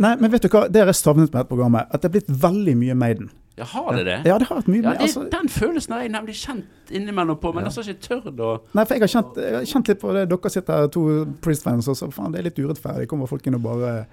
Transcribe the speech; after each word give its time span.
Nei, 0.00 0.14
men 0.16 0.32
vet 0.32 0.46
du 0.46 0.48
hva, 0.48 0.64
det 0.72 0.80
har 0.80 0.88
jeg 0.88 0.96
savnet 0.96 1.28
med 1.28 1.42
dette 1.42 1.50
programmet. 1.50 1.90
At 1.92 2.00
det 2.00 2.08
er 2.08 2.14
blitt 2.14 2.30
veldig 2.42 2.74
mye 2.80 2.96
Maiden. 2.96 3.30
Ja, 3.60 3.66
har 3.68 3.92
det 3.92 4.04
det? 4.06 4.14
Ja, 4.24 4.38
det 4.40 4.46
har 4.48 4.56
vært 4.62 4.70
mye 4.72 4.80
Ja, 4.80 4.92
det, 4.96 5.00
Altså, 5.04 5.26
Den 5.28 5.48
følelsen 5.52 5.92
har 5.92 6.00
jeg 6.00 6.12
nemlig 6.14 6.36
kjent 6.40 6.94
innimellom 6.96 7.36
på, 7.42 7.52
men 7.52 7.66
jeg 7.66 7.74
har 7.76 7.90
ikke 7.92 8.06
tørt 8.06 8.40
å 8.40 8.52
nei, 8.72 8.84
for 8.86 8.94
jeg 8.96 9.02
har, 9.04 9.12
kjent, 9.12 9.36
jeg 9.36 9.58
har 9.58 9.68
kjent 9.74 9.92
litt 9.92 10.00
på 10.00 10.14
det. 10.16 10.24
Dere 10.32 10.54
sitter 10.54 10.80
her, 10.80 10.88
to 10.94 11.04
Priest-fans, 11.44 11.90
og 11.92 11.98
så 12.00 12.08
faen, 12.14 12.32
det 12.32 12.40
er 12.40 12.48
litt 12.48 12.62
urettferdig. 12.62 13.10
Kommer 13.10 13.28
folk 13.28 13.44
inn 13.50 13.60
og 13.60 13.66
bare 13.68 14.06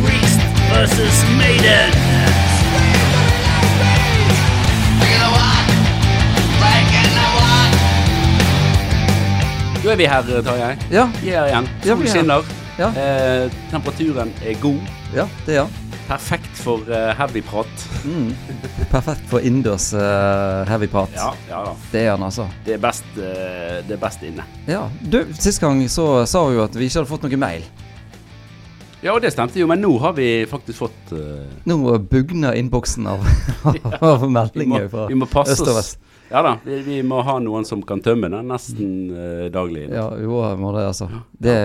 Priest 0.00 0.40
versus 0.72 1.24
Maiden. 1.36 2.29
Da 9.80 9.94
er 9.94 9.96
vi 9.96 10.04
her, 10.04 10.26
Tarjei. 10.44 10.74
Ja, 10.92 11.06
Vi 11.22 11.30
er 11.32 11.38
her 11.40 11.46
igjen. 11.48 11.68
Sol 11.86 12.02
er 12.04 12.10
skinner. 12.12 12.48
Ja. 12.76 12.88
Eh, 13.00 13.54
temperaturen 13.70 14.32
er 14.44 14.58
god. 14.60 14.90
ja, 15.16 15.24
det 15.46 15.56
er. 15.56 15.78
Perfekt 16.04 16.58
for 16.60 16.84
uh, 16.90 17.14
heavy 17.16 17.40
prat. 17.40 17.84
Mm. 18.04 18.34
Perfekt 18.90 19.24
for 19.30 19.40
innendørs 19.40 19.86
uh, 19.94 20.68
heavy 20.68 20.88
prat. 20.90 21.14
Ja, 21.16 21.30
ja 21.48 21.62
da. 21.64 21.72
Det 21.92 22.02
er 22.02 22.10
han, 22.10 22.26
altså. 22.28 22.44
Det 22.66 22.74
er 22.76 22.82
best, 22.82 23.08
uh, 23.16 23.78
det 23.86 23.96
er 23.96 24.02
best 24.02 24.26
inne. 24.28 24.44
Ja. 24.68 24.82
Du, 25.00 25.22
sist 25.38 25.62
gang 25.64 25.80
så 25.88 26.26
sa 26.28 26.44
vi 26.50 26.58
jo 26.58 26.66
at 26.66 26.76
vi 26.76 26.90
ikke 26.90 27.00
hadde 27.00 27.12
fått 27.14 27.24
noe 27.24 27.40
mail. 27.40 27.64
Ja, 29.00 29.14
og 29.14 29.24
det 29.24 29.32
stemte 29.32 29.62
jo, 29.62 29.70
men 29.70 29.80
nå 29.80 29.94
har 30.02 30.12
vi 30.18 30.28
faktisk 30.50 30.82
fått 30.82 31.14
uh... 31.16 31.48
Nå 31.64 31.96
bugner 32.10 32.58
innboksen 32.60 33.08
av, 33.08 33.24
av 34.12 34.28
meldinger 34.28 34.90
fra 34.92 35.08
øst 35.48 35.64
og 35.64 35.78
vest. 35.78 36.02
Ja 36.30 36.42
da, 36.46 36.52
vi, 36.62 36.76
vi 36.86 36.98
må 37.02 37.22
ha 37.26 37.38
noen 37.42 37.64
som 37.66 37.80
kan 37.82 37.98
tømme 38.04 38.28
den 38.30 38.46
nesten 38.50 38.90
uh, 39.10 39.48
daglig. 39.50 39.88
Ja, 39.90 40.04
jo, 40.22 40.38
må 40.60 40.70
det, 40.76 40.84
altså. 40.92 41.08
Det, 41.34 41.56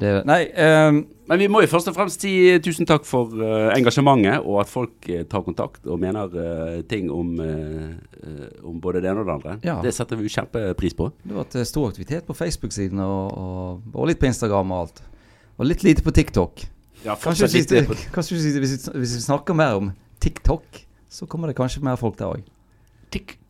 det 0.00 0.14
Nei, 0.28 0.42
Um, 0.56 1.02
Men 1.28 1.40
vi 1.42 1.48
må 1.50 1.60
jo 1.64 1.68
først 1.68 1.88
og 1.90 1.96
fremst 1.96 2.22
si 2.22 2.30
tusen 2.62 2.86
takk 2.86 3.04
for 3.04 3.32
uh, 3.34 3.72
engasjementet, 3.74 4.44
og 4.46 4.60
at 4.62 4.70
folk 4.70 5.08
uh, 5.10 5.24
tar 5.28 5.42
kontakt 5.42 5.84
og 5.90 5.98
mener 6.00 6.30
eh, 6.38 6.76
ting 6.86 7.08
om, 7.10 7.32
eh, 7.42 7.96
eh, 8.22 8.44
om 8.62 8.78
både 8.80 9.02
det 9.02 9.10
ene 9.10 9.24
og 9.24 9.26
det 9.26 9.34
andre. 9.34 9.56
Ja. 9.66 9.74
Det 9.82 9.92
setter 9.96 10.20
vi 10.20 10.28
jo 10.28 10.34
kjempepris 10.36 10.94
på. 10.96 11.10
det 11.24 11.34
har 11.34 11.42
vært 11.42 11.56
eh, 11.58 11.66
stor 11.66 11.88
aktivitet 11.90 12.28
på 12.28 12.36
Facebook-siden 12.38 13.02
og, 13.02 13.36
og, 13.42 13.88
og 13.92 14.06
litt 14.08 14.22
på 14.22 14.30
Instagram 14.30 14.70
og 14.72 14.84
alt. 14.84 15.02
Og 15.58 15.66
litt 15.66 15.82
lite 15.82 16.04
på 16.06 16.14
TikTok. 16.14 16.62
Ja, 17.04 17.18
Kanskje, 17.20 17.50
litt 17.58 17.74
på 17.90 17.96
kanskje 18.14 18.38
hvis, 18.38 18.46
vi, 18.54 19.00
hvis 19.02 19.16
vi 19.18 19.24
snakker 19.26 19.56
mer 19.58 19.80
om 19.80 19.90
TikTok, 20.22 20.84
så 21.10 21.26
kommer 21.26 21.50
det 21.50 21.58
kanskje 21.58 21.82
mer 21.84 21.98
folk 22.00 22.16
der 22.22 22.38
òg. 22.38 22.46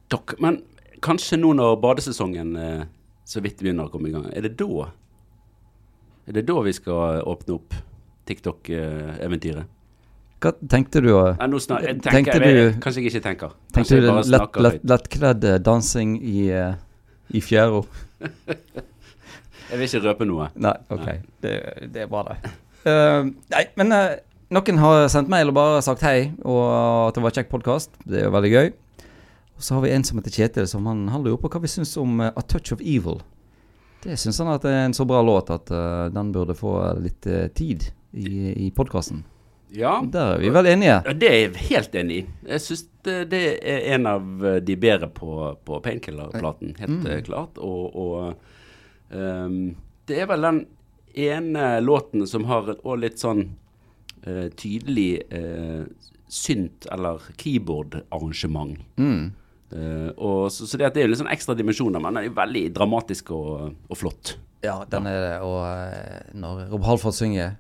TikTok. 0.07 0.37
Men 0.41 0.63
kanskje 1.03 1.39
nå 1.41 1.53
når 1.59 1.77
badesesongen 1.83 2.57
eh, 2.57 2.85
så 3.27 3.43
vidt 3.43 3.59
begynner 3.63 3.89
å 3.89 3.93
komme 3.93 4.09
i 4.11 4.15
gang, 4.15 4.29
er 4.33 4.47
det 4.47 4.57
da 4.61 4.91
Er 6.27 6.33
det 6.35 6.47
da 6.47 6.61
vi 6.63 6.73
skal 6.75 7.23
åpne 7.23 7.55
opp 7.55 7.75
TikTok-eventyret? 8.27 9.67
Hva 10.43 10.53
tenkte 10.69 11.01
du? 11.03 11.11
eh, 11.17 11.37
Nei, 11.39 11.47
nå 11.49 11.59
snak, 11.63 11.83
jeg 11.83 12.01
Tenkte 12.03 12.39
jeg, 12.39 12.75
du- 12.75 12.81
Kanskje 12.83 13.03
jeg 13.03 13.13
ikke 13.13 13.23
tenker. 13.25 13.55
Tenkte 13.73 14.01
du 14.01 14.11
lettkledd 14.87 15.45
eh, 15.45 15.59
dansing 15.59 16.17
i, 16.23 16.51
eh, 16.51 16.75
i 17.31 17.41
fjæra? 17.41 17.83
Jeg 19.67 19.81
vil 19.81 19.89
ikke 19.89 19.99
røpe 20.05 20.25
noe. 20.25 20.45
Nei, 20.55 20.77
OK. 20.95 21.07
Det, 21.43 21.53
det 21.91 22.05
er 22.05 22.07
bra, 22.07 22.21
det. 22.29 22.51
Uh, 22.87 23.33
nei, 23.51 23.65
men 23.75 23.91
uh, 23.91 24.13
noen 24.55 24.79
har 24.79 25.09
sendt 25.11 25.27
mail 25.33 25.51
og 25.51 25.57
bare 25.57 25.81
sagt 25.83 26.05
hei, 26.07 26.31
og 26.47 27.09
at 27.09 27.17
det 27.19 27.25
var 27.25 27.35
kjekk 27.35 27.51
podkast. 27.51 27.91
Det 28.07 28.21
er 28.21 28.29
jo 28.29 28.35
veldig 28.37 28.53
gøy. 28.53 28.69
Og 29.57 29.63
så 29.65 29.75
har 29.75 29.83
vi 29.87 29.91
en 29.97 30.05
som 30.05 30.19
heter 30.21 30.35
Kjetil, 30.37 30.67
som 30.69 30.87
han, 30.87 31.07
han 31.09 31.23
lurer 31.25 31.39
på 31.41 31.49
hva 31.49 31.63
vi 31.65 31.71
syns 31.73 31.95
om 32.01 32.21
uh, 32.21 32.29
A 32.29 32.43
Touch 32.45 32.75
of 32.75 32.83
Evil. 32.85 33.23
Det 34.05 34.19
syns 34.21 34.39
han 34.43 34.51
at 34.53 34.67
det 34.67 34.73
er 34.77 34.85
en 34.85 34.95
så 34.97 35.07
bra 35.09 35.23
låt 35.25 35.49
at 35.51 35.73
uh, 35.73 36.07
den 36.13 36.33
burde 36.35 36.55
få 36.55 36.75
litt 37.01 37.27
uh, 37.27 37.47
tid 37.57 37.89
i, 38.13 38.53
i 38.67 38.71
podkasten. 38.77 39.25
Ja, 39.77 39.97
Der 40.13 40.37
er 40.37 40.43
vi 40.45 40.51
vel 40.55 40.69
enige. 40.71 40.99
Ja, 41.09 41.15
det 41.17 41.31
er 41.31 41.39
jeg 41.41 41.65
helt 41.71 41.97
enig 41.99 42.19
i. 42.21 42.27
Jeg 42.53 42.63
syns 42.63 42.85
det, 43.09 43.17
det 43.33 43.41
er 43.67 43.89
en 43.97 44.07
av 44.07 44.45
de 44.63 44.77
bedre 44.79 45.09
på, 45.11 45.31
på 45.67 45.81
Painkiller-platen, 45.83 46.77
helt 46.79 47.01
mm. 47.03 47.25
klart. 47.27 47.59
Og, 47.59 47.97
og 47.97 49.17
um, 49.17 49.73
det 50.07 50.21
er 50.23 50.31
vel 50.31 50.47
den 50.47 50.61
ene 51.17 51.73
låten 51.83 52.29
som 52.31 52.47
har 52.47 52.71
et- 52.77 52.85
litt 53.01 53.19
sånn 53.23 53.49
tydelig 54.59 55.23
synt- 56.29 56.87
eller 56.91 57.23
keyboard-arrangement. 57.39 58.81
Mm. 58.99 59.33
Og 59.73 60.47
så, 60.55 60.67
så 60.71 60.79
det, 60.79 60.93
er 60.95 61.09
litt 61.11 61.19
sånn 61.19 61.33
ekstra 61.33 61.57
dimensjoner, 61.59 61.99
men 62.03 62.15
den 62.15 62.29
er 62.29 62.37
veldig 62.37 62.69
dramatisk 62.77 63.33
og, 63.35 63.73
og 63.91 63.99
flott. 63.99 64.37
Ja, 64.67 64.85
den 64.91 65.07
er 65.07 65.21
det. 65.23 65.37
Og 65.47 65.61
eh, 65.69 66.35
når 66.39 66.67
Rob 66.73 66.85
Halford 66.87 67.17
synger 67.17 67.57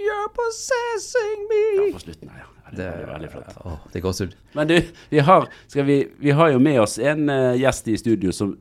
You're 0.00 0.30
possessing 0.36 1.46
me 1.50 1.60
Ja, 1.76 1.86
på 1.92 2.02
slutten 2.04 2.32
ja. 2.32 2.40
ja. 2.42 2.48
Det 2.70 2.86
er 2.86 3.06
veldig, 3.08 3.30
flott. 3.32 3.56
Å, 3.66 3.76
det 3.90 3.98
er 3.98 4.02
gåsehud. 4.04 4.34
Men 4.54 4.68
du, 4.70 4.76
vi 5.10 5.22
har, 5.26 5.48
vi, 5.74 5.96
vi 6.22 6.34
har 6.38 6.52
jo 6.52 6.60
med 6.62 6.78
oss 6.84 7.00
en 7.02 7.24
uh, 7.26 7.56
gjest 7.58 7.88
i 7.90 7.96
studio 7.98 8.34
som 8.34 8.52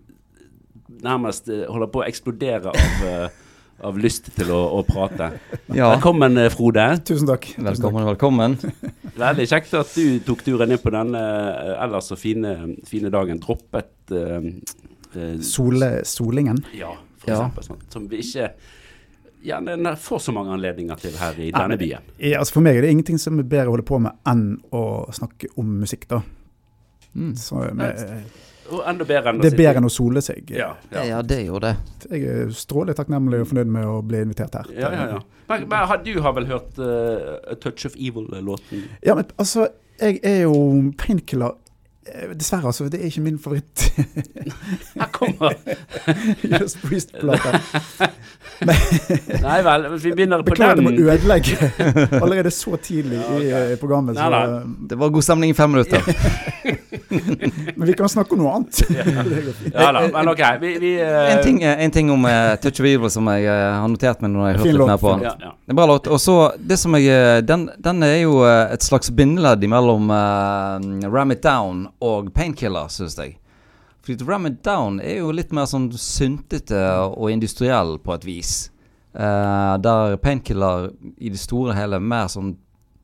nærmest 1.05 1.51
uh, 1.53 1.67
holder 1.69 1.91
på 1.93 2.01
å 2.01 2.07
eksplodere 2.07 2.73
av, 2.73 3.27
av 3.85 3.97
lyst 4.01 4.29
til 4.35 4.49
å, 4.51 4.59
å 4.79 4.81
prate. 4.87 5.29
Ja. 5.75 5.89
Velkommen, 5.93 6.37
eh, 6.37 6.49
Frode. 6.53 6.85
Tusen 7.07 7.27
takk. 7.29 7.47
Velkommen, 7.57 8.05
velkommen. 8.09 8.57
Veldig 9.19 9.45
kjekt 9.51 9.73
at 9.79 9.93
du 9.95 10.19
tok 10.25 10.43
turen 10.45 10.71
inn 10.75 10.81
på 10.83 10.91
denne 10.93 11.21
eh, 11.21 11.75
ellers 11.85 12.09
så 12.11 12.17
fine, 12.19 12.55
fine 12.89 13.11
dagen. 13.13 13.39
Droppet 13.43 14.13
uh, 14.15 15.37
Sole, 15.45 15.91
solingen. 16.05 16.59
Ja, 16.77 16.91
for 17.23 17.31
Ja. 17.31 17.39
eksempel. 17.39 17.63
Sånn, 17.69 17.81
som 17.93 18.07
vi 18.11 18.19
ikke 18.23 18.51
gjerne 19.45 19.93
får 19.97 20.19
så 20.25 20.33
mange 20.35 20.51
anledninger 20.57 20.99
til 20.99 21.15
her 21.17 21.37
i 21.39 21.47
Ja, 21.51 21.61
denne 21.61 21.77
men- 21.77 21.79
byen. 21.85 22.09
Ja, 22.19 22.39
altså 22.41 22.53
for 22.59 22.61
meg 22.65 22.77
er 22.77 22.81
det 22.83 22.91
ingenting 22.91 23.17
som 23.21 23.39
er 23.39 23.43
bedre 23.47 23.69
å 23.71 23.77
holde 23.77 23.87
på 23.87 23.99
med 24.03 24.11
enn 24.27 24.57
å 24.75 24.83
snakke 25.15 25.47
om 25.57 25.79
musikk, 25.79 26.07
da. 26.11 26.21
Mm. 27.15 27.33
Så 27.35 27.63
med, 27.73 28.23
Og 28.69 28.83
enda 28.85 29.05
bedre 29.09 29.31
enn 29.31 29.39
å 29.39 29.43
det 29.43 29.49
er 29.53 29.57
bedre 29.57 29.81
enn 29.81 29.87
å 29.87 29.91
sole 29.93 30.21
seg. 30.21 30.51
Ja, 30.53 30.75
Ja, 30.93 31.03
ja. 31.07 31.21
det 31.25 31.39
er 31.41 31.47
jo 31.47 31.59
det. 31.63 31.71
Jeg 32.11 32.27
er 32.29 32.51
strålende 32.53 32.93
takknemlig 32.99 33.39
og 33.41 33.47
fornøyd 33.49 33.71
med 33.73 33.87
å 33.89 33.95
bli 34.05 34.21
invitert 34.21 34.59
her. 34.59 34.69
Ja, 34.77 34.91
ja, 34.93 35.07
ja. 35.15 35.21
Men, 35.49 35.65
men 35.71 36.03
du 36.05 36.11
har 36.21 36.35
vel 36.37 36.45
hørt 36.51 36.77
uh, 36.77 37.39
A 37.49 37.55
Touch 37.57 37.87
of 37.89 37.95
Evil-låten? 37.97 38.83
Ja, 39.01 39.15
men 39.17 39.25
altså, 39.41 39.65
jeg 39.99 40.19
er 40.23 40.43
jo 40.43 40.53
painkiller 41.01 41.55
eh, 42.05 42.29
Dessverre, 42.37 42.69
altså. 42.69 42.85
Det 42.93 43.01
er 43.01 43.09
ikke 43.09 43.25
min 43.25 43.39
favoritt 43.41 43.87
Her 44.99 45.09
kommer 45.17 45.57
Just 46.59 46.77
Priest-plate. 46.85 47.57
Nei 49.47 49.59
vel, 49.65 49.87
vi 49.95 50.11
begynner 50.13 50.43
på 50.43 50.51
Beklager 50.51 50.79
det 50.79 50.85
må 50.85 50.91
den. 50.91 51.07
ødelegge 51.07 51.69
allerede 52.23 52.51
så 52.51 52.75
tidlig 52.77 53.19
i 53.39 53.51
eh, 53.51 53.75
programmet. 53.79 54.17
Så, 54.17 54.29
Nei, 54.29 54.41
nei. 54.49 54.87
Det 54.89 54.97
var 54.99 55.13
god 55.15 55.27
stemning 55.27 55.53
i 55.53 55.57
fem 55.57 55.71
minutter. 55.71 56.03
men 57.77 57.87
vi 57.87 57.95
kan 57.97 58.11
snakke 58.11 58.35
om 58.35 58.43
noe 58.43 58.57
annet. 58.59 58.83
Ja 59.73 59.91
da, 59.95 60.03
men 60.13 60.33
OK. 60.33 60.43
Vi, 60.61 60.75
vi 60.81 60.93
uh... 61.01 61.21
En 61.35 61.43
ting, 61.43 61.63
en 61.63 61.95
ting 61.95 62.11
om 62.11 62.27
uh, 62.27 62.55
Touch 62.61 62.81
of 62.83 62.89
Evil 62.89 63.11
som 63.13 63.29
jeg 63.33 63.47
uh, 63.47 63.79
har 63.79 63.89
notert 63.91 64.21
meg 64.25 64.35
når 64.35 64.47
jeg 64.47 64.57
har 64.57 64.63
hørt 64.63 64.73
litt 64.73 64.93
mer 64.93 65.01
på 65.01 65.15
den. 65.15 65.27
ja, 65.29 65.35
ja. 65.47 65.55
Det 65.69 65.73
er 65.73 65.77
bra 65.77 65.85
låt. 65.85 66.07
Og 66.09 66.17
så 66.17 66.35
det 66.57 66.79
som 66.81 66.95
jeg 66.97 67.11
eh, 67.13 67.41
Den, 67.45 67.69
den 67.77 68.03
er 68.03 68.15
jo 68.23 68.39
eh, 68.41 68.71
et 68.73 68.81
slags 68.81 69.11
bindeledd 69.13 69.61
mellom 69.69 70.09
uh, 70.09 70.81
Ram 71.13 71.35
It 71.35 71.43
Down 71.45 71.83
og 72.01 72.31
Painkiller, 72.33 72.89
syns 72.89 73.19
jeg. 73.21 73.35
Fordi 74.05 74.23
Ram 74.27 74.45
It 74.47 74.61
Down 74.65 74.99
er 75.03 75.19
jo 75.19 75.31
litt 75.35 75.51
mer 75.53 75.65
sånn 75.69 75.89
syntete 75.99 76.79
og 77.09 77.29
industriell 77.33 77.97
på 78.03 78.13
et 78.15 78.25
vis. 78.25 78.53
Eh, 79.13 79.75
der 79.83 80.15
Painkiller 80.21 80.91
i 81.17 81.29
det 81.33 81.39
store 81.41 81.73
og 81.73 81.77
hele 81.79 81.99
er 81.99 82.05
mer 82.15 82.27
sånn 82.31 82.55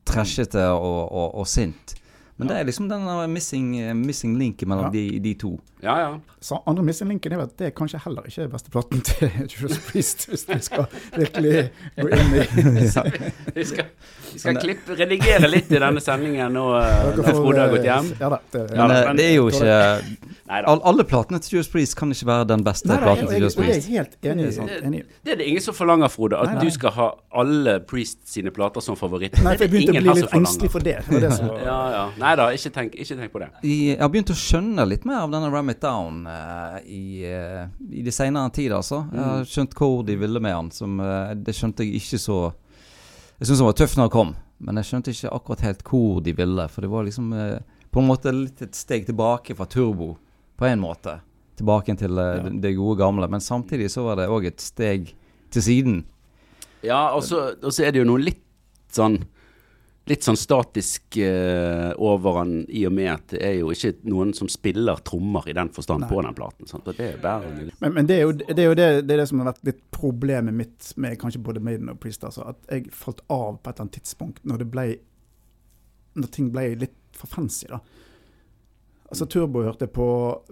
trashete 0.06 0.62
og, 0.72 1.06
og, 1.12 1.34
og 1.42 1.46
sint. 1.50 1.94
Men 2.36 2.50
det 2.50 2.56
er 2.60 2.66
liksom 2.68 2.88
den 2.90 3.06
missing, 3.32 3.70
eh, 3.80 3.94
missing 3.96 4.34
linken 4.36 4.68
mellom 4.68 4.90
Ja. 4.90 4.90
de, 4.92 5.18
de 5.24 5.32
to. 5.40 5.54
ja, 5.82 5.94
ja. 6.02 6.10
Så 6.40 6.58
andre 6.68 6.82
missing 6.84 7.08
linken 7.08 7.32
er 7.32 7.40
at 7.46 7.54
det 7.56 7.66
er 7.66 7.70
kanskje 7.72 7.98
heller 8.04 8.26
ikke 8.28 8.44
beste 8.52 8.70
platen 8.70 9.00
til 9.00 9.30
Judas 9.52 9.78
Priest, 9.88 10.26
hvis 10.28 10.44
vi 10.48 10.58
skal 10.60 10.84
virkelig 11.16 11.70
gå 11.96 12.08
inn 12.12 12.36
i 12.36 12.44
Vi 13.56 13.64
skal, 13.64 13.88
vi 14.34 14.38
skal 14.42 14.60
klippe, 14.60 14.98
redigere 15.00 15.48
litt 15.48 15.72
i 15.72 15.80
denne 15.80 16.00
sendingen 16.04 16.52
nå 16.52 16.66
eh, 16.76 17.06
når 17.16 17.30
Frode 17.30 17.56
har 17.62 17.70
eh, 17.70 17.74
gått 17.78 17.88
hjem. 17.88 18.12
Ja 18.20 18.28
da. 18.36 18.40
Det, 18.52 18.66
Ja, 18.76 18.86
Men 18.86 18.96
eh, 18.96 19.06
men- 19.08 19.16
det 19.22 19.30
er 19.30 19.34
jo 19.38 19.48
ikke. 19.48 20.35
All, 20.48 20.80
Alle 20.84 21.04
platene 21.04 21.38
til 21.42 21.56
Judas 21.56 21.68
Priest 21.72 21.96
kan 21.98 22.10
ikke 22.14 22.26
være 22.28 22.44
den 22.52 22.62
beste 22.64 22.86
Nei, 22.88 22.96
nei, 22.96 23.02
platen 23.04 23.26
til 23.26 23.34
jeg, 23.34 23.40
Judas 23.42 23.56
jeg 23.56 23.64
er 23.64 23.72
Priest. 23.72 23.88
helt 23.88 24.16
enig. 24.30 24.44
Det 24.46 24.54
sant. 24.54 24.70
enig. 24.84 25.00
Det 25.24 25.32
er 25.32 25.36
det 25.40 25.46
ingen 25.50 25.62
som 25.64 25.74
forlanger, 25.74 26.08
Frode. 26.12 26.38
At 26.38 26.46
Nei, 26.46 26.54
nei. 26.54 26.64
du 26.64 26.70
skal 26.76 26.90
ha 26.96 27.06
alle 27.42 27.74
Priest 27.80 28.28
sine 28.30 28.50
plater 28.54 28.80
som 28.84 28.96
favoritt. 28.96 29.34
Nei, 29.42 29.56
for 29.56 29.64
jeg 29.66 29.72
begynte 29.74 29.96
å 29.98 30.02
bli 30.06 30.14
litt 30.22 30.36
engstelig 30.38 30.70
for 30.70 30.86
det. 30.86 30.96
det, 31.10 31.32
som, 31.34 31.46
Ja, 31.70 31.78
ja. 31.96 32.04
Nei 32.22 32.34
da, 32.38 32.48
ikke 32.54 32.84
ikke 32.92 33.18
tenk 33.22 33.32
på 33.32 33.42
det. 33.42 33.48
Jeg 33.66 33.98
har 34.00 34.08
begynt 34.14 34.30
å 34.30 34.38
skjønne 34.38 34.86
litt 34.88 35.04
mer 35.08 35.24
av 35.26 35.30
denne 35.34 35.50
Ram 35.50 35.70
It 35.74 35.80
Down 35.82 36.22
uh, 36.26 36.78
i, 36.84 37.24
uh, 37.26 37.66
i 37.90 38.02
de 38.06 38.12
senere 38.14 38.50
tid, 38.54 38.72
altså. 38.72 39.02
Jeg 39.10 39.16
Mm. 39.16 39.28
har 39.28 39.44
skjønt 39.50 39.74
hvor 39.74 40.02
de 40.06 40.16
ville 40.16 40.40
med 40.40 40.54
han. 40.54 40.70
Som, 40.70 41.00
uh, 41.00 41.34
det 41.34 41.54
skjønte 41.56 41.82
jeg 41.84 41.96
ikke 42.02 42.18
så 42.22 42.52
Jeg 43.38 43.48
syntes 43.48 43.58
han 43.60 43.66
var 43.68 43.76
tøff 43.76 43.96
når 43.98 44.06
han 44.06 44.10
kom, 44.14 44.30
men 44.64 44.76
jeg 44.80 44.84
skjønte 44.88 45.12
ikke 45.12 45.32
akkurat 45.36 45.60
helt 45.66 45.82
hvor 45.84 46.22
de 46.24 46.32
ville. 46.32 46.68
For 46.72 46.80
det 46.80 46.90
var 46.90 47.04
liksom 47.04 47.32
på 47.92 48.00
en 48.00 48.06
måte 48.08 48.32
litt 48.32 48.60
et 48.64 48.74
steg 48.76 49.04
tilbake 49.08 49.54
fra 49.56 49.64
turbo, 49.68 50.16
på 50.56 50.66
en 50.68 50.80
måte. 50.80 51.20
tilbake 51.56 51.94
til 51.96 52.18
eh, 52.18 52.36
Ja. 52.36 52.50
det, 52.52 52.74
gode 52.76 52.98
gamle. 53.00 53.28
Men 53.28 53.40
samtidig 53.40 53.90
så 53.90 54.04
var 54.04 54.16
det 54.16 54.28
òg 54.28 54.46
et 54.46 54.60
steg 54.60 55.14
til 55.50 55.62
siden. 55.62 56.04
Ja, 56.84 57.14
og 57.16 57.22
så 57.24 57.54
og 57.62 57.72
så 57.72 57.86
er 57.86 57.92
det 57.92 58.02
jo 58.02 58.08
noe 58.10 58.20
litt 58.20 58.42
sånn 58.92 59.22
Litt 60.06 60.22
sånn 60.22 60.36
statisk 60.38 61.16
uh, 61.18 61.90
over 61.98 62.36
han 62.38 62.50
i 62.70 62.84
og 62.86 62.92
med 62.94 63.08
at 63.10 63.32
det 63.32 63.40
er 63.42 63.56
jo 63.58 63.72
ikke 63.74 63.90
noen 64.06 64.30
som 64.38 64.46
spiller 64.46 65.00
trommer 65.02 65.48
i 65.50 65.54
den 65.56 65.66
forstand 65.74 66.04
Nei. 66.04 66.10
på 66.12 66.20
den 66.22 66.36
platen. 66.38 66.68
Sant? 66.70 66.86
Det 66.86 67.08
er 67.08 67.16
bare 67.18 67.48
Men, 67.80 67.92
men 67.96 68.06
det 68.06 68.14
er 68.14 68.22
jo, 68.22 68.36
det, 68.38 68.54
er 68.54 68.68
jo 68.68 68.76
det, 68.78 68.86
det, 69.02 69.16
er 69.16 69.18
det 69.24 69.26
som 69.26 69.42
har 69.42 69.48
vært 69.50 69.66
litt 69.66 69.80
problemet 69.90 70.54
mitt 70.54 70.92
med 70.94 71.18
kanskje 71.18 71.42
både 71.42 71.58
Maiden 71.58 71.90
og 71.90 71.98
Priest. 71.98 72.22
Altså, 72.22 72.46
at 72.52 72.70
jeg 72.70 72.86
falt 72.94 73.24
av 73.26 73.58
på 73.58 73.66
et 73.66 73.72
eller 73.74 73.82
annet 73.88 73.98
tidspunkt 73.98 74.38
når 74.46 74.62
det 74.62 74.68
ble 74.76 74.86
Når 76.22 76.30
ting 76.38 76.52
ble 76.54 76.68
litt 76.84 76.94
for 77.10 77.26
fancy. 77.26 77.66
da. 77.66 77.80
Altså 79.08 79.26
Turbo 79.30 79.62
hørte 79.62 79.86
på, 79.86 80.06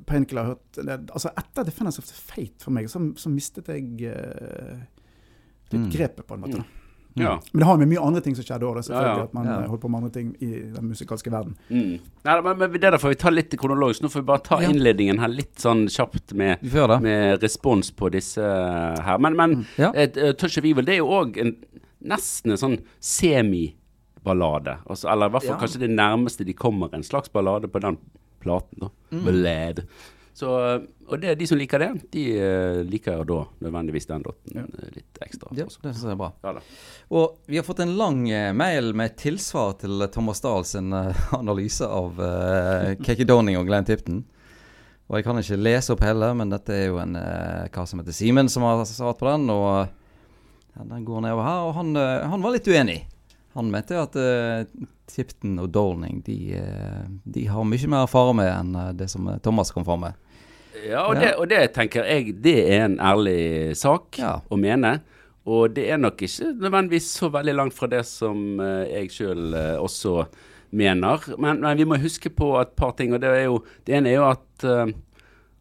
Painkiller 0.06 0.44
hørte 0.52 0.84
det, 0.86 1.00
altså 1.10 1.32
Etter 1.36 1.64
Defenders 1.66 1.98
of 1.98 2.04
the 2.06 2.14
Fate 2.14 2.62
for 2.62 2.70
meg, 2.70 2.86
så, 2.88 3.00
så 3.18 3.28
mistet 3.32 3.66
jeg 3.68 4.12
uh, 4.14 4.78
litt 5.72 5.80
Mm. 5.80 5.90
grepet, 5.90 6.26
på 6.28 6.34
en 6.36 6.40
måte. 6.44 6.58
Mm. 6.60 6.64
Ja. 7.16 7.32
Men 7.52 7.60
det 7.60 7.66
har 7.66 7.76
med 7.78 7.88
mye 7.88 8.02
andre 8.02 8.20
ting 8.20 8.34
som 8.36 8.44
skjedde 8.46 8.66
òg. 8.66 8.76
Selvfølgelig 8.82 9.10
Ja, 9.10 9.18
ja. 9.18 9.24
at 9.24 9.34
man 9.34 9.46
Ja. 9.46 9.56
eh, 9.62 9.68
holdt 9.70 9.80
på 9.82 9.88
med 9.90 9.98
andre 10.02 10.10
ting 10.10 10.36
i 10.42 10.48
den 10.74 10.88
musikalske 10.88 11.30
verden. 11.30 11.56
Mm. 11.70 11.98
Nei, 12.24 12.40
men, 12.42 12.58
men 12.58 12.72
det 12.72 12.80
der 12.82 12.98
får 12.98 13.08
vi 13.14 13.18
ta 13.22 13.30
litt 13.30 13.54
kronologisk. 13.58 14.02
Nå 14.02 14.08
får 14.10 14.20
vi 14.22 14.26
bare 14.26 14.42
ta 14.46 14.60
Ja. 14.62 14.68
innledningen 14.70 15.18
her 15.22 15.28
litt 15.28 15.54
sånn 15.62 15.86
kjapt 15.90 16.32
med, 16.34 16.62
med 17.02 17.42
respons 17.42 17.90
på 17.94 18.10
disse 18.10 18.42
her. 18.42 19.18
Men, 19.18 19.36
men 19.36 19.66
Ja. 19.78 19.90
et, 19.94 20.16
uh, 20.16 20.32
Touch 20.32 20.58
of 20.58 20.64
Evil 20.64 20.84
det 20.84 20.94
er 20.94 20.98
jo 21.02 21.10
òg 21.10 21.38
nesten 22.04 22.50
en 22.50 22.58
sånn 22.58 22.78
semiballade. 23.00 24.78
Altså, 24.86 25.08
eller 25.12 25.26
i 25.26 25.30
hvert 25.30 25.42
fall 25.42 25.56
Ja. 25.56 25.60
kanskje 25.60 25.80
det 25.80 25.90
nærmeste 25.90 26.44
de 26.44 26.52
kommer 26.52 26.92
en 26.94 27.02
slags 27.02 27.28
ballade 27.32 27.68
på 27.68 27.80
den 27.80 27.98
platen. 28.44 28.84
da. 28.84 28.90
Mm. 29.14 29.24
Ballade. 29.26 29.86
Så, 30.34 30.50
og 31.06 31.20
det 31.22 31.36
de 31.38 31.46
som 31.46 31.58
liker 31.60 31.78
det, 31.78 31.88
de 32.10 32.22
eh, 32.42 32.80
liker 32.90 33.20
jo 33.20 33.26
da 33.28 33.36
nødvendigvis 33.62 34.08
den 34.08 34.24
låten 34.26 34.56
Ja. 34.58 34.64
eh, 34.66 34.88
litt 34.96 35.20
ekstra. 35.22 35.52
Ja, 35.54 35.68
også. 35.68 35.78
det 35.84 35.92
synes 35.94 36.08
jeg 36.08 36.16
er 36.16 36.18
bra. 36.18 36.30
Ja. 36.42 36.54
Og 37.14 37.36
vi 37.46 37.60
har 37.60 37.66
fått 37.66 37.84
en 37.84 37.94
lang 38.00 38.24
eh, 38.30 38.50
mail 38.52 38.90
med 38.98 39.14
tilsvar 39.20 39.76
til 39.78 40.02
eh, 40.02 40.10
Thomas 40.10 40.42
Dahl 40.42 40.66
sin 40.66 40.90
eh, 40.92 41.22
analyse 41.38 41.86
av 41.86 42.18
uh, 42.24 42.94
Kaki 43.04 43.26
Donning 43.30 43.60
og 43.60 43.68
Glenn 43.70 43.86
Tipton. 43.86 44.24
Og 45.06 45.18
jeg 45.20 45.26
kan 45.26 45.38
ikke 45.38 45.60
lese 45.60 45.92
opp 45.94 46.02
heller, 46.02 46.34
men 46.34 46.50
dette 46.50 46.72
er 46.72 46.86
jo 46.88 46.98
en 46.98 47.14
uh, 47.14 47.68
kar 47.70 47.86
som 47.86 48.00
heter 48.00 48.16
Simen 48.16 48.48
som 48.50 48.64
har 48.66 48.82
svart 48.88 49.20
på 49.20 49.28
den. 49.28 49.46
Og 49.52 49.86
ja, 50.74 50.82
den 50.90 51.04
går 51.06 51.20
nedover 51.28 51.46
her, 51.46 51.66
og 51.68 51.74
han, 51.78 51.94
eh, 52.00 52.24
han 52.32 52.42
var 52.42 52.56
litt 52.56 52.66
uenig. 52.66 53.04
Han 53.54 53.68
mente 53.70 53.94
at 54.00 54.16
uh, 54.18 54.64
Tipton 55.10 55.58
og 55.60 55.70
Dolning 55.74 56.22
de, 56.26 56.54
eh, 56.56 57.02
de 57.24 57.46
har 57.50 57.66
mye 57.68 57.88
mer 57.92 58.06
å 58.06 58.10
fare 58.10 58.34
med 58.36 58.48
enn 58.50 58.76
eh, 58.80 58.92
det 58.96 59.08
som 59.12 59.26
eh, 59.28 59.40
Thomas 59.44 59.72
kom 59.74 59.84
fram 59.86 60.06
med. 60.06 60.14
Ja, 60.84 61.06
og, 61.06 61.14
Ja. 61.16 61.20
Det, 61.20 61.32
og 61.38 61.48
det 61.52 61.60
tenker 61.76 62.08
jeg 62.08 62.34
det 62.44 62.56
er 62.72 62.86
en 62.86 62.96
ærlig 63.00 63.76
sak 63.78 64.18
Ja. 64.18 64.38
å 64.50 64.56
mene. 64.60 65.00
Og 65.46 65.74
det 65.76 65.90
er 65.92 65.98
nok 66.00 66.22
ikke 66.24 66.54
nødvendigvis 66.56 67.10
så 67.20 67.28
veldig 67.32 67.54
langt 67.54 67.74
fra 67.76 67.86
det 67.92 68.00
som 68.08 68.56
jeg 68.88 69.10
sjøl 69.12 69.52
også 69.76 70.22
mener. 70.72 71.20
Men, 71.36 71.60
men 71.60 71.76
vi 71.76 71.84
må 71.84 71.98
huske 72.00 72.30
på 72.32 72.48
et 72.62 72.72
par 72.76 72.94
ting. 72.96 73.12
og 73.12 73.20
Det 73.20 73.32
jo, 73.44 73.58
det 73.84 73.98
ene 73.98 74.08
er 74.08 74.16
jo 74.16 74.24
at, 74.30 74.64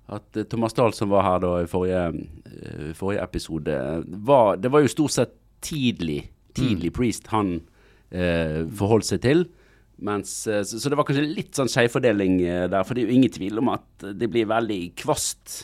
at 0.07 0.39
Thomas 0.50 0.74
Dahl 0.74 0.96
som 0.96 1.12
var 1.12 1.28
her 1.28 1.44
da 1.44 1.51
i 1.60 1.68
forrige, 1.68 2.06
forrige 2.96 3.25
episode, 3.28 3.75
var, 4.24 4.56
det 4.63 4.72
var 4.72 4.86
jo 4.88 4.94
stort 4.96 5.12
sett 5.12 5.36
tidlig, 5.60 6.30
tidlig 6.56 6.94
Priest 6.96 7.28
han 7.36 7.57
eh, 8.13 8.63
forholdt 8.77 9.10
seg 9.10 9.21
til. 9.25 9.45
Mens, 10.04 10.31
eh, 10.48 10.63
så, 10.68 10.80
så 10.80 10.89
det 10.89 10.98
var 11.00 11.07
kanskje 11.07 11.27
litt 11.27 11.54
sånn 11.57 11.71
skjevfordeling 11.71 12.39
eh, 12.45 12.65
der, 12.71 12.86
for 12.88 12.95
det 12.95 13.04
er 13.04 13.12
jo 13.12 13.19
ingen 13.19 13.33
tvil 13.33 13.62
om 13.62 13.74
at 13.75 14.07
det 14.18 14.31
blir 14.31 14.50
veldig 14.50 14.81
kvast 15.04 15.63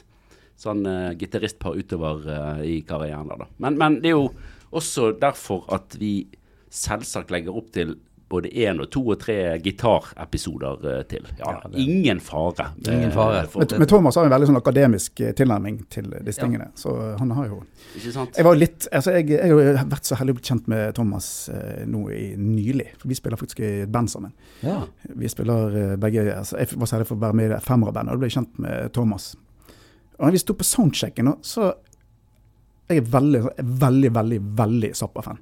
sånn 0.60 0.84
uh, 0.88 1.16
gitaristpar 1.16 1.78
utover 1.80 2.26
eh, 2.28 2.64
i 2.68 2.78
karrieren. 2.88 3.30
da. 3.32 3.48
Men, 3.64 3.78
men 3.80 4.00
det 4.04 4.12
er 4.12 4.18
jo 4.18 4.30
også 4.76 5.14
derfor 5.20 5.64
at 5.74 5.96
vi 6.00 6.28
selvsagt 6.70 7.32
legger 7.34 7.56
opp 7.58 7.72
til 7.74 7.96
både 8.30 8.50
én 8.54 8.78
og 8.84 8.90
to 8.94 9.02
og 9.10 9.18
tre 9.20 9.36
gitarepisoder 9.66 10.84
eh, 11.00 11.04
til. 11.10 11.24
Ja, 11.40 11.52
Ja, 11.52 11.70
det- 11.70 11.80
Ingen 11.82 12.20
fare. 12.20 12.68
Ingen 12.88 13.12
fare. 13.12 13.40
Eh, 13.44 13.48
Men, 13.56 13.68
men 13.80 13.88
Thomas 13.88 14.16
har 14.16 14.26
en 14.26 14.32
veldig 14.32 14.48
sånn 14.52 14.58
akademisk 14.60 15.20
eh, 15.22 15.32
tilnærming 15.34 15.80
til 15.90 16.10
disse 16.26 16.42
tingene. 16.42 16.68
Så 16.76 16.94
han 17.20 17.32
har 17.32 17.48
jo 17.48 17.64
ikke 17.98 18.14
sant? 18.14 18.36
Jeg 18.38 18.46
var 18.46 18.56
litt, 18.56 18.88
altså 18.92 19.12
jeg, 19.18 19.30
jeg 19.30 19.78
har 19.78 19.86
vært 19.90 20.06
så 20.06 20.16
heldig 20.20 20.36
å 20.36 20.40
bli 20.40 20.48
kjent 20.52 20.68
med 20.70 20.94
Thomas 20.96 21.50
eh, 21.50 21.86
nå 21.90 22.04
i 22.14 22.36
nylig. 22.38 22.88
For 23.02 23.10
vi 23.10 23.16
spiller 23.18 23.38
faktisk 23.42 23.60
i 23.66 23.72
et 23.84 23.92
band 23.92 24.10
sammen. 24.14 24.32
Ja. 24.62 24.84
Vi 25.10 25.28
spiller 25.28 25.76
eh, 25.94 25.96
begge 25.98 26.28
altså 26.38 26.58
Jeg 26.60 26.76
var 26.78 26.86
så 26.86 26.96
heldig 27.00 27.08
for 27.10 27.18
å 27.18 27.24
være 27.28 27.34
med 27.42 27.50
i 27.50 27.54
det 27.56 27.64
Femra-bandet, 27.66 28.14
og 28.14 28.20
da 28.20 28.24
ble 28.24 28.30
jeg 28.30 28.38
kjent 28.38 28.60
med 28.60 28.94
Thomas. 28.94 29.32
Og 30.20 30.26
når 30.28 30.32
vi 30.38 30.44
sto 30.46 30.54
på 30.54 30.64
soundchecken, 30.68 31.34
så 31.42 31.74
Jeg 32.90 32.98
er 33.04 33.10
veldig, 33.14 33.42
veldig, 33.80 34.10
veldig, 34.16 34.40
veldig 34.58 34.90
Zappa-fan. 34.98 35.38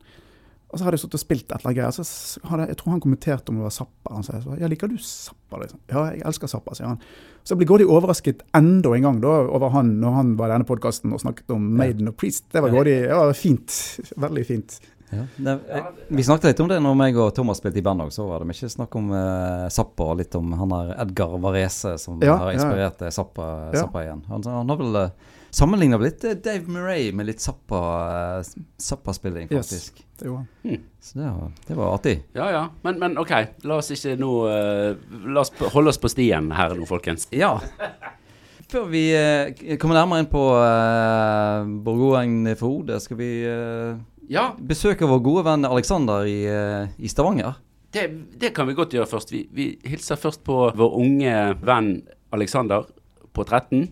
Og 0.68 0.76
så 0.76 0.84
hadde 0.84 0.98
jeg 0.98 1.06
stått 1.06 1.16
og 1.16 1.22
spilt 1.22 1.46
et 1.46 1.54
eller 1.56 1.70
annet 1.70 1.78
greier. 1.78 1.96
Så 1.96 2.42
hadde, 2.50 2.66
jeg 2.68 2.78
tror 2.82 2.92
han 2.92 3.04
kommenterte 3.04 3.54
om 3.54 3.60
det 3.60 3.68
var 3.70 3.76
Zappa. 3.78 4.12
Han 4.18 4.26
sa 4.28 4.42
ja, 4.60 4.68
liker 4.68 4.92
du 4.92 4.98
Zappa? 5.00 5.62
Liksom. 5.62 5.80
Ja, 5.94 6.04
jeg 6.12 6.26
elsker 6.28 6.52
Zappa, 6.52 6.76
sier 6.76 6.90
han. 6.90 7.00
Så 7.48 7.56
jeg 7.56 7.62
ble 7.62 7.70
grådig 7.70 7.88
overrasket 7.88 8.44
enda 8.58 8.92
en 8.98 9.08
gang 9.08 9.22
da, 9.24 9.38
over 9.48 9.72
han 9.78 9.94
når 10.02 10.18
han 10.18 10.36
var 10.40 10.52
i 10.52 10.58
denne 10.58 10.68
podkasten 10.68 11.16
og 11.16 11.24
snakket 11.24 11.56
om 11.56 11.70
Maiden 11.80 12.12
og 12.12 12.18
Priest. 12.20 12.50
Det 12.52 12.64
var 12.66 12.76
grådig, 12.76 12.98
ja, 13.08 13.22
fint. 13.38 13.80
Veldig 14.28 14.44
fint. 14.50 14.76
Ja, 15.08 15.24
det, 15.40 15.54
jeg, 15.72 15.84
vi 16.20 16.28
snakket 16.28 16.50
litt 16.50 16.62
om 16.66 16.68
det 16.68 16.82
når 16.84 16.96
meg 17.00 17.18
og 17.24 17.30
Thomas 17.38 17.62
spilte 17.62 17.80
i 17.80 17.86
band 17.86 18.04
òg. 18.04 18.12
Så 18.12 18.28
var 18.28 18.44
det 18.44 18.50
mye 18.50 18.72
snakk 18.76 19.00
om 19.00 19.08
uh, 19.16 19.70
Zappa 19.72 20.10
og 20.12 20.20
litt 20.20 20.36
om 20.36 20.52
han 20.60 20.76
der 20.76 20.94
Edgar 21.06 21.40
Varese 21.48 21.96
som 22.02 22.20
Ja, 22.20 22.36
har 22.44 22.52
inspirert 22.58 23.08
ja. 23.08 23.14
Zappa. 23.16 23.48
Zappa 23.72 24.04
igjen. 24.04 24.26
Han, 24.28 24.44
han 24.52 24.76
har 24.76 24.84
vel 24.84 25.00
uh, 25.06 25.36
sammenligna 25.50 25.98
litt 26.02 26.24
eh, 26.24 26.32
Dave 26.44 26.68
Murray 26.72 27.12
med 27.16 27.26
litt 27.30 27.42
Zappa-spilling, 27.44 29.48
uh, 29.52 29.58
faktisk. 29.58 29.94
Yes. 30.00 30.06
Det 30.20 30.26
gjorde 30.26 30.46
han. 30.64 30.78
Så 31.00 31.20
det 31.20 31.26
var, 31.30 31.52
det 31.68 31.76
var 31.78 31.94
artig. 31.96 32.24
Ja 32.34 32.52
ja. 32.52 32.70
Men, 32.82 33.00
men 33.00 33.18
OK, 33.22 33.32
la 33.64 33.76
oss 33.82 33.92
ikke 33.94 34.16
nå 34.20 34.32
uh, 34.50 34.96
La 35.30 35.42
oss 35.44 35.52
holde 35.74 35.90
oss 35.94 36.02
på 36.02 36.10
stien 36.12 36.52
her 36.58 36.76
nå, 36.78 36.86
folkens. 36.90 37.28
Ja. 37.32 37.60
Før 38.68 38.90
vi 38.92 39.04
uh, 39.16 39.78
kommer 39.80 39.96
nærmere 39.96 40.20
inn 40.26 40.32
på 40.32 40.44
uh, 40.60 41.64
Borgoen 41.86 42.42
for 42.60 42.68
hodet, 42.74 43.00
skal 43.06 43.18
vi 43.22 43.30
eh, 43.48 43.96
Ja, 44.28 44.50
besøke 44.60 45.08
vår 45.08 45.22
gode 45.24 45.46
venn 45.48 45.64
Alexander 45.68 46.26
i, 46.28 46.42
eh, 46.52 46.90
i 47.00 47.08
Stavanger. 47.08 47.54
det, 47.96 48.10
det 48.42 48.50
kan 48.56 48.68
vi 48.68 48.76
godt 48.76 48.92
gjøre 48.98 49.08
først. 49.08 49.32
Vi, 49.32 49.46
vi 49.56 49.70
hilser 49.88 50.16
først 50.20 50.44
på 50.44 50.72
vår 50.76 50.92
unge 51.00 51.36
venn 51.64 52.02
Alexander 52.36 52.84
på 53.32 53.44
13, 53.48 53.88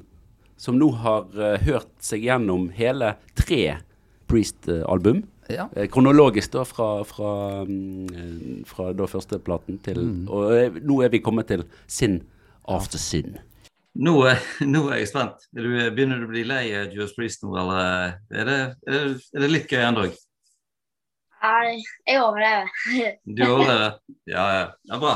som 0.58 0.78
nå 0.80 0.90
har 1.04 1.28
uh, 1.36 1.56
hørt 1.66 1.92
seg 2.04 2.26
gjennom 2.26 2.70
hele 2.76 3.16
tre 3.38 3.78
Priest-album. 4.26 5.24
Ja. 5.48 5.70
Eh, 5.76 5.88
kronologisk 5.90 6.52
da 6.52 6.66
fra, 6.66 7.04
fra, 7.04 7.62
mm, 7.62 8.06
eh, 8.14 8.66
fra 8.66 8.94
da 8.98 9.08
første 9.08 9.38
platen 9.40 9.78
til 9.86 10.00
Og 10.26 10.54
eh, 10.56 10.80
nå 10.82 11.02
er 11.06 11.12
vi 11.14 11.22
kommet 11.22 11.52
til 11.52 11.66
Sin 11.88 12.24
After 12.68 12.98
Sin. 12.98 13.38
Nå, 13.96 14.16
nå 14.74 14.84
er 14.90 15.04
jeg 15.04 15.12
spent. 15.12 15.46
Er 15.56 15.68
du, 15.68 15.74
begynner 15.96 16.22
du 16.22 16.28
å 16.28 16.34
bli 16.34 16.46
lei 16.48 16.66
av 16.76 16.94
Judas 16.94 17.14
Priest 17.18 17.46
nå, 17.46 17.54
eller 17.62 18.16
er 18.34 18.50
det, 18.50 18.62
er 18.88 18.96
det, 18.96 19.20
er 19.36 19.46
det 19.46 19.52
litt 19.52 19.70
gøy 19.70 19.84
ennå? 19.86 20.08
Nei, 21.46 21.76
jeg 22.10 22.22
overlever. 22.26 22.72
Du 23.30 23.44
overlever 23.46 23.84
det? 23.84 24.16
Ja, 24.34 24.46
ja. 24.50 24.66
ja, 24.90 24.98
bra. 25.04 25.16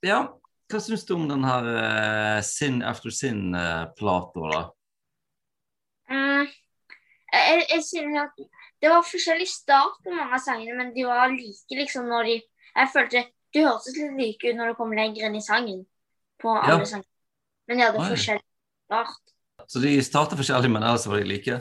Ja, 0.00 0.20
hva 0.72 0.80
syns 0.80 1.04
du 1.08 1.14
om 1.16 1.28
den 1.28 1.44
her 1.44 1.68
uh, 1.68 2.38
Sin 2.46 2.80
After 2.86 3.12
Sin-plata, 3.12 4.48
da? 4.54 4.62
Uh, 6.10 6.48
jeg, 7.32 7.66
jeg, 7.68 7.84
synes 7.86 8.18
at 8.24 8.42
det 8.82 8.90
var 8.90 9.04
forskjellig 9.06 9.48
start 9.48 10.00
på 10.04 10.14
mange 10.14 10.34
av 10.38 10.42
sangene, 10.42 10.76
men 10.78 10.90
de 10.96 11.06
var 11.08 11.32
like 11.32 11.78
liksom 11.78 12.08
når 12.10 12.28
de 12.30 12.40
Jeg 12.72 12.88
følte 12.92 13.24
de 13.52 13.64
hørtes 13.66 13.96
litt 13.98 14.14
like 14.16 14.48
ut 14.48 14.56
når 14.56 14.72
du 14.72 14.76
kom 14.78 14.92
lenger 14.96 15.26
inn 15.28 15.36
i 15.36 15.44
sangen. 15.44 15.82
På 16.40 16.56
Ja. 16.56 16.74
alle 16.74 16.86
sangene. 16.88 17.08
Men 17.68 17.78
de 17.78 17.84
hadde 17.84 18.00
Oi. 18.00 18.08
forskjellig 18.14 18.44
start. 18.86 19.34
Så 19.68 19.82
de 19.82 19.90
starta 20.02 20.36
forskjellig, 20.36 20.70
men 20.72 20.82
ellers 20.82 21.06
var 21.06 21.20
de 21.20 21.28
like? 21.28 21.60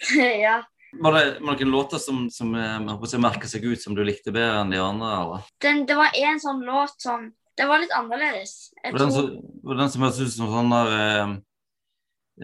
ja. 0.44 0.58
Var 0.92 1.12
det, 1.12 1.24
var 1.40 1.56
det 1.56 1.64
noen 1.64 1.72
låter 1.72 1.98
som, 2.00 2.28
som 2.32 2.54
eh, 2.54 2.92
å 2.94 3.06
si, 3.08 3.18
seg 3.48 3.64
ut 3.64 3.82
som 3.82 3.96
du 3.96 4.04
likte 4.04 4.32
bedre 4.32 4.62
enn 4.62 4.70
de 4.72 4.78
andre? 4.80 5.10
eller? 5.20 5.50
Den, 5.60 5.84
det 5.88 5.96
var 5.98 6.14
en 6.16 6.40
sånn 6.40 6.62
låt 6.64 6.96
som 7.00 7.26
Det 7.58 7.66
var 7.66 7.82
litt 7.82 7.92
annerledes. 7.96 8.70
Jeg 8.78 8.92
Var 8.94 8.98
det 8.98 9.06
den 9.06 9.14
tror, 9.14 9.30
det 9.74 9.78
den 9.80 9.90
som 9.90 10.04
hørtes 10.06 10.20
ut 10.22 10.34
som 10.36 10.50
sånn 10.52 10.74
der 10.74 10.92
eh, 10.98 11.36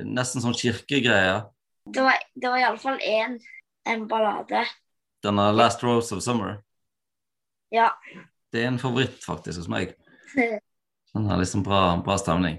Nesten 0.04 0.42
sånn 0.42 0.56
kirkegreier? 0.58 1.44
det 1.86 2.02
var, 2.02 2.16
det 2.34 2.50
var 2.50 2.58
iallfall 2.58 2.98
én 2.98 3.38
en 3.86 4.06
ballade. 4.08 4.64
Denne 5.22 5.52
Last 5.52 5.82
Rose 5.84 6.14
of 6.16 6.22
Summer? 6.24 6.62
Ja. 7.70 7.90
Det 8.52 8.62
er 8.62 8.70
en 8.70 8.80
favoritt 8.80 9.20
faktisk 9.24 9.60
hos 9.60 9.68
meg. 9.68 9.92
Den 11.14 11.28
har 11.30 11.38
liksom 11.38 11.62
bra, 11.62 11.96
bra 12.04 12.16
stemning. 12.18 12.58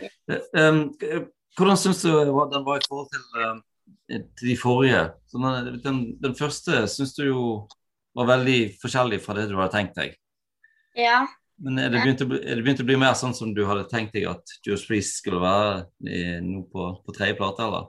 Eh, 0.00 0.38
eh, 0.56 1.24
hvordan 1.58 1.80
syns 1.80 2.00
du 2.02 2.12
den 2.14 2.64
var 2.64 2.78
i 2.78 2.86
forhold 2.88 3.10
til, 3.12 3.24
eh, 3.42 4.22
til 4.38 4.52
de 4.52 4.56
forrige? 4.56 5.02
Den, 5.34 5.80
den, 5.84 5.98
den 6.22 6.36
første 6.38 6.86
syns 6.88 7.12
du 7.18 7.26
jo 7.26 7.42
var 8.16 8.30
veldig 8.30 8.78
forskjellig 8.80 9.20
fra 9.20 9.36
det 9.36 9.48
du 9.50 9.58
hadde 9.58 9.74
tenkt 9.74 9.98
deg. 10.00 10.16
ja. 10.96 11.26
Men 11.58 11.78
er 11.82 11.90
det, 11.90 12.00
begynt 12.04 12.20
å 12.22 12.26
bli, 12.30 12.38
er 12.38 12.58
det 12.58 12.64
begynt 12.64 12.80
å 12.84 12.86
bli 12.86 12.96
mer 13.00 13.14
sånn 13.18 13.34
som 13.34 13.50
du 13.54 13.64
hadde 13.66 13.88
tenkt 13.90 14.12
deg 14.14 14.28
at 14.30 14.52
Judas 14.62 14.84
Priest 14.86 15.16
skulle 15.18 15.40
være 15.42 15.72
i, 16.06 16.20
nå 16.44 16.62
på, 16.70 16.84
på 17.02 17.14
tredje 17.16 17.34
plate, 17.38 17.64
eller? 17.66 17.88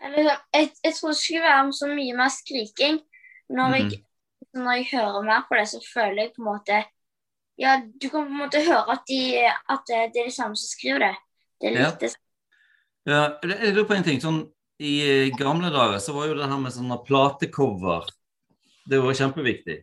Jeg, 0.00 0.70
jeg 0.84 0.94
tror 0.96 1.10
det 1.12 1.18
skulle 1.18 1.42
være 1.44 1.72
så 1.76 1.88
mye 1.90 2.14
mer 2.16 2.30
skriking. 2.32 3.00
Når, 3.50 3.74
jeg, 3.74 3.84
Mhm. 3.90 4.62
når 4.62 4.72
jeg 4.78 4.86
hører 4.92 5.26
mer 5.26 5.42
på 5.48 5.58
det, 5.58 5.66
så 5.68 5.80
føler 5.94 6.22
jeg 6.22 6.32
på 6.36 6.42
en 6.44 6.50
måte 6.52 6.80
Ja, 7.60 7.74
du 7.82 8.06
kan 8.08 8.24
på 8.24 8.30
en 8.30 8.38
måte 8.40 8.62
høre 8.64 8.94
at, 8.94 9.02
de, 9.08 9.18
at 9.44 9.82
det, 9.90 9.96
er 9.96 10.12
de 10.14 10.30
samme 10.32 10.56
som 10.56 10.70
skriver 10.70 11.02
det. 11.04 11.14
Det 11.60 11.68
er 11.68 11.80
Ja. 11.80 11.90
litt 11.90 12.16
Ja, 13.06 13.20
jeg 13.42 13.58
jeg 13.66 13.74
lurer 13.74 13.88
på 13.88 13.94
en 13.98 14.04
ting. 14.06 14.20
Sånn, 14.20 14.40
I 14.80 14.92
eh, 15.02 15.30
gamle 15.36 15.68
dager 15.74 15.98
så 15.98 16.14
var 16.14 16.28
jo 16.30 16.34
det 16.38 16.48
her 16.48 16.58
med 16.58 16.72
sånne 16.72 17.04
platecover 17.04 18.06
Det 18.88 18.98
var 19.02 19.12
kjempeviktig. 19.12 19.82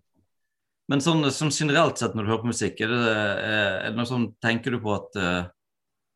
Men 0.87 1.03
sånn, 1.03 1.25
sånn 1.35 1.51
generelt 1.51 1.99
sett 1.99 2.15
når 2.15 2.23
du 2.23 2.31
hører 2.31 2.43
på 2.45 2.51
musikk, 2.53 2.81
er 2.83 2.91
det, 2.93 2.99
er 3.11 3.71
er 3.83 3.91
det 3.91 3.97
noe 3.99 4.07
sånn 4.07 4.29
Tenker 4.43 4.71
du 4.71 4.79
på 4.83 4.93
at 4.95 5.17
uh, 5.19 5.49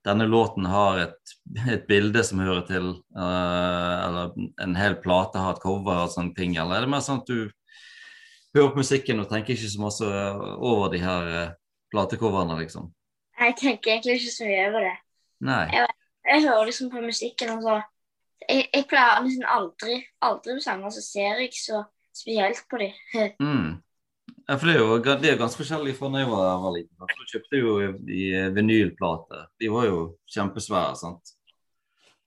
denne 0.07 0.27
låten 0.29 0.65
har 0.71 1.01
et, 1.03 1.33
et 1.67 1.83
bilde 1.89 2.23
som 2.25 2.39
hører 2.41 2.63
til, 2.69 2.87
uh, 3.17 3.97
eller 4.05 4.31
en 4.63 4.77
hel 4.79 4.95
plate 5.03 5.41
har 5.41 5.57
et 5.57 5.63
cover 5.63 6.05
og 6.05 6.13
sånne 6.13 6.35
ting, 6.37 6.55
eller 6.55 6.79
er 6.79 6.87
det 6.87 6.93
mer 6.93 7.03
sånn 7.03 7.19
at 7.21 7.29
du 7.29 7.51
hører 8.55 8.71
på 8.71 8.81
musikken 8.81 9.21
og 9.21 9.29
tenker 9.31 9.55
ikke 9.55 9.73
så 9.75 9.83
masse 9.83 10.23
over 10.55 10.91
de 10.95 11.03
her 11.03 11.29
uh, 11.35 11.53
platecoverne, 11.91 12.57
liksom? 12.63 12.89
Jeg 13.41 13.57
tenker 13.59 13.97
egentlig 13.97 14.19
ikke 14.21 14.35
så 14.37 14.47
mye 14.47 14.65
over 14.69 14.87
det. 14.87 14.97
Nei. 15.51 15.63
Jeg 16.29 16.43
hører 16.45 16.67
liksom 16.69 16.91
på 16.93 17.01
musikken, 17.03 17.57
og 17.57 17.65
så 17.65 17.81
Jeg, 18.49 18.69
jeg 18.73 18.85
pleier 18.89 19.19
liksom 19.21 19.43
aldri 19.45 19.95
Aldri 20.25 20.55
på 20.57 20.63
sanger 20.63 20.89
så 20.89 21.01
ser 21.05 21.27
jeg 21.37 21.49
ikke 21.51 21.61
så 21.61 21.83
spesielt 22.17 22.63
på 22.69 22.79
dem. 22.81 22.93
Mm. 23.47 23.81
Ja, 24.47 24.57
for 24.57 24.67
det 24.67 24.73
er 24.73 24.81
jo 24.81 25.17
det 25.21 25.29
er 25.29 25.37
ganske 25.39 25.61
forskjellig 25.61 25.93
fra 25.97 26.09
da 26.11 26.23
jeg 26.23 26.31
var, 26.31 26.47
var 26.63 26.73
liten. 26.75 26.95
Da 26.97 27.27
kjøpte 27.29 27.59
jo 27.61 27.75
i 28.09 28.23
vinylplater. 28.55 29.45
De 29.61 29.69
var 29.71 29.87
jo 29.87 30.01
kjempesvære, 30.33 30.97
sant. 30.99 31.35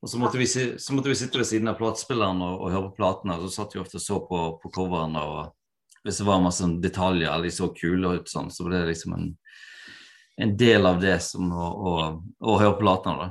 Og 0.04 0.10
så 0.10 0.20
måtte, 0.20 0.36
vi, 0.36 0.46
så 0.46 0.92
måtte 0.92 1.08
vi 1.08 1.16
sitte 1.16 1.40
ved 1.40 1.48
siden 1.48 1.70
av 1.70 1.78
platespilleren 1.78 2.42
og, 2.44 2.58
og 2.60 2.72
høre 2.74 2.88
på 2.90 2.98
platene, 2.98 3.38
og 3.38 3.46
så 3.46 3.62
satt 3.62 3.72
vi 3.72 3.80
ofte 3.80 3.96
og 3.96 4.04
så 4.04 4.18
på, 4.28 4.40
på 4.60 4.70
coverne, 4.74 5.22
og 5.24 6.04
hvis 6.04 6.18
det 6.20 6.26
var 6.28 6.42
masse 6.44 6.66
detaljer, 6.84 7.30
eller 7.30 7.48
de 7.48 7.52
så 7.56 7.70
kule 7.72 8.10
ut 8.18 8.28
sånn, 8.28 8.50
så 8.52 8.66
ble 8.66 8.82
det 8.82 8.90
liksom 8.90 9.14
en, 9.16 9.30
en 10.44 10.52
del 10.60 10.84
av 10.90 11.00
det 11.00 11.16
som 11.24 11.48
å, 11.48 11.70
å, 11.72 11.94
å 12.36 12.58
høre 12.60 12.74
på 12.76 12.84
platene, 12.84 13.30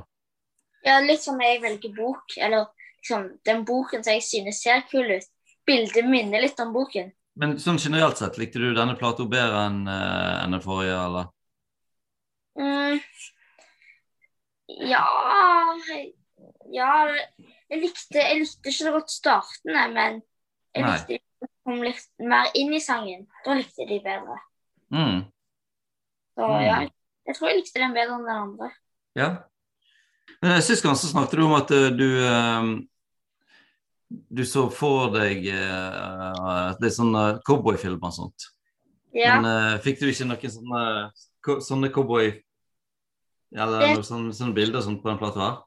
Ja, 0.84 0.98
litt 1.00 1.22
som 1.22 1.38
jeg 1.40 1.62
velger 1.62 1.94
bok, 1.94 2.34
eller 2.42 2.66
liksom 2.98 3.30
den 3.46 3.62
boken 3.64 4.02
som 4.02 4.18
jeg 4.18 4.26
synes 4.26 4.58
ser 4.66 4.82
kul 4.90 5.14
ut. 5.14 5.30
Bildet 5.64 6.10
minner 6.10 6.42
litt 6.42 6.58
om 6.60 6.74
boken. 6.74 7.14
Men 7.36 7.56
sånn 7.58 7.80
generelt 7.82 8.20
sett, 8.20 8.36
likte 8.38 8.60
du 8.62 8.68
denne 8.76 8.94
plata 8.98 9.24
bedre 9.26 9.64
enn 9.66 9.80
uh, 9.90 10.44
enn 10.44 10.54
den 10.54 10.62
forrige, 10.62 10.94
eller? 10.94 11.30
Mm. 12.54 13.00
Ja 14.88 15.02
Ja, 16.74 16.90
jeg 17.70 17.80
likte, 17.82 18.18
jeg 18.20 18.40
likte 18.44 18.70
ikke 18.70 18.76
så 18.78 18.92
godt 18.94 19.10
startene, 19.12 19.86
men 19.92 20.20
jeg 20.74 20.84
Nei. 20.84 20.92
likte 20.94 21.18
de 21.18 21.48
kom 21.64 21.82
litt 21.84 22.06
mer 22.22 22.50
inn 22.58 22.72
i 22.74 22.80
sangen. 22.82 23.26
Da 23.44 23.56
likte 23.58 23.82
jeg 23.84 23.90
de 23.90 23.98
bedre. 24.04 24.38
Mm. 24.94 25.20
Så 26.34 26.46
Mm. 26.48 26.62
ja, 26.64 26.78
jeg 27.26 27.36
tror 27.36 27.48
jeg 27.50 27.60
likte 27.60 27.80
den 27.82 27.94
bedre 27.94 28.16
enn 28.16 28.26
den 28.26 28.42
andre. 28.46 28.70
Ja. 29.18 29.28
Men 30.42 30.62
Sist 30.62 30.82
gang 30.82 30.96
så 30.96 31.08
snakket 31.10 31.38
du 31.38 31.44
om 31.44 31.54
at 31.54 31.70
eh, 31.70 31.90
du 31.94 32.08
eh, 32.24 32.70
Du 34.10 34.44
så 34.44 34.66
for 34.70 35.10
deg 35.14 35.46
uh, 35.48 36.74
det 36.78 36.86
er 36.90 36.94
sånne 36.94 37.22
cowboyfilmer 37.46 38.04
og 38.10 38.12
sånt. 38.14 38.48
Ja, 39.14 39.40
Men 39.40 39.46
uh, 39.74 39.78
fikk 39.82 40.00
du 40.00 40.06
ikke 40.10 40.26
noen 40.28 40.50
sånne, 40.50 40.82
sånne 41.62 41.90
cowboy 41.94 42.32
Eller 43.54 43.80
Det- 43.80 43.90
noen 43.94 44.02
sånne, 44.06 44.32
sånne 44.34 44.54
bilder 44.54 44.78
og 44.80 44.84
sånt 44.84 45.02
på 45.02 45.08
den 45.10 45.18
plata? 45.18 45.62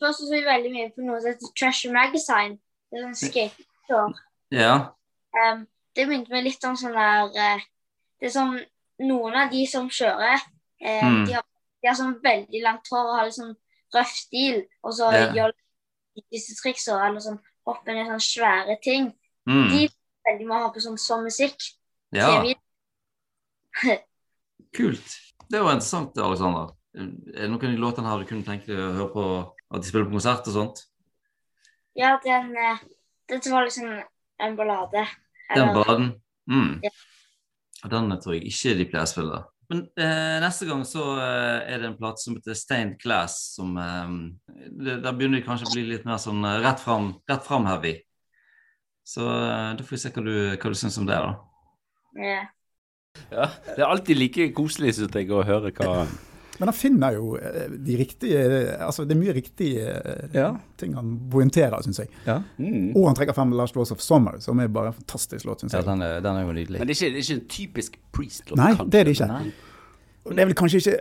Først 0.00 0.20
så 0.22 0.30
vi 0.30 0.42
veldig 0.44 0.70
mye 0.72 0.90
på 0.94 1.02
noe 1.06 1.20
som 1.20 1.32
heter 1.32 1.52
Treasure 1.58 1.92
Magazine. 1.92 2.58
Det 2.92 2.98
er 3.00 3.06
sånn 3.06 3.16
skateshow. 3.18 4.12
Ja. 4.54 4.74
Um, 5.34 5.66
det 5.96 6.06
minte 6.08 6.30
meg 6.30 6.44
litt 6.44 6.64
om 6.68 6.76
sånn 6.76 6.94
der 6.94 7.32
eh, 7.34 7.64
Det 8.20 8.28
er 8.28 8.34
sånn 8.38 8.60
Noen 9.00 9.34
av 9.36 9.50
de 9.52 9.66
som 9.68 9.88
kjører, 9.90 10.40
eh, 10.80 11.02
Mm. 11.04 11.26
de, 11.26 11.32
har, 11.34 11.42
de 11.82 11.88
har 11.88 11.94
sånn 11.98 12.14
veldig 12.22 12.62
langt 12.62 12.86
hår 12.88 13.08
og 13.10 13.16
har 13.18 13.24
litt 13.26 13.34
sånn 13.36 13.56
røff 13.92 14.14
stil, 14.16 14.62
og 14.82 14.92
så 14.96 15.10
Ja. 15.12 15.26
gjør 15.34 15.52
de 16.14 16.22
disse 16.32 16.54
triksene 16.62 17.02
eller 17.10 17.20
sånn 17.20 17.40
hoppe 17.66 17.94
ned 17.94 18.06
sånne 18.08 18.24
svære 18.24 18.76
ting. 18.84 19.10
Mm. 19.48 19.68
De 19.72 19.82
veldig 20.26 20.48
må 20.48 20.58
ha 20.62 20.72
på 20.74 20.82
sånn 20.82 20.98
sånn 21.00 21.26
musikk. 21.26 21.72
ja. 22.16 22.30
Kult. 24.76 25.14
Det 25.48 25.60
var 25.60 25.76
interessant, 25.76 26.16
Alexander. 26.20 26.72
Er 26.96 27.08
det 27.44 27.48
noen 27.52 27.60
av 27.60 27.72
de 27.72 27.80
låtene 27.80 28.10
her 28.10 28.20
du 28.20 28.28
kunne 28.28 28.44
tenke 28.44 28.70
deg 28.70 28.80
å 28.80 28.94
høre 28.96 29.12
på 29.12 29.24
at 29.46 29.82
de 29.82 29.88
spiller 29.88 30.08
på 30.08 30.16
konsert 30.16 30.48
og 30.48 30.56
sånt? 30.56 30.82
Ja, 31.96 32.16
den 32.24 32.52
eh, 32.56 32.82
Dette 33.28 33.52
var 33.52 33.64
liksom 33.66 33.88
en 34.42 34.56
ballade. 34.58 35.06
Den 35.54 35.72
balladen? 35.74 36.08
Mm. 36.50 36.80
Ja. 36.84 36.92
Den 37.92 38.12
tror 38.22 38.36
jeg 38.36 38.50
ikke 38.50 38.74
de 38.78 38.88
pleier 38.90 39.06
å 39.06 39.10
spille. 39.10 39.40
Men 39.68 39.80
eh, 39.98 40.36
neste 40.42 40.66
gang 40.68 40.84
så 40.86 41.04
eh, 41.18 41.72
er 41.72 41.80
det 41.82 41.88
en 41.90 41.96
plate 41.98 42.22
som 42.22 42.36
heter 42.36 42.54
Stained 42.54 42.98
Glass, 43.02 43.38
som 43.56 43.74
eh, 43.80 44.12
det, 44.70 45.00
Der 45.02 45.16
begynner 45.16 45.40
det 45.40 45.46
kanskje 45.48 45.70
å 45.70 45.74
bli 45.74 45.86
litt 45.88 46.06
mer 46.06 46.20
sånn 46.22 46.44
eh, 46.46 46.60
rett 46.62 46.82
fram, 46.82 47.14
rett 47.30 47.46
fram-heavy. 47.46 47.96
Så 49.06 49.26
eh, 49.26 49.72
da 49.78 49.86
får 49.86 49.96
vi 49.96 50.02
se 50.02 50.12
hva 50.14 50.24
du, 50.26 50.36
hva 50.54 50.72
du 50.72 50.78
syns 50.78 51.00
om 51.02 51.08
det, 51.08 51.18
da. 51.18 51.34
Ja. 52.22 52.44
Ja, 53.32 53.46
det 53.72 53.80
er 53.80 53.88
alltid 53.88 54.18
like 54.20 54.48
koselig, 54.54 54.94
syns 54.98 55.14
jeg, 55.16 55.30
å 55.32 55.42
høre 55.46 55.72
hva 55.74 56.06
Men 56.58 56.68
han 56.70 56.76
finner 56.76 57.12
jo 57.16 57.34
eh, 57.36 57.66
de 57.84 57.96
riktige 58.00 58.38
Altså, 58.80 59.04
det 59.04 59.16
er 59.16 59.20
mye 59.20 59.34
riktige 59.36 59.86
eh, 59.98 60.28
Ja. 60.34 60.48
ting 60.80 60.94
han 60.96 61.10
poengterer, 61.30 61.82
syns 61.84 61.98
jeg. 62.00 62.08
Ja, 62.26 62.38
mm. 62.58 62.94
Og 62.96 63.06
han 63.10 63.14
trekker 63.18 63.36
frem 63.36 63.52
Last 63.52 63.76
Laws 63.76 63.92
of 63.92 64.00
Summer, 64.00 64.38
som 64.40 64.58
er 64.60 64.68
bare 64.72 64.92
en 64.92 64.98
fantastisk 65.00 65.44
låt, 65.44 65.60
syns 65.64 65.72
jeg. 65.76 65.84
den, 65.84 66.02
er, 66.02 66.20
den 66.24 66.36
er 66.40 66.46
jo 66.46 66.52
nydelig. 66.56 66.78
Men 66.80 66.88
det 66.88 66.96
er 66.96 67.02
ikke, 67.04 67.12
det 67.14 67.20
er 67.20 67.26
ikke 67.28 67.40
en 67.40 67.48
typisk 67.58 67.98
Priest-låt? 68.16 68.56
Nei, 68.56 68.72
kanskje. 68.74 68.90
det 68.90 69.00
er 69.00 69.04
det 69.10 69.14
ikke. 69.18 69.52
Og 70.26 70.32
det 70.34 70.42
er 70.42 70.46
vel 70.50 70.58
kanskje 70.58 70.80
ikke 70.82 70.96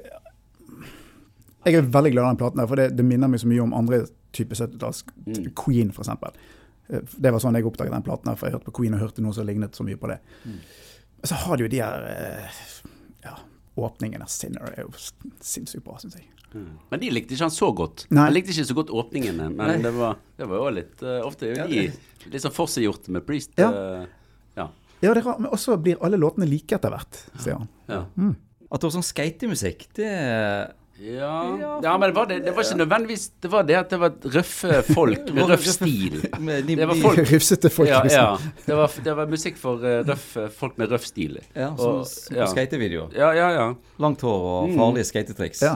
Jeg 1.66 1.74
er 1.80 1.88
veldig 1.96 2.12
glad 2.14 2.24
i 2.24 2.28
den 2.30 2.38
platen, 2.38 2.60
der, 2.62 2.68
for 2.70 2.76
det, 2.82 2.90
det 2.98 3.06
minner 3.08 3.28
meg 3.32 3.40
så 3.42 3.48
mye 3.50 3.64
om 3.64 3.74
andre 3.74 4.04
typer 4.36 4.56
70-talls 4.60 5.04
Mm. 5.26 5.48
Queen. 5.58 5.90
Eh, 5.90 7.00
Det 7.18 7.32
var 7.34 7.40
sånn 7.42 7.56
jeg 7.58 7.66
oppdaget 7.66 7.94
den 7.96 8.04
platen, 8.06 8.30
der, 8.30 8.36
for 8.38 8.46
jeg 8.46 8.54
hørte 8.60 8.68
på 8.70 8.76
Queen 8.82 8.94
og 8.94 9.00
hørte 9.02 9.24
noe 9.26 9.34
som 9.34 9.48
lignet 9.48 9.74
så 9.74 9.82
mye 9.88 9.98
på 9.98 10.08
det. 10.12 10.20
Mm. 10.46 10.60
Så 11.26 11.34
har 11.42 11.58
de 11.58 11.64
jo 11.66 11.70
de 11.72 11.80
her 11.82 12.04
eh, 13.76 14.22
av. 14.22 14.32
Sinner 14.32 14.72
er 14.74 14.86
jo 14.86 14.94
sinnssykt 15.44 15.86
bra, 15.86 15.98
syns 16.02 16.18
jeg. 16.20 16.30
Mm. 16.56 16.72
Men 16.92 17.02
de 17.02 17.12
likte 17.12 17.36
ikke 17.36 17.48
han 17.48 17.54
så 17.54 17.72
godt. 17.76 18.06
Nei. 18.10 18.30
Han 18.30 18.36
likte 18.36 18.54
ikke 18.54 18.68
så 18.70 18.78
godt 18.78 18.94
åpningen, 18.96 19.42
men 19.44 19.60
Nei. 19.60 19.76
det 19.84 19.92
var, 19.96 20.22
det 20.40 20.48
var 20.48 20.62
jo 20.62 20.70
litt 20.78 21.04
uh, 21.04 21.18
Ofte 21.28 21.50
er 21.50 21.58
jo 21.58 21.68
de 21.68 22.32
litt 22.32 22.46
sånn 22.46 22.56
forseggjort 22.56 23.10
med 23.12 23.26
Priest. 23.28 23.58
Ja. 23.60 23.70
Uh, 23.74 24.32
ja. 24.56 24.70
Ja, 25.02 25.12
det 25.12 25.20
er 25.20 25.26
rart, 25.28 25.44
men 25.44 25.52
også 25.52 25.76
blir 25.84 26.00
alle 26.06 26.18
låtene 26.22 26.48
like 26.48 26.78
etter 26.78 26.94
hvert, 26.94 27.20
sier 27.44 27.60
han. 27.60 27.68
Ja. 27.92 28.06
At 28.72 28.80
det 28.80 28.88
var 28.88 28.96
sånn 28.96 29.06
skatemusikk, 29.06 29.90
det 30.00 30.08
Ja. 31.00 31.80
ja, 31.84 31.98
men 31.98 32.10
det 32.10 32.16
var, 32.16 32.26
det, 32.30 32.38
det 32.46 32.52
var 32.56 32.64
ikke 32.64 32.78
nødvendigvis 32.80 33.26
Det 33.44 33.50
var 33.52 33.64
det 33.68 33.76
at 33.76 33.90
det 33.92 33.98
var 34.00 34.14
røffe 34.32 34.78
folk 34.94 35.28
med 35.36 35.50
røff 35.52 35.66
stil. 35.68 36.22
Det 36.24 36.88
var 36.88 36.96
folk 37.02 37.20
Rufsete 37.34 37.70
folk. 37.70 37.90
Ja, 37.90 38.00
liksom. 38.06 38.22
ja. 38.22 38.54
Det, 38.66 38.78
var, 38.80 38.92
det 39.04 39.16
var 39.18 39.28
musikk 39.28 39.58
for 39.60 39.84
eh, 39.84 40.00
røffe 40.08 40.46
folk 40.56 40.78
med 40.80 40.94
røff 40.96 41.06
stil. 41.10 41.40
Ja, 41.54 41.74
Og- 41.76 42.06
sånn 42.08 42.38
ja. 42.40 42.48
skatevideo. 42.48 43.10
Ja, 43.16 43.34
ja, 43.36 43.50
ja. 43.58 43.66
Langt 44.00 44.24
hår 44.24 44.46
og 44.54 44.70
Mm. 44.70 44.78
farlige 44.80 45.10
skatetriks. 45.12 45.62
Ja. 45.68 45.76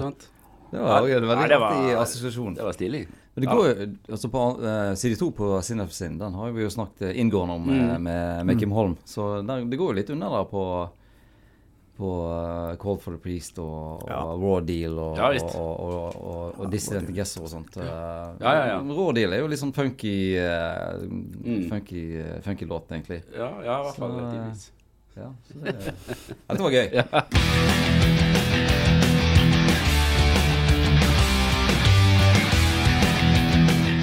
Det 0.71 0.79
var 0.79 1.07
en 1.09 1.27
veldig 1.27 1.49
Ja, 1.49 1.59
artig 1.67 1.95
assosiasjon. 1.97 2.53
Det 2.55 2.63
var 2.63 2.73
stilig. 2.77 3.07
Men 3.35 3.43
det 3.45 3.49
går 3.51 3.67
jo, 3.67 3.87
altså 4.11 4.29
på 4.31 4.41
uh, 4.63 4.93
side 4.99 5.17
to 5.19 5.29
på 5.31 5.47
Sinnef 5.63 5.91
sin, 5.95 6.17
den 6.19 6.33
har 6.33 6.51
vi 6.51 6.61
jo 6.63 6.69
snakket 6.73 7.09
eh, 7.11 7.19
inngående 7.21 7.55
om 7.59 7.69
eh, 7.69 7.83
Mm. 7.95 8.03
med, 8.03 8.45
med 8.45 8.59
Kim 8.59 8.71
Holm. 8.71 8.95
Så 9.05 9.41
der, 9.47 9.63
det 9.65 9.77
går 9.79 9.91
jo 9.93 9.97
litt 9.99 10.09
unna 10.15 10.29
der 10.33 10.47
på, 10.49 10.63
på 11.99 12.09
eh, 12.31 12.77
Call 12.81 12.97
for 13.03 13.11
the 13.17 13.19
Priest 13.23 13.59
og, 13.59 14.05
Ja. 14.07 14.21
og 14.23 14.41
Raw 14.41 14.59
Deal 14.65 14.95
og, 14.97 15.17
Ja, 15.19 15.29
og, 15.59 16.55
og, 16.59 16.65
Dissident 16.71 17.11
Guesser 17.15 17.43
og 17.43 17.49
sånt. 17.51 17.75
eh. 17.77 17.85
Ja, 17.85 18.53
ja, 18.55 18.65
ja. 18.73 18.79
Raw 18.79 19.11
Deal 19.17 19.33
er 19.35 19.43
jo 19.43 19.47
litt 19.51 19.59
sånn 19.61 19.73
funky, 19.75 20.15
uh, 20.39 21.03
Mm. 21.03 21.69
funky, 21.69 22.03
funky 22.45 22.65
låt, 22.65 22.87
egentlig. 22.91 23.21
Ja, 23.35 23.51
ja 23.63 23.79
i 23.79 23.83
hvert 23.83 23.95
fall. 23.99 24.19
Eh. 24.19 24.67
Ja, 25.19 25.31
så 25.43 25.59
det, 25.63 25.75
dette 26.47 26.63
var 26.63 26.71
gøy. 26.71 26.87
Ja. 27.09 27.25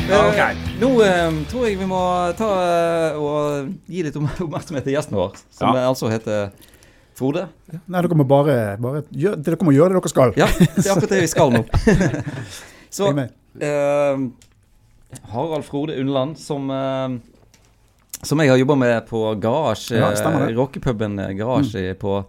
Okay. 0.06 0.54
Ok. 0.54 0.56
Nå 0.80 0.88
eh, 1.02 1.36
tror 1.50 1.64
jeg 1.66 1.78
vi 1.80 1.86
må 1.88 1.98
ta 2.38 2.46
uh, 2.46 3.16
og 3.18 3.72
gi 3.90 4.04
litt 4.06 4.16
oppmerksomhet 4.20 4.84
til 4.86 4.94
gjesten 4.94 5.16
vår, 5.18 5.34
som 5.50 5.74
Ja. 5.74 5.86
altså 5.90 6.10
heter 6.12 6.52
Frode. 7.16 7.46
Nei, 7.72 8.00
dere 8.02 8.18
må 8.18 8.26
bare, 8.28 8.56
bare 8.82 9.04
gjøre, 9.10 9.38
dere 9.46 9.58
må 9.64 9.72
gjøre 9.76 9.94
det 9.94 10.02
dere 10.02 10.12
skal. 10.12 10.34
Ja, 10.36 10.48
det 10.58 10.84
er 10.84 10.92
akkurat 10.94 11.14
det 11.14 11.22
vi 11.24 11.30
skal 11.32 11.54
nå. 11.54 11.62
Så 12.96 13.12
eh, 13.12 14.26
Harald 15.32 15.66
Frode 15.68 15.96
Unnland, 16.00 16.36
som 16.40 16.68
eh, 16.70 17.16
som 18.26 18.40
jeg 18.40 18.48
har 18.50 18.60
jobba 18.60 18.76
med 18.80 19.08
på 19.08 19.22
Garasje, 19.40 19.98
Ja, 20.00 20.10
det. 20.10 20.54
rockepuben 20.56 21.18
Garasje 21.36 21.94
på 22.00 22.22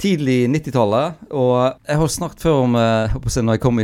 tidlig 0.00 0.46
90-tallet. 0.52 1.24
Og 1.34 1.56
jeg 1.88 1.98
har 2.00 2.12
snakket 2.12 2.44
før 2.44 2.62
om 2.66 2.76
eh, 2.78 3.06
jeg 3.06 3.12
håper 3.14 3.32
å 3.32 3.34
når 3.46 3.56
jeg 3.58 3.64
kom 3.64 3.80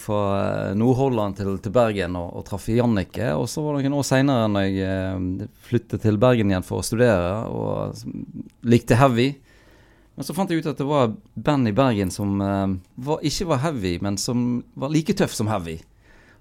fra 0.00 0.20
eh, 0.40 0.74
Nord-Holland 0.80 1.38
til, 1.38 1.52
til 1.62 1.74
Bergen 1.74 2.16
og, 2.18 2.32
og 2.40 2.46
traff 2.48 2.68
Jannicke. 2.72 3.30
Og 3.36 3.48
så 3.50 3.64
var 3.64 3.76
det 3.78 3.86
noen 3.86 4.00
år 4.00 4.08
seinere 4.08 4.50
når 4.52 4.66
jeg 4.68 4.88
eh, 4.88 5.48
flyttet 5.68 6.04
til 6.06 6.20
Bergen 6.22 6.52
igjen 6.52 6.66
for 6.66 6.80
å 6.82 6.86
studere 6.86 7.32
og 7.52 8.02
likte 8.68 8.98
heavy. 9.00 9.32
Men 10.16 10.26
så 10.28 10.34
fant 10.36 10.50
jeg 10.52 10.60
ut 10.60 10.66
at 10.68 10.76
det 10.76 10.84
var 10.86 11.14
band 11.40 11.68
i 11.70 11.72
Bergen 11.72 12.10
som 12.12 12.34
uh, 12.44 12.66
var, 13.00 13.22
ikke 13.24 13.46
var 13.48 13.62
heavy, 13.64 13.94
men 14.04 14.18
som 14.20 14.62
var 14.76 14.92
like 14.92 15.14
tøff 15.16 15.32
som 15.34 15.48
heavy. 15.48 15.78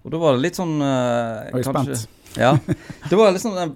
Og 0.03 0.11
da 0.11 0.17
var 0.19 0.33
det 0.35 0.41
litt 0.47 0.57
sånn 0.57 0.79
uh, 0.81 1.45
Oi, 1.53 1.61
kanskje, 1.63 1.95
spent. 2.01 2.17
Ja. 2.39 2.55
Det 3.11 3.17
var 3.19 3.33
liksom 3.35 3.53
uh, 3.53 3.67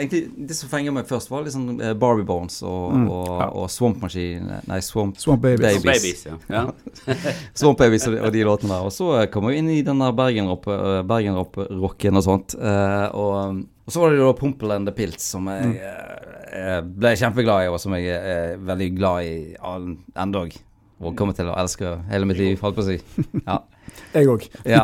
Egentlig 0.00 0.22
det 0.48 0.56
som 0.56 0.70
fenga 0.72 0.90
meg 0.96 1.04
først, 1.06 1.28
var 1.30 1.44
liksom 1.44 1.74
eh, 1.76 1.92
Barbie 2.00 2.24
Bones 2.26 2.56
og, 2.64 2.86
Mm, 2.96 3.04
og, 3.12 3.28
ja. 3.36 3.48
og 3.60 3.66
Swamp 3.70 4.00
Machine 4.02 4.58
Nei, 4.66 4.78
Swamp, 4.82 5.18
Swamp 5.20 5.42
Babies. 5.44 5.78
Babies. 5.84 6.24
Babies, 6.24 6.24
ja. 6.26 6.38
ja. 6.48 7.16
Swamp 7.60 7.78
Babies 7.78 8.06
og, 8.08 8.16
de- 8.16 8.22
og 8.24 8.32
de 8.34 8.44
låtene 8.48 8.72
der. 8.74 8.88
Og 8.88 8.94
så 8.96 9.10
eh, 9.20 9.26
kom 9.32 9.48
jeg 9.52 9.60
inn 9.62 9.70
i 9.76 9.80
den 9.86 10.00
der 10.02 10.16
Bergen-rocken 10.18 11.06
Bergen 11.08 12.20
og 12.20 12.24
sånt. 12.26 12.56
eh, 12.58 13.06
og, 13.12 13.62
og 13.88 13.92
så 13.94 14.02
var 14.02 14.12
det 14.16 14.20
da 14.24 14.32
Pumpel 14.40 14.72
and 14.74 14.88
the 14.88 14.96
Pilts, 14.96 15.28
som 15.36 15.46
jeg 15.52 15.76
eh, 15.78 16.17
ble 16.48 17.12
jeg 17.14 17.22
kjempeglad 17.24 17.66
i, 17.66 17.70
og 17.72 17.80
som 17.82 17.94
jeg 17.96 18.14
er 18.14 18.56
veldig 18.64 18.88
glad 18.96 19.28
i 19.28 19.34
endog. 20.18 20.54
Og 20.98 21.14
kommer 21.18 21.36
til 21.36 21.46
å 21.46 21.56
elske 21.58 21.92
hele 22.10 22.26
mitt 22.26 22.40
liv, 22.40 22.56
holdt 22.62 22.78
på 22.78 22.82
å 22.82 22.88
si. 22.88 22.98
Ja. 23.44 23.60
Jeg 24.12 24.28
òg. 24.30 24.44
ja. 24.68 24.82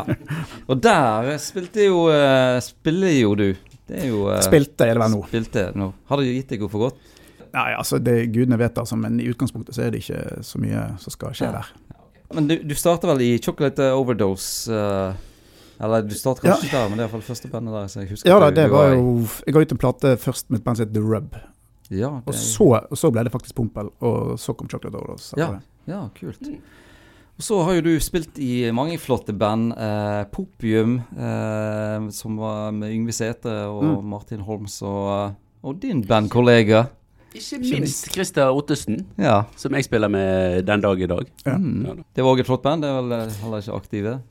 Og 0.67 0.79
der 0.83 1.35
spilte 1.41 1.85
jo 1.85 2.07
eh, 2.11 2.57
Spiller 2.63 3.13
jo 3.13 3.35
du. 3.37 3.45
Det 3.85 3.99
er 4.01 4.07
jo 4.09 4.25
eh, 4.33 4.41
Spilte 4.43 4.87
er 4.87 4.97
det 4.97 5.03
vel 5.03 5.13
nå. 5.13 5.19
Spilte 5.29 5.65
nå. 5.77 5.91
Har 6.09 6.21
det 6.21 6.33
gitt 6.33 6.51
deg 6.51 6.65
noe 6.65 6.73
for 6.73 6.87
godt? 6.87 7.13
Nei, 7.55 7.69
altså 7.77 7.99
det 8.03 8.15
gudene 8.33 8.57
vet, 8.59 8.79
altså, 8.81 8.97
men 8.99 9.19
i 9.21 9.29
utgangspunktet 9.31 9.77
så 9.77 9.85
er 9.85 9.93
det 9.93 10.01
ikke 10.03 10.41
så 10.43 10.59
mye 10.59 10.87
som 10.99 11.13
skal 11.13 11.37
skje 11.37 11.47
Ja. 11.47 11.61
der. 11.61 12.01
Men 12.35 12.49
du, 12.49 12.57
du 12.65 12.73
starter 12.75 13.13
vel 13.13 13.23
i 13.23 13.31
Chocolate 13.39 13.93
Overdose? 13.95 14.73
Uh 14.73 15.31
eller 15.75 16.05
du 16.07 16.13
starter 16.15 16.45
kanskje 16.47 16.69
ja. 16.69 16.77
der, 16.77 16.89
men 16.89 16.95
det 16.95 17.03
er 17.03 17.09
iallfall 17.09 17.23
første 17.25 17.49
bandet 17.51 17.73
der. 17.75 17.87
Så 17.91 17.99
jeg 17.99 18.13
husker 18.13 18.29
Ja 18.31 18.37
da, 18.39 18.47
det 18.55 18.69
var 18.71 18.93
jo 18.93 19.25
Jeg 19.43 19.55
ga 19.55 19.63
ut 19.65 19.73
en 19.75 19.81
plate 19.81 20.13
først 20.23 20.47
med 20.47 20.61
et 20.61 20.63
band 20.63 20.79
som 20.79 20.87
het 20.87 20.93
The 20.95 21.03
Rub. 21.03 21.35
Ja, 21.93 22.09
Og 22.25 22.33
så, 22.33 22.65
og 22.89 22.97
så 22.97 23.11
ble 23.13 23.23
det 23.27 23.31
faktisk 23.31 23.55
Pompel, 23.55 23.91
og 24.01 24.39
så 24.41 24.55
kom 24.57 24.67
Chocolate 24.71 24.97
Overdose. 24.97 25.35
Ja. 25.37 25.59
ja, 25.87 26.07
kult. 26.17 26.41
Og 27.35 27.43
så 27.43 27.57
har 27.67 27.73
jo 27.75 27.81
du 27.81 27.99
spilt 27.99 28.39
i 28.39 28.71
mange 28.71 28.97
flotte 28.97 29.33
band. 29.37 29.73
Eh, 29.77 30.23
Popium, 30.31 31.01
eh, 31.17 32.09
som 32.15 32.37
var 32.39 32.71
med 32.71 32.93
Yngve 32.95 33.11
Sætre 33.13 33.67
og 33.67 33.83
Mm. 33.83 34.05
Martin 34.09 34.39
Holms, 34.39 34.81
og, 34.81 35.33
og 35.63 35.79
din 35.81 36.01
bandkollega. 36.07 36.85
Ikke 37.35 37.59
minst 37.59 38.07
Christer 38.13 38.47
Ottesen, 38.55 39.01
Ja. 39.19 39.41
som 39.57 39.73
jeg 39.75 39.83
spiller 39.83 40.07
med 40.07 40.63
den 40.65 40.81
dag 40.81 41.01
i 41.01 41.05
dag. 41.05 41.25
Ja. 41.45 41.57
Mm. 41.57 42.03
Det 42.15 42.23
var 42.23 42.31
òg 42.35 42.39
et 42.39 42.47
flott 42.47 42.63
band. 42.63 42.81
Det 42.81 42.89
er 42.89 43.01
vel 43.01 43.11
eh, 43.11 43.33
heller 43.43 43.57
ikke 43.61 43.75
aktive? 43.75 44.21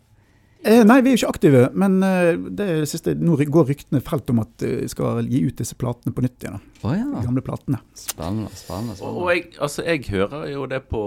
Eh, 0.64 0.80
nei, 0.86 0.96
vi 1.04 1.10
er 1.10 1.16
jo 1.16 1.20
ikke 1.20 1.32
aktive, 1.34 1.62
men 1.76 1.98
eh, 2.06 2.30
det 2.56 2.66
siste, 2.88 3.12
nå 3.20 3.36
går 3.36 3.66
ryktene 3.68 4.00
felt 4.04 4.30
om 4.32 4.38
at 4.40 4.64
eh, 4.64 4.78
vi 4.80 4.88
skal 4.88 5.26
gi 5.28 5.42
ut 5.44 5.58
disse 5.60 5.76
platene 5.76 6.14
på 6.16 6.24
nytt 6.24 6.46
igjen. 6.46 6.56
Oh, 6.80 6.94
ja. 6.96 7.04
De 7.04 7.20
gamle 7.26 7.42
platene. 7.44 7.82
Spennende, 7.92 8.48
spennende. 8.56 8.96
Spennende. 8.96 9.24
og 9.24 9.28
jeg, 9.34 9.44
altså, 9.60 9.84
jeg 9.84 10.06
hører 10.08 10.46
jo 10.54 10.64
det 10.72 10.80
på 10.88 11.02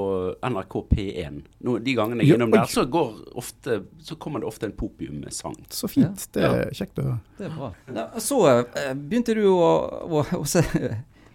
NRK 0.46 0.78
P1. 0.92 1.42
Nå, 1.66 1.78
de 1.82 1.98
gangene 1.98 2.22
jeg 2.22 2.36
er 2.36 2.40
innom 2.40 2.54
der, 2.54 2.70
så, 2.70 2.86
går 2.86 3.18
ofte, 3.42 3.80
så 4.06 4.20
kommer 4.22 4.46
det 4.46 4.52
ofte 4.52 4.70
en 4.70 4.78
popium-sang. 4.78 5.58
Så 5.74 5.90
fint. 5.90 6.28
Det 6.38 6.46
er 6.46 6.74
kjekt 6.78 7.02
å 7.02 7.08
høre. 7.10 7.20
Det 7.42 7.50
er 7.50 7.58
bra. 7.58 7.72
Ja, 7.98 8.08
så 8.22 8.42
eh, 8.54 8.94
begynte 8.94 9.38
du 9.38 9.48
å, 9.50 9.72
å, 10.06 10.26
å 10.38 10.46
se 10.50 10.62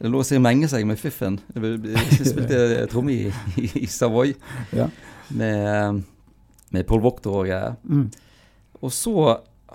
Det 0.02 0.11
lå 0.11 0.23
seg 0.26 0.41
å 0.41 0.43
menge 0.43 0.67
seg 0.71 0.87
med 0.87 0.99
Fiffen. 0.99 1.37
Jeg 1.55 2.31
spilte 2.31 2.62
tromme 2.91 3.14
i, 3.14 3.35
i, 3.62 3.69
i 3.85 3.91
Savoy 3.91 4.33
Ja. 4.75 4.88
med, 5.31 6.02
med 6.75 6.87
Paul 6.88 7.02
Wachter 7.05 7.33
og 7.33 7.49
greier. 7.49 7.79
Mm. 7.85 8.09
Og 8.83 8.93
så 8.95 9.14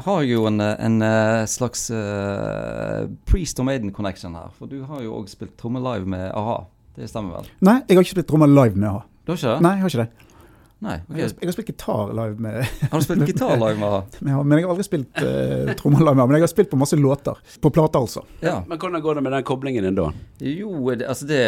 har 0.05 0.21
jeg 0.21 0.35
jo 0.35 0.45
en, 0.49 0.61
en 0.61 1.01
eh, 1.01 1.43
slags 1.49 1.87
uh, 1.89 3.07
Priest 3.25 3.59
og 3.61 3.65
Maiden 3.69 3.93
connection 3.95 4.35
her. 4.37 4.51
For 4.57 4.69
du 4.69 4.83
har 4.85 5.01
jo 5.01 5.15
òg 5.17 5.29
spilt 5.31 5.55
tromme 5.57 5.81
live 5.81 6.09
med 6.09 6.29
a-ha. 6.29 6.59
Det 6.97 7.09
stemmer 7.09 7.39
vel? 7.39 7.49
Nei, 7.65 7.79
jeg 7.85 7.97
har 7.97 8.05
ikke 8.05 8.17
spilt 8.17 8.29
trommer 8.29 8.51
live 8.51 8.77
med 8.77 8.89
a-ha. 8.91 9.05
Du 9.25 9.33
har 9.33 9.39
ikke 9.39 9.55
det? 9.55 9.63
Nei, 9.65 9.73
jeg 9.77 9.85
har 9.85 9.93
ikke 9.93 10.05
det. 10.05 10.26
Nei, 10.77 10.99
Jeg, 11.09 11.23
har, 11.23 11.31
jeg 11.41 11.49
har 11.49 11.53
spilt 11.55 11.69
gitar 11.71 12.11
live 12.13 12.43
med, 12.43 12.57
Har 12.91 13.01
du 13.01 13.05
spilt 13.05 13.23
gitar 13.25 13.55
live 13.57 13.79
med 13.79 13.87
a-ha? 13.87 14.01
men 14.45 14.59
jeg 14.59 14.65
har 14.67 14.73
aldri 14.75 14.83
spilt 14.85 15.21
uh, 15.25 15.71
trommer 15.79 16.03
live 16.05 16.13
med 16.13 16.21
a-ha. 16.21 16.29
Men 16.29 16.37
jeg 16.37 16.45
har 16.45 16.51
spilt 16.51 16.69
på 16.69 16.77
masse 16.77 16.99
låter. 16.99 17.39
På 17.63 17.71
plate, 17.73 17.97
altså. 17.97 18.21
Ja. 18.45 18.59
Men 18.67 18.77
hvordan 18.77 19.01
går 19.01 19.17
det 19.17 19.23
med 19.25 19.33
den 19.33 19.47
koblingen 19.47 19.87
din 19.87 19.97
da? 19.97 20.11
Jo, 20.45 20.69
det, 20.93 21.07
altså 21.09 21.25
det 21.25 21.41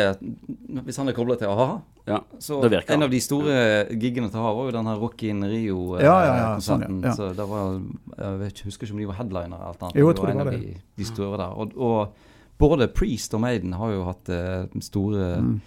Hvis 0.87 0.97
han 0.97 1.11
er 1.11 1.17
koblet 1.17 1.43
til 1.43 1.51
a-ha 1.51 1.77
Ja, 2.09 2.23
Så 2.41 2.57
Det 2.63 2.71
virker. 2.73 2.95
En 2.97 3.05
av 3.05 3.13
de 3.13 3.21
store 3.21 3.59
giggene 4.01 4.31
til 4.33 4.41
å 4.41 4.47
ha 4.47 4.53
var 4.57 4.71
jo 4.71 4.77
den 4.79 4.89
her 4.89 5.01
Rock 5.05 5.23
in 5.29 5.45
Ja, 5.45 5.49
ja, 5.53 6.33
ja, 6.33 6.51
sånn, 6.57 6.87
Rio-konserten. 6.87 7.01
ja, 7.03 7.11
ja. 7.11 7.17
Så 7.19 7.29
det 7.37 7.49
var 7.53 7.75
Jeg 8.17 8.39
vet 8.41 8.63
husker 8.65 8.87
ikke 8.89 8.97
om 8.97 9.03
de 9.05 9.11
var 9.11 9.19
headliner 9.21 9.59
eller 9.61 9.83
noe. 9.83 9.93
Jo, 9.93 10.09
jeg 10.09 10.17
tror 10.17 10.31
det 10.31 10.33
en 10.33 10.41
var 10.41 10.49
av 10.49 10.57
det. 10.57 10.63
De, 10.65 10.87
de 10.97 11.11
store 11.13 11.43
der. 11.43 11.53
Og, 11.53 11.77
og 11.77 12.57
både 12.59 12.89
Priest 12.97 13.37
og 13.37 13.45
Maiden 13.45 13.77
har 13.77 13.93
jo 13.93 14.07
hatt 14.09 14.33
uh, 14.33 14.79
store 14.81 15.35
Mm. 15.39 15.59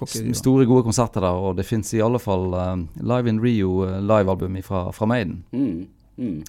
Rock 0.00 0.16
i. 0.16 0.32
Store, 0.34 0.64
gode 0.66 0.86
konserter 0.88 1.20
der, 1.24 1.36
og 1.36 1.56
det 1.60 1.66
fins 1.68 1.92
i 1.96 2.00
alle 2.04 2.18
fall 2.22 2.50
eh, 2.56 2.74
Live 3.04 3.28
in 3.28 3.40
Rio 3.44 3.82
uh, 3.84 3.98
livealbum 4.00 4.56
fra, 4.64 4.86
fra 4.96 5.06
Maiden. 5.10 5.42
Mm, 5.52 5.86
mm. 6.16 6.42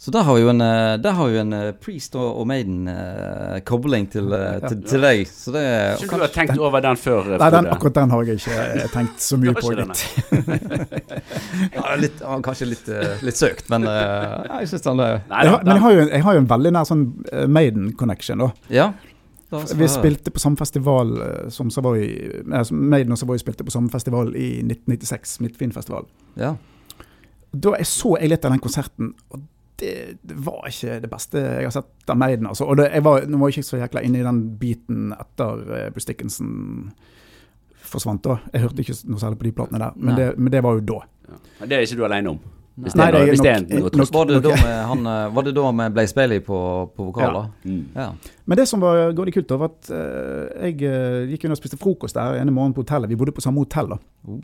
Så 0.00 0.08
der 0.14 0.22
har 0.24 0.32
vi 0.32 0.40
jo 0.40 0.48
en, 0.48 0.62
eh, 0.64 0.94
der 0.96 1.12
har 1.12 1.28
vi 1.28 1.36
en 1.42 1.50
Priest 1.82 2.14
og, 2.16 2.38
og 2.40 2.46
Maiden-kobling 2.48 4.06
til, 4.14 4.30
uh, 4.32 4.56
til, 4.64 4.78
til 4.88 5.04
deg. 5.04 5.26
Så 5.28 5.52
det 5.52 5.64
og 5.98 6.06
kanskje, 6.06 6.16
du 6.16 6.24
har 6.24 6.32
tenkt 6.38 6.62
over 6.62 6.80
den 6.86 6.96
før, 6.96 7.28
Nei, 7.34 7.50
den, 7.52 7.68
akkurat 7.74 7.98
den 7.98 8.14
har 8.14 8.30
jeg 8.30 8.40
ikke 8.40 8.86
tenkt 8.94 9.20
så 9.26 9.36
mye 9.42 9.52
på. 9.58 9.74
Litt. 9.76 10.06
ikke. 10.30 11.20
Ja, 11.74 11.94
litt, 12.00 12.22
kanskje 12.46 12.66
litt, 12.70 12.88
litt 13.26 13.36
søkt, 13.38 13.68
men 13.72 13.84
uh, 13.84 13.92
ja, 14.46 14.62
jeg 14.62 14.70
syns 14.72 14.86
han 14.88 15.02
er 15.04 15.20
men 15.28 15.74
jeg 15.74 15.82
har, 15.84 15.92
jo, 15.92 16.00
en- 16.06 16.12
jeg 16.14 16.24
har 16.24 16.36
jo 16.38 16.42
en 16.46 16.50
veldig 16.54 16.72
nær 16.78 16.88
sånn 16.88 17.04
Maiden-connection. 17.58 18.46
da. 18.46 18.50
Ja. 18.72 18.88
Oss 19.50 19.74
Vi 19.74 19.88
spilte 19.90 20.30
på 20.30 20.38
samme 20.38 20.56
festival 20.56 21.14
eh, 21.22 21.48
som 21.50 21.70
Savoy 21.70 22.04
eh, 22.38 22.70
Maiden 22.70 23.14
og 23.14 23.18
Savoy 23.18 23.40
spilte 23.42 23.66
på 23.66 23.74
samme 23.74 23.90
festival 23.90 24.34
i 24.36 24.60
1996, 24.62 25.40
Midtfinnfestival. 25.44 26.06
Ja. 26.38 26.54
Da 27.50 27.72
jeg 27.78 27.88
så 27.90 28.14
jeg 28.20 28.30
litt 28.30 28.46
av 28.46 28.54
den 28.54 28.62
konserten, 28.62 29.14
og 29.34 29.42
det, 29.80 29.94
det 30.22 30.36
var 30.44 30.68
ikke 30.68 31.00
det 31.02 31.10
beste 31.10 31.40
jeg 31.40 31.66
har 31.66 31.74
sett 31.74 32.12
av 32.12 32.20
Maiden. 32.20 32.46
Altså. 32.46 32.68
Og 32.68 32.78
det, 32.78 32.90
jeg 32.94 33.04
var, 33.04 33.24
nå 33.26 33.40
var 33.40 33.50
jeg 33.50 33.58
ikke 33.58 33.70
så 33.70 33.80
jækla 33.80 34.04
inne 34.06 34.20
i 34.20 34.26
den 34.26 34.40
biten 34.60 35.14
etter 35.16 35.64
uh, 35.64 35.86
Bruce 35.94 36.06
Dickinson 36.06 36.52
forsvant. 37.90 38.22
da. 38.26 38.38
Jeg 38.52 38.66
hørte 38.66 38.84
ikke 38.84 38.98
noe 39.10 39.22
særlig 39.22 39.40
på 39.40 39.48
de 39.48 39.54
platene 39.56 39.82
der, 39.82 39.96
men 39.96 40.18
det, 40.18 40.30
men 40.38 40.52
det 40.52 40.62
var 40.66 40.78
jo 40.78 40.86
da. 40.92 41.00
ja. 41.30 41.40
Men 41.62 41.72
det 41.72 41.78
er 41.78 41.86
ikke 41.88 41.98
du 41.98 42.04
alene 42.06 42.34
om. 42.36 42.59
Hvis 42.78 42.94
det 42.94 43.06
noe- 43.12 43.26
hvis 43.28 43.40
det 43.42 43.50
er 43.50 43.60
noe 43.66 43.80
nok- 43.80 43.92
trøst. 43.92 44.12
Var 44.14 44.24
det, 44.26 44.36
Ok. 44.36 44.42
da 44.42 44.50
med 44.62 44.86
han, 44.86 45.06
eh, 45.06 45.34
var 45.34 45.42
det 45.42 45.54
da 45.54 45.70
med 45.72 45.92
Blaze 45.92 46.14
Bailey 46.14 46.40
på, 46.40 46.90
på 46.96 47.04
vokal, 47.10 47.32
da? 47.34 47.42
Mm. 47.64 47.84
Ja. 47.94 48.12
Men 48.46 48.56
det 48.56 48.68
som 48.68 48.80
var 48.80 49.12
grådig 49.12 49.34
kult, 49.34 49.48
da, 49.48 49.56
var 49.56 49.66
at 49.74 49.90
uh, 49.90 50.62
jeg 50.64 50.82
eh, 50.82 51.26
gikk 51.32 51.44
inn 51.44 51.50
og 51.50 51.58
spiste 51.58 51.76
frokost 51.76 52.14
der 52.14 52.38
ene 52.40 52.50
morgenen 52.54 52.74
på 52.74 52.84
hotellet. 52.84 53.08
Vi 53.08 53.16
bodde 53.16 53.32
på 53.36 53.42
samme 53.42 53.58
hotell. 53.58 53.88
da. 53.88 53.98
Oh. 54.28 54.40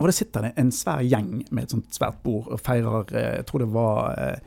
Og 0.00 0.06
der 0.06 0.12
sitter 0.12 0.42
det 0.42 0.52
en 0.58 0.70
svær 0.70 1.00
gjeng 1.06 1.44
med 1.50 1.62
et 1.64 1.70
sånt 1.70 1.88
svært 1.94 2.16
bord 2.24 2.48
og 2.50 2.60
feirer 2.60 3.06
Jeg 3.12 3.46
tror 3.46 3.58
det 3.60 3.68
var 3.72 4.38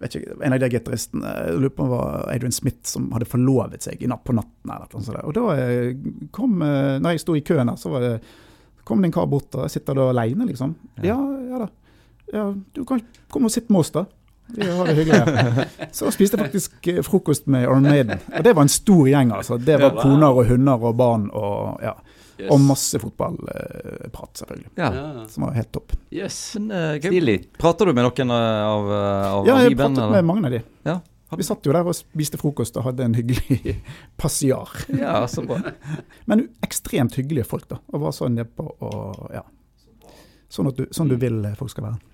vet 0.00 0.14
ikke, 0.16 0.34
en 0.44 0.52
av 0.52 0.58
de 0.60 0.68
gitaristene 0.68 1.22
jeg 1.46 1.54
lurer 1.58 1.70
på 1.70 1.82
om 1.84 1.88
det 1.88 1.96
var 1.98 2.28
Adrian 2.34 2.52
Smith 2.52 2.82
som 2.90 3.10
hadde 3.12 3.24
forlovet 3.30 3.80
seg 3.82 4.02
i 4.02 4.06
natt 4.06 4.24
på 4.24 4.34
natten. 4.34 4.68
eller 4.70 4.86
noe 4.92 5.02
sånt. 5.02 5.24
Og 5.24 5.32
da 5.32 6.28
kom 6.32 6.58
Når 6.58 7.10
jeg 7.14 7.20
sto 7.20 7.34
i 7.34 7.40
køen 7.40 7.66
der, 7.66 7.76
så 7.76 7.90
var 7.90 8.00
det, 8.00 8.22
kom 8.84 9.00
det 9.00 9.06
en 9.08 9.12
kar 9.12 9.26
bort 9.26 9.54
og 9.54 9.62
jeg 9.62 9.70
sitter 9.70 9.94
da 9.94 10.10
aleine, 10.10 10.46
liksom. 10.46 10.74
Ja. 10.98 11.14
Ja, 11.14 11.18
ja 11.48 11.58
da. 11.64 11.68
Ja, 12.32 12.54
du 12.72 12.84
kan 12.88 13.02
komme 13.32 13.50
og 13.50 13.54
sitte 13.54 13.72
med 13.72 13.84
oss, 13.84 13.92
da. 13.94 14.06
Vi 14.46 14.66
har 14.70 14.86
det 14.86 14.94
hyggelig 14.94 15.20
her. 15.24 15.68
Så 15.96 16.10
spiste 16.12 16.36
jeg 16.36 16.46
faktisk 16.48 16.88
eh, 16.92 17.00
frokost 17.04 17.46
med 17.50 17.66
Arne 17.68 17.90
Maiden. 17.90 18.20
Og 18.28 18.44
det 18.44 18.52
var 18.56 18.66
en 18.66 18.72
stor 18.72 19.08
gjeng, 19.08 19.32
altså. 19.32 19.58
Det 19.58 19.78
var 19.80 19.96
koner 19.96 20.36
og 20.36 20.50
hunder 20.50 20.84
og 20.90 20.98
barn 21.00 21.30
og 21.32 21.80
ja. 21.84 21.94
Yes. 22.34 22.48
Og 22.50 22.58
masse 22.66 22.98
fotballprat, 22.98 24.30
selvfølgelig. 24.40 24.70
ja. 24.74 24.88
Som 25.30 25.44
var 25.46 25.52
helt 25.54 25.70
topp. 25.72 25.92
Yes. 26.10 26.38
Men 26.58 26.72
uh, 26.74 26.96
Stilig. 26.98 27.36
prater 27.62 27.86
du 27.86 27.92
med 27.94 28.02
noen 28.08 28.32
eh, 28.34 28.62
av, 28.66 28.88
de 28.90 28.96
av, 29.28 29.46
Ja, 29.46 29.58
jeg 29.62 29.76
pratet 29.78 30.10
med 30.16 30.26
mange 30.26 30.48
av 30.50 30.56
de. 30.56 30.60
Ja. 30.82 30.96
Vi 31.34 31.46
satt 31.46 31.66
jo 31.66 31.72
der 31.74 31.86
og 31.86 31.94
spiste 31.96 32.38
frokost 32.38 32.76
og 32.78 32.88
hadde 32.88 33.06
en 33.06 33.14
hyggelig 33.14 33.76
passiar. 34.20 34.70
Ja, 34.98 35.20
så 35.30 35.46
bra. 35.46 35.60
Men 36.30 36.48
ekstremt 36.62 37.14
hyggelige 37.18 37.46
folk, 37.46 37.68
da. 37.70 37.78
Og 37.94 38.02
var 38.02 38.14
sånn 38.14 38.34
nedpå 38.38 38.66
og 38.66 39.30
ja. 39.34 39.44
Sånn, 40.50 40.70
at 40.70 40.78
du, 40.78 40.84
sånn 40.94 41.10
du 41.10 41.16
vil 41.18 41.40
folk 41.58 41.70
skal 41.72 41.88
være. 41.88 42.13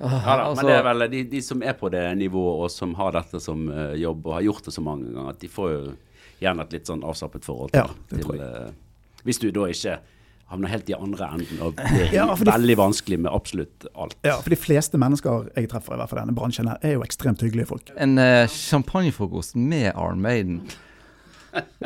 Ja 0.00 0.36
da, 0.36 0.44
Altså, 0.48 0.62
men 0.64 0.70
det 0.70 0.76
er 0.78 0.86
vel 0.88 1.06
de, 1.12 1.24
de 1.34 1.40
som 1.44 1.62
er 1.62 1.74
på 1.78 1.90
det 1.92 2.04
nivået, 2.18 2.62
og 2.64 2.70
som 2.72 2.94
har 2.98 3.12
dette 3.18 3.40
som 3.44 3.66
uh, 3.68 3.92
jobb, 4.00 4.26
og 4.26 4.38
har 4.38 4.46
gjort 4.48 4.64
det 4.70 4.72
så 4.76 4.84
mange 4.84 5.10
ganger, 5.12 5.34
at 5.34 5.40
de 5.44 5.48
får 5.52 5.70
jo 5.74 5.82
gjerne 6.40 6.64
et 6.64 6.72
litt 6.78 6.88
sånn 6.88 7.04
avslappet 7.04 7.44
forhold 7.44 7.74
til, 7.74 7.84
Ja, 7.84 8.08
det 8.14 8.22
tror 8.24 8.38
til 8.38 8.46
uh, 8.46 8.72
Hvis 9.28 9.38
du 9.42 9.50
da 9.52 9.66
ikke 9.68 9.98
havner 10.50 10.72
helt 10.72 10.88
i 10.90 10.94
andre 10.96 11.28
enden, 11.36 11.60
og 11.62 11.76
det 11.78 11.84
er 12.08 12.14
Ja, 12.18 12.24
de- 12.34 12.48
veldig 12.48 12.76
vanskelig 12.80 13.20
med 13.22 13.30
absolutt 13.30 13.84
alt. 13.94 14.16
Ja, 14.26 14.38
for 14.42 14.50
de 14.50 14.58
fleste 14.58 14.98
mennesker 14.98 15.50
jeg 15.54 15.68
treffer 15.70 15.94
i 15.94 16.00
hvert 16.00 16.10
fall 16.10 16.18
i 16.18 16.24
denne 16.24 16.34
bransjen 16.34 16.70
her, 16.72 16.80
er 16.82 16.96
jo 16.96 17.04
ekstremt 17.06 17.44
hyggelige 17.44 17.68
folk. 17.70 17.92
En 18.00 18.16
uh, 18.18 18.46
champagnefrokost 18.50 19.54
med 19.60 19.92
Arn 19.94 20.18
Maiden. 20.24 20.62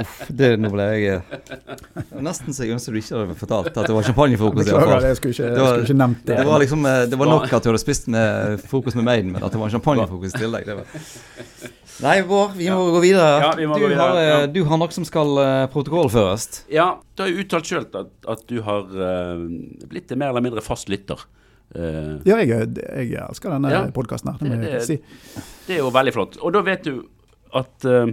Uff, 0.00 0.14
det, 0.28 0.48
nå 0.60 0.68
ble 0.72 0.84
jeg 0.98 1.22
det 1.22 2.22
Nesten 2.24 2.52
så 2.52 2.64
jeg 2.66 2.74
ønsker 2.74 2.92
du 2.92 2.98
ikke 3.00 3.14
hadde 3.16 3.36
fortalt 3.38 3.70
at 3.72 3.86
det 3.88 3.94
var 3.96 4.02
champagnefokus. 4.04 4.66
i 4.66 4.70
hvert 4.72 4.82
Beklager, 4.82 4.90
fall. 5.00 5.06
jeg 5.08 5.16
skulle 5.20 5.34
ikke, 5.36 5.44
Det 5.44 5.54
jeg 5.54 5.62
var- 5.64 5.70
skulle 5.74 5.86
ikke 5.88 5.98
nevnt 6.02 6.24
det. 6.28 6.36
Det 6.40 6.46
var 6.48 6.58
liksom 6.64 6.86
eh, 6.90 7.06
Det 7.12 7.18
var 7.20 7.30
nok 7.30 7.52
at 7.52 7.62
du 7.64 7.68
hadde 7.70 7.80
spist 7.84 8.08
med 8.12 8.60
fokus 8.68 8.94
med 8.98 9.04
Maiden, 9.08 9.32
men 9.32 9.42
at 9.46 9.52
det 9.54 9.60
var 9.62 9.70
champagnefokus 9.72 10.34
i 10.34 10.38
tillegg. 10.42 10.66
Det 10.66 10.76
var. 10.76 10.84
Nei, 12.02 12.16
Bård, 12.26 12.56
vi 12.58 12.66
må 12.74 12.80
gå 12.90 13.00
videre. 13.04 13.28
Ja, 13.44 13.52
vi 13.54 13.66
må 13.70 13.76
du, 13.78 13.84
gå 13.84 13.88
videre, 13.92 14.08
Har, 14.08 14.16
eh, 14.18 14.28
ja. 14.42 14.46
du 14.50 14.60
har 14.66 14.78
noe 14.82 14.90
som 14.96 15.04
skal 15.06 15.30
uh, 15.38 15.66
protokollføres. 15.70 16.64
Ja, 16.74 16.88
du 17.14 17.22
har 17.22 17.30
jo 17.30 17.44
uttalt 17.44 17.70
sjøl 17.70 17.86
at, 17.94 18.10
at 18.34 18.42
du 18.50 18.56
har 18.66 18.82
uh, 18.90 19.44
blitt 19.88 20.10
en 20.10 20.18
mer 20.18 20.32
eller 20.34 20.42
mindre 20.42 20.60
fast 20.64 20.90
lytter. 20.90 21.22
Uh, 21.74 22.18
Ja, 22.26 22.36
jeg, 22.42 22.74
jeg 22.76 23.14
elsker 23.22 23.54
denne 23.54 23.70
Ja. 23.72 23.84
podkasten 23.94 24.32
her, 24.34 24.38
det 24.42 24.50
må 24.50 24.60
Det- 24.60 24.72
jeg 24.74 24.82
si. 24.90 24.98
Det 25.68 25.76
er 25.78 25.84
jo 25.84 25.90
veldig 25.94 26.12
flott. 26.18 26.36
Og 26.42 26.52
da 26.52 26.60
vet 26.66 26.82
du 26.82 27.04
at 27.54 27.84
eh, 27.86 28.10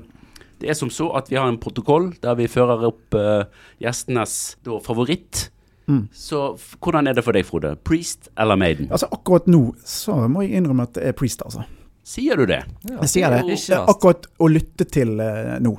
det 0.62 0.69
er 0.71 0.78
som 0.78 0.91
så 0.93 1.10
at 1.17 1.32
vi 1.32 1.39
har 1.39 1.50
en 1.50 1.60
protokoll 1.62 2.12
der 2.21 2.38
vi 2.39 2.47
fører 2.52 2.86
opp 2.91 3.17
uh, 3.17 3.43
gjestenes 3.82 4.38
da, 4.65 4.78
favoritt. 4.86 5.50
Mm. 5.89 6.06
Så 6.15 6.54
hvordan 6.80 7.10
er 7.10 7.17
det 7.17 7.26
for 7.26 7.36
deg, 7.36 7.45
Frode? 7.47 7.74
Priest 7.84 8.30
eller 8.39 8.56
Maiden? 8.60 8.88
Altså, 8.93 9.10
akkurat 9.12 9.50
nå 9.52 9.71
så 9.84 10.15
må 10.32 10.45
jeg 10.45 10.62
innrømme 10.62 10.86
at 10.88 10.95
det 11.00 11.10
er 11.10 11.17
Priest, 11.17 11.43
altså. 11.43 11.65
Sier 12.08 12.39
du 12.39 12.47
det? 12.50 12.63
Jeg 12.88 13.10
sier 13.12 13.34
det. 13.34 13.43
Ikke. 13.58 13.84
Akkurat 13.91 14.26
å 14.41 14.47
lytte 14.50 14.88
til 14.89 15.17
uh, 15.21 15.58
nå. 15.62 15.76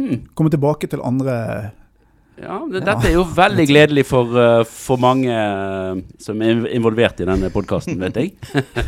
Hmm. 0.00 0.24
Komme 0.34 0.50
tilbake 0.50 0.88
til 0.90 0.98
andre 1.06 1.34
Ja, 2.34 2.56
det, 2.66 2.80
dette 2.82 3.06
er 3.06 3.12
jo 3.14 3.22
veldig 3.30 3.64
gledelig 3.70 4.02
for, 4.08 4.32
uh, 4.34 4.64
for 4.66 4.98
mange 4.98 5.30
uh, 5.30 5.94
som 6.18 6.42
er 6.42 6.64
involvert 6.74 7.22
i 7.22 7.28
denne 7.28 7.50
podkasten, 7.54 8.00
vet 8.02 8.18
jeg. 8.18 8.32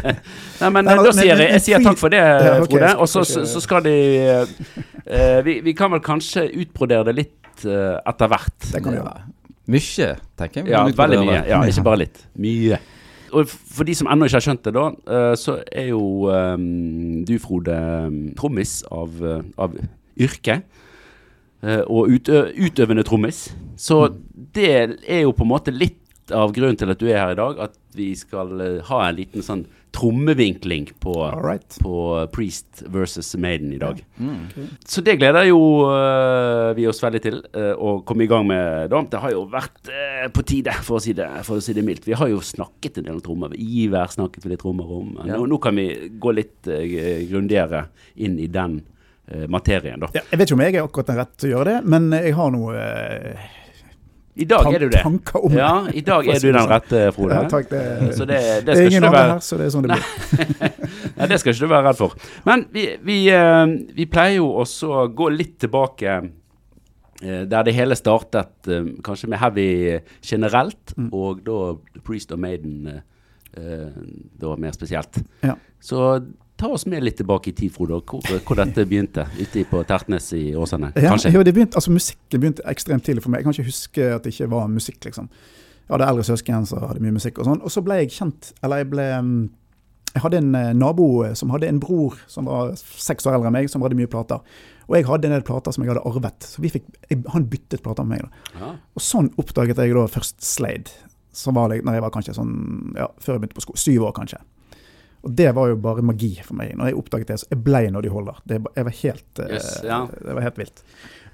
Nei, 0.61 0.71
men 0.75 0.83
Nei, 0.83 0.97
men- 0.97 1.05
da 1.07 1.15
sier 1.15 1.31
jeg, 1.39 1.53
jeg 1.55 1.65
sier 1.69 1.87
takk 1.87 2.01
for 2.01 2.11
det, 2.13 2.25
Ja, 2.25 2.57
Frode. 2.65 2.91
Og 2.99 3.11
så, 3.13 3.23
så, 3.29 3.47
så 3.47 3.63
skal 3.63 3.87
de 3.87 3.97
eh, 5.07 5.41
vi, 5.47 5.61
vi 5.65 5.73
kan 5.79 5.91
vel 5.95 6.03
kanskje 6.05 6.47
utbrodere 6.63 7.07
det 7.11 7.15
litt 7.21 7.65
eh, 7.67 7.97
etter 8.07 8.31
hvert. 8.33 8.59
Det 8.73 8.83
kan 8.85 8.93
vi 8.95 9.01
gjøre. 9.01 9.25
Mye, 9.67 10.11
tenker 10.39 10.61
jeg. 10.63 10.71
Ja, 10.71 10.85
veldig 10.95 11.23
mye. 11.27 11.41
Ja, 11.51 11.63
ikke 11.67 11.83
bare 11.87 12.03
litt. 12.05 12.21
Mye. 12.43 12.79
Og 13.35 13.49
for 13.51 13.83
de 13.89 13.95
som 13.99 14.07
ennå 14.13 14.29
ikke 14.29 14.39
har 14.39 14.45
skjønt 14.47 14.63
det, 14.69 14.73
da, 14.77 14.85
eh, 15.17 15.33
så 15.41 15.57
er 15.67 15.89
jo 15.91 16.03
um, 16.31 17.25
du, 17.27 17.33
Frode, 17.43 17.75
eh, 17.75 18.19
trommis 18.39 18.77
av, 18.95 19.17
eh, 19.27 19.41
av 19.59 19.75
yrke. 20.23 20.61
eh, 21.67 21.83
Og 21.91 22.13
utø 22.15 22.45
utøvende 22.55 23.03
trommis. 23.05 23.49
Så 23.77 24.05
det 24.55 24.71
er 25.03 25.25
jo 25.25 25.35
på 25.35 25.43
en 25.45 25.51
måte 25.51 25.75
litt 25.75 26.31
av 26.35 26.55
grunnen 26.55 26.79
til 26.79 26.91
at 26.95 26.99
du 27.03 27.07
er 27.11 27.19
her 27.25 27.35
i 27.35 27.41
dag. 27.43 27.59
At 27.67 27.75
vi 27.99 28.13
skal 28.15 28.55
eh, 28.63 28.79
ha 28.87 29.03
en 29.09 29.19
liten 29.19 29.43
sånn 29.43 29.67
trommevinkling 29.97 30.91
på, 31.01 31.15
right. 31.45 31.79
på 31.83 32.27
Priest 32.33 32.83
versus 32.93 33.37
Maiden 33.37 33.73
i 33.73 33.79
dag. 33.79 34.05
Mm. 34.17 34.69
Så 34.85 35.01
det 35.01 35.17
gleder 35.21 35.49
jo 35.49 35.61
uh, 35.89 36.75
vi 36.77 36.87
oss 36.89 37.01
veldig 37.03 37.23
til 37.25 37.39
uh, 37.57 37.73
å 37.73 37.95
komme 38.07 38.27
i 38.27 38.31
gang 38.31 38.45
med. 38.49 38.91
Da. 38.93 39.01
Det 39.13 39.23
har 39.23 39.33
jo 39.33 39.47
vært 39.53 39.89
uh, 39.89 40.27
på 40.35 40.45
tide, 40.47 40.75
for 40.85 40.99
å, 40.99 41.03
si 41.03 41.17
det, 41.17 41.29
for 41.47 41.61
å 41.61 41.65
si 41.65 41.75
det 41.77 41.85
mildt. 41.87 42.09
Vi 42.09 42.19
har 42.19 42.31
jo 42.33 42.43
snakket 42.45 43.01
en 43.01 43.09
del 43.09 43.17
om 43.17 43.25
trommer. 43.25 43.57
Iver 43.57 44.13
snakket 44.13 44.45
vi 44.45 44.53
litt 44.53 44.63
trommer 44.65 44.91
om. 44.99 45.15
Ja. 45.23 45.33
Nå, 45.33 45.47
nå 45.55 45.61
kan 45.65 45.79
vi 45.81 45.89
gå 46.21 46.37
litt 46.37 46.69
uh, 46.69 46.83
grundigere 47.31 47.87
inn 48.15 48.39
i 48.43 48.51
den 48.53 48.83
materien, 49.51 49.99
da. 49.99 50.07
Ja, 50.15 50.21
jeg 50.31 50.39
vet 50.39 50.47
ikke 50.47 50.55
om 50.55 50.61
jeg 50.63 50.75
er 50.77 50.85
akkurat 50.87 51.09
den 51.09 51.17
rette 51.19 51.41
til 51.43 51.49
å 51.49 51.57
gjøre 51.57 51.73
det, 51.73 51.89
men 51.91 52.05
jeg 52.15 52.37
har 52.37 52.53
noe 52.55 52.75
I 54.37 54.45
dag 54.45 54.67
er 54.75 54.83
du 54.83 54.89
det. 54.93 55.01
tanker 55.03 55.45
om 55.49 55.55
Ja, 55.57 55.71
i 55.97 56.03
dag 56.05 56.27
er 56.29 56.41
du 56.45 56.49
den 56.53 56.69
rette, 56.69 57.03
Frode. 57.17 57.35
Ja, 57.39 57.49
takk, 57.49 57.71
det, 57.71 57.83
Så 58.19 58.27
det, 58.29 58.41
det 58.67 58.67
det 58.69 58.75
er 58.77 58.91
ingen 58.91 59.07
andre 59.09 59.23
her, 59.33 59.39
så 59.45 59.57
det 59.57 59.67
er 59.67 59.75
sånn 59.75 59.87
det 59.87 59.97
blir. 59.97 60.09
ja, 61.19 61.29
det 61.31 61.39
skal 61.41 61.55
ikke 61.55 61.65
du 61.65 61.71
være 61.73 61.87
redd 61.89 62.01
for. 62.01 62.17
Men 62.45 62.67
vi, 62.75 62.85
vi, 63.09 63.17
eh, 63.33 63.63
vi 63.97 64.07
pleier 64.13 64.37
jo 64.43 64.51
også 64.61 64.91
å 64.93 65.07
gå 65.17 65.31
litt 65.33 65.57
tilbake 65.65 66.19
eh, 66.21 67.43
der 67.49 67.65
det 67.71 67.75
hele 67.79 67.97
startet, 67.97 68.53
eh, 68.69 68.91
kanskje 69.07 69.33
med 69.33 69.41
Heavy 69.41 69.69
generelt, 70.21 70.93
Mm. 70.97 71.09
og 71.17 71.41
da 71.45 72.01
Priest 72.05 72.33
og 72.33 72.41
Maiden 72.45 73.01
da 73.57 74.51
mer 74.61 74.73
spesielt. 74.77 75.17
Ja. 75.41 75.55
Så 75.81 75.99
ta 76.57 76.71
oss 76.73 76.87
med 76.89 77.05
litt 77.05 77.19
tilbake 77.21 77.51
i 77.51 77.55
tid, 77.57 77.73
Frode, 77.75 78.01
hvor, 78.09 78.41
hvor 78.47 78.59
dette 78.59 78.87
begynte 78.89 79.27
ute 79.37 79.65
på 79.69 79.83
Tertnes 79.89 80.31
i 80.37 80.49
Åsane. 80.57 80.93
Ja, 80.97 81.13
jo, 81.33 81.43
det 81.45 81.53
begynte, 81.57 81.77
altså 81.77 81.93
Musikken 81.93 82.43
begynte 82.43 82.65
ekstremt 82.71 83.05
tidlig 83.07 83.25
for 83.25 83.33
meg. 83.33 83.43
Jeg 83.43 83.49
kan 83.49 83.57
ikke 83.57 83.71
huske 83.71 84.09
at 84.17 84.25
det 84.25 84.33
ikke 84.35 84.51
var 84.55 84.71
musikk. 84.73 85.05
liksom. 85.05 85.29
Jeg 85.87 85.95
hadde 85.95 86.09
eldre 86.11 86.25
søsken 86.27 86.67
som 86.67 86.83
hadde 86.83 87.03
mye 87.05 87.15
musikk. 87.15 87.39
Og 87.39 87.49
sånn. 87.49 87.63
Og 87.63 87.73
så 87.73 87.83
ble 87.87 88.01
jeg 88.01 88.15
kjent 88.17 88.51
Eller 88.67 88.83
jeg 88.83 88.89
ble 88.91 89.05
mm, 89.23 89.35
Jeg 90.17 90.23
hadde 90.25 90.41
en 90.43 90.57
eh, 90.59 90.73
nabo 90.75 91.07
eh, 91.27 91.37
som 91.39 91.53
hadde 91.55 91.69
en 91.71 91.79
bror 91.83 92.17
som 92.33 92.49
var 92.51 92.73
seks 92.75 93.29
år 93.29 93.37
eldre 93.37 93.53
enn 93.53 93.59
meg, 93.59 93.71
som 93.71 93.85
hadde 93.85 93.99
mye 93.99 94.11
plater. 94.11 94.41
Og 94.87 94.97
jeg 94.97 95.07
hadde 95.07 95.29
en 95.29 95.37
del 95.37 95.45
plater 95.47 95.75
som 95.75 95.85
jeg 95.85 95.93
hadde 95.93 96.03
arvet. 96.09 96.49
Så 96.49 96.63
vi 96.65 96.73
fikk, 96.73 96.89
jeg, 97.11 97.21
han 97.35 97.47
byttet 97.53 97.85
plater 97.85 98.07
med 98.07 98.17
meg. 98.17 98.27
da. 98.27 98.59
Ja. 98.63 98.73
Og 98.97 99.05
sånn 99.05 99.31
oppdaget 99.39 99.83
jeg 99.83 99.95
da 99.95 100.07
først 100.11 100.43
Slade. 100.47 100.95
Som 101.37 101.59
var 101.59 101.69
når 101.69 101.99
jeg 101.99 102.03
var 102.07 102.13
kanskje 102.15 102.35
sånn 102.39 102.53
Ja, 102.97 103.11
før 103.21 103.37
jeg 103.37 103.45
begynte 103.45 103.61
på 103.61 103.67
skole. 103.69 103.83
Syv 103.83 104.09
år, 104.09 104.17
kanskje. 104.17 104.41
Og 105.27 105.33
det 105.35 105.49
var 105.53 105.67
jo 105.67 105.77
bare 105.83 106.05
magi 106.07 106.37
for 106.47 106.55
meg. 106.55 106.77
Når 106.79 106.93
jeg 106.93 106.97
oppdaget 107.01 107.31
det, 107.33 107.37
så 107.43 107.49
jeg 107.51 107.63
ble 107.67 107.81
når 107.91 108.05
de 108.07 108.11
holder. 108.15 108.37
Det, 108.47 108.61
var 108.63 108.93
helt, 109.01 109.41
eh, 109.43 109.55
Yes, 109.57 109.71
ja. 109.83 110.05
det 110.07 110.35
var 110.37 110.45
helt 110.45 110.59
vilt. 110.61 110.83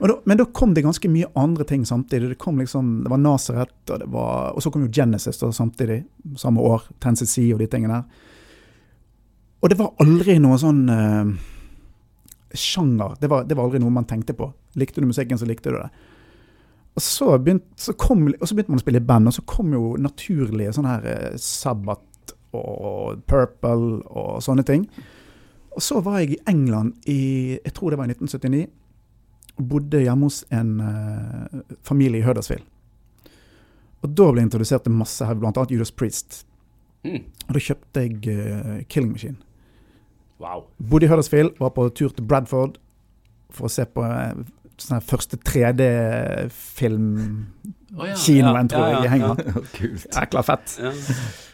Da, 0.01 0.15
men 0.25 0.39
da 0.41 0.47
kom 0.49 0.73
det 0.73 0.85
ganske 0.87 1.11
mye 1.13 1.29
andre 1.37 1.67
ting 1.69 1.85
samtidig. 1.87 2.31
Det 2.31 2.39
kom 2.41 2.63
liksom, 2.63 3.03
det 3.05 3.13
var 3.13 3.21
Nazareth, 3.21 3.75
og, 3.91 3.99
det 4.01 4.07
var, 4.15 4.55
og 4.57 4.65
så 4.65 4.73
kom 4.73 4.87
jo 4.87 4.95
Genesis 4.97 5.43
da, 5.43 5.51
samtidig, 5.53 5.99
samme 6.41 6.65
år. 6.65 6.87
Tennessee 7.05 7.53
og 7.53 7.61
de 7.61 7.69
tingene 7.69 7.99
der. 8.01 8.31
Og 9.61 9.71
det 9.71 9.77
var 9.79 9.93
aldri 10.01 10.39
noe 10.41 10.57
sånn 10.59 10.81
uh, 10.89 11.35
sjanger. 12.57 13.19
Det 13.21 13.29
var, 13.29 13.45
det 13.45 13.59
var 13.59 13.69
aldri 13.69 13.83
noe 13.83 13.93
man 13.93 14.09
tenkte 14.09 14.33
på. 14.39 14.49
Likte 14.81 15.05
du 15.05 15.11
musikken, 15.11 15.37
så 15.37 15.47
likte 15.47 15.69
du 15.69 15.77
det. 15.77 15.91
Og 16.97 17.05
så, 17.05 17.29
begynte, 17.37 17.77
så 17.77 17.93
kom, 17.93 18.25
og 18.33 18.49
så 18.49 18.57
begynte 18.57 18.73
man 18.73 18.81
å 18.81 18.87
spille 18.87 19.05
i 19.05 19.07
band, 19.13 19.29
og 19.29 19.37
så 19.37 19.45
kom 19.53 19.77
jo 19.77 19.93
naturlige 20.01 20.73
sånne 20.79 20.97
her 20.97 21.07
uh, 21.13 21.37
Sabbat 21.37 22.09
og 22.59 23.23
Purple 23.29 24.01
og 24.09 24.43
sånne 24.45 24.65
ting. 24.67 24.87
Og 25.73 25.83
så 25.83 26.01
var 26.05 26.19
jeg 26.21 26.31
i 26.35 26.43
England 26.51 26.95
i 27.09 27.21
jeg 27.57 27.73
tror 27.77 27.91
det 27.91 27.99
var 28.01 28.07
i 28.11 28.15
1979. 28.15 28.67
og 29.57 29.69
Bodde 29.69 30.03
hjemme 30.03 30.25
hos 30.29 30.39
en 30.53 30.71
uh, 30.81 30.87
familie 31.83 32.19
i 32.21 32.27
Huddersfield. 32.27 32.65
Og 34.03 34.09
da 34.11 34.33
ble 34.33 34.41
jeg 34.43 34.47
introdusert 34.49 34.83
til 34.85 34.99
masse 34.99 35.25
her, 35.25 35.35
bl.a. 35.39 35.65
Judas 35.71 35.95
Priest. 35.95 36.47
Mm. 37.07 37.23
Og 37.49 37.55
da 37.55 37.61
kjøpte 37.63 38.01
jeg 38.03 38.13
uh, 38.29 38.83
Killing 38.89 39.13
Machine. 39.13 39.37
Wow. 40.43 40.61
Bodde 40.79 41.07
i 41.07 41.09
Huddersfield, 41.09 41.51
var 41.61 41.69
på 41.77 41.89
tur 41.95 42.09
til 42.11 42.27
Bradford 42.27 42.73
for 43.53 43.65
å 43.69 43.73
se 43.73 43.85
på 43.87 44.01
uh, 44.03 44.33
sånn 44.81 45.01
første 45.07 45.37
3D-filmkinoen, 45.47 47.47
Å 47.93 48.07
ja, 48.09 48.15
ja, 48.17 48.53
tror 48.73 48.87
jeg, 48.87 48.93
ja, 48.95 49.01
i 49.01 49.07
ja, 49.07 49.17
England. 49.19 49.41
Kult. 49.77 50.07
Jækla 50.09 50.43
fett. 50.49 50.77
Ja. 50.81 50.93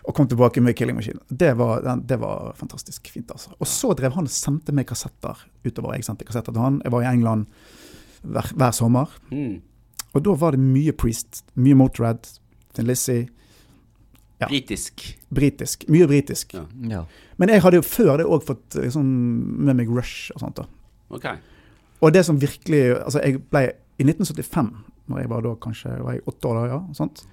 Og 0.08 0.14
kom 0.14 0.28
tilbake 0.30 0.62
med 0.62 0.76
Killing 0.78 0.96
Machine. 0.96 1.18
Det 1.28 1.50
var, 1.58 1.82
det 1.98 2.18
var 2.22 2.52
fantastisk 2.56 3.10
fint, 3.10 3.32
altså. 3.34 3.50
Og 3.58 3.66
så 3.68 3.90
drev 3.98 4.14
han 4.14 4.28
og 4.28 4.32
sendte 4.32 4.74
meg 4.76 4.86
kassetter 4.88 5.40
utover. 5.66 5.96
Jeg 5.98 6.06
sendte 6.06 6.28
kassetter 6.28 6.54
til 6.54 6.62
han. 6.62 6.78
Jeg 6.84 6.94
var 6.94 7.02
i 7.02 7.10
England 7.10 7.48
hver, 8.22 8.52
hver 8.54 8.76
sommer. 8.76 9.18
Mm. 9.32 9.58
Og 10.14 10.24
da 10.24 10.36
var 10.38 10.54
det 10.54 10.62
mye 10.62 10.94
Priest, 10.96 11.42
mye 11.58 11.76
Motorhead, 11.78 12.30
Thin 12.76 12.86
Lizzie. 12.88 13.26
Ja. 14.38 14.46
Britisk. 14.46 15.04
Britisk. 15.34 15.88
Mye 15.90 16.06
britisk. 16.06 16.54
Ja. 16.54 16.64
Ja. 16.88 17.02
Men 17.36 17.50
jeg 17.50 17.62
hadde 17.64 17.80
jo 17.80 17.86
før 17.86 18.14
det 18.20 18.26
òg 18.30 18.46
fått 18.46 18.78
sånn, 18.94 19.10
med 19.66 19.80
meg 19.82 19.90
Rush 19.90 20.30
og 20.36 20.44
sånt. 20.44 20.62
da. 20.62 20.68
Okay. 21.18 21.42
Og 22.04 22.12
det 22.14 22.24
som 22.26 22.38
virkelig 22.38 22.82
Altså, 23.00 23.20
jeg 23.24 23.40
ble 23.50 23.62
I 23.98 24.04
1975, 24.04 24.68
når 25.08 25.22
jeg 25.22 25.30
var 25.32 25.44
da 25.44 25.54
kanskje 25.62 25.94
var 26.04 26.16
jeg 26.16 26.26
åtte 26.30 26.50
år, 26.50 26.60
ja, 26.70 26.78
sånt, 26.96 27.24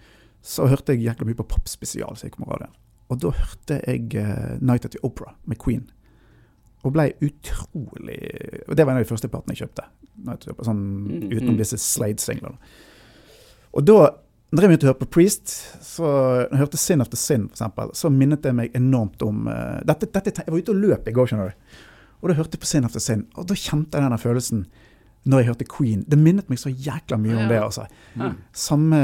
så 0.46 0.68
hørte 0.70 0.94
jeg 0.94 1.06
jækla 1.08 1.28
mye 1.28 1.40
på 1.40 1.48
popspesial. 1.56 2.18
Så 2.18 2.28
jeg 2.28 2.36
kom 2.36 2.48
radioen. 2.50 2.74
Og 3.10 3.22
da 3.22 3.32
hørte 3.38 3.80
jeg 3.86 4.18
uh, 4.18 4.58
'Night 4.62 4.86
at 4.86 4.96
the 4.96 5.02
Opera' 5.06 5.36
med 5.46 5.60
Queen. 5.62 5.86
Og 6.86 6.94
ble 6.94 7.12
utrolig 7.26 8.20
Og 8.68 8.76
det 8.78 8.86
var 8.86 8.94
en 8.94 9.00
av 9.00 9.06
de 9.06 9.10
første 9.10 9.30
platene 9.30 9.56
jeg 9.56 9.66
kjøpte. 9.66 9.88
Opera, 10.26 10.68
sånn, 10.68 10.84
Mm, 11.06 11.26
utenom 11.32 11.56
mm. 11.56 11.62
disse 11.62 11.78
Slade-singlene. 11.82 12.58
Og 13.74 13.86
da 13.86 14.00
når 14.56 14.62
jeg 14.62 14.70
begynte 14.70 14.86
å 14.86 14.92
høre 14.94 15.02
på 15.02 15.12
Priest, 15.18 15.52
så 15.84 16.06
når 16.06 16.54
jeg 16.54 16.62
hørte 16.62 16.78
'Sin 16.78 17.02
After 17.02 17.18
Sin', 17.18 17.48
for 17.50 17.58
eksempel, 17.58 17.90
så 17.94 18.10
minnet 18.10 18.44
det 18.44 18.54
meg 18.56 18.76
enormt 18.76 19.22
om 19.22 19.48
uh, 19.48 19.82
dette, 19.84 20.06
dette, 20.06 20.44
Jeg 20.46 20.52
var 20.52 20.60
ute 20.60 20.72
og 20.72 20.78
løp 20.78 21.08
i 21.08 21.12
går, 21.12 21.28
skjønner 21.28 21.50
du. 21.50 21.56
Og 22.22 22.30
da 22.30 22.36
hørte 22.36 22.56
jeg 22.56 22.62
på 22.62 22.66
Sin 22.66 22.86
After 22.86 23.00
Sin, 23.00 23.28
og 23.36 23.48
da 23.48 23.54
kjente 23.54 23.98
jeg 23.98 24.10
den 24.10 24.18
følelsen 24.18 24.66
når 25.26 25.40
jeg 25.42 25.48
hørte 25.48 25.66
Queen. 25.78 26.04
Det 26.08 26.18
minnet 26.20 26.50
meg 26.50 26.60
så 26.62 26.70
jækla 26.70 27.18
mye 27.18 27.32
Ja. 27.36 27.42
om 27.44 27.50
det, 27.50 27.60
altså. 27.62 27.88
Ja. 28.16 28.34
Samme 28.54 29.00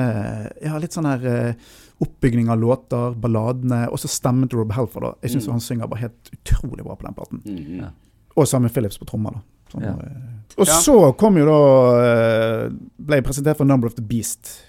Ja, 0.61 0.77
litt 0.77 0.91
sånn 0.93 1.05
her 1.05 1.49
uh, 1.49 1.53
oppbygging 2.01 2.49
av 2.49 2.59
låter, 2.59 3.15
balladene, 3.19 3.87
og 3.91 3.97
så 3.99 4.07
stemmen 4.07 4.49
til 4.49 4.59
Rob 4.59 4.71
Halford. 4.71 5.03
da. 5.03 5.13
Jeg 5.23 5.31
syns 5.31 5.47
Mm. 5.47 5.51
han 5.51 5.59
synger 5.59 5.87
bare 5.89 5.99
helt 5.99 6.29
utrolig 6.33 6.83
bra 6.83 6.95
på 6.95 7.05
den 7.05 7.13
platen. 7.13 7.41
Mm, 7.45 7.77
Ja. 7.81 7.89
Og 8.37 8.45
samme 8.47 8.69
Phillips 8.69 8.97
på 8.97 9.05
trommer, 9.05 9.31
da. 9.33 9.39
Som, 9.71 9.81
Ja. 9.83 9.89
eh, 9.89 10.57
og 10.57 10.67
Ja. 10.67 10.73
så 10.81 11.17
kom 11.17 11.35
jo 11.37 11.45
da 11.45 12.65
eh, 12.65 12.69
Ble 12.99 13.15
jeg 13.17 13.23
presentert 13.23 13.57
for 13.57 13.65
Number 13.65 13.87
of 13.87 13.95
the 13.95 14.01
Beast. 14.03 14.63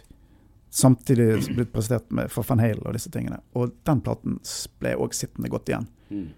Samtidig 0.71 1.43
som 1.45 1.55
ble 1.55 1.65
jeg 1.67 1.73
presentert 1.73 2.11
med 2.11 2.31
for 2.31 2.43
Van 2.49 2.59
Hale 2.59 2.81
og 2.87 2.95
disse 2.95 3.11
tingene. 3.11 3.41
Og 3.55 3.73
den 3.85 4.01
platen 4.01 4.39
ble 4.81 4.95
òg 4.97 5.13
sittende 5.13 5.51
godt 5.53 5.67
igjen. 5.69 5.87
Mm. 6.11 6.29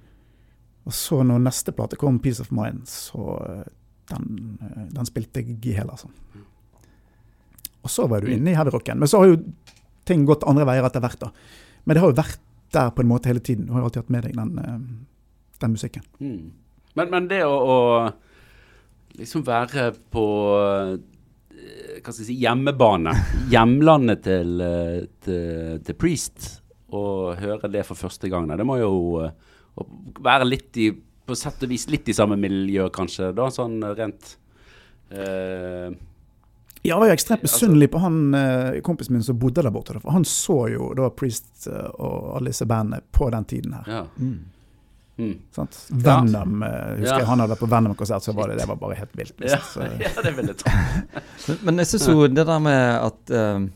Og 0.87 0.93
så 0.93 1.23
når 1.25 1.39
neste 1.41 1.73
plate 1.73 1.97
kom, 1.97 2.19
'Peace 2.19 2.41
of 2.41 2.51
Mind', 2.51 2.85
så 2.87 3.39
eh, 3.61 3.65
den, 4.11 4.59
eh, 4.61 4.83
den 4.95 5.09
spilte 5.09 5.43
jeg 5.43 5.59
i 5.65 5.77
hele. 5.77 5.95
altså. 5.95 6.11
Og 7.85 7.93
så 7.93 8.07
var 8.09 8.25
du 8.25 8.33
inne 8.33 8.53
i 8.53 8.57
heavyrocken. 8.57 8.99
Men 8.99 9.09
så 9.09 9.21
har 9.21 9.33
jo 9.33 9.41
ting 10.09 10.25
gått 10.29 10.45
andre 10.49 10.67
veier 10.69 10.85
etter 10.87 11.05
hvert, 11.05 11.21
da. 11.21 11.31
Men 11.85 11.97
det 11.97 12.03
har 12.05 12.13
jo 12.13 12.21
vært 12.21 12.41
der 12.75 12.91
på 12.91 13.05
en 13.05 13.11
måte 13.11 13.31
hele 13.31 13.43
tiden. 13.45 13.67
Du 13.67 13.75
har 13.75 13.83
jo 13.83 13.91
alltid 13.91 14.05
hatt 14.05 14.15
med 14.15 14.27
deg 14.27 14.37
den, 14.37 14.59
eh, 14.59 14.79
den 15.65 15.75
musikken. 15.77 16.07
Mm. 16.21 16.53
Men, 16.95 17.11
men 17.11 17.29
det 17.29 17.43
å, 17.47 17.55
å 17.55 17.79
liksom 19.19 19.45
være 19.47 19.91
på 20.15 20.27
eh, 20.59 20.93
hva 22.01 22.13
skal 22.13 22.25
jeg 22.25 22.29
si, 22.33 22.41
hjemmebane, 22.43 23.15
hjemlandet 23.53 24.25
til, 24.27 24.61
til, 25.25 25.81
til 25.87 25.99
Priest, 25.99 26.51
og 26.95 27.41
høre 27.41 27.71
det 27.73 27.83
for 27.89 27.99
første 27.99 28.29
gang, 28.31 28.47
det 28.47 28.67
må 28.67 28.77
jo 28.79 28.93
være 30.23 30.47
litt 30.47 30.79
i 30.79 30.93
på 31.27 31.37
sett 31.39 31.63
og 31.65 31.69
vis 31.71 31.87
litt 31.89 32.09
i 32.09 32.15
samme 32.17 32.37
miljø, 32.41 32.89
kanskje, 32.93 33.31
da, 33.37 33.47
sånn 33.53 33.79
rent 33.97 34.37
eh, 35.11 35.93
Ja, 36.85 36.91
jeg 36.93 36.99
var 37.01 37.09
jo 37.09 37.15
ekstremt 37.17 37.45
Altså- 37.47 37.61
misunnelig 37.65 37.91
på 37.95 38.01
han 38.03 38.35
eh, 38.35 38.81
kompisen 38.85 39.13
min 39.17 39.23
som 39.25 39.39
bodde 39.39 39.63
der 39.63 39.71
borte. 39.73 39.97
For 40.03 40.13
han 40.13 40.25
så 40.29 40.59
jo 40.73 40.91
da 40.95 41.09
Priest 41.11 41.67
eh, 41.67 41.87
og 41.99 42.37
alle 42.37 42.53
disse 42.53 42.67
bandene 42.69 43.01
på 43.13 43.31
den 43.33 43.45
tiden 43.49 43.73
her. 43.79 43.89
Ja. 43.89 44.03
Mm. 44.19 44.43
Mm. 45.17 45.39
Sant? 45.55 45.79
Venom, 45.91 46.63
eh, 46.63 46.97
husker 46.99 47.07
Ja. 47.07 47.19
jeg 47.19 47.27
han 47.27 47.39
hadde 47.41 47.55
vært 47.55 47.63
på 47.63 47.71
Venom-konsert, 47.71 48.23
så 48.23 48.35
var 48.35 48.49
det, 48.49 48.59
det 48.59 48.67
var 48.69 48.77
bare 48.77 48.97
helt 48.99 49.17
vilt. 49.17 49.35
Ja, 49.41 49.61
ja, 50.03 50.11
det 50.23 50.33
ville 50.37 50.53
jeg 50.53 50.59
tro. 50.59 51.57
Men, 51.65 51.79
jeg 51.79 51.87
syns 51.87 52.09
jo 52.11 52.27
det 52.29 52.45
der 52.47 52.59
med 52.59 52.83
at 53.01 53.31
eh, 53.31 53.55
eh, 53.55 53.69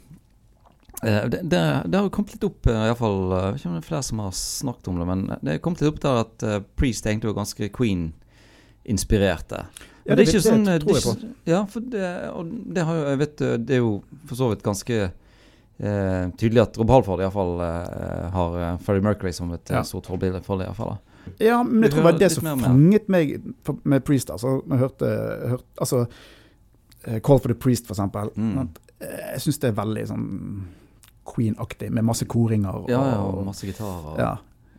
det, 1.02 1.40
det, 1.46 1.60
det 1.86 1.98
har 2.00 2.08
kommet 2.10 2.32
litt 2.34 2.44
opp, 2.48 2.66
uh, 2.66 2.80
iallfall 2.88 3.20
uh, 3.30 3.42
Jeg 3.44 3.52
vet 3.52 3.60
ikke 3.60 3.68
om 3.70 3.76
det 3.76 3.82
er 3.84 3.88
flere 3.90 4.06
som 4.08 4.22
har 4.24 4.32
snakket 4.34 4.88
om 4.90 4.98
det, 4.98 5.06
men 5.06 5.26
det 5.42 5.52
har 5.52 5.60
kommet 5.62 5.80
litt 5.84 5.92
opp 5.92 6.00
der 6.02 6.20
at 6.24 6.42
eh, 6.48 6.58
Priest 6.80 7.06
egentlig 7.06 7.30
var 7.30 7.36
ganske 7.44 7.68
Queen-inspirerte. 7.76 9.60
Ja, 10.08 10.16
det, 10.16 10.24
det, 10.24 10.32
det, 10.32 10.42
sånn, 10.42 10.64
det 10.66 10.74
eh, 10.78 10.82
tror 10.82 10.96
jeg 10.96 11.02
er 11.04 11.08
på. 11.22 11.30
Ja, 11.52 11.60
for 11.68 11.84
det, 11.92 12.10
og 12.32 12.52
det 12.74 12.84
har 12.88 12.96
jo 12.96 13.02
Jeg 13.12 13.20
vet 13.22 13.42
eh, 13.44 13.56
det 13.60 13.76
er 13.76 13.82
jo 13.82 13.90
for 14.30 14.40
så 14.40 14.48
vidt 14.52 14.62
ganske 14.64 14.98
eh, 15.04 16.24
tydelig 16.40 16.62
at 16.64 16.78
Rob 16.80 16.90
Halford 16.94 17.20
iallfall 17.22 17.60
eh, 17.66 18.24
har 18.34 18.56
Freddie 18.86 19.04
Mercury 19.04 19.34
som 19.36 19.52
et 19.54 19.70
eh, 19.70 19.76
Ja. 19.78 19.84
stort 19.84 20.08
forbilde 20.08 20.40
for 20.46 20.58
det. 20.62 20.70
i 20.70 20.78
fall 20.78 20.94
da. 20.96 20.98
Ja, 21.44 21.60
men 21.62 21.84
jeg 21.84 21.92
tror 21.92 22.00
det 22.02 22.08
var 22.08 22.18
det 22.22 22.32
som 22.32 22.48
fanget 22.64 23.08
meg 23.12 23.36
med 23.84 24.04
Priest. 24.08 24.30
Altså, 24.32 24.62
når 24.64 24.74
jeg 24.78 24.84
hørte, 24.86 25.12
hørte 25.52 25.84
altså, 25.84 26.02
eh, 27.04 27.20
Call 27.20 27.38
for 27.44 27.52
the 27.52 27.58
Priest, 27.58 27.86
for 27.86 27.94
eksempel. 27.98 28.32
Mm. 28.34 28.68
Eh, 28.98 29.32
Jeg 29.34 29.44
syns 29.44 29.60
det 29.60 29.68
er 29.70 29.76
veldig 29.76 30.06
sånn 30.08 30.26
Queen-aktig, 31.28 31.90
med 31.92 32.04
masse 32.08 32.26
koringer. 32.28 32.74
Og, 32.84 32.88
Ja, 32.90 33.00
ja, 33.12 33.18
og 33.22 33.44
masse 33.46 33.66
gitarer. 33.68 34.06
og- 34.12 34.18
ja. 34.18 34.30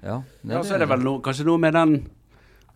ja. 0.04 0.22
Ja, 0.48 0.62
så 0.64 0.76
er 0.76 0.80
det 0.84 0.90
vel 0.90 1.04
noe, 1.06 1.22
kanskje 1.22 1.46
noe 1.46 1.58
med 1.62 1.74
den 1.74 1.98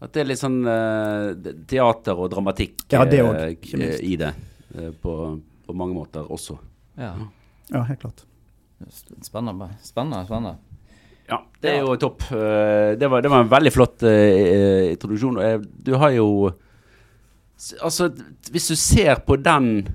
At 0.03 0.11
det 0.11 0.21
er 0.21 0.25
litt 0.27 0.39
sånn 0.41 0.65
uh, 0.67 1.31
teater 1.65 2.17
og 2.19 2.29
dramatikk 2.33 2.81
Ja, 2.91 3.05
det 3.07 3.21
også, 3.23 3.77
uh, 3.79 3.99
i 4.03 4.17
det. 4.19 4.33
Uh, 4.75 4.89
på, 4.99 5.13
på 5.65 5.73
mange 5.79 5.95
måter 5.95 6.27
også. 6.29 6.57
ja. 6.97 7.13
ja, 7.71 7.83
helt 7.87 8.01
klart. 8.01 8.25
Spennende. 9.23 9.69
Spennende. 9.81 10.25
spennende. 10.27 10.57
Ja, 11.29 11.37
det 11.61 11.71
er 11.71 11.79
jo 11.85 11.95
topp. 11.95 12.25
Det 12.29 13.07
var, 13.09 13.21
det 13.23 13.31
var 13.31 13.45
en 13.45 13.49
veldig 13.49 13.71
flott 13.71 14.03
introduksjon. 14.03 15.39
Du 15.79 15.93
har 15.95 16.11
jo 16.11 16.51
Altså, 17.81 18.09
hvis 18.51 18.67
du 18.67 18.75
ser 18.75 19.21
på 19.23 19.37
den 19.39 19.87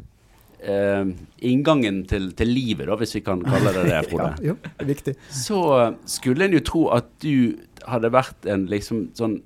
eh, 0.62 1.04
inngangen 1.48 2.02
til, 2.10 2.30
til 2.38 2.48
livet, 2.52 2.86
da, 2.88 2.96
hvis 3.00 3.14
vi 3.14 3.20
kan 3.26 3.42
kalle 3.44 3.72
det 3.76 3.84
det, 3.86 3.92
Ja, 3.96 4.02
Frode, 4.08 4.32
jo, 4.44 4.56
er 4.78 4.84
viktig. 4.88 5.14
så 5.30 5.60
skulle 6.08 6.44
en 6.48 6.52
jo 6.58 6.60
tro 6.66 6.88
at 6.96 7.10
du 7.22 7.54
hadde 7.88 8.10
vært 8.12 8.46
en 8.50 8.66
liksom 8.68 9.08
sånn 9.16 9.38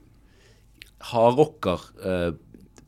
hardrocker 1.12 1.80
eh, 2.04 2.32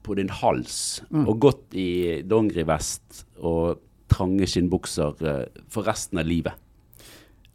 på 0.05 0.15
din 0.19 0.29
hals, 0.29 1.01
Mm. 1.11 1.29
og 1.29 1.39
gått 1.41 1.75
i 1.75 2.23
dongerivest 2.29 3.25
og 3.41 3.79
trange 4.13 4.47
skinnbukser 4.47 5.15
eh, 5.25 5.63
for 5.73 5.83
resten 5.89 6.19
av 6.21 6.27
livet. 6.29 6.53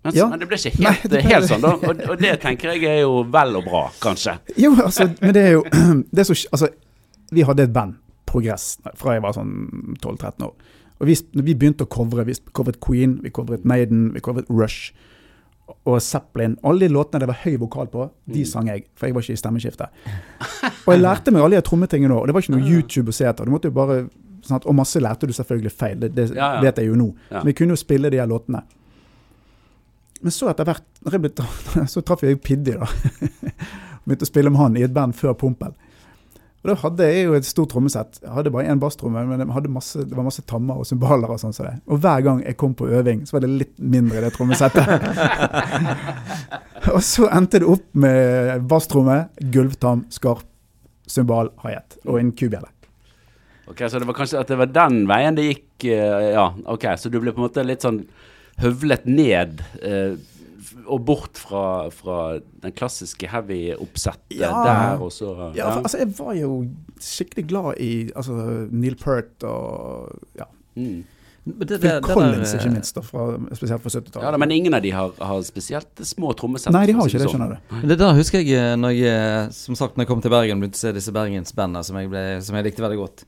Men, 0.04 0.16
Ja. 0.16 0.30
men 0.32 0.40
det 0.40 0.48
ble 0.48 0.56
ikke 0.58 0.80
Nei, 0.82 0.92
helt, 0.96 1.12
det 1.12 1.20
ble- 1.24 1.30
helt 1.34 1.46
sånn, 1.50 1.62
da. 1.62 1.74
Og, 1.90 2.02
og 2.10 2.18
det 2.22 2.40
tenker 2.42 2.72
jeg 2.74 2.84
er 2.88 3.02
jo 3.02 3.24
vel 3.28 3.56
og 3.60 3.66
bra, 3.66 3.82
kanskje. 4.02 4.38
Jo, 4.58 4.72
altså, 4.80 5.10
men 5.22 5.34
det 5.36 5.44
er 5.44 5.52
jo 5.58 5.64
det 6.14 6.20
er 6.24 6.30
så, 6.30 6.38
altså, 6.56 6.70
Vi 7.32 7.44
hadde 7.46 7.64
et 7.68 7.74
band, 7.74 7.98
Progress, 8.30 8.76
fra 9.00 9.16
jeg 9.18 9.24
var 9.26 9.34
sånn 9.38 9.54
12-13 10.00 10.46
år. 10.46 10.54
Og 11.00 11.08
vi, 11.08 11.16
når 11.34 11.46
vi 11.48 11.56
begynte 11.56 11.86
å 11.88 11.90
covre, 11.92 12.26
vi 12.28 12.36
covret 12.54 12.80
Queen, 12.84 13.18
vi 13.24 13.32
covret 13.34 13.64
Maiden, 13.68 14.10
vi 14.14 14.22
covret 14.26 14.50
Rush 14.52 14.92
og 15.88 16.00
Zeppelin. 16.02 16.58
Alle 16.66 16.88
de 16.88 16.94
låtene 16.94 17.22
det 17.24 17.30
var 17.30 17.38
høy 17.46 17.56
vokal 17.62 17.88
på, 17.94 18.08
de 18.28 18.42
Mm. 18.44 18.50
sang 18.50 18.68
jeg, 18.68 18.84
for 18.98 19.08
jeg 19.08 19.16
var 19.16 19.22
ikke 19.24 19.36
i 19.38 19.42
stemmeskiftet. 19.42 19.90
Og 20.88 20.94
jeg 20.96 21.02
lærte 21.04 21.32
meg 21.32 21.44
alle 21.46 21.60
de 21.62 21.66
trommetingene 21.70 22.12
òg, 22.16 22.22
og 22.24 22.28
det 22.28 22.34
var 22.36 22.42
ikke 22.46 22.56
noe 22.58 22.68
YouTube 22.70 23.14
å 23.14 23.16
se 23.16 23.26
etter. 23.30 23.46
Du 23.46 23.52
måtte 23.54 23.70
jo 23.70 23.76
bare, 23.78 24.00
sånn 24.44 24.58
at, 24.58 24.66
og 24.66 24.76
masse 24.76 25.00
lærte 25.00 25.28
du 25.30 25.34
selvfølgelig 25.38 25.72
feil, 25.72 26.00
det, 26.02 26.12
det 26.18 26.28
Ja, 26.36 26.56
ja. 26.58 26.62
vet 26.66 26.82
jeg 26.82 26.90
jo 26.90 26.96
nå. 27.00 27.10
Ja. 27.30 27.38
Men 27.44 27.52
vi 27.52 27.54
kunne 27.62 27.78
jo 27.78 27.82
spille 27.84 28.10
de 28.12 28.18
her 28.20 28.28
låtene. 28.28 28.64
Men 30.22 30.32
så 30.36 30.50
etter 30.52 30.66
hvert, 30.68 31.40
så 31.94 32.02
traff 32.04 32.24
jeg 32.28 32.42
Piddy, 32.44 32.74
da. 32.76 32.88
Begynte 34.06 34.26
å 34.26 34.32
spille 34.34 34.50
med 34.52 34.60
han 34.60 34.76
i 34.80 34.84
et 34.84 34.94
band 34.96 35.16
før 35.16 35.34
Pompel. 35.38 35.72
Og 36.60 36.72
Da 36.72 36.76
hadde 36.82 37.06
jeg 37.08 37.24
jo 37.24 37.36
et 37.38 37.48
stort 37.48 37.72
trommesett. 37.72 38.20
Jeg 38.20 38.34
hadde 38.36 38.52
bare 38.52 38.68
én 38.68 38.82
basstromme, 38.82 39.22
men 39.30 39.46
masse, 39.72 40.02
det 40.04 40.16
var 40.16 40.26
masse 40.28 40.44
tammer 40.44 40.82
og 40.82 40.88
cymbaler 40.88 41.32
og 41.32 41.40
sånn. 41.40 41.54
som 41.56 41.70
det. 41.70 41.78
Og 41.88 42.02
hver 42.04 42.26
gang 42.26 42.42
jeg 42.44 42.58
kom 42.60 42.74
på 42.76 42.90
øving, 42.90 43.24
så 43.26 43.38
var 43.38 43.46
det 43.46 43.52
litt 43.62 43.78
mindre 43.80 44.26
det 44.26 44.34
trommesettet. 44.36 44.84
og 46.96 47.00
så 47.06 47.30
endte 47.32 47.62
det 47.64 47.70
opp 47.70 47.88
med 47.96 48.68
basstromme, 48.68 49.30
gulvtam, 49.54 50.04
skarp, 50.12 50.44
cymbal, 51.08 51.54
hi-hat 51.64 51.96
og 52.06 52.20
en 52.20 52.34
kubjelle. 52.36 52.68
Ok, 53.70 53.86
Så 53.88 54.00
det 54.02 54.08
var 54.10 54.18
kanskje 54.18 54.40
at 54.42 54.50
det 54.50 54.58
var 54.58 54.72
den 54.74 55.04
veien 55.08 55.36
det 55.38 55.46
gikk 55.46 55.86
eh, 55.94 56.32
Ja, 56.34 56.48
ok, 56.66 56.88
så 56.98 57.12
du 57.14 57.20
ble 57.22 57.32
på 57.36 57.38
en 57.38 57.46
måte 57.46 57.62
litt 57.64 57.86
sånn 57.86 58.02
høvlet 58.60 59.06
ned 59.06 59.62
eh, 59.86 60.18
og 60.88 61.06
bort 61.06 61.38
fra, 61.38 61.90
fra 61.90 62.40
den 62.64 62.72
klassiske 62.72 63.28
heavy-oppsettet 63.28 64.40
Ja. 64.40 64.50
der, 64.66 65.02
og 65.02 65.12
så 65.12 65.52
Ja, 65.56 65.70
for, 65.74 65.82
altså, 65.82 65.98
jeg 65.98 66.14
var 66.20 66.34
jo 66.36 66.66
skikkelig 67.00 67.48
glad 67.48 67.74
i 67.80 68.10
altså, 68.16 68.68
Neil 68.72 68.96
Peart 68.96 69.44
og 69.44 70.20
ja, 70.38 70.44
Mm. 70.80 71.04
Men 71.46 71.60
det- 71.60 71.68
det- 71.70 71.80
Phil 71.82 71.90
det 71.92 72.02
der, 72.04 72.14
Collins, 72.14 72.54
eh, 72.54 72.60
ikke 72.60 72.74
minst, 72.74 72.96
da, 72.96 73.02
fra, 73.02 73.38
spesielt 73.56 73.82
fra 73.82 73.90
70-tallet. 73.90 74.24
Ja 74.32 74.38
Men 74.38 74.52
ingen 74.52 74.74
av 74.74 74.82
de 74.84 74.92
har, 74.92 75.12
har 75.20 75.42
spesielt 75.42 75.96
små 76.04 76.34
trommesett. 76.38 76.72
Nei, 76.72 76.86
de 76.86 76.94
har 76.94 77.08
ikke 77.08 77.18
det, 77.18 77.22
sånn. 77.28 77.40
skjønner 77.40 77.58
du. 77.82 77.88
Det 77.88 77.98
der 77.98 78.14
husker 78.14 78.44
jeg 78.44 78.52
eh, 78.54 78.76
når 78.76 78.94
jeg, 78.94 79.08
eh, 79.08 79.50
som 79.50 79.74
sagt, 79.76 79.96
når 79.96 80.04
jeg 80.06 80.08
kom 80.08 80.22
til 80.22 80.30
Bergen, 80.32 80.60
begynte 80.62 80.76
å 80.78 80.84
se 80.84 80.92
disse 80.94 81.12
bergensbandene 81.12 81.84
som, 81.84 81.96
jeg 81.98 82.10
ble- 82.10 82.42
som 82.44 82.56
jeg 82.56 82.66
likte 82.66 82.84
veldig 82.86 82.98
godt. 82.98 83.24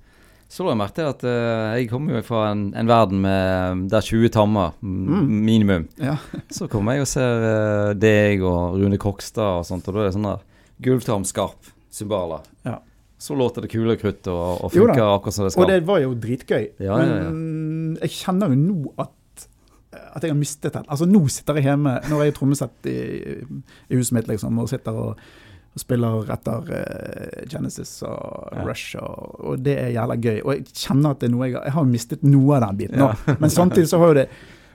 Så 0.52 0.66
la 0.66 0.74
jeg 0.74 0.80
merke 0.82 0.98
til 0.98 1.08
at 1.08 1.22
uh, 1.24 1.72
jeg 1.80 1.88
kommer 1.88 2.18
jo 2.18 2.22
fra 2.28 2.42
en, 2.52 2.66
en 2.76 2.90
verden 2.90 3.22
med 3.24 3.86
der 3.94 4.04
20 4.04 4.32
tammer, 4.36 4.74
Mm. 4.84 5.30
minimum. 5.48 5.86
Ja. 6.02 6.18
Så 6.58 6.68
kommer 6.68 6.98
jeg 6.98 7.06
og 7.06 7.08
ser 7.08 7.46
uh, 7.46 7.92
deg 7.96 8.44
og 8.44 8.76
Rune 8.82 9.00
Kokstad 9.00 9.62
og 9.62 9.68
sånt, 9.70 9.88
og 9.88 9.96
da 9.96 10.02
er 10.04 10.10
det 10.10 10.16
sånn 10.18 10.28
der 10.28 10.42
gulvtam, 10.84 11.24
skarp, 11.30 11.72
cymbaler. 11.94 12.44
Ja. 12.68 12.80
Så 13.22 13.36
låter 13.38 13.62
det 13.64 13.70
kule 13.72 13.96
krutt 14.02 14.28
og, 14.34 14.64
og 14.66 14.74
Jo 14.76 14.88
funker 14.90 15.06
akkurat 15.06 15.36
som 15.38 15.46
det 15.48 15.52
skal. 15.54 15.64
Og 15.64 15.70
det 15.72 15.80
var 15.88 16.00
jo 16.04 16.12
dritgøy. 16.18 16.64
Ja. 16.82 16.96
Men 16.98 17.98
jeg 18.02 18.16
kjenner 18.18 18.50
jo 18.52 18.58
nå 18.58 18.94
at, 19.00 19.46
at 20.18 20.26
jeg 20.26 20.34
har 20.34 20.40
mistet 20.40 20.74
den. 20.74 20.88
Altså 20.90 21.06
Nå 21.08 21.22
sitter 21.30 21.60
jeg 21.62 21.68
hjemme, 21.70 21.94
når 22.10 22.24
jeg 22.26 22.34
er 22.34 22.38
trommesett 22.40 22.90
i, 22.90 22.98
i 23.94 24.00
huset 24.00 24.18
mitt, 24.18 24.28
liksom, 24.32 24.58
og 24.64 24.72
sitter 24.74 24.98
og, 25.06 25.22
og 25.72 25.80
spiller 25.80 26.32
etter 26.34 26.66
uh, 26.68 27.44
Genesis 27.52 27.94
og 28.04 28.50
Ja. 28.58 28.64
Rush, 28.68 28.98
og, 29.00 29.38
og 29.40 29.62
det 29.64 29.78
er 29.80 29.94
jævla 29.96 30.18
gøy. 30.20 30.42
Og 30.44 30.52
jeg 30.58 30.66
kjenner 30.76 31.14
at 31.16 31.22
det 31.22 31.30
er 31.30 31.32
noe 31.36 31.48
jeg 31.48 31.56
har 31.56 31.64
Jeg 31.70 31.76
har 31.78 31.86
mistet 31.88 32.24
noe 32.28 32.58
av 32.58 32.66
den 32.66 32.82
biten 32.82 33.00
nå. 33.00 33.08
Men 33.40 33.50
samtidig 33.54 33.88
så 33.88 34.02
har 34.02 34.12
jo 34.12 34.18
det, 34.20 34.28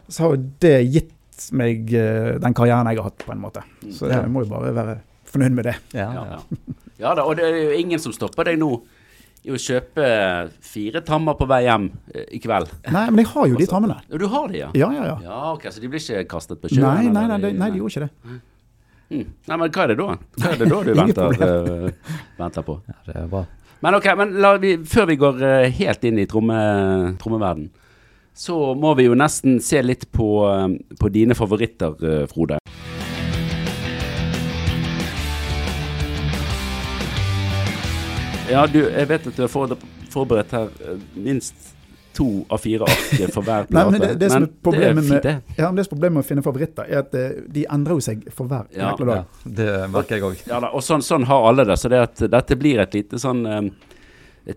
så 0.09 0.23
har 0.25 0.39
det 0.65 0.75
gitt 0.95 1.13
meg 1.53 1.93
uh, 1.93 2.39
den 2.41 2.57
karrieren 2.57 2.89
jeg 2.89 2.97
har 3.03 3.11
hatt, 3.11 3.25
på 3.29 3.33
en 3.37 3.43
måte. 3.45 3.61
Så 3.93 4.09
Ja. 4.09 4.23
jeg 4.23 4.33
må 4.33 4.47
jo 4.47 4.53
bare 4.55 4.73
være 4.73 4.99
fornøyd 5.29 5.53
med 5.59 5.65
det. 5.69 5.77
Ja, 5.93 6.09
Ja, 6.17 6.25
ja. 6.33 6.41
ja. 6.41 6.77
ja 7.05 7.15
da, 7.19 7.27
og 7.29 7.37
det 7.37 7.45
er 7.45 7.59
jo 7.61 7.77
ingen 7.77 8.01
som 8.01 8.13
stopper 8.17 8.49
deg 8.49 8.57
nå 8.63 8.71
i 9.47 9.53
å 9.55 9.59
kjøpe 9.61 10.07
fire 10.65 11.05
tammer 11.07 11.37
på 11.39 11.47
vei 11.47 11.61
hjem 11.69 11.85
eh, 12.15 12.25
i 12.35 12.41
kveld. 12.43 12.73
Nei, 12.91 13.05
men 13.13 13.21
jeg 13.23 13.29
har 13.31 13.47
jo 13.53 13.61
de 13.61 13.67
tammene. 13.71 14.01
Du 14.11 14.25
har 14.33 14.49
de, 14.51 14.59
ja? 14.65 14.71
Ja, 14.75 14.89
ja, 14.97 15.05
ja. 15.13 15.17
Ja, 15.23 15.37
ok, 15.53 15.69
Så 15.71 15.79
de 15.85 15.91
blir 15.93 16.01
ikke 16.03 16.25
kastet 16.33 16.59
på 16.65 16.73
sjøen? 16.73 16.83
Nei, 16.83 17.13
nei, 17.15 17.27
nei, 17.37 17.53
nei, 17.55 17.69
de 17.71 17.79
gjorde 17.79 17.93
ikke 17.95 18.09
det. 18.09 18.41
Mm. 19.07 19.23
Nei, 19.47 19.57
men 19.57 19.71
hva 19.71 19.85
er 19.85 19.93
det 19.93 19.99
da? 20.01 20.15
Hva 20.41 20.49
er 20.51 20.57
det 20.59 20.67
da 20.67 20.79
du 20.83 20.93
venter, 21.01 21.37
uh, 21.39 22.15
venter 22.41 22.65
på? 22.67 22.75
ja, 22.91 22.97
det 23.07 23.19
er 23.21 23.29
bra. 23.31 23.45
Men 23.85 23.99
ok, 23.99 24.09
men 24.19 24.33
vi, 24.63 24.73
før 24.89 25.07
vi 25.13 25.19
går 25.21 25.43
uh, 25.45 25.67
helt 25.79 26.07
inn 26.09 26.19
i 26.19 26.27
tromme, 26.27 26.57
trommeverden, 27.21 27.69
så 28.37 28.75
må 28.75 28.97
vi 28.99 29.07
jo 29.07 29.15
nesten 29.17 29.61
se 29.63 29.79
litt 29.85 30.09
på, 30.11 30.31
uh, 30.43 30.67
på 30.99 31.13
dine 31.15 31.39
favoritter, 31.39 31.95
Frode. 32.33 32.59
Ja, 38.47 38.67
du, 38.71 38.83
jeg 38.91 39.09
vet 39.11 39.31
at 39.31 39.39
du 39.39 39.47
har 39.47 39.79
forberedt 40.11 40.55
her 40.55 40.69
minst 41.15 41.76
to 42.17 42.27
av 42.49 42.63
fire 42.63 42.87
ark 42.89 43.33
for 43.35 43.45
hver 43.45 43.67
Nei, 43.77 43.83
men 43.93 44.01
det, 44.01 44.13
det 44.23 44.29
som 44.33 44.47
er 44.47 44.53
problemet 44.65 45.05
fint, 45.05 45.13
med, 45.19 45.27
det. 45.27 45.57
ja, 45.61 45.69
det 45.77 45.83
er 45.85 45.91
problemet 45.91 46.17
med 46.17 46.25
å 46.25 46.29
finne 46.31 46.45
favoritter, 46.47 46.87
er 46.89 47.03
at 47.03 47.17
eh, 47.19 47.35
de 47.53 47.67
endrer 47.77 47.99
jo 47.99 48.05
seg 48.07 48.23
for 48.33 48.49
hver 48.49 48.71
Ja, 48.73 48.93
jækla 48.95 49.09
dag. 49.11 49.35
Ja, 49.45 49.51
det 49.61 49.69
merker 49.93 50.17
jeg 50.17 50.25
òg. 50.31 50.41
Ja 50.49 50.61
og 50.71 50.85
sånn, 50.87 51.05
sånn 51.05 51.27
har 51.29 51.45
alle 51.51 51.67
det. 51.69 51.77
Så 51.83 51.91
det 51.93 52.01
at 52.07 52.25
dette 52.33 52.57
blir 52.61 52.81
et 52.87 52.97
lite 52.97 53.21
sånn 53.21 53.43
eh, 53.51 53.69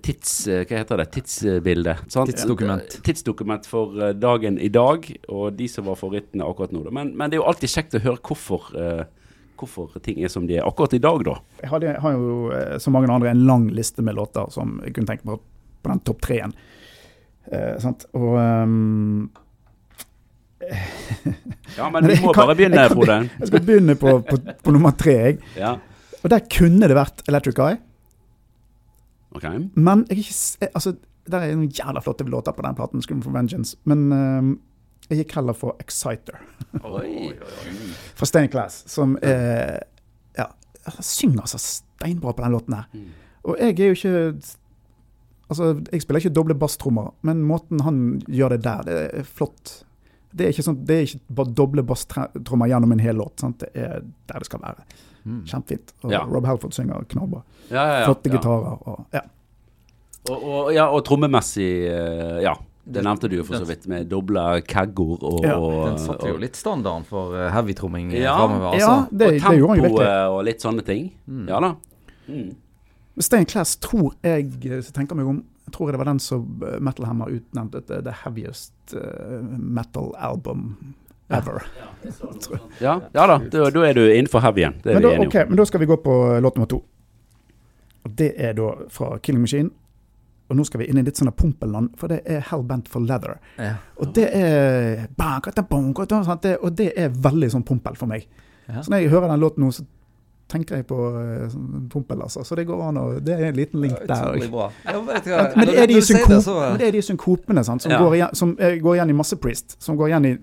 tids... 0.06 0.34
eh, 0.48 0.63
Hva 0.69 0.80
heter 0.84 1.02
det? 1.04 1.08
Tidsbilde. 1.17 1.98
sant? 2.08 2.32
Tidsdokument. 2.32 2.98
Tidsdokument 3.06 3.67
for 3.69 4.00
dagen 4.15 4.60
i 4.62 4.72
dag, 4.72 5.06
og 5.28 5.54
de 5.60 5.67
som 5.72 5.88
var 5.89 6.00
favorittene 6.00 6.48
akkurat 6.48 6.72
nå. 6.76 6.86
Men, 6.95 7.12
men 7.17 7.28
det 7.34 7.39
er 7.39 7.43
jo 7.43 7.48
alltid 7.52 7.74
kjekt 7.76 8.00
å 8.00 8.04
høre 8.08 8.22
hvorfor, 8.30 8.72
hvorfor 9.60 10.00
ting 10.06 10.22
er 10.24 10.32
som 10.32 10.45
de 10.48 10.60
er 10.62 10.67
akkurat 10.69 10.93
i 10.95 11.02
dag, 11.04 11.24
da. 11.28 11.38
Jeg 11.63 11.74
hadde, 11.74 11.95
har 12.06 12.15
jo, 12.15 12.36
som 12.80 12.95
mange 12.95 13.12
andre, 13.12 13.34
en 13.36 13.43
lang 13.50 13.65
liste 13.76 14.06
med 14.06 14.15
låter 14.15 14.48
som 14.54 14.78
jeg 14.86 14.93
kunne 14.95 15.10
tenke 15.10 15.28
meg 15.28 15.41
på 15.84 15.91
den 15.93 16.02
topp 16.08 16.22
treen. 16.28 16.54
Eh, 17.51 17.75
sant? 17.81 18.05
Og 18.13 18.35
um, 18.38 19.29
Ja, 21.77 21.89
men 21.89 22.03
du 22.03 22.13
må 22.21 22.33
kan- 22.33 22.45
bare 22.47 22.55
begynne, 22.55 22.81
jeg 22.83 22.91
Frode. 22.91 23.19
Jeg 23.39 23.47
skal 23.47 23.63
begynne 23.65 23.95
på, 23.95 24.15
på, 24.27 24.38
på 24.63 24.71
nummer 24.75 24.91
tre. 24.97 25.13
Jeg. 25.17 25.38
Ja, 25.57 25.75
Og 26.23 26.29
der 26.33 26.39
kunne 26.51 26.88
det 26.89 26.95
vært 26.97 27.21
Electric 27.31 27.59
Eye. 27.63 27.77
Okay. 29.35 29.59
Men 29.75 30.05
jeg 30.09 30.17
ikke, 30.25 30.67
altså, 30.73 30.95
der 31.29 31.43
er 31.45 31.53
noen 31.55 31.69
jævla 31.71 32.01
flotte 32.01 32.25
låter 32.27 32.51
på 32.57 32.65
den 32.65 32.75
platen, 32.75 33.01
Scream 33.05 33.21
for 33.23 33.31
Vengeance. 33.35 33.77
Men 33.88 34.07
um, 34.12 34.49
jeg 35.09 35.21
gikk 35.23 35.35
heller 35.39 35.53
for 35.57 35.77
Exciter 35.81 36.38
Oi. 36.83 37.31
fra 38.17 38.25
Stained 38.29 38.51
Class, 38.53 38.83
som 38.91 39.15
er 39.25 39.79
Ja, 40.38 40.45
synger 41.05 41.45
så 41.49 41.57
steinbra 41.62 42.33
på 42.33 42.43
den 42.45 42.51
låten 42.57 42.73
her. 42.77 42.85
Mm. 42.93 43.07
Og 43.49 43.57
jeg 43.62 43.79
er 43.79 43.93
jo 43.93 43.97
ikke 43.97 44.59
Altså, 45.49 45.69
jeg 45.91 46.01
spiller 46.03 46.21
ikke 46.21 46.33
doble 46.38 46.55
basstrommer, 46.62 47.12
men 47.25 47.39
måten 47.49 47.79
han 47.81 48.01
gjør 48.29 48.49
det 48.53 48.59
der, 48.67 48.83
det 48.85 48.97
er 49.21 49.23
flott. 49.25 49.83
Det 50.29 50.45
er 50.45 50.53
ikke, 50.53 50.65
sånn, 50.67 50.83
det 50.85 50.95
er 50.99 51.07
ikke 51.07 51.35
bare 51.39 51.53
doble 51.57 51.81
basstrommer 51.89 52.69
gjennom 52.69 52.91
en 52.93 53.01
hel 53.01 53.17
låt. 53.17 53.39
Sant? 53.41 53.63
Det 53.63 53.71
er 53.73 54.03
der 54.29 54.43
det 54.43 54.45
skal 54.45 54.62
være. 54.62 54.85
Mm. 55.25 55.41
Kjempefint. 55.49 55.93
Og 56.03 56.12
Ja. 56.13 56.21
Rob 56.29 56.45
Halford 56.45 56.71
synger 56.77 57.03
knallbra. 57.09 57.41
Ja, 57.71 57.81
ja, 57.81 57.99
ja. 57.99 58.05
Flotte 58.05 58.29
ja. 58.29 58.35
gitarer. 58.38 58.77
Og, 58.88 59.05
ja. 59.17 59.21
Og, 60.29 60.43
og, 60.43 60.73
ja, 60.75 60.85
og 60.93 61.01
trommemessig, 61.07 61.69
eh, 61.89 62.41
ja. 62.45 62.53
Det 62.89 63.03
nevnte 63.05 63.27
du 63.29 63.35
jo 63.38 63.43
for 63.45 63.57
så 63.62 63.65
vidt, 63.69 63.83
med 63.89 64.07
doble 64.09 64.41
kagger 64.65 65.19
og, 65.21 65.43
Ja, 65.45 65.57
og 65.62 65.75
Den 65.91 65.99
satte 66.01 66.29
jo 66.31 66.38
litt 66.41 66.55
standarden 66.57 67.03
for 67.05 67.35
eh, 67.38 67.49
heavy-tromming 67.53 68.13
Ja. 68.17 68.35
framover. 68.38 68.77
ja, 68.79 68.88
Altså. 68.89 69.17
det, 69.17 69.27
og 69.27 69.33
det 69.33 69.41
gjorde 69.41 69.49
han 69.49 69.57
jo 69.59 69.67
virkelig. 69.67 69.89
tempoet 69.97 70.29
og 70.38 70.43
litt 70.45 70.62
sånne 70.65 70.85
ting. 70.85 71.12
Mm. 71.27 71.43
Ja 71.49 71.59
da. 71.59 71.75
Mm. 72.29 72.49
Stained 73.19 73.49
Class 73.51 73.75
tror 73.84 74.13
jeg, 74.23 74.45
hvis 74.63 74.89
jeg 74.89 74.95
tenker 74.95 75.17
meg 75.19 75.27
om, 75.27 75.41
jeg 75.67 75.73
tror 75.75 75.91
det 75.91 75.99
var 76.01 76.08
den 76.10 76.19
som 76.23 76.63
eh, 76.65 76.79
Metal 76.79 77.05
Hammer 77.05 77.34
utnevnte 77.36 77.82
til 77.86 78.05
the 78.05 78.13
heaviest 78.23 78.95
eh, 78.95 79.41
metal 79.60 80.13
album 80.17 80.71
ever. 81.29 81.62
Ja, 82.79 82.95
ja 83.13 83.25
da, 83.27 83.36
da, 83.38 83.67
da 83.69 83.84
er 83.86 83.93
du 83.93 84.01
innenfor 84.08 84.41
heavyen. 84.41 84.79
Det 84.84 84.93
er 84.93 84.97
Men 84.97 85.03
vi 85.03 85.10
da, 85.10 85.15
enige 85.19 85.27
ok, 85.29 85.36
om. 85.43 85.51
men 85.51 85.60
da 85.62 85.65
skal 85.69 85.84
vi 85.84 85.89
gå 85.91 85.97
på 86.05 86.15
låt 86.41 86.58
nummer 86.58 86.71
to. 86.71 86.79
Og 88.08 88.15
Det 88.17 88.32
er 88.38 88.55
da 88.58 88.71
fra 88.89 89.17
Killing 89.19 89.43
Machine. 89.43 89.69
Og 90.49 90.58
nå 90.58 90.63
skal 90.65 90.82
vi 90.82 90.88
inn 90.89 90.97
i 90.97 91.03
litt 91.05 91.19
sånn 91.19 91.29
pompelland, 91.38 91.91
for 91.99 92.10
det 92.10 92.23
er 92.25 92.41
Hellbent 92.49 92.88
for 92.89 93.05
Leather. 93.05 93.36
Ja. 93.62 93.75
Og 94.01 94.15
det 94.15 94.32
er 94.34 95.05
Og 96.63 96.71
det 96.79 96.88
er 96.97 97.10
veldig 97.13 97.51
sånn 97.53 97.65
pompel 97.67 97.95
for 97.99 98.10
meg. 98.10 98.25
Ja. 98.65 98.82
Så 98.82 98.89
når 98.89 99.03
jeg 99.03 99.12
hører 99.13 99.29
den 99.29 99.43
låten 99.43 99.63
nå, 99.65 99.69
så 99.71 99.86
tenker 100.49 100.79
jeg 100.79 100.85
på 100.89 100.97
eh, 101.21 101.47
sånn 101.53 101.88
pompel, 101.93 102.21
altså. 102.25 102.43
Så 102.45 102.55
det 102.57 102.65
går 102.69 102.81
an 102.89 102.97
å 102.97 103.03
Det 103.21 103.35
er 103.38 103.49
en 103.51 103.55
liten 103.59 103.81
link 103.83 103.99
der. 104.09 104.39
Hva, 104.49 104.69
men 104.85 105.67
det 105.69 105.75
er 105.77 105.88
de, 105.88 105.93
du 105.99 106.01
synkop, 106.01 106.29
det, 106.33 106.53
men 106.55 106.79
det 106.81 106.91
de 106.97 107.01
synkopene 107.05 107.63
sant, 107.67 107.81
som, 107.85 107.91
Ja. 107.93 107.99
går 108.01 108.15
igjen, 108.17 108.35
som 108.35 108.55
eh, 108.59 108.77
går 108.81 108.95
igjen 108.97 109.09
i 109.13 109.17
masse 109.19 109.38
Priest. 109.38 109.75
Som 109.81 109.97
går 109.99 110.09
igjen 110.12 110.25
i 110.25 110.38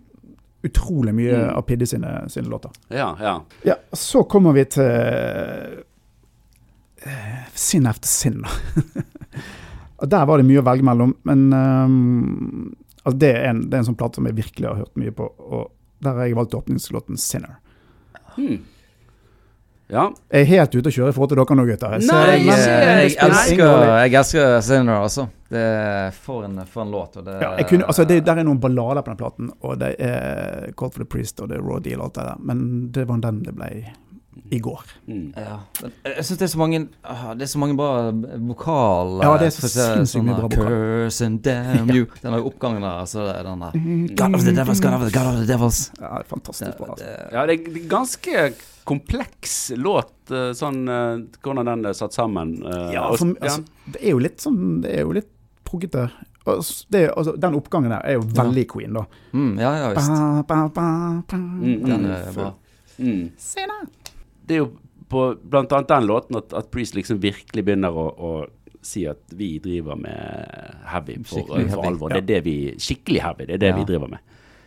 utrolig 0.66 1.12
mye 1.14 1.34
Mm. 1.36 1.56
av 1.56 1.62
Piddy 1.62 1.86
sine, 1.86 2.14
sine 2.32 2.48
låter. 2.50 2.70
Ja, 2.88 3.16
ja. 3.20 3.34
Ja, 3.62 3.74
Så 3.92 4.22
kommer 4.24 4.52
vi 4.56 4.64
til 4.64 4.82
uh, 4.82 5.82
Sinn 7.54 7.86
efter 7.86 8.08
sinn. 8.08 8.42
da. 8.42 8.48
Der 10.06 10.26
var 10.26 10.38
det 10.38 10.44
mye 10.48 10.60
å 10.60 10.64
velge 10.66 10.84
mellom, 10.84 11.14
men 11.24 11.52
um, 11.52 12.74
altså 13.02 13.18
det, 13.18 13.30
er 13.32 13.46
en, 13.50 13.62
det 13.70 13.74
er 13.78 13.78
en 13.84 13.86
sånn 13.88 13.96
plate 13.96 14.18
som 14.20 14.26
jeg 14.28 14.36
virkelig 14.36 14.66
har 14.68 14.76
hørt 14.82 14.96
mye 15.00 15.12
på. 15.16 15.24
Og 15.38 15.70
der 16.04 16.18
har 16.18 16.26
jeg 16.28 16.36
valgt 16.36 16.54
åpningslåten 16.58 17.16
'Sinner'. 17.16 17.56
Hmm. 18.36 18.58
Ja. 19.88 20.08
Jeg 20.32 20.40
er 20.42 20.48
helt 20.50 20.74
ute 20.74 20.90
å 20.90 20.94
kjøre 20.96 21.12
i 21.12 21.14
forhold 21.14 21.30
til 21.30 21.38
dere 21.38 21.56
nå, 21.56 21.64
gutter. 21.68 21.92
Jeg 21.94 22.02
ser- 22.02 22.14
Nei, 22.14 22.38
men- 22.38 22.46
jeg- 22.58 23.10
jeg, 23.10 23.16
elsker, 23.22 23.84
jeg 24.02 24.14
elsker 24.14 24.60
Sinner, 24.66 25.02
altså. 25.02 25.28
Det 25.48 25.58
er 25.62 26.10
for 26.10 26.42
en, 26.44 26.56
for 26.66 26.82
en 26.82 26.90
låt. 26.90 27.16
Og 27.16 27.24
det, 27.24 27.36
Ja, 27.40 27.52
jeg 27.56 27.66
kunne, 27.68 27.84
altså 27.86 28.04
det, 28.04 28.24
Der 28.24 28.36
er 28.36 28.42
noen 28.44 28.58
ballader 28.60 29.02
på 29.02 29.14
den 29.14 29.16
platen, 29.16 29.52
og 29.62 29.78
det 29.78 29.94
er 30.00 30.72
Call 30.76 30.90
for 30.90 30.98
the 30.98 31.04
Priest 31.04 31.40
og 31.40 31.48
det 31.48 31.58
er 31.58 31.62
Raw 31.62 31.78
Deal 31.78 32.00
og 32.00 32.06
alt 32.10 32.14
det 32.14 32.24
der, 32.24 32.36
men 32.40 32.90
det 32.90 33.06
var 33.06 33.18
den 33.20 33.42
det 33.44 33.54
ble 33.54 33.70
i 34.52 34.58
går. 34.60 34.82
Mm. 35.08 35.32
Ja. 35.36 35.58
Jeg 36.04 36.24
syns 36.24 36.38
det 36.38 36.42
er 36.42 36.50
så 36.52 36.88
ah, 37.04 37.34
Det 37.34 37.42
er 37.42 37.46
så 37.46 37.58
mange 37.58 37.76
bra 37.76 38.12
vokal 38.12 39.22
Ja, 39.22 39.36
det 39.38 39.46
er 39.46 39.50
så 39.54 39.60
for 39.62 39.66
å 39.66 39.70
si 39.70 39.80
sinnssykt 39.80 40.24
mye 40.26 40.34
bra 40.36 40.48
vokal. 40.48 40.66
Curse 40.66 41.24
and 41.24 41.42
damn 41.42 41.90
you. 41.90 42.06
Den 42.22 42.32
har 42.32 42.40
jo 42.40 42.50
oppgangen 42.50 42.82
der. 42.82 43.00
Altså, 43.00 43.20
er 43.32 43.42
den 43.42 43.60
der 43.60 44.16
God 44.20 44.34
of 44.34 44.44
the 44.44 44.52
devils, 44.52 44.80
God 44.80 44.92
of 44.98 45.06
the, 45.06 45.10
God 45.18 45.26
of 45.32 45.40
the 45.40 45.46
devils. 45.46 45.90
Ja, 46.00 46.20
fantastisk 46.28 46.76
bra. 46.78 46.90
Altså. 46.90 47.04
Det, 47.04 47.32
Ja, 47.32 47.46
det 47.46 47.60
er 47.60 47.88
ganske 47.88 48.52
kompleks 48.86 49.72
låt, 49.76 50.30
eh, 50.30 50.52
sånn 50.56 50.86
eh, 50.88 51.24
hvordan 51.42 51.66
den 51.72 51.84
er 51.90 51.96
satt 51.98 52.14
sammen. 52.16 52.56
eh, 52.62 52.92
Ja, 52.94 53.08
for, 53.18 53.34
altså, 53.40 53.64
det 53.92 54.02
er 54.02 54.14
jo 54.14 54.22
litt 54.22 54.40
sånn 54.44 54.80
Det 54.84 54.94
er 54.94 55.04
jo 55.06 55.12
litt 55.16 55.30
proggete. 55.66 56.06
Det, 56.46 57.00
altså, 57.10 57.34
den 57.42 57.56
oppgangen 57.58 57.90
der 57.90 58.04
er 58.06 58.20
jo 58.20 58.26
veldig 58.38 58.66
Queen, 58.70 58.94
da. 58.94 59.02
mm, 59.34 59.54
ja, 59.58 59.72
ja 59.80 59.88
visst. 59.96 60.12
Ba, 60.14 60.42
ba, 60.46 60.58
ba, 60.70 61.22
ba. 61.26 61.36
Mm, 61.36 61.80
Den 61.82 62.04
mm. 62.04 62.10
er 62.14 62.28
bra. 62.36 62.52
Mm. 63.02 63.24
da 63.66 63.78
Det 64.46 64.54
er 64.54 64.60
jo 64.62 64.68
på 65.10 65.24
blant 65.42 65.72
annet 65.74 65.90
den 65.90 66.06
låten 66.06 66.38
at, 66.38 66.54
at 66.54 66.70
Priest 66.70 66.94
liksom 66.94 67.18
virkelig 67.22 67.64
begynner 67.66 67.94
å, 67.94 68.06
å 68.14 68.30
si 68.86 69.02
at 69.10 69.22
vi 69.34 69.56
driver 69.62 69.98
med 69.98 70.78
heavy 70.86 71.18
for, 71.26 71.50
for 71.50 71.86
alvor. 71.86 72.10
ja. 72.14 72.20
Det 72.20 72.22
er 72.22 72.28
det 72.36 72.40
vi 72.46 72.56
Skikkelig 72.78 73.22
heavy, 73.22 73.46
det 73.50 73.58
er 73.58 73.62
det 73.64 73.72
Ja. 73.74 73.76
vi 73.80 73.84
driver 73.90 74.14
med. 74.14 74.22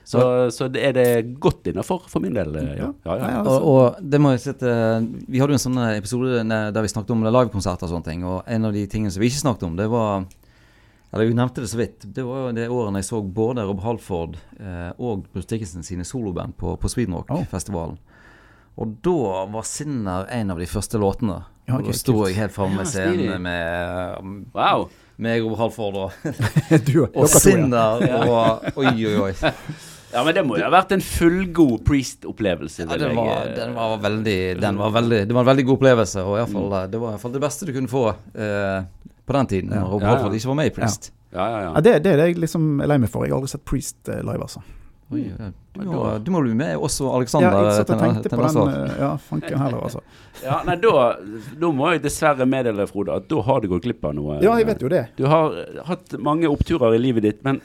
Så, 0.09 0.21
så 0.55 0.65
det 0.73 0.81
er 0.87 0.93
det 0.97 1.35
godt 1.37 1.67
innafor 1.69 2.07
for 2.09 2.23
min 2.23 2.33
del. 2.33 2.55
eh, 2.57 2.69
Ja, 2.79 2.87
ja, 3.05 3.15
ja. 3.19 3.27
altså. 3.43 3.59
Og, 3.61 3.77
og 3.99 3.99
det 4.09 4.17
må 4.23 4.31
jeg 4.33 4.41
si 4.41 4.49
at 4.55 4.63
eh, 4.65 5.03
Vi 5.29 5.37
hadde 5.37 5.53
jo 5.53 5.59
en 5.59 5.65
sånn 5.67 5.77
episode 5.91 6.39
der 6.49 6.81
vi 6.81 6.89
snakket 6.89 7.13
om 7.13 7.27
livekonserter 7.27 7.85
og 7.85 7.91
sånne 7.93 8.07
ting. 8.09 8.23
Og 8.25 8.39
en 8.49 8.65
av 8.65 8.73
de 8.73 8.87
tingene 8.89 9.13
som 9.13 9.21
vi 9.21 9.29
ikke 9.29 9.43
snakket 9.43 9.67
om, 9.69 9.75
det 9.77 9.85
var 9.93 10.25
Eller 11.13 11.29
vi 11.29 11.33
nevnte 11.37 11.61
det 11.61 11.69
så 11.69 11.77
vidt. 11.77 12.07
Det 12.15 12.25
var 12.25 12.47
jo 12.47 12.55
det 12.57 12.65
årene 12.73 13.03
jeg 13.03 13.07
så 13.11 13.21
både 13.21 13.63
Rob 13.69 13.79
Halford 13.85 14.39
eh, 14.59 14.89
og 14.97 15.27
Bruce 15.33 15.49
Dickinson 15.49 15.85
sine 15.85 16.05
soloband 16.05 16.57
på, 16.57 16.73
på 16.81 16.89
Sweden 16.89 17.13
Rock-festivalen. 17.19 17.99
Og 18.79 18.97
da 19.03 19.45
var 19.53 19.65
Sinner 19.67 20.25
en 20.31 20.53
av 20.53 20.59
de 20.61 20.67
første 20.69 20.97
låtene. 21.01 21.41
Ja, 21.69 21.77
og 21.77 21.85
da 21.85 21.93
sto 21.93 22.15
jeg 22.25 22.37
helt 22.39 22.53
framme 22.55 22.79
med 22.81 22.87
Ja, 22.87 22.93
scenen 22.93 23.41
med, 23.45 24.45
Wow. 24.55 24.87
med 25.21 25.41
Rob 25.43 25.57
Halford 25.59 25.97
og, 26.07 26.11
du, 26.87 26.95
og. 27.13 27.27
Sinner 27.29 28.05
og 28.23 28.69
Oi, 28.79 28.93
oi, 29.05 29.15
oi. 29.29 29.33
Ja, 30.13 30.23
men 30.25 30.33
det 30.33 30.41
må 30.47 30.57
jo 30.57 30.65
ha 30.65 30.71
vært 30.73 30.91
en 30.95 31.03
fullgod 31.05 31.83
Priest-opplevelse. 31.85 32.87
Ja, 32.87 32.97
den 32.97 33.15
var, 33.17 33.43
eh, 33.45 33.51
den 33.59 33.75
var 33.75 33.97
veldig, 34.01 34.37
den 34.61 34.79
var 34.79 34.91
veldig 34.95 35.19
Det 35.27 35.35
var 35.37 35.43
en 35.45 35.49
veldig 35.51 35.65
god 35.67 35.77
opplevelse. 35.77 36.23
Og 36.25 36.33
i 36.37 36.41
hvert 36.41 36.53
fall, 36.55 36.69
det 36.89 37.01
var 37.01 37.11
i 37.11 37.13
hvert 37.13 37.21
fall 37.27 37.35
det 37.35 37.41
beste 37.45 37.67
du 37.69 37.73
kunne 37.75 37.91
få 37.91 38.03
eh, 38.09 38.81
på 39.29 39.37
den 39.37 39.47
tiden. 39.53 39.69
Ja. 39.75 39.83
Når 39.83 39.93
Rob 39.93 40.01
Ja, 40.01 40.15
ja. 40.17 40.33
Ikke 40.39 40.47
var 40.53 40.59
med 40.63 40.71
i 40.71 40.75
Priest. 40.79 41.11
Ja, 41.31 41.45
ja, 41.45 41.59
Ja, 41.61 41.73
ja. 41.75 41.81
det, 41.85 42.03
det 42.03 42.13
er 42.13 42.17
det 42.23 42.27
jeg 42.31 42.39
liksom 42.41 42.81
er 42.81 42.89
lei 42.89 42.97
meg 42.97 43.09
for. 43.13 43.25
Jeg 43.27 43.33
har 43.35 43.37
aldri 43.41 43.51
sett 43.53 43.65
Priest 43.69 44.09
eh, 44.09 44.23
live, 44.25 44.41
altså. 44.41 44.63
Oi, 45.11 45.23
ja. 45.25 45.47
du, 45.73 45.79
må, 45.89 46.03
da- 46.05 46.17
du 46.21 46.27
må 46.31 46.39
bli 46.45 46.51
med 46.53 46.75
også, 46.77 47.07
Ja, 47.07 47.15
Alexander. 47.17 47.55
jeg 47.65 47.85
tenkte 47.87 48.29
på 48.29 48.43
den. 48.45 48.73
eh, 48.75 48.91
Ja, 48.99 49.07
fanken 49.17 49.57
heller, 49.57 49.79
altså. 49.87 50.01
ja 50.43 50.59
nei, 50.67 50.75
da, 50.83 50.91
da 51.59 51.71
må 51.73 51.87
jeg 51.95 52.03
dessverre 52.03 52.45
meddele, 52.45 52.85
Frode, 52.87 53.15
at 53.17 53.25
da 53.27 53.41
har 53.41 53.59
du 53.63 53.67
gått 53.71 53.81
glipp 53.87 54.05
av 54.05 54.13
noe. 54.13 54.37
Ja, 54.45 54.53
jeg 54.61 54.67
vet 54.69 54.81
jo 54.85 54.91
det. 54.93 55.01
Du 55.17 55.25
har 55.25 55.55
hatt 55.87 56.13
mange 56.21 56.45
oppturer 56.51 56.93
i 56.93 56.99
livet 57.01 57.23
ditt, 57.25 57.43
men 57.43 57.57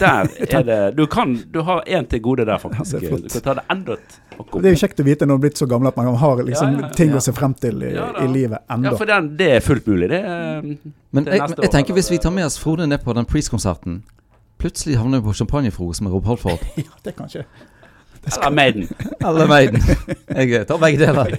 der 0.00 0.26
er 0.58 0.66
det 0.66 0.80
Du 0.98 1.06
kan 1.06 1.36
Du 1.52 1.60
har 1.62 1.84
én 1.86 2.08
til 2.10 2.20
gode 2.26 2.44
der, 2.50 2.58
faktisk. 2.58 2.98
Ja. 3.06 3.16
Du 3.22 3.28
kan 3.28 3.40
ta 3.46 3.54
det 3.60 3.66
enda 3.70 3.92
et. 3.94 4.18
Det 4.40 4.64
er 4.70 4.72
jo 4.74 4.80
kjekt 4.82 5.00
å 5.02 5.04
vite 5.06 5.26
når 5.28 5.36
man 5.36 5.38
er 5.38 5.46
blitt 5.46 5.58
så 5.60 5.66
gammel 5.70 5.88
at 5.92 5.96
man 6.00 6.14
har 6.16 6.38
liksom 6.42 6.70
Ja, 6.72 6.78
ja, 6.80 6.86
ja. 6.88 6.94
ting 6.96 7.10
å 7.14 7.20
se 7.22 7.32
frem 7.36 7.54
til 7.60 7.82
i, 7.86 7.90
Ja, 7.94 8.06
i 8.24 8.26
livet 8.32 8.62
Ja, 8.66 8.94
for 8.96 9.04
den, 9.06 9.34
det 9.36 9.50
er 9.58 9.60
fullt 9.60 9.86
mulig, 9.86 10.08
det. 10.10 10.22
er- 10.24 10.62
Men 11.12 11.24
til 11.26 11.34
jeg, 11.36 11.50
jeg 11.54 11.58
år, 11.68 11.70
tenker 11.74 11.94
hvis 11.94 12.10
vi 12.10 12.18
tar 12.18 12.32
med 12.34 12.46
oss 12.50 12.56
Frode 12.58 12.86
ned 12.88 13.04
på 13.04 13.14
den 13.14 13.26
Priest-konserten 13.30 14.00
Plutselig 14.60 14.98
havner 14.98 15.20
vi 15.20 15.24
på 15.24 15.32
champagnefrokost 15.32 16.02
med 16.04 16.12
Rob 16.12 16.26
Halford. 16.26 16.64
Ja, 16.76 16.92
det 17.04 17.16
kan 17.16 17.26
ikke 17.26 17.44
Eller 18.24 18.50
Maiden. 18.50 18.88
Eller 19.26 19.48
Maiden. 19.48 19.80
Jeg 20.28 20.66
tar 20.68 20.78
begge 20.78 21.00
deler. 21.00 21.30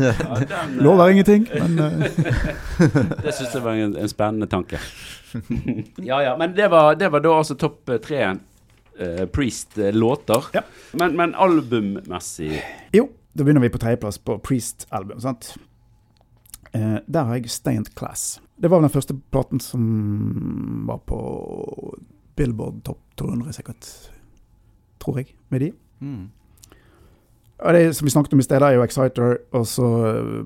Ja, 0.00 0.38
den, 0.52 0.72
Lover 0.82 1.08
ingenting, 1.08 1.46
men 1.54 1.78
eh, 1.78 2.00
Det 3.22 3.34
syns 3.34 3.54
jeg 3.54 3.62
var 3.62 3.78
en, 3.78 3.94
en 3.96 4.10
spennende 4.10 4.46
tanke. 4.50 4.80
ja 6.02 6.18
ja, 6.22 6.34
men 6.36 6.56
det 6.56 6.70
var, 6.70 6.94
det 6.98 7.12
var 7.12 7.22
da 7.22 7.36
altså 7.38 7.54
topp 7.54 7.88
eh, 7.88 8.00
tre 8.02 8.24
uh, 8.32 9.26
Priest-låter. 9.30 10.50
Ja. 10.54 10.64
Men, 10.92 11.16
men 11.16 11.34
albummessig 11.38 12.58
Jo, 12.94 13.06
da 13.38 13.46
begynner 13.46 13.62
vi 13.62 13.70
på 13.70 13.78
tredjeplass 13.78 14.18
på 14.18 14.40
Priest-album. 14.42 15.20
sant? 15.20 15.54
Uh, 16.74 16.98
der 17.06 17.22
har 17.30 17.38
jeg 17.38 17.50
Stained 17.50 17.94
Class. 17.94 18.40
Det 18.58 18.70
var 18.70 18.82
den 18.82 18.90
første 18.90 19.14
platen 19.30 19.60
som 19.62 19.82
var 20.88 20.98
på 21.06 21.18
Billboard 22.38 22.82
topp 22.86 23.00
200, 23.20 23.52
sikkert. 23.52 23.86
Tror 24.98 25.20
jeg, 25.20 25.34
med 25.48 25.62
de. 25.62 25.72
Mm. 26.00 26.26
Og 27.58 27.74
det 27.74 27.96
som 27.96 28.06
vi 28.06 28.10
snakket 28.10 28.34
om 28.34 28.42
i 28.42 28.46
sted, 28.46 28.62
er 28.62 28.76
jo 28.76 28.84
Exciter, 28.84 29.36
og 29.52 29.66
så 29.66 29.86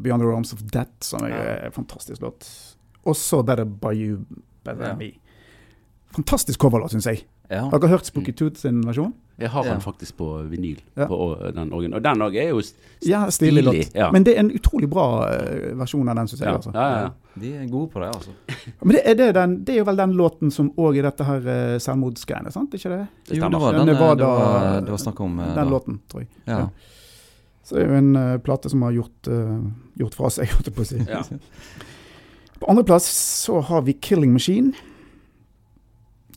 Beyond 0.00 0.22
the 0.22 0.28
Realms 0.28 0.52
of 0.52 0.62
Death, 0.72 0.92
som 1.04 1.24
er 1.28 1.66
en 1.66 1.72
fantastisk 1.72 2.22
låt. 2.24 2.48
Også 3.04 3.42
Better 3.42 3.64
By 3.64 3.92
You, 3.92 4.24
Better 4.64 4.88
Ja. 4.88 4.96
Me. 4.96 5.12
Fantastisk 6.12 6.60
coverlåt, 6.60 6.92
syns 6.92 7.06
jeg. 7.06 7.24
Ja. 7.50 7.66
Har 7.68 7.78
dere 7.82 7.90
hørt 7.90 8.06
Spooky 8.06 8.32
Tooth 8.32 8.56
sin 8.60 8.82
versjon? 8.86 9.12
Jeg 9.38 9.48
har 9.50 9.64
Ja. 9.64 9.72
den 9.72 9.80
faktisk 9.80 10.16
på 10.16 10.26
vinyl. 10.48 10.78
Ja. 10.96 11.06
På 11.08 11.34
den. 11.54 11.72
Og 11.72 11.82
den 12.02 12.20
òg 12.22 12.36
er 12.36 12.48
jo 12.50 12.58
st- 12.60 12.76
Ja, 13.08 13.26
stilig 13.30 13.62
stilig. 13.64 13.64
låt. 13.88 13.94
Ja. 13.94 14.10
Men 14.12 14.22
det 14.24 14.36
er 14.36 14.40
en 14.40 14.50
utrolig 14.50 14.88
bra 14.90 15.26
eh, 15.32 15.74
versjon 15.74 16.08
av 16.08 16.16
den, 16.16 16.26
syns 16.28 16.40
jeg. 16.40 16.48
ja. 16.48 16.54
Altså. 16.56 16.70
Ja, 16.74 16.88
ja, 16.90 17.00
ja. 17.00 17.10
De 17.40 17.52
er 17.56 17.66
gode 17.70 17.90
på 17.90 18.00
det, 18.00 18.08
altså. 18.14 18.30
Men 18.84 18.92
det 18.96 19.02
er, 19.04 19.14
det, 19.14 19.34
den, 19.34 19.64
det 19.64 19.74
er 19.74 19.78
jo 19.78 19.84
vel 19.84 19.96
den 19.96 20.12
låten 20.12 20.50
som 20.52 20.70
òg 20.76 20.98
er 20.98 21.02
dette 21.08 21.24
her 21.24 21.40
uh, 21.40 21.78
selvmordsgreiene, 21.78 22.52
sant? 22.52 22.74
Ikke 22.74 22.90
det? 22.92 23.06
Det 23.28 23.36
Jo, 23.38 23.48
det 23.48 23.60
var, 23.60 23.72
den, 23.72 23.86
det 23.86 23.98
var 23.98 24.14
det, 24.14 24.24
var, 24.26 24.60
da- 24.74 24.80
det 24.80 24.90
var 24.90 24.98
snakk 24.98 25.20
om 25.20 25.38
uh, 25.40 25.46
Den 25.46 25.64
da. 25.64 25.70
låten, 25.70 26.00
tror 26.08 26.20
jeg. 26.20 26.28
Ja. 26.46 26.68
Så 27.64 27.74
det 27.76 27.82
er 27.84 27.88
jo 27.88 27.98
en 27.98 28.16
uh, 28.16 28.38
plate 28.38 28.70
som 28.70 28.82
har 28.82 28.92
gjort, 28.92 29.28
uh, 29.28 29.58
gjort 29.98 30.14
fra 30.14 30.30
seg, 30.30 30.48
holdt 30.54 30.66
jeg 30.70 30.74
på 30.76 30.82
å 30.82 30.90
si. 30.92 30.98
Ja. 31.08 31.22
På 32.60 32.68
andreplass 32.70 33.08
så 33.46 33.60
har 33.64 33.82
vi 33.82 33.94
'Killing 33.94 34.32
Machine' 34.36 34.74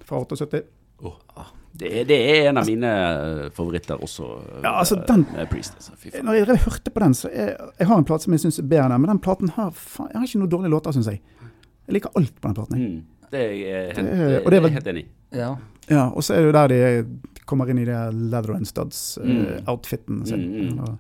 fra 0.06 0.18
78. 0.26 0.62
Det, 1.76 1.90
er, 1.92 2.06
det 2.08 2.16
er 2.32 2.46
en 2.50 2.58
av 2.58 2.66
mine 2.70 2.88
eh, 2.88 3.50
favoritter 3.52 4.00
også. 4.00 4.24
eh, 4.40 4.62
Ja, 4.64 4.78
altså, 4.80 4.96
den- 5.08 5.26
Priest. 5.52 5.74
Altså. 5.76 5.92
Når 6.24 6.34
jeg 6.38 6.46
hørte 6.64 6.92
på 6.92 7.00
den, 7.04 7.14
så 7.14 7.28
jeg, 7.36 7.58
jeg 7.80 7.88
har 7.88 7.98
en 7.98 8.06
plate 8.08 8.24
som 8.24 8.32
jeg 8.34 8.40
syns 8.46 8.60
er 8.60 8.64
bedre 8.64 8.86
enn 8.86 8.92
den, 8.96 9.02
men 9.02 9.10
den 9.12 9.20
platen 9.20 9.50
har, 9.58 9.72
faen, 9.76 10.08
jeg 10.14 10.22
har 10.22 10.28
ikke 10.30 10.40
noen 10.40 10.50
dårlige 10.54 10.72
låter, 10.72 10.92
syns 10.96 11.08
jeg. 11.12 11.20
Jeg 11.88 11.94
liker 11.98 12.10
alt 12.16 12.40
på 12.42 12.48
den 12.48 12.56
platen. 12.56 12.80
Mm. 12.80 13.28
Det 13.32 13.42
er 13.42 13.52
jeg 13.52 13.96
helt, 13.98 14.08
Det 14.08 14.54
det 14.54 14.64
er 14.64 14.70
helt 14.78 14.88
enig 14.88 15.04
i. 15.04 15.10
Ja. 15.36 15.50
Ja, 15.90 16.06
og 16.16 16.24
så 16.24 16.34
er 16.34 16.38
det 16.42 16.46
jo 16.48 16.52
der 16.56 16.68
de 16.72 17.42
kommer 17.46 17.70
inn 17.70 17.78
i 17.84 17.86
det 17.86 18.00
leather 18.32 18.56
and 18.56 18.66
studs-outfiten 18.66 20.22
Mm. 20.22 20.26
sin. 20.26 20.40
Mm, 20.40 20.72
mm. 20.72 20.80
Og 20.80 20.98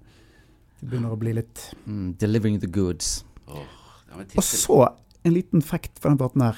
det 0.81 0.89
begynner 0.89 1.11
å 1.15 1.17
bli 1.19 1.33
litt 1.33 1.73
Mm, 1.87 2.17
delivering 2.19 2.59
the 2.59 2.67
goods. 2.67 3.23
Oh, 3.47 3.63
Og 4.35 4.43
så 4.43 4.89
en 5.23 5.33
liten 5.33 5.61
fact 5.61 5.99
for 5.99 6.09
den 6.09 6.17
platen 6.17 6.41
her. 6.41 6.55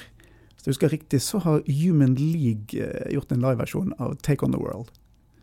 Hvis 0.58 0.66
jeg 0.66 0.74
husker 0.74 0.90
riktig, 0.90 1.20
så 1.22 1.38
har 1.38 1.60
Human 1.70 2.16
League 2.18 2.74
eh, 2.74 3.12
gjort 3.14 3.30
en 3.32 3.44
liveversjon 3.44 3.92
av 4.02 4.16
Take 4.26 4.42
On 4.44 4.52
The 4.52 4.58
World. 4.58 4.90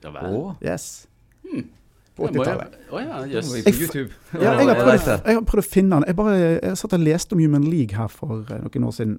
Ja 0.03 0.11
vel. 0.11 0.36
Yes. 0.61 1.07
Hmm. 1.45 1.70
På 2.16 2.28
Det 2.28 2.39
80-tallet. 2.39 2.76
Å 2.91 2.99
ja, 2.99 3.22
jøss. 3.32 3.53
Yes. 3.55 3.66
Jeg 3.66 3.78
på 3.78 3.86
YouTube. 3.86 4.09
Ja, 4.34 4.41
jeg, 4.41 4.51
har 4.59 4.70
jeg 4.74 4.84
prøvd, 4.84 5.07
jeg 5.13 5.38
har 5.38 5.47
prøvd 5.47 5.63
å 5.63 5.68
finne 5.68 5.95
den. 5.95 6.07
Jeg, 6.11 6.18
bare, 6.20 6.36
jeg 6.36 6.80
satt 6.82 6.97
og 6.97 7.03
leste 7.07 7.36
om 7.36 7.41
Human 7.43 7.66
League 7.68 7.95
her 7.95 8.11
for 8.11 8.43
eh, 8.43 8.61
noen 8.68 8.89
år 8.89 8.95
siden. 8.99 9.16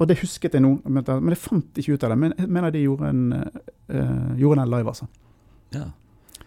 Og 0.00 0.08
det 0.08 0.16
husket 0.22 0.54
jeg 0.56 0.64
nå, 0.64 0.76
men 0.88 1.34
jeg 1.34 1.42
fant 1.42 1.82
ikke 1.82 1.98
ut 1.98 2.06
av 2.06 2.14
det. 2.14 2.20
Men 2.22 2.36
jeg 2.38 2.48
mener 2.48 2.72
de 2.72 2.86
gjorde 2.86 3.10
en, 3.12 3.24
uh, 3.36 4.30
gjorde 4.40 4.62
den 4.62 4.70
live, 4.72 4.94
altså. 4.94 5.10
Ja. 5.74 5.90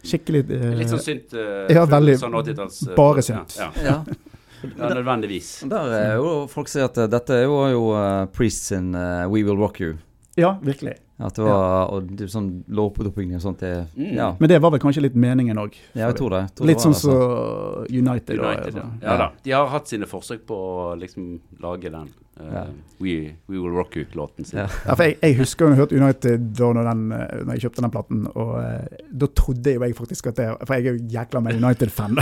Skikkelig 0.03 0.41
uh, 0.49 0.64
Litt 0.80 0.89
sånn 0.89 1.03
synt. 1.03 1.36
Uh, 1.38 1.68
Ja, 1.70 1.84
veldig. 1.86 2.16
Sånn 2.24 2.34
80-talls, 2.39 2.80
Bare 2.97 3.24
synt. 3.24 3.53
Ja, 3.59 3.70
ja. 3.86 3.99
ja, 4.78 4.89
nødvendigvis. 4.93 5.64
Der 5.70 5.93
er 5.99 6.16
jo 6.16 6.47
folk 6.47 6.68
sier 6.72 6.86
at 6.86 6.97
eh, 6.97 7.07
dette 7.07 7.34
er 7.34 7.43
jo, 7.43 7.57
jo 7.72 7.84
uh, 7.93 8.26
Priest 8.34 8.66
sin 8.72 8.93
uh, 8.95 9.28
We 9.30 9.43
Will 9.43 9.57
Rock 9.59 9.80
You. 9.82 9.95
Ja, 10.38 10.55
virkelig. 10.61 10.95
At 11.24 11.36
det 11.38 11.43
var 11.45 11.91
og 11.93 12.07
det, 12.18 12.26
sånn 12.34 12.64
lovpådoppbygging 12.74 13.36
og 13.38 13.41
sånt. 13.43 13.59
Det, 13.61 13.74
Mm. 13.95 14.16
ja. 14.18 14.32
Men 14.39 14.49
det 14.49 14.57
var 14.64 14.72
vel 14.74 14.80
kanskje 14.82 15.03
litt 15.05 15.16
meningen 15.16 15.57
òg. 15.61 15.76
ja, 15.93 16.07
jeg 16.09 16.16
tror 16.18 16.30
det. 16.34 16.39
Jeg 16.47 16.55
tror 16.57 16.68
Litt 16.68 16.78
det 16.78 16.86
var 16.86 16.91
sånn 16.91 16.95
det, 16.97 16.99
som 16.99 17.11
så 17.11 17.97
United. 17.99 18.39
og- 18.39 18.45
United, 18.45 18.76
ja. 18.76 18.82
altså. 18.82 19.03
ja 19.03 19.18
da. 19.18 19.32
De 19.43 19.51
har 19.51 19.68
hatt 19.68 19.88
sine 19.88 20.05
forsøk 20.09 20.45
på 20.49 20.55
å 20.57 20.99
liksom 20.99 21.39
lage 21.61 21.91
den 21.91 22.09
Ja. 22.39 22.65
We, 22.97 23.36
We 23.45 23.57
Will 23.59 23.73
Rock 23.73 23.97
You-låten 23.97 24.45
sin. 24.45 24.59
Ja. 24.59 24.67
Ja, 24.86 24.95
for 24.95 25.03
jeg, 25.03 25.17
jeg 25.21 25.36
husker 25.38 25.67
jeg 25.67 25.77
hørte 25.77 25.97
United 25.97 26.45
da 26.57 26.69
når, 26.73 26.88
den, 26.88 27.01
eh, 27.11 27.41
når 27.43 27.57
jeg 27.57 27.63
kjøpte 27.65 27.84
den 27.84 27.91
platen, 27.93 28.21
og 28.31 28.51
uh, 28.57 29.01
da 29.21 29.27
trodde 29.38 29.73
jo 29.75 29.84
jeg 29.84 29.95
faktisk 29.97 30.29
at 30.31 30.39
det 30.39 30.47
For 30.63 30.73
jeg 30.73 30.88
er 30.88 30.95
jo 30.95 31.09
jækla 31.13 31.41
meg 31.43 31.59
United-fan, 31.59 32.17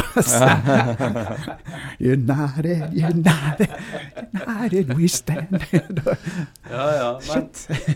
United, 2.16 2.82
United, 2.98 3.76
United 4.34 4.94
we 4.98 5.08
stand. 5.08 5.62
Ja, 6.72 6.88
ja. 6.96 7.10
Men, 7.30 7.48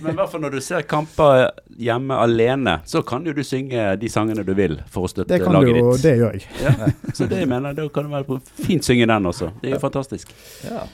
men 0.04 0.12
i 0.12 0.16
hvert 0.20 0.32
fall 0.32 0.46
når 0.46 0.56
du 0.56 0.62
ser 0.64 0.86
kamper 0.88 1.50
hjemme 1.76 2.16
alene, 2.22 2.78
så 2.86 3.02
kan 3.08 3.26
jo 3.28 3.34
du 3.36 3.44
synge 3.44 3.88
de 4.00 4.12
sangene 4.12 4.46
du 4.46 4.54
vil 4.56 4.78
for 4.92 5.08
å 5.08 5.12
støtte 5.12 5.34
Det 5.34 5.42
kan 5.44 5.58
du 5.58 5.72
og 5.74 5.96
ditt. 5.98 6.06
det 6.06 6.16
gjør 6.22 6.38
jeg. 6.38 6.48
Ja. 6.64 6.92
Så 7.16 7.28
det 7.32 7.42
jeg 7.44 7.50
mener, 7.52 7.76
da 7.76 7.88
kan 7.92 8.08
du 8.08 8.14
vel 8.14 8.42
fint 8.62 8.86
synge 8.86 9.10
den 9.10 9.32
også. 9.32 9.52
Det 9.62 9.72
er 9.72 9.78
jo 9.78 9.84
fantastisk. 9.84 10.32
Ja. 10.64 10.86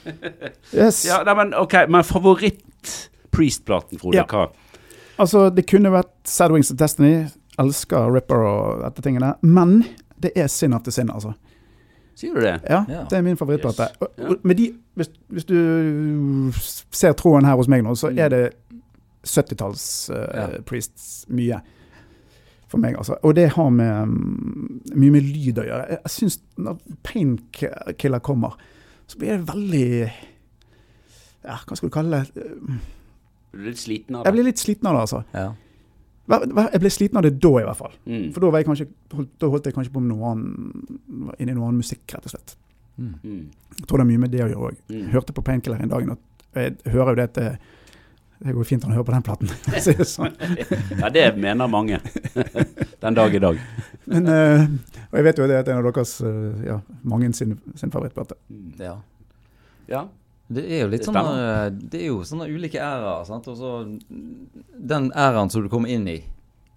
Yes. 0.72 1.04
Ja, 1.12 1.22
nei, 1.28 1.34
men 1.38 1.54
ok, 1.54 1.74
men 1.92 2.02
favoritt-Priest-platen, 2.08 3.98
Frode, 4.00 4.16
Ja. 4.16 4.24
hva? 4.24 4.46
Altså, 5.18 5.50
det 5.54 5.66
kunne 5.68 5.90
vært 5.92 6.10
Sad 6.24 6.52
Wings 6.52 6.70
of 6.72 6.76
Destiny. 6.80 7.26
Elsker 7.60 8.08
Ripper 8.14 8.36
og 8.48 8.82
dette 8.86 9.02
tingene. 9.04 9.34
Men 9.42 9.82
det 10.20 10.32
er 10.36 10.46
Sin 10.48 10.72
After 10.72 10.90
Sin, 10.90 11.10
altså. 11.10 11.34
Sier 12.16 12.34
du 12.34 12.40
det? 12.40 12.60
Ja, 12.68 12.84
Ja. 12.88 13.04
det 13.10 13.12
er 13.18 13.22
min 13.22 13.36
favorittplate. 13.36 13.80
Yes. 13.90 13.96
Og- 14.00 14.08
Ja. 14.18 14.28
og 14.28 14.36
Med 14.44 14.56
de, 14.56 14.74
hvis, 14.96 15.08
hvis 15.30 15.44
du 15.44 16.50
ser 16.90 17.12
tråden 17.12 17.44
her 17.46 17.56
hos 17.56 17.68
meg 17.68 17.82
nå, 17.84 17.94
så 17.94 18.10
Mm. 18.10 18.18
er 18.18 18.28
det 18.28 18.52
70-talls 19.24 20.10
eh, 20.10 20.26
Ja. 20.34 20.46
Priests 20.66 21.26
mye. 21.28 21.60
For 22.68 22.78
meg, 22.78 22.96
altså. 22.96 23.14
Og 23.22 23.34
det 23.34 23.50
har 23.52 23.68
med 23.70 24.06
mm, 24.08 24.80
mye 24.94 25.10
med 25.10 25.22
lyd 25.22 25.58
å 25.58 25.64
gjøre. 25.64 25.88
Jeg, 25.88 25.98
jeg 26.04 26.10
syns 26.10 26.38
når 26.58 26.78
Painkiller 27.04 28.18
kommer, 28.20 28.54
så 29.06 29.18
blir 29.18 29.36
det 29.36 29.46
veldig 29.46 30.10
Ja, 31.44 31.56
hva 31.66 31.76
skal 31.76 31.88
du 31.90 31.94
kalle 31.94 32.22
det? 32.22 32.46
Blir 33.52 33.64
du 33.64 33.68
litt 33.70 33.80
sliten 33.82 34.16
av 34.16 34.22
det? 34.24 34.30
Jeg 34.30 34.36
blir 34.38 34.46
litt 34.48 34.62
sliten 34.62 34.88
av 34.88 34.94
det, 34.96 35.00
altså. 35.06 35.24
Ja. 35.34 35.48
Hva- 36.30 36.44
hva- 36.46 36.68
Jeg 36.72 36.80
ble 36.80 36.90
sliten 36.94 37.16
av 37.18 37.22
det 37.26 37.32
da, 37.42 37.48
i 37.58 37.64
hvert 37.66 37.76
fall. 37.80 37.92
Mm. 38.06 38.28
For 38.32 38.40
da, 38.40 38.50
var 38.54 38.62
jeg 38.62 38.68
kanskje, 38.70 38.86
da 39.42 39.48
holdt 39.50 39.64
jeg 39.66 39.74
kanskje 39.74 39.92
på 39.92 40.00
med 40.00 40.16
noe 40.16 40.30
annen, 40.30 40.98
var 41.26 41.34
i 41.42 41.44
noe 41.50 41.66
annen 41.66 41.82
musikk, 41.82 42.06
rett 42.14 42.24
og 42.30 42.32
slett. 42.36 42.54
Mm. 42.98 43.14
Mm. 43.24 43.42
Jeg 43.80 43.86
tror 43.88 43.98
det 43.98 44.04
er 44.06 44.10
mye 44.12 44.22
med 44.22 44.30
det 44.30 44.40
å 44.44 44.48
gjøre 44.52 44.70
òg. 44.70 44.76
Mm. 44.92 45.06
Hørte 45.12 45.32
på 45.36 45.44
Painkiller 45.44 45.82
en 45.82 45.88
dag, 45.92 46.08
og 46.08 46.18
jeg 46.54 46.76
hører 46.94 47.10
jo 47.10 47.14
det 47.18 47.24
at 47.24 47.34
det, 47.34 47.58
det 48.42 48.54
går 48.54 48.64
fint 48.70 48.84
an 48.84 48.92
å 48.92 48.94
høre 49.00 49.08
på 49.10 49.14
den 49.16 49.26
platen. 49.26 49.50
det 49.72 50.06
sånn. 50.08 50.34
Ja, 51.02 51.08
det 51.10 51.26
mener 51.36 51.66
mange. 51.70 51.98
Den 53.02 53.14
dag 53.18 53.34
i 53.34 53.42
dag. 53.42 53.58
Men, 54.06 54.26
uh, 54.30 54.64
og 55.10 55.18
jeg 55.18 55.24
vet 55.24 55.38
jo 55.38 55.44
at 55.44 55.50
det 55.52 55.60
er 55.60 55.74
en 55.74 55.82
av 55.84 55.92
deres, 55.92 56.16
uh, 56.22 56.62
ja, 56.66 56.80
mange 57.02 57.32
sin, 57.34 57.58
sin 57.74 57.90
favorittplate. 57.90 58.38
Mm. 58.48 58.72
ja. 58.78 58.96
Ja. 59.90 60.06
Det 60.52 60.64
er 60.68 60.80
jo 60.84 60.88
litt 60.92 61.04
sånn 61.06 61.16
eh, 61.18 61.70
Det 61.72 62.00
er 62.02 62.06
jo 62.10 62.20
sånne 62.28 62.48
ulike 62.52 62.80
æraer. 62.82 63.24
sant? 63.28 63.46
Og 63.48 63.56
så 63.56 63.72
Den 64.92 65.10
æraen 65.12 65.50
som 65.52 65.62
du 65.64 65.68
kommer 65.72 65.88
inn 65.92 66.06
i, 66.08 66.18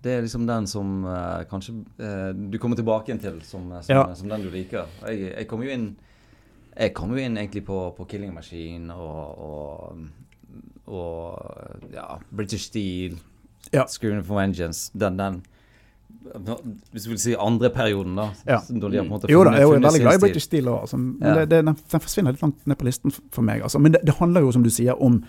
det 0.05 0.11
er 0.13 0.21
liksom 0.25 0.45
den 0.47 0.67
som 0.69 1.05
eh, 1.09 1.43
kanskje 1.49 1.73
eh, 1.97 2.31
du 2.51 2.57
kommer 2.61 2.77
tilbake 2.77 3.09
igjen 3.09 3.21
til 3.23 3.39
som, 3.47 3.71
eh, 3.73 3.81
som, 3.81 3.95
Ja. 3.95 4.03
som 4.15 4.29
den 4.29 4.43
du 4.45 4.51
liker. 4.53 4.85
Jeg, 5.07 5.31
jeg 5.37 5.47
kom 5.49 5.63
jo 5.65 5.69
inn 5.73 5.95
Jeg 6.77 6.93
kom 6.93 7.11
jo 7.15 7.17
inn 7.23 7.37
egentlig 7.39 7.63
på, 7.65 7.79
på 7.95 8.05
Killing 8.11 8.33
Machine 8.35 8.91
og, 8.93 9.39
og, 9.39 10.07
og 10.91 11.91
ja, 11.93 12.17
British 12.31 12.67
Steel, 12.69 13.15
Ja. 13.73 13.85
Screwing 13.87 14.21
for 14.23 14.35
Vengeance. 14.37 14.91
Den, 14.93 15.17
den 15.17 15.41
Hvis 16.91 17.03
du 17.03 17.09
vil 17.09 17.19
si 17.19 17.35
andre 17.39 17.69
perioden, 17.69 18.15
da. 18.17 18.29
Ja. 18.47 18.59
da 18.69 18.89
de 18.89 18.97
har 18.97 19.29
Jo 19.29 19.43
da, 19.43 19.51
jeg 19.51 19.61
er 19.63 19.79
veldig 19.79 20.01
glad 20.01 20.15
i. 20.15 20.21
British 20.25 20.45
Steel 20.49 20.67
altså, 20.69 20.97
Ja. 21.21 21.33
det, 21.39 21.49
det, 21.49 21.65
den, 21.65 21.75
forsvinner 21.89 22.31
litt 22.31 22.41
langt 22.41 22.65
ned 22.67 22.75
på 22.77 22.85
listen 22.85 23.11
for, 23.31 23.41
meg. 23.41 23.61
Altså. 23.61 23.79
Men 23.79 23.91
det, 23.93 24.01
det 24.05 24.15
handler 24.19 24.41
jo, 24.41 24.51
som 24.51 24.63
du 24.63 24.69
sier, 24.69 24.93
om 25.01 25.23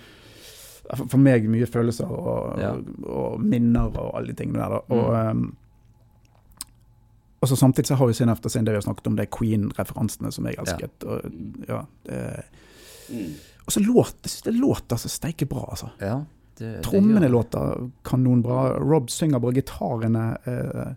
for, 0.95 1.19
meg 1.19 1.49
mye 1.51 1.67
følelser 1.67 2.07
og, 2.07 2.59
Ja. 2.61 2.71
og, 2.73 3.07
og 3.07 3.41
minner 3.43 3.91
og 3.99 4.17
alle 4.17 4.29
de 4.33 4.35
tingene 4.43 4.59
der. 4.63 4.69
Da. 4.69 4.81
Og, 4.95 5.35
Mm. 5.37 5.39
um, 5.47 5.57
og 7.43 7.49
så 7.49 7.57
samtidig 7.57 7.87
så 7.87 7.95
har 7.95 8.07
vi 8.07 8.13
Sin 8.13 8.29
After 8.29 8.49
Sin, 8.49 8.65
det 8.65 8.73
vi 8.73 8.77
har 8.77 8.81
snakket 8.87 9.07
om, 9.07 9.17
det 9.17 9.27
er 9.29 9.37
Queen-referansene 9.39 10.33
som 10.33 10.47
jeg 10.47 10.55
elsket. 10.59 11.05
Og, 11.05 11.21
ja, 11.69 11.83
det, 12.07 12.43
Mm. 13.11 13.35
og 13.67 13.73
så 13.73 13.81
låt, 13.81 14.15
jeg 14.25 14.31
synes 14.31 14.43
det 14.43 14.55
låter 14.55 14.97
så 14.97 15.09
steike 15.09 15.47
bra, 15.47 15.67
altså. 15.71 15.87
Ja, 16.01 16.25
det, 16.59 16.71
Trommene 16.87 17.21
det 17.21 17.29
låter 17.33 17.91
kanonbra. 18.05 18.79
Rob 18.81 19.11
synger 19.11 19.39
bra. 19.43 19.53
Gitarene 19.53 20.27
eh, 20.45 20.95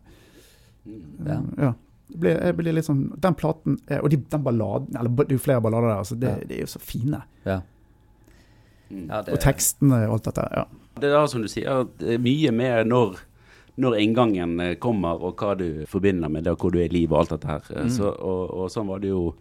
Mm. 0.89 1.27
Ja. 1.27 1.41
ja. 1.63 1.73
Det 2.07 2.17
blir, 2.17 2.37
jeg 2.41 2.55
blir 2.57 2.73
litt 2.73 2.85
sånn, 2.87 3.01
Den 3.21 3.35
platen 3.37 3.75
Og 4.01 4.07
de, 4.09 4.17
den 4.31 4.41
balladen 4.41 4.95
Eller 4.97 5.11
det 5.19 5.27
er 5.27 5.35
jo 5.35 5.41
flere 5.43 5.61
ballader 5.61 5.91
der. 5.91 5.99
Altså, 6.01 6.15
det, 6.17 6.29
Ja. 6.31 6.45
de 6.49 6.55
er 6.55 6.63
jo 6.63 6.69
så 6.71 6.79
fine. 6.81 7.19
Ja. 7.45 7.59
Mm. 8.89 9.03
Ja, 9.11 9.19
det, 9.21 9.33
Og 9.35 9.39
tekstene 9.43 9.99
og 10.07 10.13
alt 10.15 10.29
dette. 10.31 10.47
Ja. 10.55 10.63
Det 10.99 11.11
er 11.13 11.27
som 11.29 11.43
du 11.45 11.47
sier, 11.51 11.83
det 11.99 12.15
er 12.15 12.23
mye 12.23 12.51
mer 12.55 12.83
når, 12.89 13.19
når 13.77 13.99
inngangen 14.01 14.55
eh, 14.59 14.73
kommer, 14.81 15.21
og 15.21 15.37
hva 15.39 15.53
du 15.59 15.85
forbinder 15.87 16.31
med 16.33 16.43
det, 16.47 16.55
og 16.55 16.63
hvor 16.65 16.73
du 16.73 16.79
er 16.81 16.89
i 16.89 16.95
livet 16.95 17.13
og 17.13 17.19
alt 17.21 17.35
dette 17.35 17.47
her. 17.51 17.69
Eh, 17.75 17.83
Mm. 17.85 17.93
Så, 17.99 18.09
og, 18.09 18.49
og 18.63 18.71
sånn 18.73 18.87
var 18.89 18.99
det 19.03 19.11
jo, 19.13 19.35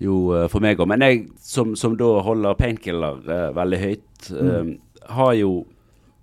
jo 0.00 0.16
eh, 0.38 0.48
for 0.48 0.64
meg 0.64 0.80
òg. 0.80 0.88
Men 0.88 1.04
jeg 1.04 1.28
som, 1.38 1.76
som 1.76 1.98
da 2.00 2.08
holder 2.24 2.56
Painkiller 2.58 3.20
uh, 3.28 3.52
veldig 3.60 3.78
høyt, 3.84 4.32
eh, 4.32 4.72
har 5.08 5.32
jo 5.38 5.64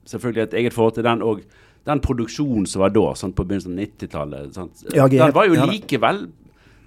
selvfølgelig 0.09 0.43
et 0.47 0.53
eget 0.61 0.73
forhold 0.73 0.97
til 0.97 1.05
den 1.05 1.23
og 1.25 1.41
den 1.87 2.01
produksjonen 2.03 2.67
som 2.69 2.83
var 2.83 2.93
da, 2.93 3.05
sånn 3.17 3.33
på 3.33 3.45
begynnelsen 3.47 3.77
av 3.77 3.85
90-tallet. 3.85 4.59
Ja, 4.95 5.07
Den 5.09 5.33
var 5.35 5.47
jo 5.47 5.65
likevel 5.69 6.27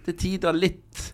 til 0.07 0.17
tider 0.19 0.57
litt 0.57 1.13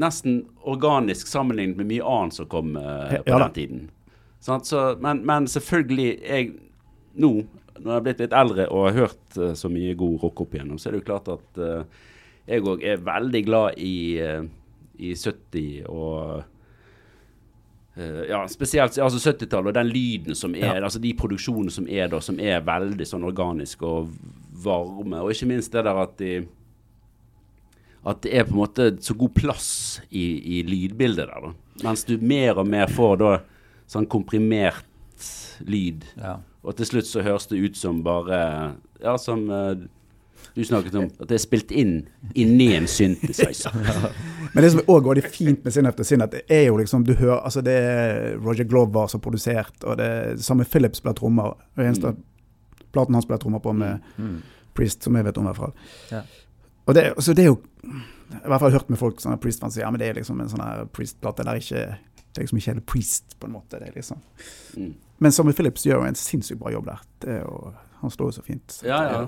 nesten 0.00 0.44
organisk 0.70 1.26
sammenlignet 1.30 1.78
med 1.80 1.88
mye 1.90 2.04
annet 2.06 2.36
som 2.36 2.48
kom 2.50 2.76
uh, 2.78 3.10
på 3.10 3.24
Ja 3.26 3.40
den 3.42 3.56
tiden. 3.56 3.80
Sånn, 4.40 4.62
Så, 4.64 4.94
men, 5.02 5.24
men 5.26 5.48
selvfølgelig, 5.50 6.12
jeg 6.22 6.52
nå 7.20 7.32
når 7.80 7.90
jeg 7.94 7.96
er 7.96 8.04
blitt 8.04 8.22
litt 8.22 8.36
eldre 8.36 8.68
og 8.68 8.86
har 8.86 8.96
hørt 9.06 9.40
uh, 9.40 9.52
så 9.58 9.70
mye 9.72 9.96
god 9.98 10.22
rock 10.22 10.44
opp 10.44 10.54
igjennom, 10.54 10.78
så 10.78 10.88
er 10.88 10.94
det 10.94 11.02
jo 11.02 11.08
klart 11.08 11.30
at 11.32 11.60
uh, 11.60 12.06
jeg 12.50 12.66
òg 12.66 12.84
er 12.86 13.02
veldig 13.04 13.42
glad 13.46 13.78
i, 13.78 14.20
i 14.98 15.10
70 15.14 15.86
og 15.86 16.42
ja, 18.28 18.44
spesielt 18.48 18.96
altså 18.98 19.18
70-tallet 19.32 19.70
og 19.72 19.74
den 19.76 19.90
lyden 19.92 20.34
som 20.38 20.54
er, 20.54 20.76
Ja. 20.76 20.84
altså 20.86 21.00
de 21.02 21.12
produksjonene 21.18 21.70
som 21.74 21.88
er 21.88 22.08
da, 22.12 22.20
som 22.20 22.38
er 22.40 22.60
veldig 22.66 23.06
sånn 23.06 23.24
organiske 23.28 23.82
og 23.86 24.10
varme. 24.64 25.20
Og 25.24 25.30
ikke 25.34 25.48
minst 25.50 25.72
det 25.72 25.84
der 25.84 26.00
at 26.02 26.16
de 26.20 26.46
At 28.06 28.22
det 28.24 28.32
er 28.32 28.44
på 28.48 28.54
en 28.54 28.62
måte 28.62 28.84
så 29.04 29.12
god 29.14 29.34
plass 29.36 30.00
i, 30.10 30.22
i 30.60 30.62
lydbildet 30.64 31.26
der, 31.28 31.40
da. 31.44 31.50
Mens 31.84 32.04
du 32.08 32.14
mer 32.18 32.56
og 32.62 32.66
mer 32.66 32.86
får 32.88 33.16
da 33.20 33.32
sånn 33.92 34.06
komprimert 34.08 34.86
lyd. 35.68 36.06
Ja. 36.16 36.38
Og 36.64 36.76
til 36.78 36.86
slutt 36.88 37.08
så 37.10 37.20
høres 37.24 37.46
det 37.50 37.58
ut 37.60 37.76
som 37.76 38.00
bare 38.04 38.38
Ja, 39.02 39.16
som 39.20 39.46
eh, 39.50 39.74
du 40.60 40.68
snakket 40.68 40.96
om, 41.00 41.08
at 41.20 41.28
det 41.30 41.36
er 41.36 41.42
spilt 41.42 41.72
inn 41.72 41.94
inni 42.38 42.70
en 42.76 42.86
synthesizer. 42.90 43.74
Men 44.54 44.64
det 44.64 44.70
som 44.74 44.82
òg 44.90 45.04
går 45.06 45.20
fint 45.30 45.64
med 45.64 45.74
Sin 45.74 45.88
etter 45.90 46.06
Sin, 46.06 46.22
at 46.24 46.32
det 46.34 46.42
er 46.50 46.64
jo 46.68 46.78
liksom 46.80 47.04
Du 47.06 47.12
hører 47.14 47.40
Altså, 47.44 47.62
det 47.64 47.74
er 47.76 48.36
Roger 48.42 48.66
Glover 48.68 49.06
som 49.10 49.20
har 49.20 49.24
produsert, 49.26 49.76
og 49.84 49.98
det 50.00 50.06
er 50.06 50.40
samme 50.42 50.66
Phillips 50.68 50.98
spiller 51.02 51.18
trommer. 51.18 51.54
Og 51.76 51.84
eneste 51.84 52.14
platen 52.92 53.14
han 53.14 53.22
spiller 53.22 53.42
trommer 53.42 53.62
på 53.62 53.72
med 53.76 54.00
Mm. 54.18 54.40
Priest, 54.74 55.02
som 55.02 55.16
jeg 55.18 55.24
vet 55.26 55.38
om 55.38 55.44
i 55.44 55.50
hvert 55.50 55.58
fall. 55.58 55.72
Ja. 56.12 56.22
Og 56.86 56.94
det, 56.94 57.02
så 57.18 57.34
det 57.34 57.44
er 57.44 57.50
jo 57.52 57.58
Jeg 57.82 58.38
har 58.38 58.46
i 58.46 58.50
hvert 58.52 58.62
fall 58.62 58.72
hørt 58.72 58.90
med 58.90 58.98
folk 58.98 59.20
sånne 59.20 59.38
Priest-fans 59.42 59.74
si 59.74 59.80
ja, 59.82 59.90
men 59.90 59.98
det 59.98 60.08
er 60.08 60.18
liksom 60.20 60.38
en 60.40 60.48
sånn 60.50 60.62
her 60.62 60.84
Priest-plate 60.94 61.44
der 61.46 61.58
ikke 61.58 61.80
Det 62.30 62.38
er 62.38 62.44
liksom 62.44 62.58
ikke 62.60 62.70
hele 62.70 62.84
Priest, 62.86 63.36
på 63.40 63.48
en 63.48 63.54
måte. 63.56 63.78
Det 63.80 63.88
er 63.88 63.96
liksom. 63.98 64.20
Mm. 64.78 64.92
Men 65.18 65.32
Samuel 65.34 65.54
Phillips 65.58 65.82
gjør 65.86 66.04
jo 66.04 66.10
en 66.10 66.18
sinnssykt 66.18 66.60
bra 66.60 66.70
jobb 66.72 66.86
der. 66.86 67.00
Det 67.20 67.32
er 67.34 67.40
jo, 67.42 67.72
han 68.00 68.12
står 68.12 68.30
jo 68.30 68.36
så 68.38 68.42
fint. 68.46 68.80
Ja, 68.86 69.02
ja. 69.04 69.20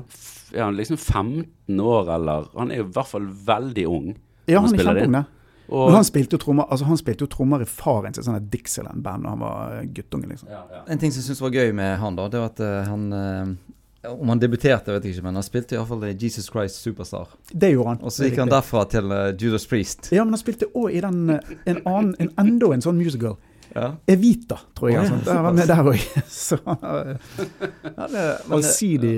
Er 0.55 0.67
han 0.67 0.77
liksom 0.77 0.97
15 0.97 1.81
år, 1.81 2.15
eller 2.15 2.49
Han 2.57 2.73
er 2.73 2.83
jo 2.83 2.89
i 2.89 2.93
hvert 2.97 3.09
fall 3.09 3.29
veldig 3.47 3.87
ung. 3.89 4.11
Ja, 4.47 4.61
Han 4.61 4.69
han 4.71 4.79
er 4.81 4.85
kjempeung, 4.85 5.17
det. 5.21 5.25
Og, 5.73 5.87
Men 5.89 5.95
han 5.95 6.05
spilte 6.05 6.37
jo 6.37 6.41
trommer 6.43 6.67
altså 6.69 6.85
han 6.85 6.99
spilte 7.01 7.25
jo 7.25 7.31
trommer 7.33 7.63
i 7.65 7.67
faren 7.69 8.13
sin 8.13 8.27
sånn 8.27 8.49
Dixieland-band 8.53 9.25
da 9.25 9.31
han 9.33 9.41
var 9.41 9.77
eh, 9.79 9.85
guttunge, 9.95 10.29
liksom. 10.29 10.51
ja, 10.53 10.65
ja. 10.69 10.81
En 10.91 11.01
ting 11.01 11.15
som 11.15 11.23
jeg 11.23 11.31
syns 11.31 11.41
var 11.41 11.55
gøy 11.55 11.71
med 11.77 11.95
han, 12.03 12.19
da, 12.19 12.27
det 12.29 12.43
var 12.43 12.51
at 12.51 12.61
uh, 12.61 12.73
han 12.91 13.07
uh, 13.15 14.11
Om 14.11 14.33
han 14.35 14.43
debuterte, 14.43 14.93
vet 14.93 15.07
jeg 15.07 15.17
ikke, 15.17 15.25
men 15.29 15.39
han 15.39 15.47
spilte 15.47 15.79
iallfall 15.79 16.03
i 16.09 16.13
Jesus 16.19 16.51
Christ 16.51 16.83
Superstar. 16.83 17.31
Det 17.53 17.71
gjorde 17.71 17.95
han. 17.95 18.03
Og 18.03 18.13
så 18.13 18.27
gikk 18.27 18.41
han 18.43 18.51
derfra 18.51 18.83
til 18.91 19.15
uh, 19.15 19.31
Judas 19.39 19.65
Priest. 19.71 20.11
Ja, 20.11 20.27
men 20.27 20.35
han 20.35 20.43
spilte 20.43 20.69
òg 20.75 20.91
i 20.91 21.01
den 21.05 21.39
en 21.39 21.79
annen, 21.87 22.13
en 22.19 22.33
enda 22.43 22.73
en 22.75 22.83
sånn 22.83 22.99
musical. 22.99 23.39
Ja. 23.75 23.89
Evita, 24.07 24.59
tror 24.77 24.91
jeg. 24.91 25.01
Oh, 25.01 25.07
ja, 25.07 25.15
altså. 25.17 25.33
Der 25.33 25.43
var 25.43 25.57
med 25.57 25.71
der 25.71 25.91
òg. 25.93 26.05
Så 26.29 26.59
han 26.67 28.13
det, 28.13 28.23
eh, 28.23 28.53
allsidig 28.53 29.17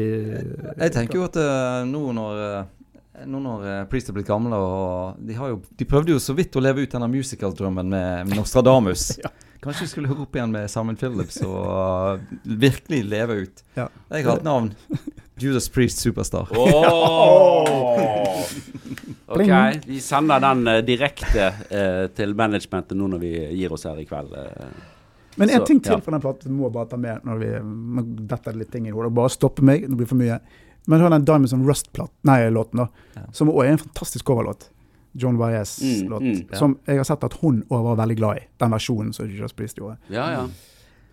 jeg 0.79 0.95
tenker 0.95 1.19
jo 1.19 1.27
at 1.27 1.39
eh, 1.41 1.81
nå 1.91 2.03
når 2.15 2.43
eh, 2.45 2.61
nå 3.31 3.41
når 3.43 3.67
Priest 3.91 4.11
er 4.11 4.17
blitt 4.17 4.29
gamle 4.29 4.59
og 4.59 5.19
de, 5.23 5.37
har 5.39 5.53
jo, 5.53 5.61
de 5.79 5.87
prøvde 5.87 6.15
jo 6.15 6.23
så 6.23 6.35
vidt 6.35 6.57
å 6.59 6.63
leve 6.63 6.83
ut 6.83 6.95
denne 6.97 7.09
musical-drømmen 7.11 7.91
med, 7.91 8.31
med 8.31 8.39
Nostradamus. 8.41 9.13
Ja. 9.25 9.33
Kanskje 9.65 9.87
vi 9.87 9.91
skulle 9.95 10.11
høre 10.11 10.27
opp 10.27 10.35
igjen 10.37 10.51
med 10.53 10.69
Simon 10.69 10.99
Phillips 11.01 11.39
og 11.41 12.21
virkelig 12.45 12.99
leve 13.09 13.39
ut. 13.47 13.63
Ja. 13.79 13.87
Jeg 14.13 14.27
har 14.27 14.43
et 14.43 14.45
navn. 14.45 14.75
Judas 15.41 15.69
Priest 15.69 15.99
Superstar. 15.99 16.49
Oh! 16.57 17.65
Ok, 19.35 19.49
vi 19.87 20.01
sender 20.05 20.39
den 20.41 20.69
uh, 20.69 20.79
direkte 20.85 21.47
uh, 21.49 22.05
til 22.15 22.35
managementet 22.39 22.95
nå 22.95 23.09
når 23.11 23.23
vi 23.23 23.31
gir 23.57 23.73
oss 23.75 23.87
her 23.89 23.97
i 23.99 24.05
kveld. 24.07 24.35
Uh. 24.37 24.69
Men 25.41 25.51
en 25.51 25.63
Så, 25.63 25.67
ting 25.71 25.81
til 25.83 25.97
ja. 25.97 26.03
fra 26.05 26.15
den 26.15 26.23
platen 26.23 26.55
må 26.55 26.69
bare 26.71 26.93
ta 26.93 26.99
med 27.01 27.25
når 27.27 27.41
vi 27.41 27.49
detter 28.31 28.55
litt 28.55 28.71
ting 28.71 28.87
i 28.87 28.93
hodet. 28.95 29.11
Bare 29.17 29.33
stoppe 29.33 29.65
meg, 29.67 29.89
det 29.89 29.99
blir 29.99 30.11
for 30.11 30.21
mye. 30.21 30.39
Men 30.87 31.03
hør 31.03 31.15
den 31.17 31.25
Diamonds 31.27 31.55
and 31.57 31.67
Rust-låten, 31.67 32.79
da. 32.79 32.87
Ja. 33.17 33.25
Som 33.35 33.51
òg 33.51 33.65
er 33.65 33.75
en 33.75 33.83
fantastisk 33.83 34.29
coverlåt. 34.29 34.69
John 35.19 35.39
Baez-låt. 35.39 36.23
Mm, 36.23 36.31
mm, 36.31 36.47
ja. 36.51 36.59
Som 36.59 36.77
jeg 36.87 37.01
har 37.01 37.09
sett 37.09 37.25
at 37.27 37.39
hun 37.41 37.63
òg 37.71 37.89
var 37.89 37.99
veldig 38.03 38.19
glad 38.19 38.43
i. 38.43 38.47
Den 38.61 38.75
versjonen 38.75 39.13
som 39.17 39.31
Judas 39.31 39.57
Priest 39.57 39.81
gjorde. 39.81 39.97
Ja, 40.13 40.29
ja. 40.35 40.47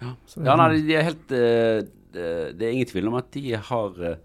Ja, 0.02 0.14
ja 0.42 0.56
nei, 0.58 0.70
de 0.82 0.96
er 0.98 1.06
helt 1.06 1.34
eh, 1.38 1.84
det 2.14 2.58
det 2.60 2.68
er 2.68 2.72
ingen 2.78 2.90
tvil 2.92 3.08
om 3.12 3.18
at 3.20 3.32
de 3.34 3.44
har 3.56 4.00
eh, 4.12 4.16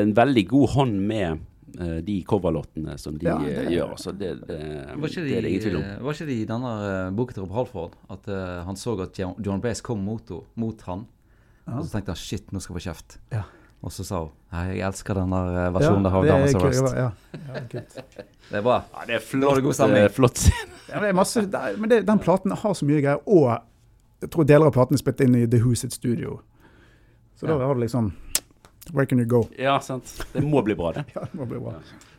en 0.00 0.14
veldig 0.16 0.44
god 0.50 0.68
hånd 0.76 0.96
med 1.08 1.40
eh, 1.80 1.98
de 2.06 2.16
coverlåtene 2.28 2.96
som 2.98 3.18
de 3.18 3.26
Ja, 3.28 3.36
eh, 3.40 3.64
det- 3.66 3.74
gjør. 3.76 3.94
Så 3.98 4.12
det, 4.18 4.32
det, 4.48 4.60
Var 4.96 5.08
ikke, 5.08 5.24
det 5.26 5.36
er 5.36 5.42
det 5.42 5.50
ingen 5.50 5.62
tvil 5.66 5.76
om. 5.80 5.84
var 6.04 6.12
ikke 6.18 6.26
de 6.30 6.38
i 6.42 6.48
denne 6.48 6.72
boken 7.16 7.34
til 7.34 7.42
Rob 7.44 7.52
Halford 7.60 7.92
at 8.10 8.28
uh, 8.28 8.64
han 8.66 8.76
så 8.76 8.96
at 9.02 9.18
John, 9.18 9.60
Brace 9.60 9.82
kom 9.82 9.98
mot, 10.04 10.30
mot 10.56 10.82
han, 10.88 11.06
Ja. 11.66 11.78
og 11.78 11.84
så 11.84 11.96
tenkte 11.96 12.12
han 12.14 12.16
shit, 12.16 12.52
nå 12.52 12.60
skal 12.62 12.76
jeg 12.76 12.82
få 12.82 12.88
kjeft. 12.90 13.18
Ja. 13.32 13.42
Og 13.82 13.90
så 13.92 14.04
sa 14.06 14.20
hun 14.24 14.30
nei, 14.52 14.76
jeg 14.78 14.86
elsker 14.86 15.14
den 15.18 15.30
der 15.34 15.48
eh, 15.66 15.72
versjonen 15.74 16.06
Ja, 16.06 16.10
der 16.10 16.22
det 16.22 16.30
er 16.30 16.32
Damas 16.32 16.52
kult, 16.54 16.64
Arrest. 16.64 16.96
Ja, 16.96 17.10
ja, 17.54 17.60
kult. 17.70 17.96
Det 18.50 18.58
er 18.60 18.62
bra. 18.62 18.76
Ja, 18.94 19.04
det 19.08 19.14
er 19.16 19.22
flott. 19.26 19.56
det 19.56 19.62
god 19.64 19.74
stemning. 19.74 20.04
flott 20.14 20.38
scene. 20.38 20.70
Ja, 20.86 20.94
men 21.00 21.02
det 21.02 21.08
er 21.10 21.16
masse, 21.18 21.40
det 21.50 21.62
men 21.82 21.90
det, 21.90 21.96
den 22.06 22.18
platen 22.22 22.52
har 22.54 22.74
så 22.78 22.86
mye 22.86 23.00
greier, 23.02 23.18
og 23.26 23.58
jeg 24.22 24.30
tror 24.30 24.46
deler 24.46 24.66
av 24.70 24.72
platen 24.76 24.94
er 24.94 25.02
spilt 25.02 25.20
inn 25.24 25.34
i 25.34 25.46
The 25.50 25.58
Who 25.64 25.74
sitt 25.74 25.92
studio. 25.92 26.36
Så 27.36 27.48
da 27.48 27.58
har 27.60 27.74
du 27.74 27.82
liksom 27.84 28.12
Where 28.94 29.06
can 29.06 29.18
you 29.18 29.26
go? 29.26 29.48
Ja, 29.58 29.80
sant. 29.82 30.12
Det 30.32 30.44
må 30.46 30.62
bli 30.62 30.76
bra, 30.78 30.92
det. 30.94 31.04
Ja, 31.16 31.24
det 31.26 31.34
må 31.34 31.46
bli 31.50 31.58
bra. 31.58 31.74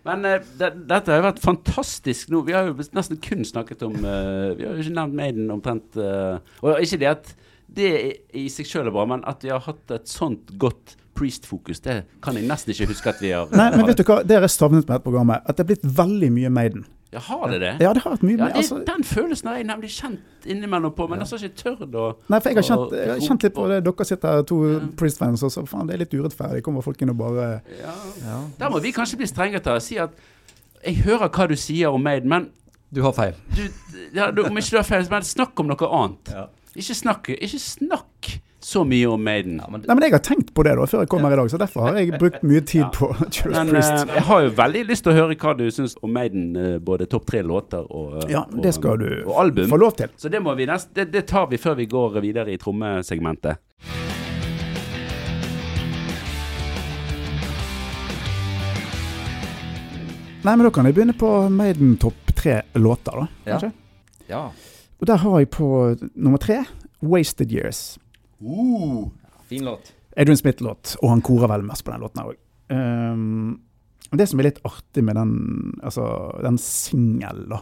Men 0.08 0.26
eh, 0.28 0.44
det, 0.60 0.74
dette 0.90 1.14
har 1.14 1.22
jo 1.22 1.28
vært 1.30 1.44
fantastisk 1.44 2.32
nå. 2.34 2.42
Vi 2.48 2.56
har 2.56 2.68
jo 2.68 2.76
nesten 2.96 3.20
kun 3.24 3.46
snakket 3.48 3.86
om 3.88 3.96
uh, 4.04 4.52
Vi 4.58 4.68
har 4.68 4.76
jo 4.76 4.84
ikke 4.84 4.96
nevnt 4.98 5.16
Maiden 5.16 5.52
omtrent. 5.54 5.96
Uh, 5.96 6.44
og 6.60 6.84
ikke 6.84 7.00
det 7.04 7.12
at 7.14 7.32
det 7.68 7.92
i 7.96 8.12
i 8.44 8.50
seg 8.52 8.68
sjøl 8.68 8.88
er 8.88 8.96
bra, 8.96 9.08
men 9.10 9.24
at 9.28 9.44
vi 9.44 9.52
har 9.52 9.64
hatt 9.64 9.96
et 9.96 10.12
sånt 10.12 10.54
godt 10.60 10.98
Priest-fokus, 11.18 11.80
det 11.82 12.04
kan 12.22 12.38
jeg 12.38 12.46
nesten 12.46 12.76
ikke 12.76 12.92
huske 12.92 13.10
at 13.10 13.22
vi 13.24 13.32
har 13.34 13.50
Nei, 13.50 13.72
men 13.74 13.88
vet 13.88 13.98
du 13.98 14.04
hva, 14.06 14.20
det 14.22 14.36
har 14.38 14.44
jeg 14.46 14.54
savnet 14.54 14.84
med 14.84 14.92
dette 14.92 15.06
programmet. 15.08 15.42
At 15.50 15.58
det 15.58 15.64
er 15.64 15.70
blitt 15.72 15.88
veldig 15.98 16.30
mye 16.36 16.52
Maiden. 16.54 16.84
Ja, 17.14 17.20
har 17.24 17.48
det 17.52 17.60
det? 17.62 17.70
Ja, 17.80 17.94
det 17.96 18.02
har 18.04 18.12
vært 18.18 18.24
mye 18.28 18.36
Ja, 18.38 18.44
mer. 18.44 18.54
det, 18.54 18.56
Altså, 18.64 18.78
Den 18.86 19.04
følelsen 19.08 19.48
har 19.48 19.56
jeg 19.56 19.66
nemlig 19.70 19.90
kjent 19.96 20.20
innimellom 20.46 20.92
på, 20.96 21.08
men 21.10 21.20
jeg 21.24 21.28
har 21.30 21.46
ikke 21.48 21.62
tørt 21.64 21.96
å 21.96 22.08
nei, 22.30 22.40
for 22.40 22.50
jeg 22.50 22.56
har 22.58 22.68
kjent, 22.68 22.92
jeg 22.98 23.10
har 23.14 23.20
kjent 23.30 23.44
litt 23.48 23.54
på 23.56 23.68
det. 23.72 23.78
Dere 23.86 24.06
sitter 24.06 24.28
her, 24.36 24.42
to 24.44 24.58
Ja. 24.74 24.80
Priest-fans, 25.00 25.44
og 25.44 25.52
så 25.52 25.64
faen, 25.68 25.88
det 25.88 25.94
er 25.96 26.00
litt 26.04 26.14
urettferdig. 26.14 26.64
Kommer 26.64 26.82
folk 26.84 27.02
inn 27.02 27.10
og 27.10 27.18
bare 27.18 27.62
ja. 27.80 27.94
Ja. 28.26 28.42
Der 28.60 28.70
må 28.70 28.82
vi 28.84 28.92
kanskje 28.92 29.18
bli 29.18 29.28
strengere 29.28 29.64
til 29.64 29.72
å 29.72 29.82
si 29.82 29.98
at 29.98 30.12
jeg 30.86 30.96
hører 31.06 31.30
hva 31.30 31.48
du 31.48 31.56
sier 31.56 31.90
om 31.94 32.02
Maiden, 32.04 32.30
men 32.30 32.50
Du 32.94 33.02
har 33.04 33.12
feil. 33.14 33.34
du, 33.56 33.64
ja, 34.14 34.30
du, 34.32 34.44
om 34.44 34.58
ikke 34.58 34.72
du 34.72 34.78
har 34.78 34.84
feil, 34.84 35.08
men 35.10 35.22
snakk 35.24 35.60
om 35.60 35.68
noe 35.68 35.88
annet. 35.88 36.30
Ja. 36.32 36.48
Ikke 36.76 36.94
snakk, 36.94 37.30
ikke 37.40 37.60
snakk 37.60 38.06
så 38.68 38.82
mye 38.84 39.08
om 39.08 39.22
Maiden. 39.24 39.62
men, 39.72 39.82
Nei, 39.88 39.96
men 39.96 40.04
jeg 40.04 40.12
har 40.18 40.24
tenkt 40.28 40.50
på 40.58 40.64
det 40.68 40.74
da, 40.76 40.86
før 40.92 41.06
jeg 41.06 41.10
kom 41.14 41.24
her 41.24 41.36
i 41.38 41.40
dag, 41.40 41.50
så 41.54 41.60
derfor 41.62 41.86
har 41.88 42.00
jeg 42.02 42.18
brukt 42.20 42.42
mye 42.44 42.64
tid 42.68 42.82
Ja. 42.84 42.90
på 42.92 43.08
Judas 43.38 43.54
Men 43.56 43.70
Priest. 43.72 43.94
Uh, 44.10 44.16
jeg 44.18 44.24
har 44.28 44.42
jo 44.44 44.50
veldig 44.58 44.82
lyst 44.90 45.06
til 45.08 45.14
å 45.14 45.18
høre 45.22 45.38
hva 45.40 45.54
du 45.58 45.64
syns 45.72 45.96
om 46.04 46.12
Maiden, 46.18 46.50
eh, 46.60 46.78
både 46.84 47.08
topp 47.08 47.30
tre 47.32 47.42
låter 47.48 47.88
og, 47.88 48.18
eh, 48.26 48.32
Ja, 48.36 48.44
det 48.52 48.74
skal 48.76 49.00
du 49.00 49.08
og 49.26 49.38
album. 49.46 49.70
få 49.72 49.80
lov 49.80 49.96
til. 50.02 50.12
Så 50.20 50.30
det, 50.34 50.42
må 50.44 50.56
vi 50.60 50.68
nest, 50.68 50.92
det, 50.94 51.08
det 51.16 51.26
tar 51.32 51.48
vi 51.48 51.58
før 51.64 51.78
vi 51.80 51.88
går 51.88 52.20
videre 52.22 52.52
i 52.52 52.58
trommesegmentet. 52.60 53.58
Nei, 60.44 60.56
men 60.56 60.64
da 60.68 60.72
kan 60.72 60.88
jeg 60.88 60.96
begynne 60.96 61.16
på 61.18 61.30
Maiden 61.52 61.96
topp 62.00 62.32
tre 62.38 62.62
låter, 62.80 63.24
da. 63.24 63.28
Ja. 63.50 63.72
Ja. 64.30 64.44
Og 65.02 65.08
der 65.10 65.20
har 65.24 65.40
jeg 65.42 65.50
på 65.52 65.68
nummer 66.16 66.40
tre 66.42 66.62
Wasted 67.04 67.52
Years. 67.52 67.98
Uh. 68.42 69.08
Fin 69.48 69.66
låt. 69.66 69.94
Adrian 70.18 70.38
Smith-låt, 70.38 70.98
og 71.02 71.10
han 71.10 71.22
korer 71.22 71.50
vel 71.52 71.64
mest 71.68 71.86
på 71.86 71.94
den 71.94 72.04
låten 72.04 72.22
her 72.24 72.34
òg. 72.34 72.38
Um, 72.74 73.60
det 74.12 74.28
som 74.28 74.40
er 74.40 74.50
litt 74.50 74.62
artig 74.68 75.04
med 75.04 75.16
den, 75.20 75.34
altså, 75.84 76.08
den 76.44 76.58
singelen, 76.62 77.52
da, 77.52 77.62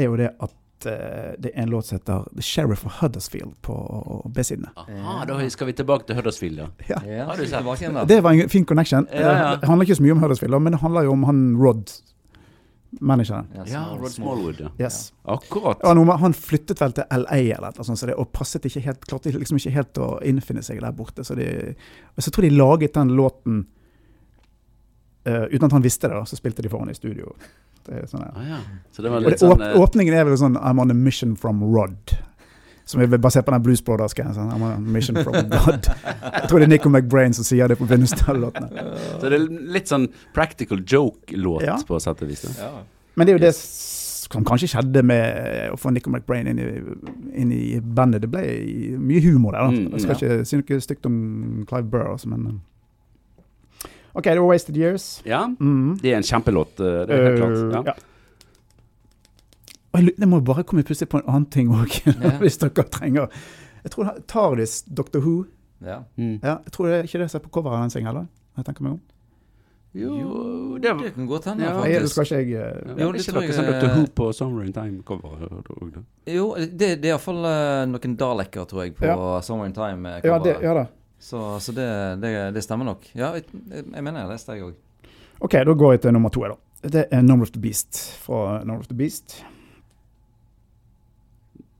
er 0.00 0.08
jo 0.08 0.16
det 0.16 0.30
at 0.40 0.86
eh, 0.88 1.32
det 1.38 1.52
er 1.52 1.64
en 1.64 1.72
låt 1.74 1.90
som 1.90 1.98
heter 1.98 2.24
The 2.32 2.44
Sheriff 2.44 2.86
of 2.88 3.00
Huddersfield 3.02 3.52
på 3.64 3.76
B-sidene. 4.32 4.72
Aha, 4.80 5.26
da 5.28 5.36
skal 5.52 5.68
vi 5.68 5.74
tilbake 5.76 6.08
til 6.08 6.16
Huddersfield, 6.16 6.62
da. 6.62 6.70
Ja. 6.88 7.02
Ja. 7.04 8.04
Det 8.08 8.20
var 8.24 8.32
en 8.32 8.48
fin 8.48 8.64
connection. 8.64 9.06
Ja, 9.12 9.20
ja. 9.20 9.50
Det 9.60 9.68
handler 9.68 9.88
ikke 9.88 9.98
så 10.00 10.06
mye 10.06 10.16
om 10.16 10.24
Huddersfield, 10.24 10.56
men 10.56 10.76
det 10.76 10.80
handler 10.80 11.08
jo 11.08 11.12
om 11.18 11.28
han 11.28 11.44
Rod, 11.60 11.92
manageren. 13.00 13.46
Ja, 13.70 13.84
Rod 13.94 14.10
Smallwood, 14.10 14.60
ja. 14.60 14.70
Yes. 14.80 15.12
Akkurat. 15.22 15.78
Ja, 15.82 15.92
noe 15.94 16.04
med- 16.04 16.18
han 16.18 16.32
flyttet 16.34 16.80
vel 16.80 16.92
til 16.92 17.04
LA 17.10 17.38
eller 17.56 17.72
noe 17.76 17.84
sånt, 17.86 17.98
så 17.98 18.06
det, 18.10 18.16
og 18.18 18.32
passet 18.32 18.64
ikke 18.66 18.82
helt, 18.82 19.06
klarte 19.06 19.32
liksom 19.32 19.60
ikke 19.60 19.74
helt 19.76 20.00
å 20.02 20.08
innfinne 20.26 20.62
seg 20.62 20.80
der 20.82 20.92
borte. 20.92 21.24
Så, 21.24 21.36
de, 21.38 21.74
og 22.16 22.22
så 22.24 22.30
tror 22.34 22.44
jeg 22.44 22.52
de 22.52 22.58
laget 22.58 22.94
den 22.94 23.14
låten 23.14 23.66
uh, 25.28 25.46
uten 25.50 25.64
at 25.68 25.72
han 25.72 25.82
visste 25.82 26.08
det, 26.08 26.16
da, 26.16 26.24
så 26.26 26.36
spilte 26.36 26.62
de 26.62 26.68
for 26.72 26.82
han 26.82 26.90
i 26.90 26.96
studio. 26.98 27.34
Det 27.86 28.02
sånn, 28.10 28.24
ja. 28.26 28.32
Ah, 28.36 28.48
ja. 28.56 28.58
Så 28.92 29.02
det 29.02 29.10
var 29.12 29.24
Og 29.24 29.30
det, 29.30 29.38
sånn 29.40 29.54
åp 29.54 29.62
eh, 29.64 29.78
åpningen 29.80 30.14
er 30.14 30.26
vel 30.28 30.36
sånn 30.40 30.58
I'm 30.58 30.80
on 30.82 30.90
a 30.92 30.94
mission 30.96 31.36
from 31.36 31.62
Rod. 31.64 32.16
Som 32.90 33.02
er 33.04 33.06
basert 33.22 33.46
på 33.46 33.52
den 33.54 33.62
Blues 33.62 33.82
Brothers-greien. 33.86 34.32
Sånn, 34.34 34.50
I'm 34.50 34.64
a 34.66 34.72
mission 34.80 35.14
from 35.22 35.36
God. 35.52 35.86
Jeg 35.86 36.48
tror 36.50 36.58
det 36.58 36.66
er 36.66 36.72
Nico 36.72 36.90
McBrain 36.90 37.32
som 37.36 37.46
sier 37.46 37.68
det 37.70 37.76
på 37.78 37.86
begynnelsen 37.86 38.24
av 38.32 38.40
låtene. 38.42 38.86
Så 39.20 39.30
det 39.30 39.38
er 39.38 39.44
litt 39.76 39.90
sånn 39.92 40.08
practical 40.34 40.82
joke-låt, 40.82 41.62
Ja. 41.68 41.76
på 41.86 42.00
sett 42.02 42.22
og 42.24 42.28
vis. 42.32 42.42
Ja. 42.58 42.72
Men 43.14 43.26
det 43.28 43.34
er 43.34 43.38
jo 43.38 43.44
det 43.46 43.54
som 43.54 44.44
kanskje 44.46 44.68
skjedde 44.74 45.02
med 45.04 45.70
å 45.74 45.78
få 45.78 45.90
Nico 45.94 46.10
McBrain 46.10 46.46
inn 46.50 46.58
i, 46.62 46.66
inn 47.42 47.52
i 47.52 47.80
bandet. 47.80 48.22
Det 48.22 48.30
ble 48.30 48.42
mye 48.98 49.22
humor 49.24 49.52
der. 49.52 49.60
da. 49.60 49.70
Mm, 49.70 49.90
Jeg 49.92 50.00
skal 50.04 50.14
ikke 50.16 50.46
si 50.46 50.56
noe 50.60 50.80
stygt 50.80 51.06
om 51.06 51.64
Clive 51.70 51.90
Burr, 51.90 52.10
altså, 52.12 52.26
men 52.30 52.46
eh. 52.46 52.58
OK, 54.14 54.24
det 54.24 54.40
var 54.40 54.48
'Wasted 54.50 54.76
Years'. 54.76 55.22
Ja, 55.24 55.46
Mm. 55.46 55.98
det 56.02 56.12
er 56.12 56.16
en 56.16 56.22
kjempelåt. 56.22 56.80
eh, 56.80 57.06
Det 57.06 57.10
er 57.10 57.36
helt 57.36 57.38
klart. 57.38 57.86
Ja. 57.86 57.92
Og 59.92 60.00
jeg, 60.02 60.12
jeg 60.18 60.28
må 60.28 60.40
bare 60.40 60.62
komme 60.64 60.82
plutselig 60.86 61.08
på 61.10 61.18
en 61.18 61.26
annen 61.28 61.46
ting 61.50 61.68
òg, 61.74 61.96
Ja. 62.22 62.36
hvis 62.38 62.58
dere 62.62 62.84
trenger 62.88 63.28
Jeg 63.84 63.90
tror 63.90 64.04
det- 64.04 64.26
Tardis, 64.28 64.82
Doctor 64.82 65.20
Who 65.20 65.44
Ja. 65.82 66.02
Mm. 66.16 66.38
ja, 66.42 66.58
Jeg 66.64 66.72
tror 66.72 66.86
det 66.86 67.04
ikke 67.08 67.18
det 67.18 67.30
som 67.30 67.40
er 67.40 67.44
på 67.48 67.50
coveret 67.50 67.76
av 67.78 67.82
den 67.82 67.90
singen, 67.90 68.08
eller? 68.08 68.26
Jeg 68.56 68.64
tenker 68.66 68.82
meg 68.82 68.92
om. 68.92 69.00
Jo, 69.94 70.78
det 70.78 70.92
var 70.94 71.02
det 71.02 71.14
kan 71.14 71.26
godt 71.26 71.44
hende, 71.50 71.64
Ja. 71.64 71.82
jeg 71.82 71.92
det 71.92 72.00
faktisk. 72.10 72.14
skal 72.14 72.24
ikke 72.24 72.36
jeg 72.36 72.52
eh, 72.52 72.98
ja, 72.98 73.04
Jo, 73.04 73.12
det 73.12 73.20
ikke 73.20 73.32
tror 73.32 73.40
dere 73.40 73.48
jeg- 73.48 73.54
som 73.54 73.64
Dr. 73.64 73.94
Who 73.96 74.06
på 74.14 74.32
Summer 74.32 74.62
in 74.62 74.72
Time-coveret? 74.72 76.04
Jo, 76.26 76.54
det, 76.54 76.78
det 76.78 77.04
er 77.04 77.08
iallfall 77.10 77.36
uh, 77.44 77.86
noen 77.90 78.16
dalekker, 78.16 78.64
tror 78.70 78.82
jeg, 78.84 78.94
på 78.94 79.04
Ja. 79.06 79.40
Summer 79.40 79.66
in 79.66 79.72
Time-coveret. 79.72 80.24
Ja, 80.24 80.38
det, 80.38 80.56
ja 80.62 80.74
da. 80.74 80.84
Så, 81.18 81.58
så 81.60 81.72
det, 81.74 82.20
det, 82.22 82.54
det 82.54 82.62
stemmer 82.62 82.84
nok. 82.84 83.02
Ja, 83.14 83.32
jeg, 83.34 83.44
jeg 83.92 84.04
mener 84.04 84.20
jeg 84.20 84.28
leste 84.30 84.52
det, 84.52 84.60
jeg 84.60 84.68
òg. 84.68 84.74
OK, 85.40 85.52
da 85.52 85.74
går 85.74 85.92
jeg 85.92 86.00
til 86.02 86.12
nummer 86.12 86.28
to. 86.30 86.40
da. 86.44 86.54
Det 86.88 87.06
er 87.10 87.22
Number 87.22 87.42
of 87.42 87.50
the 87.50 87.60
Beast 87.60 88.12
fra 88.22 88.60
Number 88.64 88.80
of 88.80 88.86
the 88.86 88.96
Beast. 88.96 89.40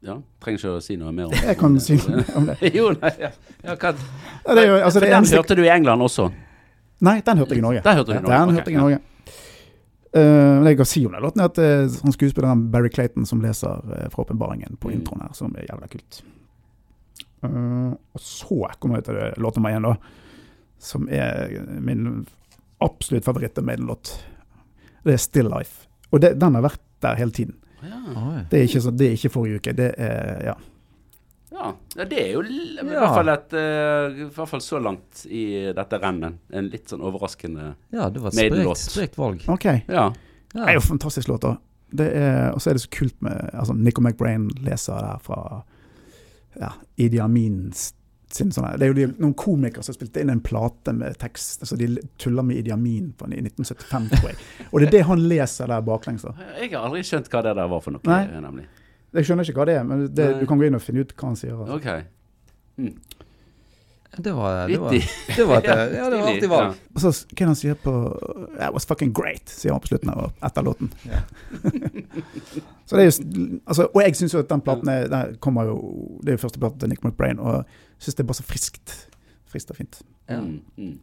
Ja, 0.01 0.15
trenger 0.41 0.59
ikke 0.63 0.71
å 0.79 0.81
si 0.81 0.97
noe 0.97 1.11
mer 1.13 1.29
om 1.29 1.35
det. 1.35 1.43
Jeg 1.45 1.59
kan 1.61 1.75
si 1.85 1.99
noe 2.01 2.23
om 2.39 2.47
det. 2.49 2.57
jo, 2.79 2.87
nei, 3.03 3.11
ja. 3.21 3.31
ja 3.67 3.75
hva, 3.77 3.91
Ja, 4.47 4.55
det 4.57 4.65
jo, 4.65 4.79
altså, 4.79 5.01
det 5.03 5.11
Den 5.11 5.19
eneste, 5.19 5.37
hørte 5.37 5.57
du 5.59 5.63
i 5.67 5.69
England 5.73 6.07
også? 6.07 6.31
Nei, 7.05 7.19
den 7.27 7.41
hørte 7.41 7.57
jeg 7.57 7.61
i 7.61 7.65
Norge. 7.65 7.83
Den 7.85 7.99
hørte 8.01 8.15
i 8.17 8.21
Norge, 8.21 8.39
Den 8.39 8.57
hørte 8.57 8.73
jeg 8.73 8.79
i. 8.79 8.81
Norge. 8.81 9.01
Eh, 10.11 10.63
det 10.65 10.73
jeg 10.73 10.79
kan 10.81 10.89
si 10.91 11.05
om 11.07 11.13
den 11.15 11.23
låten, 11.23 11.43
er 11.45 11.53
at 11.53 11.61
er 11.63 11.85
han 12.03 12.17
skuespilleren 12.17 12.65
Barry 12.73 12.91
Clayton 12.91 13.29
som 13.29 13.45
leser 13.45 13.85
uh, 13.93 14.09
fra 14.11 14.25
åpenbaringen 14.25 14.81
på 14.81 14.91
Mm. 14.91 14.97
introen 14.99 15.23
her, 15.23 15.37
som 15.37 15.53
er 15.55 15.69
jævla 15.69 15.89
kult. 15.93 16.23
Uh, 17.45 17.93
og 18.17 18.21
så 18.25 18.73
kommer 18.81 18.99
jeg 18.99 19.05
til 19.05 19.21
det 19.21 19.29
låt 19.39 19.57
nummer 19.57 19.77
én, 19.77 19.87
da. 19.87 19.95
Som 20.81 21.09
er 21.13 21.61
min 21.81 22.27
absolutt 22.81 23.25
favoritt 23.29 23.59
av 23.61 23.65
Maiden-låt. 23.69 24.17
Det 25.05 25.13
er 25.15 25.21
Still 25.21 25.53
Life. 25.53 25.87
Og 26.11 26.21
det, 26.25 26.39
den 26.41 26.57
har 26.57 26.65
vært 26.65 26.81
der 27.05 27.21
hele 27.21 27.31
tiden. 27.37 27.60
Ja. 27.83 28.43
Det 28.51 28.59
er 28.61 28.67
ikke, 28.69 28.81
så, 28.85 28.91
det 28.91 29.07
er 29.09 29.17
ikke 29.17 29.31
forrige 29.33 29.61
uke. 29.63 29.73
Det 29.77 29.89
er 29.99 30.45
ja. 30.51 30.55
Ja, 31.51 31.73
ja, 31.99 32.05
det 32.09 32.19
er 32.23 32.29
jo 32.33 32.43
i 32.47 32.59
Ja. 32.77 32.85
hvert 32.87 33.15
fall 33.19 33.29
et 33.33 33.53
eh, 33.59 34.21
I 34.23 34.29
hvert 34.33 34.49
fall 34.49 34.61
så 34.65 34.79
langt 34.81 35.25
i 35.29 35.73
dette 35.77 35.99
rennet. 36.01 36.39
En 36.53 36.69
litt 36.73 36.89
sånn 36.89 37.03
overraskende 37.05 37.75
Ja, 37.93 38.09
det 38.09 38.23
var 38.23 38.31
et 38.31 38.39
sprekt, 38.39 38.85
sprekt 38.85 39.19
valg. 39.19 39.43
OK. 39.51 39.67
Ja. 39.91 40.11
Det 40.55 40.63
er 40.67 40.73
jo 40.79 40.81
en 40.85 40.89
fantastisk 40.95 41.29
låt, 41.29 41.43
da. 41.43 41.57
Og 42.55 42.61
så 42.63 42.71
er 42.71 42.79
det 42.79 42.85
så 42.85 42.91
kult 42.95 43.17
med 43.23 43.51
altså, 43.53 43.75
Nico 43.75 44.01
McBrain 44.03 44.49
leser 44.63 44.95
der 45.03 45.19
fra 45.23 45.63
ja, 46.59 46.73
Idi 46.97 47.19
Amin 47.23 47.73
sin 48.35 48.53
sånne, 48.55 48.77
Det 48.79 48.87
er 48.87 48.93
jo 48.93 48.97
de, 48.99 49.07
noen 49.19 49.35
komikere 49.39 49.83
som 49.83 49.97
spilte 49.97 50.23
inn 50.23 50.31
en 50.31 50.43
plate 50.45 50.95
med 50.97 51.19
tekst. 51.19 51.65
altså 51.65 51.79
De 51.79 51.89
tuller 52.21 52.47
med 52.47 52.61
Idi 52.61 52.73
Amin 52.75 53.13
på, 53.13 53.27
i 53.31 53.41
1975, 53.43 54.11
tror 54.15 54.29
jeg. 54.31 54.39
Og 54.71 54.81
det 54.81 54.91
er 54.91 54.97
det 54.99 55.05
han 55.09 55.25
leser 55.33 55.73
der 55.73 55.87
baklengs. 55.87 56.27
Jeg 56.61 56.73
har 56.75 56.87
aldri 56.87 57.03
skjønt 57.07 57.31
hva 57.33 57.43
det 57.47 57.57
der 57.59 57.73
var 57.73 57.83
for 57.85 57.97
noe, 57.97 58.05
Nei. 58.07 58.25
nemlig. 58.41 58.69
Jeg 59.11 59.27
skjønner 59.27 59.49
ikke 59.49 59.59
hva 59.59 59.67
det 59.67 59.79
er, 59.81 59.87
men 59.87 60.05
det, 60.15 60.29
du 60.39 60.45
kan 60.47 60.61
gå 60.61 60.69
inn 60.69 60.79
og 60.79 60.85
finne 60.85 61.03
ut 61.03 61.15
hva 61.17 61.33
han 61.33 61.41
sier. 61.41 61.57
Altså. 61.59 61.81
OK. 61.81 62.93
Det 64.17 64.33
var, 64.33 64.69
det 64.69 64.79
var, 64.79 64.91
det 65.37 65.45
var 65.45 65.59
et, 65.59 65.65
ja, 65.99 66.11
det 66.11 66.17
var 66.19 66.29
alltid 66.29 66.49
valg. 66.51 66.79
Og 66.95 67.03
så 67.03 67.13
hva 67.31 67.47
han 67.47 67.59
sier 67.59 67.77
på 67.79 67.93
That 68.57 68.73
was 68.75 68.87
fucking 68.91 69.13
great, 69.15 69.47
sier 69.51 69.75
han 69.75 69.83
på 69.83 69.93
slutten 69.93 70.11
av 70.11 70.33
etter 70.47 70.67
låten. 70.67 70.91
Yeah. 71.07 71.23
så 72.91 72.99
det 72.99 73.05
er 73.05 73.07
jo, 73.07 73.61
altså, 73.65 73.87
og 73.87 74.01
jeg 74.03 74.19
syns 74.19 74.35
jo 74.35 74.43
at 74.43 74.51
den 74.51 74.65
platen 74.67 74.91
er, 74.91 75.07
den 75.11 75.37
kommer 75.43 75.71
jo 75.71 75.77
Det 76.25 76.33
er 76.35 76.39
jo 76.41 76.43
første 76.43 76.63
platen 76.63 76.83
til 76.83 76.91
Nick 76.91 77.07
McBrain, 77.07 77.39
og 77.39 77.63
syns 78.01 78.17
det 78.17 78.25
er 78.25 78.29
bare 78.31 78.41
så 78.41 78.47
friskt. 78.49 78.95
Friskt 79.51 79.71
og 79.75 79.77
fint. 79.81 80.01
Ja. 80.31 80.41
Mm, 80.41 80.61
mm. 80.79 80.99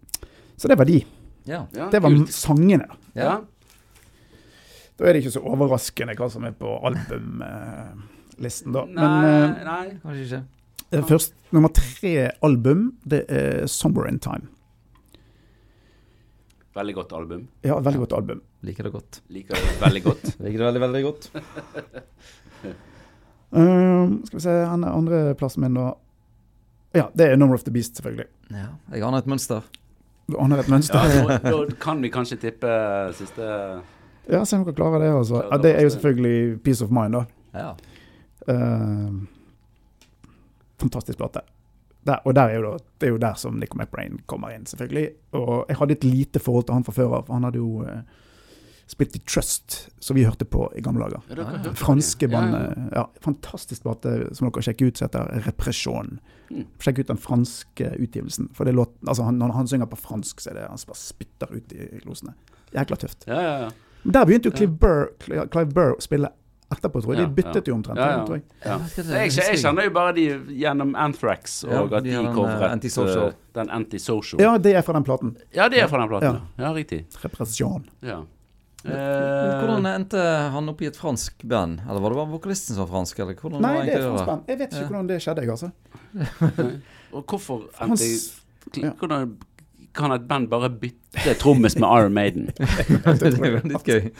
Så 0.58 0.68
det 0.72 0.78
var 0.80 0.88
de. 0.90 1.00
Ja. 1.48 1.62
Ja, 1.76 1.90
Det 1.94 2.02
var 2.04 2.10
kult. 2.12 2.34
sangene. 2.34 2.88
da. 2.90 2.96
Ja. 3.16 3.38
Da 4.98 5.06
er 5.06 5.14
det 5.14 5.22
ikke 5.24 5.32
så 5.36 5.44
overraskende 5.46 6.16
hva 6.18 6.28
som 6.34 6.44
er 6.50 6.56
på 6.58 6.72
albumlisten, 6.90 8.74
da. 8.74 8.86
Nei, 8.90 9.08
Men 9.22 9.26
eh, 9.28 9.64
nei. 9.68 9.88
Kanskje 10.02 10.24
ikke. 10.26 10.44
eh, 10.92 11.04
først 11.12 11.34
nummer 11.54 11.70
tre 11.70 12.14
album, 12.44 12.88
det 13.06 13.26
er 13.30 13.68
'Somewhere 13.68 14.10
in 14.10 14.20
Time'. 14.20 14.48
Veldig 16.76 16.94
godt 16.96 17.14
album. 17.14 17.48
Ja, 17.64 17.80
veldig 17.80 18.00
godt 18.00 18.14
album. 18.14 18.42
Liker 18.62 18.84
det 18.84 18.92
godt. 18.94 19.22
Liker 19.30 19.56
det 19.56 19.82
veldig 19.82 20.04
godt. 20.04 20.36
Liker 20.46 20.58
det 20.58 20.66
veldig, 20.66 20.82
veldig 20.82 21.04
godt. 21.04 21.32
Um, 23.52 24.22
skal 24.26 24.38
vi 24.38 24.42
se, 24.44 24.50
han 24.50 24.84
er 24.84 24.92
andreplassen 24.94 25.62
min 25.64 25.74
da. 25.78 25.92
Ja, 26.98 27.08
det 27.14 27.28
er 27.32 27.36
'Number 27.38 27.54
of 27.54 27.64
the 27.64 27.74
Beast', 27.74 27.96
selvfølgelig. 28.00 28.26
Ja. 28.52 28.68
Jeg 28.92 29.04
aner 29.04 29.18
et 29.18 29.28
mønster. 29.28 29.62
Du 30.28 30.38
aner 30.40 30.60
et 30.60 30.70
mønster. 30.70 31.00
Ja, 31.00 31.38
da, 31.40 31.66
kan 31.80 32.02
vi 32.02 32.10
kanskje 32.10 32.38
tippe 32.42 32.68
siste 33.16 33.44
Ja, 34.30 34.44
se 34.44 34.58
om 34.58 34.66
dere 34.66 34.76
klarer 34.76 35.00
det. 35.00 35.12
altså. 35.18 35.44
Ja, 35.52 35.58
det 35.58 35.76
er 35.78 35.82
jo 35.86 35.90
selvfølgelig 35.90 36.60
'Peace 36.64 36.84
of 36.84 36.90
Mind', 36.92 37.14
da. 37.14 37.26
Ja. 37.54 37.72
Uh, 38.48 39.24
fantastisk 40.80 41.18
plate. 41.18 41.40
Der, 42.08 42.16
og 42.26 42.36
der 42.36 42.42
er 42.42 42.56
jo 42.56 42.62
da, 42.72 42.78
det 43.02 43.08
er 43.08 43.12
jo 43.12 43.18
der 43.18 43.34
som 43.34 43.54
Nico 43.54 43.78
McBrain 43.78 44.20
kommer 44.28 44.50
inn, 44.50 44.66
selvfølgelig. 44.66 45.10
Og 45.32 45.66
jeg 45.70 45.78
hadde 45.78 45.92
et 45.98 46.04
lite 46.04 46.40
forhold 46.40 46.64
til 46.66 46.74
han 46.74 46.84
fra 46.84 46.92
før 46.96 47.16
av. 47.18 47.32
Han 47.32 47.44
hadde 47.44 47.58
jo 47.58 47.82
eh, 47.84 48.00
spilt 48.88 49.16
i 49.16 49.20
Trust, 49.28 49.90
som 50.00 50.16
vi 50.16 50.24
hørte 50.24 50.46
på 50.48 50.70
i 50.78 50.82
gamle 50.82 51.04
dager. 51.04 51.22
Ja, 51.36 51.44
Ah, 51.44 51.58
det. 51.64 51.74
Franske 51.78 52.28
Ja, 52.28 52.32
ja. 52.32 52.38
bandet. 52.42 52.94
Ja, 52.96 53.06
fantastisk 53.22 53.84
plate 53.84 54.34
som 54.36 54.48
dere 54.50 54.64
sjekker 54.64 54.88
ut, 54.88 54.98
som 54.98 55.10
heter 55.10 55.42
'Repression'. 55.44 56.20
Mm. 56.52 56.66
Sjekk 56.80 57.00
ut 57.00 57.08
den 57.08 57.18
franske 57.18 57.90
utgivelsen. 58.00 58.50
For 58.54 58.64
det 58.66 58.74
låt, 58.76 58.94
altså 59.08 59.24
han, 59.24 59.38
når 59.38 59.52
han 59.54 59.68
synger 59.68 59.86
på 59.86 59.98
fransk, 59.98 60.40
så 60.40 60.50
er 60.50 60.54
det 60.54 60.68
han 60.70 60.78
som 60.78 60.88
bare 60.94 61.02
spytter 61.04 61.52
ut 61.52 61.74
i 61.74 62.00
glosene. 62.06 62.34
Jækla 62.74 62.96
tøft. 62.96 63.28
Ja, 63.28 63.42
ja, 63.42 63.60
ja. 63.66 63.70
Men 64.04 64.14
der 64.14 64.26
begynte 64.26 64.50
jo 64.50 64.52
Clive 64.56 64.78
Burr, 64.80 65.08
Clive 65.52 65.74
Burr 65.74 65.96
å 65.98 66.02
spille 66.02 66.30
etterpå, 66.72 67.02
tror 67.02 67.16
jeg. 67.16 67.28
De 67.28 67.34
byttet 67.44 67.56
ja. 67.68 67.72
jo 67.72 67.76
omtrent. 67.76 67.98
Ja, 68.00 68.08
ja. 68.18 68.26
tror 68.26 68.36
jeg. 68.36 68.44
ja. 68.66 68.78
Jeg 69.20 69.32
Jeg, 69.32 69.60
kjenner 69.60 69.84
jo 69.84 69.90
bare 69.96 70.14
de 70.16 70.26
gjennom 70.56 70.96
Anthrax, 70.96 71.64
Ja, 71.64 71.82
og 71.82 71.94
at 71.94 72.04
de 72.04 72.10
de 72.12 72.16
den, 72.16 72.34
covret 72.36 72.62
eh, 72.62 72.72
Antisocial. 72.72 73.28
eh, 73.28 73.34
den 73.54 73.70
Antisocial. 73.70 74.42
Ja, 74.42 74.58
det 74.58 74.76
er 74.76 74.82
fra 74.82 74.94
den 74.94 75.04
platen. 75.04 75.38
Ja, 75.56 75.68
det 75.70 75.80
er 75.82 75.88
fra 75.88 75.98
den 76.00 76.08
platen. 76.10 76.42
Ja, 76.58 76.64
ja 76.68 76.74
riktig. 76.74 77.06
Repression. 77.24 77.90
Ja. 78.02 78.22
Men 78.84 79.60
hvordan 79.60 79.86
Eh, 79.86 79.96
endte 79.96 80.22
han 80.54 80.70
opp 80.70 80.82
i 80.82 80.88
et 80.88 80.96
fransk 80.98 81.44
band? 81.44 81.82
Eller 81.90 82.00
var 82.04 82.14
det 82.14 82.20
bare 82.22 82.32
vokalisten 82.32 82.76
som 82.76 82.86
var 82.86 82.92
fransk? 82.94 83.20
Eller 83.20 83.34
hvordan 83.36 83.62
Nei, 83.66 83.86
det 83.86 83.96
er 83.98 84.06
fransk 84.06 84.26
band. 84.30 84.44
Jeg 84.48 84.60
vet 84.60 84.72
ikke 84.72 84.82
Ja. 84.82 84.88
hvordan 84.92 85.08
det 85.10 85.18
skjedde, 85.24 85.42
jeg, 85.42 85.50
altså. 85.50 85.72
og 87.14 87.26
hvorfor 87.26 87.64
Han 87.80 87.92
endte 87.92 88.06
jeg... 88.06 88.94
Hvordan 89.00 89.38
kan 89.98 90.12
et 90.14 90.28
band 90.30 90.48
bare 90.52 90.70
bytte 90.70 91.34
trommis 91.42 91.76
med 91.80 91.88
Iron 91.90 92.14
Maiden? 92.14 92.50
det 92.58 93.34
er 93.34 93.62
litt 93.66 93.88
gøy. 93.88 94.12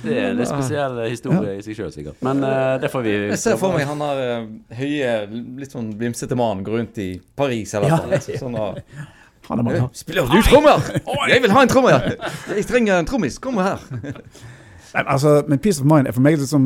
Det 0.00 0.14
er 0.16 0.30
en 0.30 0.38
litt 0.38 0.48
spesiell 0.48 1.00
historie 1.10 1.58
i 1.58 1.62
seg 1.64 1.76
sjøl, 1.76 1.90
sikkert. 1.92 2.20
Men 2.24 2.44
uh, 2.46 2.78
det 2.80 2.88
får 2.92 3.02
vi 3.04 3.10
Jeg 3.34 3.38
ser 3.42 3.58
for 3.60 3.74
meg 3.76 3.84
han 3.90 4.00
der 4.00 4.20
uh, 4.44 4.76
høye, 4.78 5.10
litt 5.60 5.74
sånn 5.74 5.90
vimsete 6.00 6.38
mannen 6.38 6.62
går 6.64 6.78
rundt 6.78 7.00
i 7.02 7.10
Paris 7.36 7.74
eller 7.74 7.88
Ja. 7.92 7.98
noe. 8.06 8.20
Sånn 8.38 8.56
og 8.64 8.78
Han 9.50 9.60
er 9.60 9.66
bare 9.66 9.88
Spiller 9.98 10.30
du 10.30 10.40
trommer? 10.46 10.82
Jeg 11.30 11.42
vil 11.42 11.52
ha 11.54 11.62
en 11.64 11.70
trommer! 11.70 12.08
Jeg 12.54 12.66
trenger 12.70 13.00
en 13.00 13.08
trommis. 13.08 13.38
Kom 13.42 13.58
her. 13.58 13.82
Nei, 14.94 15.04
altså, 15.04 15.40
men 15.48 15.58
Peace 15.62 15.82
of 15.82 15.86
Mind 15.90 16.08
er 16.08 16.14
for 16.14 16.24
meg 16.24 16.38
liksom 16.38 16.64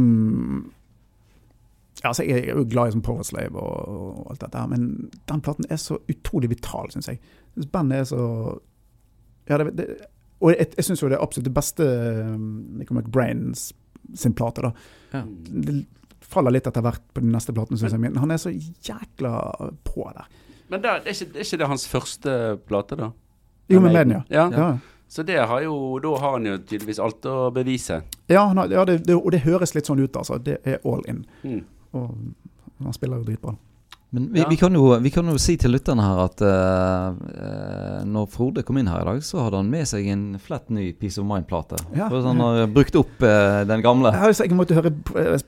altså, 2.04 2.24
Jeg 2.24 2.44
er 2.48 2.58
jo 2.58 2.64
glad 2.70 2.88
i 2.88 2.94
sånn 2.94 3.04
Power 3.04 3.26
Slave 3.26 3.60
og, 3.60 3.96
og 4.20 4.30
alt 4.32 4.44
dette 4.44 4.64
men 4.70 4.86
den 5.28 5.42
platen 5.44 5.68
er 5.68 5.80
så 5.80 5.98
utrolig 6.08 6.52
vital, 6.52 6.88
syns 6.92 7.10
jeg. 7.12 7.20
Bandet 7.72 8.04
er 8.04 8.08
så 8.12 8.22
Ja, 9.48 9.58
det, 9.60 9.74
det 9.76 9.88
Og 10.40 10.54
jeg, 10.54 10.70
jeg 10.76 10.88
syns 10.88 11.04
jo 11.04 11.10
det 11.12 11.18
er 11.18 11.24
absolutt 11.24 11.50
det 11.50 11.56
beste 11.56 11.88
um, 12.34 12.48
Nico 12.78 12.96
McBrains 12.96 13.72
sin 14.20 14.34
plate, 14.36 14.60
da. 14.60 14.70
Ja. 15.14 15.22
Det 15.24 15.78
faller 16.24 16.52
litt 16.52 16.66
etter 16.68 16.84
hvert 16.84 17.00
på 17.14 17.22
den 17.24 17.32
neste 17.32 17.54
platen, 17.56 17.78
syns 17.80 17.94
jeg, 17.94 18.02
men 18.02 18.18
han 18.20 18.32
er 18.34 18.40
så 18.42 18.50
jækla 18.52 19.32
på 19.86 20.04
der. 20.12 20.26
Men 20.72 20.82
da, 20.82 20.96
er, 20.98 21.12
ikke, 21.12 21.30
er 21.34 21.44
ikke 21.44 21.60
det 21.60 21.68
hans 21.68 21.86
første 21.88 22.34
plate, 22.68 22.96
da? 22.98 23.10
Jo, 23.68 23.80
med 23.80 23.92
Maiden, 23.92 24.18
ja. 24.30 24.48
ja. 24.52 24.68
Så 25.08 25.22
det 25.22 25.38
har 25.38 25.60
jo, 25.60 25.98
da 26.02 26.16
har 26.20 26.32
han 26.38 26.46
jo 26.48 26.56
tydeligvis 26.58 26.98
alt 27.00 27.26
å 27.28 27.50
bevise. 27.54 28.00
Ja, 28.28 28.46
han 28.50 28.60
det, 28.68 28.98
det, 29.06 29.14
og 29.14 29.30
det 29.32 29.44
høres 29.44 29.74
litt 29.76 29.88
sånn 29.88 30.00
ut, 30.02 30.16
altså. 30.16 30.40
Det 30.42 30.58
er 30.64 30.80
all 30.84 31.04
in. 31.08 31.22
Mm. 31.44 31.62
Og 31.94 32.10
han 32.82 32.96
spiller 32.96 33.20
jo 33.20 33.28
dritbra. 33.28 33.54
Men 34.14 34.32
vi, 34.32 34.40
Ja. 34.40 34.46
vi, 34.48 34.56
kan 34.56 34.74
jo, 34.74 34.98
vi 35.02 35.10
kan 35.10 35.26
jo 35.26 35.34
si 35.42 35.56
til 35.58 35.72
lytterne 35.74 36.04
her 36.06 36.20
at 36.22 36.42
eh, 36.46 37.06
eh, 37.44 38.04
når 38.06 38.28
Frode 38.30 38.62
kom 38.62 38.78
inn 38.78 38.86
her 38.86 39.02
i 39.02 39.06
dag, 39.08 39.22
så 39.26 39.42
hadde 39.42 39.58
han 39.58 39.70
med 39.72 39.88
seg 39.90 40.06
en 40.12 40.22
flett 40.38 40.70
ny 40.70 40.92
Peace 41.00 41.18
of 41.18 41.26
Mind-plate. 41.26 41.80
Ja. 41.98 42.06
For 42.12 42.22
Han 42.22 42.42
har 42.44 42.68
brukt 42.70 42.94
opp 43.00 43.24
uh, 43.24 43.64
den 43.66 43.82
gamle. 43.82 44.12
Jeg 44.14 44.22
har 44.22 44.30
jo 44.30 44.44
jeg 44.44 44.54
måtte 44.54 44.76
høre 44.78 44.92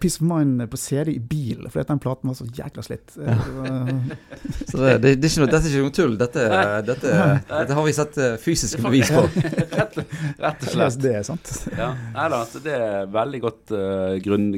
Peace 0.00 0.18
of 0.18 0.26
Mind 0.26 0.64
på 0.72 0.80
CD 0.82 1.14
i 1.14 1.20
bil, 1.22 1.68
fordi 1.70 1.86
den 1.92 2.02
platen 2.02 2.32
var 2.32 2.38
så 2.40 2.48
jækla 2.58 2.82
slitt. 2.82 3.14
Ja. 3.20 3.36
Så 4.66 4.80
det, 4.80 4.92
det, 5.02 5.10
det 5.20 5.28
er 5.28 5.30
ikke 5.30 5.42
noe, 5.44 5.50
dette 5.52 5.68
er 5.68 5.70
ikke 5.70 5.84
noe 5.84 5.94
tull. 5.94 6.14
Dette, 6.18 6.44
dette, 6.86 7.12
dette 7.50 7.76
har 7.78 7.84
vi 7.86 7.94
sett 7.94 8.18
fysiske 8.42 8.82
bevis 8.82 9.12
på. 9.14 9.22
Rett 9.78 10.66
og 10.66 10.68
slett. 10.72 10.98
det 11.02 11.14
er 11.20 11.24
sant. 11.26 11.52
Ja. 11.76 11.92
Nei 12.16 12.26
da, 12.32 12.40
altså, 12.42 12.62
det 12.64 12.74
er 12.74 13.06
veldig 13.12 13.40
godt 13.44 13.74
eh, 13.76 14.16
grunn, 14.24 14.48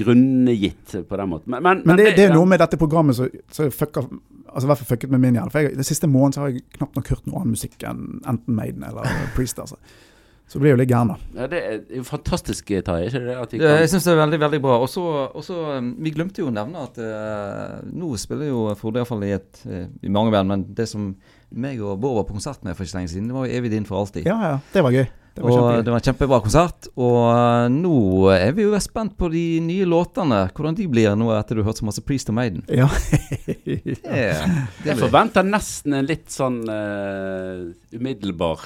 grunngitt 0.00 0.96
på 1.08 1.20
den 1.20 1.30
måten. 1.30 1.50
Men, 1.54 1.62
men, 1.62 1.82
Men 1.84 2.00
det, 2.00 2.10
det 2.18 2.26
er 2.26 2.32
ja. 2.32 2.36
noe 2.36 2.48
med 2.48 2.62
dette 2.62 2.78
programmet 2.80 3.16
som 3.16 3.19
som 3.52 3.72
fucka, 3.74 4.06
Altså 4.50 4.66
i 4.66 4.70
hvert 4.72 4.80
fall 4.80 4.96
fucket 4.96 5.10
med 5.14 5.20
min 5.22 5.36
hjerne. 5.36 5.50
For 5.54 5.62
jeg, 5.62 5.76
Den 5.78 5.86
siste 5.86 6.08
måneden 6.10 6.34
så 6.34 6.40
har 6.42 6.48
jeg 6.50 6.64
knapt 6.74 6.96
nok 6.98 7.10
hørt 7.12 7.26
noe 7.28 7.38
annen 7.38 7.54
musikk 7.54 7.84
enn 7.86 8.00
enten 8.26 8.56
Maiden 8.56 8.82
eller 8.82 9.06
Priest. 9.36 9.60
altså. 9.62 9.78
Så 10.50 10.58
blir 10.58 10.72
jo 10.72 10.78
litt 10.80 10.90
gæren, 10.90 11.12
da. 11.12 11.16
Ja, 11.38 11.46
det 11.46 11.58
er 11.62 11.76
jo 11.94 12.02
fantastisk, 12.02 12.72
Tarjei. 12.82 13.06
Ikke 13.06 13.20
det? 13.22 13.36
At 13.38 13.52
kan 13.54 13.76
jeg 13.84 13.90
syns 13.92 14.08
det 14.08 14.14
er 14.16 14.18
veldig 14.18 14.40
veldig 14.42 14.58
bra. 14.64 14.80
Og 14.82 14.90
så, 14.90 15.04
så, 15.46 15.58
um, 15.76 15.92
Vi 16.02 16.10
glemte 16.16 16.42
jo 16.42 16.48
å 16.50 16.54
nevne 16.54 16.82
at 16.88 16.98
uh, 16.98 17.76
nå 17.86 18.10
spiller 18.18 18.50
jo 18.50 18.64
Frode 18.80 18.98
iallfall 18.98 19.22
i, 19.28 19.30
et, 19.36 19.62
uh, 19.70 19.84
i 20.02 20.10
mange 20.10 20.34
band, 20.34 20.50
men 20.50 20.66
det 20.74 20.88
som 20.90 21.12
meg 21.50 21.78
og 21.78 22.00
Bård 22.02 22.18
var 22.18 22.26
på 22.26 22.34
konsert 22.34 22.66
med 22.66 22.74
for 22.74 22.82
ikke 22.82 22.98
lenge 22.98 23.12
siden, 23.14 23.30
det 23.30 23.38
var 23.38 23.46
jo 23.46 23.60
Evig 23.60 23.70
din 23.76 23.86
for 23.86 24.02
alltid. 24.02 24.26
Ja, 24.26 24.40
ja. 24.42 24.58
Det 24.74 24.82
var 24.82 24.98
gøy. 24.98 25.06
Det 25.40 25.46
var 25.46 25.52
og 25.52 25.56
kjempegøy. 25.56 25.84
det 25.84 25.92
var 25.92 26.00
en 26.00 26.06
kjempebra 26.06 26.40
konsert. 26.44 26.88
Og 27.00 27.18
eh, 27.30 27.66
nå 27.72 27.96
er 28.34 28.52
vi 28.56 28.66
jo 28.66 28.82
spent 28.84 29.16
på 29.16 29.30
de 29.32 29.44
nye 29.64 29.88
låtene. 29.88 30.42
Hvordan 30.52 30.76
de 30.76 30.88
blir 30.92 31.16
nå 31.16 31.30
etter 31.36 31.56
du 31.56 31.62
har 31.64 31.70
hørt 31.70 31.80
så 31.80 31.88
masse 31.88 32.04
Priest 32.04 32.28
og 32.32 32.36
Maiden. 32.36 32.64
Ja. 32.68 32.90
Det, 33.70 33.86
det 34.04 34.88
Jeg 34.90 34.98
forventer 34.98 35.44
nesten 35.46 35.94
en 35.96 36.06
litt 36.08 36.30
sånn 36.32 36.62
uh, 36.66 37.68
umiddelbar 37.94 38.62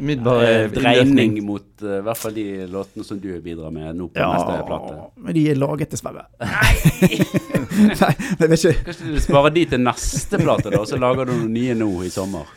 umiddelbar 0.00 0.44
eh, 0.44 0.60
eh, 0.60 0.70
dreining 0.70 1.44
mot 1.44 1.82
i 1.82 1.98
hvert 2.04 2.18
fall 2.18 2.34
de 2.34 2.46
låtene 2.70 3.04
som 3.04 3.20
du 3.20 3.28
bidrar 3.42 3.72
med 3.74 3.96
nå 3.96 4.08
på 4.12 4.30
neste 4.32 4.56
plate. 4.68 4.94
ja, 4.96 5.06
men 5.26 5.36
de 5.36 5.44
er 5.50 5.60
laget 5.60 5.92
dessverre. 5.94 6.26
Nei, 6.40 6.72
jeg 6.80 8.48
vet 8.48 8.56
ikke. 8.56 8.74
Kanskje 8.88 9.12
du 9.12 9.20
sparer 9.24 9.54
de 9.54 9.66
til 9.74 9.84
neste 9.84 10.40
plate, 10.40 10.72
da, 10.72 10.80
og 10.80 10.88
så 10.88 11.00
lager 11.00 11.28
du 11.28 11.34
noen 11.34 11.52
nye 11.54 11.76
nå 11.78 11.90
i 12.06 12.12
sommer. 12.12 12.48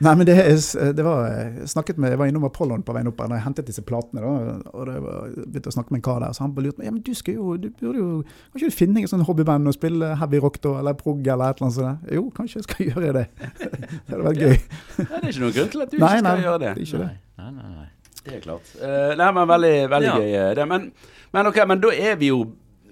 Nei, 0.00 0.12
men 0.14 0.26
det, 0.28 0.34
er- 0.38 0.92
det 0.94 1.02
var 1.04 1.24
Jeg 1.26 1.68
snakket 1.72 1.96
med, 1.98 2.10
jeg 2.12 2.18
var 2.20 2.26
innom 2.30 2.44
Apollon 2.46 2.82
på 2.86 2.94
veien 2.94 3.08
opp 3.10 3.18
her 3.20 3.28
når 3.32 3.36
jeg 3.40 3.44
hentet 3.48 3.66
disse 3.66 3.82
platene. 3.82 4.20
da, 4.22 4.70
og 4.70 4.86
det 4.86 4.96
var, 5.02 5.32
begynte 5.48 5.72
å 5.72 5.74
snakke 5.74 5.90
med 5.90 5.98
en 5.98 6.04
kar 6.06 6.20
der, 6.22 6.32
så 6.36 6.44
han 6.44 6.54
bare 6.54 6.68
lurte 6.68 6.78
meg 6.78 6.86
ja, 6.86 6.92
men 6.94 7.02
du 7.02 7.10
skal 7.18 7.34
jo, 7.34 7.56
du 7.58 7.68
burde 7.80 7.98
jo 7.98 8.08
Kan 8.22 8.60
ikke 8.60 8.70
du 8.70 8.76
finne 8.78 9.02
en 9.02 9.10
sånn 9.10 9.24
hobbyband 9.26 9.66
og 9.72 9.74
spille 9.74 10.12
heavy 10.20 10.38
rock 10.44 10.60
da, 10.62 10.76
eller 10.82 10.94
prog 11.00 11.26
eller 11.26 11.50
et 11.50 11.58
eller 11.58 11.66
annet 11.66 11.78
sånt? 11.80 12.12
Jo, 12.14 12.24
kanskje 12.36 12.60
jeg 12.60 12.68
skal 12.68 12.86
gjøre 12.92 13.12
det. 13.18 13.26
det 13.58 14.14
hadde 14.14 14.24
vært 14.28 14.42
gøy. 14.44 14.54
Ja, 14.54 15.04
det 15.08 15.18
er 15.18 15.28
ikke 15.32 15.44
noen 15.44 15.56
grunn 15.58 15.72
til 15.74 15.82
at 15.86 15.90
du 15.90 15.98
Nei, 15.98 16.14
ikke 16.14 16.22
skal 16.22 16.28
nei, 16.30 16.46
gjøre 16.46 16.62
det. 16.62 16.70
det 16.70 16.82
er 16.82 16.86
ikke 16.86 17.02
det. 17.04 17.10
Nei, 17.42 17.50
nei, 17.58 17.74
nei. 17.74 17.88
Det 18.28 18.34
er 18.36 18.40
klart. 18.44 18.72
Uh, 18.78 19.12
nei, 19.18 19.28
men 19.40 19.48
veldig, 19.48 19.74
veldig 19.96 20.08
Ja. 20.12 20.16
gøy. 20.20 20.32
eh, 20.38 20.54
Det. 20.58 20.68
Men, 20.68 20.88
men 21.32 21.46
ok, 21.50 21.60
men 21.70 21.80
da 21.80 21.92
er 21.94 22.16
vi 22.20 22.28
jo 22.30 22.40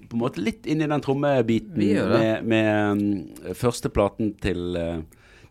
på 0.07 0.15
en 0.15 0.21
måte 0.21 0.39
litt 0.43 0.65
inni 0.71 0.85
i 0.85 0.87
den 0.87 1.01
trommebiten 1.03 1.75
Vi 1.75 1.89
med, 1.99 2.45
med 2.47 2.67
um, 2.91 3.53
første 3.59 3.89
platen 3.91 4.29
til 4.41 4.75
eh, 4.79 5.01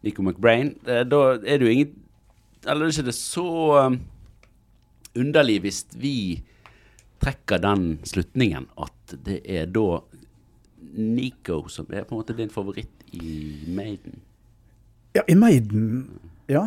Nico 0.07 0.23
McBrain. 0.25 0.75
Da 0.87 1.23
er 1.37 1.59
det 1.59 1.67
jo 1.67 1.73
ingen 1.73 1.95
Eller 2.67 2.87
er 2.87 2.95
ikke 2.95 3.09
det 3.11 3.15
så 3.19 3.49
eh, 3.83 3.97
underlig 5.21 5.61
hvis 5.65 5.85
vi 6.01 6.17
trekker 7.23 7.61
den 7.63 7.99
slutningen 8.07 8.67
at 8.83 9.15
det 9.27 9.41
er 9.49 9.69
da 9.71 10.01
Nico 10.97 11.67
som 11.73 11.87
er 11.91 12.05
på 12.07 12.15
en 12.15 12.21
måte 12.21 12.37
din 12.37 12.51
favoritt 12.53 13.07
i 13.17 13.65
Maiden. 13.69 14.21
Ja, 15.17 15.23
i 15.29 15.35
Maiden 15.35 16.09
Ja. 16.49 16.67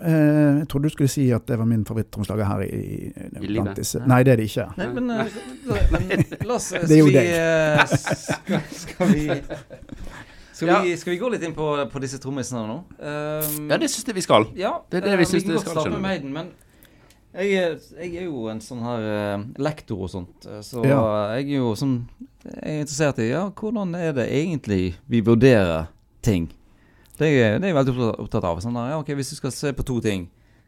Uh, 0.00 0.58
jeg 0.58 0.68
trodde 0.68 0.88
du 0.88 0.94
skulle 0.94 1.12
si 1.12 1.26
at 1.30 1.44
det 1.48 1.58
var 1.60 1.66
min 1.68 1.84
favorittromslager 1.84 2.46
her 2.48 2.62
i, 2.64 2.68
i, 2.72 3.10
I 3.42 3.46
livet? 3.52 3.76
disse. 3.76 4.00
Nei, 4.08 4.22
det 4.24 4.32
er 4.32 4.40
det 4.40 4.46
ikke. 4.48 4.64
Nei, 4.80 4.86
men, 4.96 5.10
uh, 5.10 5.26
la, 6.48 6.54
oss 6.56 6.70
si... 6.70 6.80
Det 6.88 6.96
er 6.96 7.02
jo 7.02 7.10
deg. 7.12 7.28
eh, 7.28 7.84
skal, 7.92 8.62
skal 8.72 9.12
vi 9.12 9.26
skal, 10.54 10.68
Ja. 10.70 10.80
vi, 10.86 10.92
skal 10.96 11.12
vi 11.16 11.18
gå 11.20 11.28
litt 11.34 11.42
inn 11.46 11.54
på, 11.56 11.66
på 11.90 12.00
disse 12.02 12.20
trommisene 12.22 12.62
nå? 12.68 12.76
Um, 12.98 13.70
Ja, 13.72 13.78
det 13.82 13.90
syns 13.90 14.06
jeg 14.06 14.14
vi 14.16 14.22
skal. 14.24 14.46
ja, 14.58 14.76
det 14.90 15.02
er 15.02 15.08
det 15.10 15.18
vi 15.24 15.26
syns 15.26 15.44
vi, 15.48 15.52
godt 15.56 15.64
skal, 15.66 15.80
starte 15.80 15.90
med. 15.96 16.04
Maiden, 16.04 16.32
men 16.32 16.52
jeg, 17.34 17.80
jeg 17.98 18.12
er 18.22 18.28
jo 18.28 18.44
en 18.52 18.60
sånn 18.62 18.82
her 18.86 19.06
uh, 19.40 19.44
lektor 19.58 20.04
og 20.06 20.10
sånt, 20.12 20.46
eh, 20.46 20.60
så 20.62 20.84
Ja. 20.86 21.00
jeg 21.34 21.48
er 21.50 21.58
jo 21.58 21.72
sånn 21.74 21.96
Jeg 22.44 22.60
er 22.62 22.80
interessert 22.84 23.18
i 23.24 23.30
ja, 23.32 23.48
hvordan 23.50 23.94
er 23.98 24.12
det 24.12 24.28
egentlig 24.30 24.94
vi 25.08 25.20
vurderer 25.24 25.86
ting. 26.22 26.46
Det 27.18 27.26
er, 27.30 27.58
det 27.58 27.64
er 27.70 27.72
jeg 27.72 27.76
veldig 27.78 27.92
opptatt- 27.94 28.20
opptatt 28.20 28.44
av. 28.44 28.58
Sånn 28.60 28.74
der, 28.76 28.90
ja, 28.92 28.98
ok, 29.00 29.12
Hvis 29.16 29.30
du 29.30 29.36
skal 29.36 29.50
se 29.54 29.72
på 29.72 29.84
to 29.86 29.98
ting, 30.04 30.26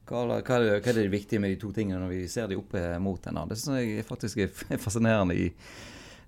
hva, 0.09 0.23
hva, 0.25 0.39
er 0.39 0.63
det, 0.63 0.83
hva 0.85 0.89
er 0.93 0.99
det 1.03 1.11
viktige 1.13 1.41
med 1.43 1.51
de 1.53 1.57
to 1.61 1.73
tingene 1.75 1.99
når 2.01 2.09
vi 2.15 2.27
ser 2.33 2.47
de 2.49 2.57
oppe 2.57 2.81
mot 3.03 3.21
hverandre? 3.21 3.49
Det 3.53 3.59
syns 3.61 3.77
jeg 3.83 4.05
faktisk 4.09 4.39
er 4.47 4.79
fascinerende 4.79 5.35
i 5.37 5.51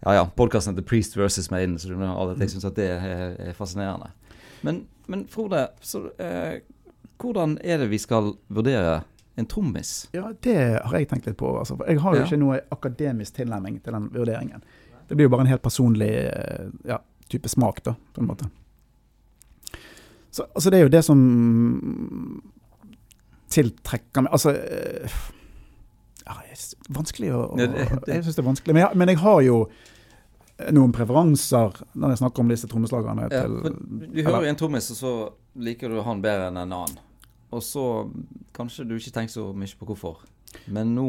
ja, 0.04 0.14
ja, 0.14 0.24
podkasten 0.36 0.74
heter 0.74 0.86
Priest 0.86 1.16
versus 1.16 1.50
Maiden. 1.50 1.78
Så 1.78 1.88
jeg 1.90 2.50
syns 2.50 2.64
at 2.68 2.76
det 2.76 2.88
er, 2.94 3.36
er 3.50 3.52
fascinerende. 3.56 4.10
Men, 4.62 4.86
men 5.06 5.26
Frode, 5.30 5.68
så, 5.80 6.04
eh, 6.18 6.60
hvordan 7.18 7.58
er 7.64 7.78
det 7.82 7.90
vi 7.90 7.98
skal 7.98 8.32
vurdere 8.48 9.00
en 9.38 9.46
trommis? 9.46 10.08
Ja, 10.14 10.32
det 10.42 10.56
har 10.84 10.98
jeg 10.98 11.08
tenkt 11.10 11.26
litt 11.26 11.38
på. 11.38 11.50
Altså. 11.58 11.76
Jeg 11.88 12.00
har 12.02 12.14
jo 12.14 12.20
Ja. 12.20 12.26
ikke 12.26 12.38
noe 12.42 12.60
akademisk 12.74 13.34
tilnærming 13.38 13.80
til 13.82 13.92
den 13.92 14.08
vurderingen. 14.14 14.62
Det 15.08 15.16
blir 15.16 15.24
jo 15.26 15.30
bare 15.34 15.40
en 15.46 15.52
helt 15.52 15.62
personlig 15.62 16.10
eh, 16.28 16.68
ja, 16.84 16.98
type 17.30 17.48
smak, 17.48 17.82
da, 17.84 17.94
på 18.14 18.20
en 18.22 18.26
måte. 18.28 18.48
Så 20.30 20.44
altså, 20.54 20.70
det 20.70 20.78
er 20.78 20.82
jo 20.86 20.92
det 20.92 21.04
som 21.04 22.42
tiltrekker 23.48 24.26
meg 24.26 24.32
Altså 24.36 24.52
eh, 24.52 25.18
ja, 26.28 26.58
Vanskelig 26.94 27.30
å, 27.34 27.44
å 27.54 27.60
Ja, 27.60 27.68
Jeg 28.12 28.26
syns 28.26 28.36
det 28.36 28.42
er 28.42 28.48
vanskelig. 28.50 28.76
Men 28.76 28.84
jeg, 28.84 29.00
men 29.00 29.12
jeg 29.12 29.20
har 29.22 29.42
jo 29.46 29.58
noen 30.74 30.92
preferanser 30.94 31.76
når 31.94 32.14
jeg 32.14 32.20
snakker 32.22 32.42
om 32.42 32.48
disse 32.52 32.70
trommeslagerne. 32.70 33.28
Ja, 33.32 33.44
du 33.48 34.22
hører 34.26 34.48
en 34.50 34.58
trommis, 34.58 34.90
og 34.94 34.98
så 34.98 35.12
liker 35.58 35.92
du 35.92 36.00
han 36.06 36.22
bedre 36.24 36.50
enn 36.50 36.58
en 36.58 36.74
annen. 36.80 36.98
Og 37.54 37.62
så 37.64 37.84
kanskje 38.56 38.84
du 38.88 38.96
ikke 38.98 39.14
tenker 39.14 39.32
så 39.32 39.46
mye 39.56 39.78
på 39.78 39.88
hvorfor. 39.88 40.18
Men 40.72 40.92
nå 40.96 41.08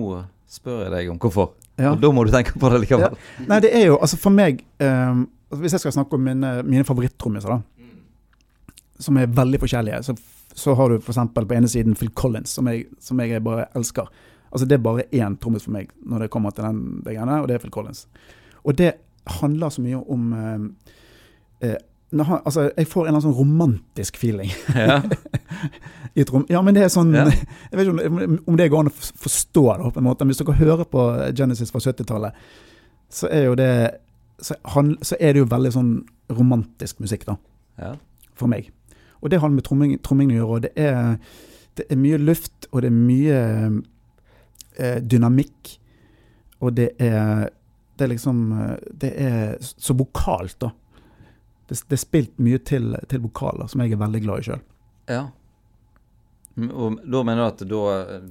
spør 0.49 0.85
jeg 0.85 0.93
deg 0.93 1.11
om 1.13 1.19
hvorfor. 1.21 1.51
Ja. 1.79 1.93
Og 1.93 2.01
da 2.03 2.11
må 2.13 2.25
du 2.27 2.31
tenke 2.33 2.55
på 2.59 2.71
det 2.71 2.83
likevel. 2.85 3.17
Nei, 3.47 3.59
det 3.63 3.73
er 3.75 3.89
jo 3.89 3.99
altså 3.99 4.19
for 4.19 4.35
meg 4.35 4.65
altså 4.79 5.61
Hvis 5.63 5.73
jeg 5.73 5.81
skal 5.81 5.93
snakke 5.95 6.17
om 6.17 6.25
mine, 6.27 6.49
mine 6.67 6.85
favorittrommiser, 6.85 7.49
da, 7.49 7.87
som 9.01 9.17
er 9.17 9.31
veldig 9.33 9.59
forskjellige, 9.63 10.01
så, 10.05 10.13
så 10.53 10.75
har 10.77 10.91
du 10.91 10.99
f.eks. 10.99 11.17
på 11.33 11.55
ene 11.55 11.69
siden 11.71 11.95
Phil 11.97 12.11
Collins, 12.13 12.51
som 12.53 12.67
jeg, 12.69 12.85
som 13.01 13.19
jeg 13.23 13.41
bare 13.41 13.65
elsker. 13.79 14.11
Altså 14.51 14.65
Det 14.65 14.77
er 14.77 14.83
bare 14.83 15.07
én 15.13 15.37
trommis 15.37 15.63
for 15.63 15.75
meg 15.75 15.91
når 16.05 16.25
det 16.25 16.31
kommer 16.33 16.51
til 16.51 16.65
den 16.65 17.01
det 17.05 17.15
greiene, 17.15 17.41
og 17.41 17.47
det 17.47 17.55
er 17.55 17.63
Phil 17.63 17.71
Collins. 17.73 18.07
Og 18.63 18.77
det 18.77 18.93
handler 19.39 19.69
så 19.69 19.81
mye 19.81 19.99
om 20.09 20.33
eh, 20.33 21.75
når 22.11 22.23
han, 22.23 22.39
altså, 22.45 22.71
Jeg 22.77 22.87
får 22.87 23.01
en 23.01 23.07
eller 23.07 23.19
annen 23.19 23.27
sånn 23.27 23.37
romantisk 23.37 24.17
feeling 24.17 24.49
Ja. 24.75 25.01
i 26.15 26.23
et 26.23 26.31
rom. 26.33 26.45
Ja, 26.49 26.61
men 26.65 26.73
det 26.73 26.83
er 26.87 26.93
sånn 26.93 27.13
Ja. 27.13 27.27
Jeg 27.69 27.77
vet 27.77 27.85
ikke 27.87 28.07
om, 28.09 28.39
om 28.47 28.57
det 28.57 28.69
går 28.71 28.85
an 28.85 28.91
å 28.91 28.95
forstå 28.97 29.65
det, 29.69 29.91
på 29.93 30.01
en 30.01 30.07
måte. 30.07 30.25
Men 30.25 30.33
hvis 30.33 30.41
dere 30.41 30.57
hører 30.57 30.89
på 30.89 31.05
Genesis 31.37 31.71
fra 31.73 31.81
70-tallet, 31.85 32.49
så 33.09 33.29
er 33.29 33.45
jo 33.49 33.53
det 33.57 33.69
så, 34.41 34.55
han, 34.73 34.95
så 35.03 35.17
er 35.19 35.35
det 35.35 35.43
jo 35.43 35.51
veldig 35.51 35.71
sånn 35.75 35.93
romantisk 36.31 37.01
musikk, 37.03 37.25
da, 37.27 37.35
ja. 37.81 37.93
for 38.37 38.51
meg. 38.51 38.69
Og 39.19 39.31
det 39.33 39.41
har 39.41 39.51
med 39.51 39.65
tromming, 39.67 39.97
tromming 40.05 40.31
å 40.31 40.37
gjøre. 40.37 40.55
og 40.55 40.61
det 40.63 40.71
er, 40.79 41.17
det 41.77 41.85
er 41.91 41.99
mye 41.99 42.19
luft, 42.21 42.69
og 42.71 42.85
det 42.85 42.91
er 42.91 42.95
mye 42.95 43.41
eh, 44.79 44.99
dynamikk. 45.03 45.75
Og 46.59 46.73
det 46.75 46.91
er 46.99 47.49
Det 47.99 48.05
er 48.05 48.11
liksom 48.13 48.37
eh, 48.55 48.77
Det 48.95 49.09
er 49.19 49.57
så 49.59 49.93
vokalt, 49.93 50.55
da. 50.59 50.71
Det, 51.67 51.77
det 51.87 51.97
er 51.97 52.01
spilt 52.01 52.39
mye 52.39 52.57
til, 52.65 52.95
til 53.11 53.19
vokaler, 53.21 53.67
som 53.67 53.81
jeg 53.83 53.91
er 53.93 53.99
veldig 54.01 54.21
glad 54.23 54.39
i 54.39 54.47
sjøl. 54.49 54.63
ja. 55.09 55.27
Og 56.59 56.97
da 57.07 57.21
mener 57.23 57.39
du 57.39 57.47
at 57.47 57.61
da 57.71 57.83
eh, 58.17 58.23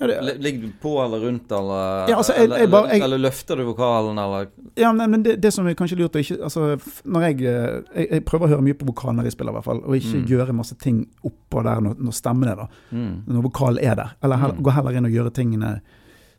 Ja, 0.00 0.06
det- 0.06 0.38
Ligger 0.40 0.60
du 0.66 0.72
på 0.82 0.90
eller 1.04 1.18
rundt, 1.20 1.50
eller 1.52 2.08
Ja, 2.08 2.16
altså, 2.16 2.32
jeg- 2.34 2.44
eller, 2.44 2.58
jeg 2.58 2.70
bare- 2.70 2.88
jeg- 2.92 3.00
eller 3.02 3.18
løfter 3.18 3.56
du 3.56 3.64
vokalen, 3.64 4.18
eller 4.18 4.46
Ja, 4.76 4.92
nei, 4.92 5.06
men 5.06 5.22
det, 5.22 5.40
det 5.40 5.52
som 5.52 5.66
er 5.66 5.74
kanskje 5.74 5.96
lurt 5.98 6.12
å 6.12 6.20
ikke 6.20 6.42
altså, 6.44 6.78
når 7.06 7.20
jeg, 7.22 7.40
eh, 7.46 7.82
jeg, 7.96 8.10
jeg 8.10 8.24
prøver 8.24 8.46
å 8.46 8.48
høre 8.48 8.62
mye 8.62 8.74
på 8.74 8.86
vokalen 8.86 9.16
når 9.16 9.24
jeg 9.24 9.32
spiller, 9.32 9.52
i 9.52 9.56
hvert 9.56 9.64
fall. 9.64 9.80
Og 9.86 9.94
ikke 9.96 10.20
Mm. 10.22 10.26
gjøre 10.28 10.52
masse 10.54 10.74
ting 10.78 11.06
oppå 11.24 11.62
der 11.64 11.80
når, 11.80 11.94
når 11.98 12.12
stemmen 12.12 12.48
er 12.48 12.56
der. 12.56 12.68
mm. 12.92 13.22
Når 13.26 13.42
vokalen 13.50 13.78
er 13.82 13.94
der. 13.94 14.10
Eller 14.22 14.36
heller, 14.36 14.54
Mm. 14.54 14.62
gå 14.62 14.72
heller 14.72 14.90
inn 14.96 15.04
og 15.06 15.12
gjøre 15.12 15.30
tingene 15.32 15.80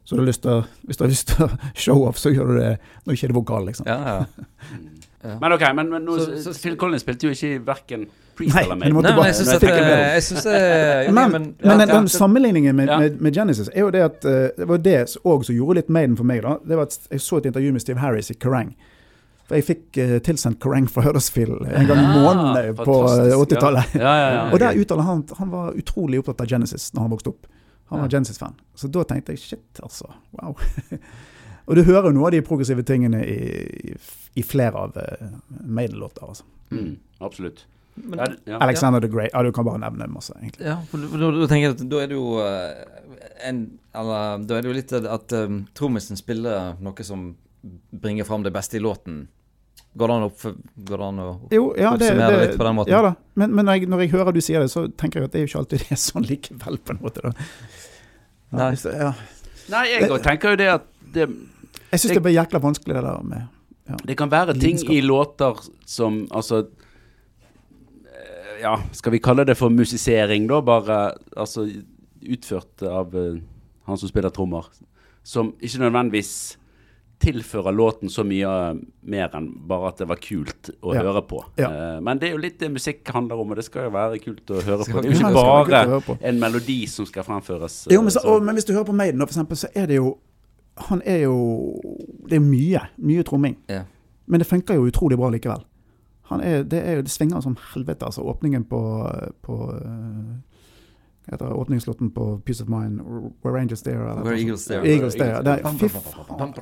så 0.05 0.15
du 0.15 0.21
har 0.21 0.27
lyst 0.27 0.41
til 0.43 0.63
Hvis 0.87 0.97
du 0.97 1.03
har 1.03 1.09
lyst 1.09 1.27
til 1.27 1.45
å 1.47 1.59
show 1.75 2.07
off, 2.07 2.15
så 2.17 2.31
gjør 2.33 2.47
du 2.47 2.59
det 2.59 2.79
når 3.05 3.13
ikke 3.13 3.23
er 3.23 3.27
det 3.27 3.35
vokal, 3.35 3.65
liksom. 3.65 3.85
Ja, 3.87 3.97
ja. 4.05 4.25
Ja. 5.23 5.37
Men 5.41 5.51
ok, 5.55 5.63
men, 5.75 5.89
men 5.89 6.03
nå, 6.05 6.17
Så- 6.19 6.43
så- 6.43 6.53
Phil 6.61 6.75
Collins 6.77 7.01
spilte 7.01 7.27
jo 7.27 7.31
ikke 7.33 7.65
verken 7.65 8.07
Priest 8.37 8.55
eller 8.57 8.75
men 8.75 8.93
Maiden. 8.93 9.03
Nei, 9.03 9.15
men 9.15 9.25
jeg 9.25 9.35
syns 9.35 9.53
at 9.55 9.63
jeg 9.63 9.71
eh, 10.61 11.05
ja, 11.09 11.77
den, 11.77 11.87
den 11.89 12.07
sammenligningen 12.07 12.75
med, 12.75 12.87
Ja. 12.87 12.99
med, 12.99 13.21
med 13.21 13.33
Genesis 13.33 13.69
er 13.73 13.79
jo 13.81 13.89
det 13.89 14.03
at 14.05 14.25
eh, 14.25 14.49
Det 14.57 14.67
var 14.69 14.77
det 14.77 14.99
òg 15.25 15.43
som 15.47 15.55
gjorde 15.55 15.75
litt 15.79 15.89
Maiden 15.89 16.15
for 16.17 16.23
meg. 16.23 16.43
da 16.43 16.57
Det 16.67 16.77
var 16.77 16.83
at 16.83 16.99
Jeg 17.11 17.19
så 17.21 17.37
et 17.41 17.45
intervju 17.49 17.71
med 17.73 17.81
Steve 17.81 17.99
Harris 17.99 18.29
i 18.31 18.35
Kerrang. 18.37 18.75
For 19.47 19.55
jeg 19.55 19.63
fikk 19.63 19.97
uh, 20.03 20.17
tilsendt 20.19 20.59
Kerrang 20.59 20.89
fra 20.91 21.01
Huddersfield 21.01 21.61
en 21.71 21.87
gang 21.87 21.99
i 22.03 22.07
måneden 22.19 22.57
eh, 22.65 22.73
på 22.75 22.97
eh, 23.07 23.31
80-tallet. 23.31 23.93
Ja, 23.95 24.13
ja, 24.19 24.29
ja, 24.33 24.41
Og 24.51 24.59
der 24.59 24.75
uttaler 24.75 25.03
han 25.07 25.23
at 25.23 25.37
han 25.39 25.49
var 25.51 25.71
utrolig 25.71 26.19
opptatt 26.19 26.41
av 26.41 26.47
Genesis 26.51 26.89
når 26.93 27.01
han 27.07 27.11
vokste 27.15 27.31
opp. 27.31 27.47
Han 27.89 27.99
var 28.01 28.09
Ja. 28.11 28.17
Genesis-fan. 28.17 28.53
Så 28.75 28.87
da 28.91 29.03
tenkte 29.07 29.31
jeg 29.31 29.39
shit, 29.39 29.79
altså. 29.81 30.11
Wow. 30.35 30.57
og 31.67 31.75
du 31.75 31.83
hører 31.83 32.09
jo 32.09 32.15
noe 32.15 32.29
av 32.29 32.35
de 32.35 32.43
progressive 32.45 32.83
tingene 32.87 33.19
i, 33.27 33.95
i, 34.39 34.43
flere 34.43 34.85
av 34.87 34.95
uh, 34.95 35.25
Maiden-låter. 35.63 36.23
Altså. 36.27 36.45
Mm, 36.71 36.93
absolutt. 37.19 37.65
Men- 37.95 38.19
Ja, 38.19 38.27
ja. 38.45 38.57
Alexander 38.63 39.01
the 39.01 39.07
Great. 39.07 39.29
Ja, 39.33 39.43
du 39.43 39.51
kan 39.51 39.65
bare 39.65 39.81
nevne 39.81 40.07
masse, 40.07 40.33
egentlig. 40.41 40.65
Ja, 40.65 40.77
for 40.89 40.97
da, 40.97 41.31
da, 41.31 41.47
tenker 41.47 41.67
jeg 41.67 41.75
at 41.75 41.89
da 41.89 42.01
er 42.03 42.11
det 42.11 42.15
jo 42.15 42.37
eh, 42.39 42.85
en 43.49 43.63
Eller 43.97 44.43
da 44.45 44.57
er 44.57 44.61
det 44.61 44.69
jo 44.69 44.75
litt 44.77 44.93
at 44.93 45.33
um, 45.33 45.63
trommisen 45.73 46.19
spiller 46.19 46.77
noe 46.79 47.03
som 47.03 47.31
bringer 47.89 48.23
fram 48.23 48.45
det 48.45 48.53
beste 48.53 48.77
i 48.77 48.83
låten. 48.83 49.25
Går 49.97 50.07
det 50.11 50.15
an 50.15 50.27
å, 50.27 50.31
går 50.87 51.01
det 51.01 51.07
an 51.07 51.19
å 51.23 51.27
Jo, 51.51 51.63
ja, 51.73 51.95
det, 51.97 52.11
Oppsummere 52.11 52.37
det, 52.37 52.45
litt 52.45 52.59
på 52.59 52.67
den 52.67 52.77
måten. 52.77 52.93
Ja 52.93 53.01
da. 53.01 53.13
Men, 53.33 53.55
men 53.57 53.65
når, 53.65 53.79
jeg, 53.79 53.89
når 53.89 54.03
jeg 54.05 54.13
hører 54.13 54.35
du 54.35 54.41
sier 54.45 54.61
det, 54.61 54.69
så 54.71 54.85
tenker 54.93 55.19
jeg 55.19 55.29
at 55.29 55.33
det 55.33 55.39
er 55.39 55.45
jo 55.47 55.51
ikke 55.51 55.63
alltid 55.63 55.83
det 55.83 55.97
er 55.97 56.01
sånn 56.03 56.27
likevel, 56.27 56.77
på 56.77 56.93
en 56.93 57.01
måte. 57.01 57.25
da. 57.25 57.47
Nei. 58.57 58.71
Så, 58.79 58.93
ja. 58.93 59.11
Nei, 59.73 59.83
jeg 59.95 60.21
tenker 60.23 60.53
jo 60.53 60.59
det 60.61 60.69
at 60.77 60.85
det, 61.15 61.25
Jeg 61.91 61.99
syns 62.03 62.13
det 62.17 62.23
blir 62.25 62.35
jækla 62.35 62.59
vanskelig, 62.63 62.95
det 62.95 63.03
der 63.03 63.23
med 63.23 63.47
det 64.03 64.17
kan 64.19 64.31
være 64.31 64.53
ting 64.53 64.75
Lidenskap. 64.75 64.91
i 64.95 65.01
låter 65.01 65.59
som 65.85 66.27
Altså 66.31 66.57
eh, 68.03 68.61
Ja, 68.61 68.75
skal 68.91 69.11
vi 69.11 69.19
kalle 69.23 69.45
det 69.45 69.57
for 69.57 69.69
musisering, 69.69 70.47
da? 70.49 70.61
Bare 70.61 71.13
altså 71.37 71.67
utført 72.27 72.81
av 72.83 73.13
uh, 73.15 73.37
han 73.85 73.97
som 73.97 74.09
spiller 74.09 74.33
trommer. 74.33 74.65
Som 75.23 75.53
ikke 75.61 75.79
nødvendigvis 75.85 76.57
tilfører 77.21 77.71
låten 77.73 78.09
så 78.13 78.21
mye 78.27 78.45
eh, 78.45 78.79
mer 79.09 79.33
enn 79.37 79.47
bare 79.69 79.87
at 79.89 80.01
det 80.01 80.07
var 80.09 80.19
kult 80.21 80.69
å 80.85 80.93
Ja. 80.93 81.01
høre 81.01 81.21
på. 81.25 81.39
Ja. 81.57 81.69
Uh, 81.69 82.01
men 82.03 82.19
det 82.19 82.27
er 82.29 82.35
jo 82.35 82.41
litt 82.43 82.59
det 82.59 82.69
musikk 82.73 83.07
handler 83.13 83.39
om, 83.41 83.51
og 83.51 83.57
det 83.57 83.65
skal 83.65 83.87
jo 83.87 83.93
være 83.95 84.19
kult 84.21 84.51
å 84.51 84.61
høre 84.61 84.83
Skal 84.83 84.93
på. 84.93 85.01
Det 85.01 85.09
er 85.09 85.13
jo 85.13 85.19
ikke 85.21 85.31
det 85.31 86.01
bare 86.03 86.17
en 86.29 86.39
melodi 86.39 86.85
som 86.91 87.05
skal 87.09 87.23
fremføres. 87.23 87.87
Jo, 87.93 88.01
men, 88.01 88.11
så, 88.11 88.21
og, 88.25 88.43
men 88.43 88.57
hvis 88.57 88.65
du 88.67 88.73
hører 88.73 88.89
på 88.89 88.97
Maiden, 88.97 89.21
for 89.23 89.33
eksempel, 89.33 89.57
så 89.57 89.71
er 89.73 89.87
det 89.89 90.01
jo 90.01 90.17
Han 90.89 91.01
er 91.05 91.23
jo 91.25 91.37
Det 92.29 92.37
er 92.37 92.43
mye. 92.43 92.81
Mye 92.97 93.23
tromming. 93.23 93.57
Ja. 93.71 93.83
Men 94.25 94.43
det 94.43 94.47
funker 94.47 94.75
jo 94.75 94.87
utrolig 94.89 95.17
bra 95.17 95.29
likevel. 95.31 95.63
Han 96.27 96.41
er, 96.43 96.63
det, 96.67 96.81
er, 96.83 97.01
det 97.01 97.11
svinger 97.11 97.39
som 97.41 97.55
helvete, 97.73 98.05
altså. 98.05 98.21
Åpningen 98.27 98.65
på, 98.67 98.79
på 99.41 99.57
eh, 99.79 100.57
heter? 101.31 101.53
Åpningslåten 101.53 102.11
på 102.11 102.41
Peace 102.45 102.63
of 102.63 102.69
Mind, 102.69 103.01
Where 103.41 103.61
Angels 103.61 103.81
There. 103.81 104.11
Eller, 104.11 104.23
Where 104.23 104.39
Eagles. 104.39 104.65
There. 104.65 104.83
Eagles 104.87 105.15
There. 105.15 105.41
Det 105.43 105.51
er, 105.51 105.77
fy 105.79 105.89
faen. 105.89 106.53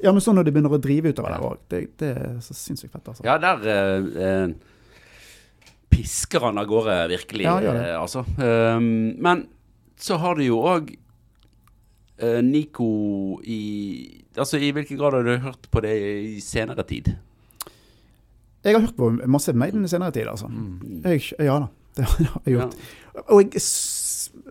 Ja, 0.00 0.12
men 0.12 0.24
sånn 0.24 0.40
når 0.40 0.48
de 0.48 0.54
begynner 0.56 0.76
å 0.76 0.80
drive 0.80 1.12
utover 1.12 1.34
der 1.34 1.46
òg, 1.46 1.62
det, 1.72 1.82
det 2.00 2.10
er 2.16 2.40
så 2.44 2.56
sinnssykt 2.56 2.94
fett, 2.94 3.12
altså. 3.12 3.26
Ja, 3.28 3.36
der 3.40 3.68
eh, 3.68 4.24
eh, 4.24 4.80
pisker 5.92 6.48
han 6.48 6.60
av 6.60 6.68
gårde, 6.70 6.96
virkelig. 7.12 7.44
Ja, 7.48 7.58
ja, 7.64 7.76
ja. 7.76 7.86
eh, 7.90 8.00
altså. 8.00 8.24
Um, 8.40 9.14
men 9.20 9.46
så 10.00 10.16
har 10.20 10.40
du 10.40 10.46
jo 10.46 10.60
òg 10.64 10.94
eh, 12.22 12.40
Nico 12.44 13.40
i 13.44 13.60
Altså, 14.38 14.60
i 14.62 14.70
hvilken 14.70 14.96
grad 14.96 15.16
har 15.16 15.26
du 15.26 15.42
hørt 15.42 15.66
på 15.70 15.80
det 15.82 15.96
i 15.98 16.40
senere 16.40 16.84
tid? 16.86 17.10
Jeg 18.64 18.76
har 18.76 18.84
hørt 18.84 18.96
på 18.96 19.10
masse 19.26 19.52
Maiden 19.52 19.84
i 19.84 19.88
senere 19.90 20.12
tid, 20.14 20.28
altså. 20.30 20.46
Mm. 20.46 21.02
Jeg, 21.04 21.32
ja 21.38 21.58
da, 21.58 21.66
det 21.96 22.06
har 22.06 22.42
jeg 22.46 22.54
gjort. 22.54 22.76
Og 23.26 23.42
jeg, 23.42 23.62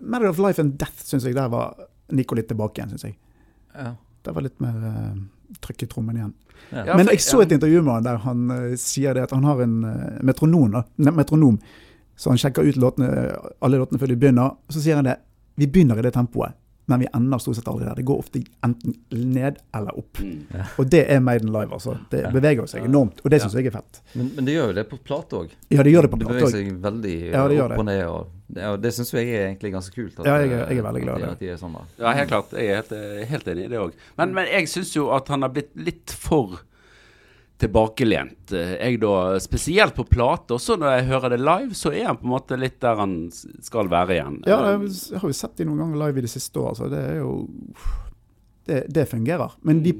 Matter 0.02 0.28
of 0.28 0.38
Life 0.38 0.62
and 0.62 0.76
Death 0.78 1.06
syns 1.06 1.24
jeg 1.24 1.34
der 1.34 1.48
var 1.48 1.78
Nico 2.12 2.36
litt 2.36 2.50
tilbake 2.50 2.80
igjen, 2.80 2.92
syns 2.92 3.06
jeg. 3.08 3.16
Ja. 3.74 3.94
Der 4.26 4.36
var 4.36 4.44
litt 4.44 4.60
mer 4.60 4.76
uh, 4.76 5.16
trykk 5.64 5.86
i 5.86 5.90
trommen 5.90 6.18
igjen. 6.18 6.34
Ja. 6.70 6.84
Ja, 6.90 6.96
Men 6.98 7.08
jeg 7.08 7.22
så 7.24 7.40
et 7.42 7.52
intervju 7.56 7.80
med 7.82 7.94
han 7.94 8.06
der 8.06 8.20
han 8.26 8.50
uh, 8.52 8.74
sier 8.78 9.16
det 9.16 9.24
at 9.28 9.34
han 9.34 9.46
har 9.48 9.62
en 9.64 9.78
uh, 9.86 10.18
metronom. 10.26 10.76
Ne, 11.00 11.14
metronom, 11.16 11.56
så 12.20 12.34
han 12.34 12.40
sjekker 12.40 12.66
ut 12.68 12.76
låtene, 12.76 13.08
alle 13.64 13.80
låtene 13.80 14.00
før 14.02 14.12
de 14.12 14.18
begynner. 14.20 14.58
Så 14.68 14.82
sier 14.84 15.00
han 15.00 15.08
det. 15.08 15.16
Vi 15.60 15.68
begynner 15.70 15.98
i 15.98 16.04
det 16.04 16.12
tempoet, 16.16 16.56
men 16.90 17.00
vi 17.04 17.06
ender 17.14 17.38
stort 17.42 17.56
sett 17.60 17.68
aldri 17.70 17.86
der. 17.86 17.94
Det 18.00 18.04
går 18.08 18.18
ofte 18.24 18.42
enten 18.66 18.96
ned 19.14 19.60
eller 19.78 19.96
opp. 20.00 20.18
Mm. 20.20 20.40
Og 20.82 20.90
det 20.90 21.04
er 21.14 21.20
Maiden 21.24 21.52
Live, 21.54 21.70
altså. 21.76 21.94
Det 22.10 22.24
Ja. 22.24 22.30
beveger 22.34 22.66
seg 22.68 22.84
enormt, 22.88 23.22
og 23.24 23.30
det 23.30 23.40
syns 23.42 23.54
jeg 23.54 23.70
er 23.70 23.76
fett. 23.78 24.00
Men, 24.14 24.32
men 24.36 24.44
det 24.48 24.54
gjør 24.58 24.66
jo 24.72 24.76
det 24.80 24.84
på 24.90 24.98
plate 25.06 25.38
òg. 25.44 25.54
Ja, 25.70 25.82
det 25.86 25.92
gjør 25.94 26.02
det 26.08 26.10
på 26.10 26.18
Det 26.18 26.26
beveger 26.28 26.46
òg. 26.48 26.50
seg 26.58 26.72
veldig 26.82 27.14
Ja, 27.32 27.46
det 27.48 27.60
opp 27.62 27.70
det. 27.74 27.78
og 27.78 27.84
ned. 27.86 28.04
Og 28.10 28.36
og 28.50 28.80
det 28.82 28.90
syns 28.92 29.12
jeg 29.14 29.28
er 29.30 29.44
egentlig 29.54 29.70
ganske 29.72 29.94
kult. 29.94 30.18
At, 30.18 30.26
Ja, 30.26 30.38
jeg 30.42 30.50
er- 30.50 30.68
jeg 30.74 30.78
er 30.78 30.82
veldig 30.82 31.02
glad 31.04 31.18
i 31.18 31.20
det. 31.22 31.28
At 31.30 31.38
de 31.38 31.48
er 31.50 31.56
sånn 31.56 31.72
da. 31.72 31.82
Ja, 32.00 32.12
helt 32.18 32.28
klart. 32.30 32.50
Jeg 32.50 32.66
er 32.68 32.74
helt, 32.82 33.28
helt 33.30 33.44
enig 33.52 33.64
i 33.64 33.68
det 33.68 33.78
òg. 33.78 33.92
Men, 34.18 34.34
men 34.34 34.46
jeg 34.50 34.66
syns 34.66 34.92
jo 34.96 35.10
at 35.14 35.28
han 35.28 35.42
har 35.42 35.50
blitt 35.50 35.70
litt 35.76 36.10
for 36.10 36.58
tilbakelent. 37.60 38.52
Eh, 38.56 38.74
Jeg 38.80 39.00
da, 39.02 39.38
Spesielt 39.42 39.94
på 39.96 40.04
plate. 40.08 40.56
Også 40.56 40.76
når 40.80 40.96
jeg 40.98 41.08
hører 41.10 41.34
det 41.34 41.40
live, 41.40 41.76
så 41.78 41.92
er 41.92 42.06
han 42.10 42.18
på 42.20 42.26
en 42.28 42.34
måte 42.34 42.58
litt 42.60 42.78
der 42.82 42.96
han 43.00 43.14
skal 43.62 43.90
være 43.92 44.16
igjen. 44.16 44.38
Ja, 44.48 44.58
jeg 44.76 45.20
har 45.20 45.28
jo 45.28 45.36
sett 45.36 45.56
dem 45.60 45.70
noen 45.70 45.84
ganger 45.84 46.06
live 46.06 46.22
i 46.22 46.26
det 46.26 46.32
siste 46.32 46.60
året, 46.62 46.80
så 46.80 46.90
det 46.92 47.02
er 47.12 47.18
jo 47.22 47.34
Det, 48.70 48.84
det 48.92 49.08
fungerer. 49.10 49.52
Men 49.66 49.82
de 49.82 49.94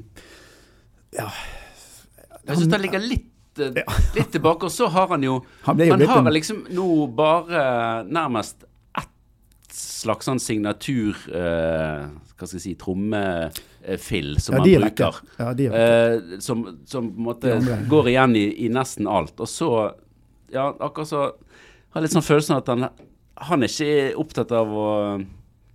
Ja. 1.11 1.27
Jeg 2.47 2.57
syns 2.57 2.71
det 2.71 2.81
ligger 2.81 2.99
litt, 3.03 3.59
eh, 3.59 3.83
litt 4.15 4.31
tilbake. 4.31 4.63
Og 4.65 4.71
så 4.71 4.87
har 4.89 5.07
han 5.07 5.21
jo 5.23 5.41
Han 5.65 5.77
jo 5.77 5.91
Han 6.07 6.25
har 6.25 6.31
liksom 6.31 6.65
nå 6.71 7.07
bare 7.15 8.03
nærmest 8.07 8.65
slags 10.01 10.27
sånn 10.29 10.41
signatur 10.41 11.17
eh, 11.29 12.07
Hva 12.09 12.47
skal 12.47 12.57
jeg 12.57 12.63
si 12.63 12.73
trommefill 12.79 14.33
som 14.41 14.57
Ja, 14.57 14.61
man 14.61 14.69
er 14.69 14.85
bruker. 14.85 15.19
Ja, 15.37 15.51
de. 15.57 15.67
Eh, 15.69 16.39
som, 16.43 16.65
som 16.89 17.11
på 17.11 17.21
en 17.21 17.27
måte 17.29 17.55
går 17.91 18.11
igjen 18.13 18.35
i, 18.39 18.45
i 18.65 18.71
nesten 18.73 19.09
alt. 19.09 19.37
Og 19.39 19.49
så 19.51 19.71
Ja, 20.51 20.71
akkurat 20.73 21.11
så 21.11 21.21
Har 21.91 22.01
jeg 22.01 22.07
litt 22.07 22.17
sånn 22.17 22.27
følelsen 22.27 22.57
av 22.57 22.63
at 22.63 22.73
han, 22.73 22.89
han 23.51 23.63
er 23.65 23.71
ikke 23.71 24.19
opptatt 24.21 24.51
av 24.55 24.73
å 24.73 24.89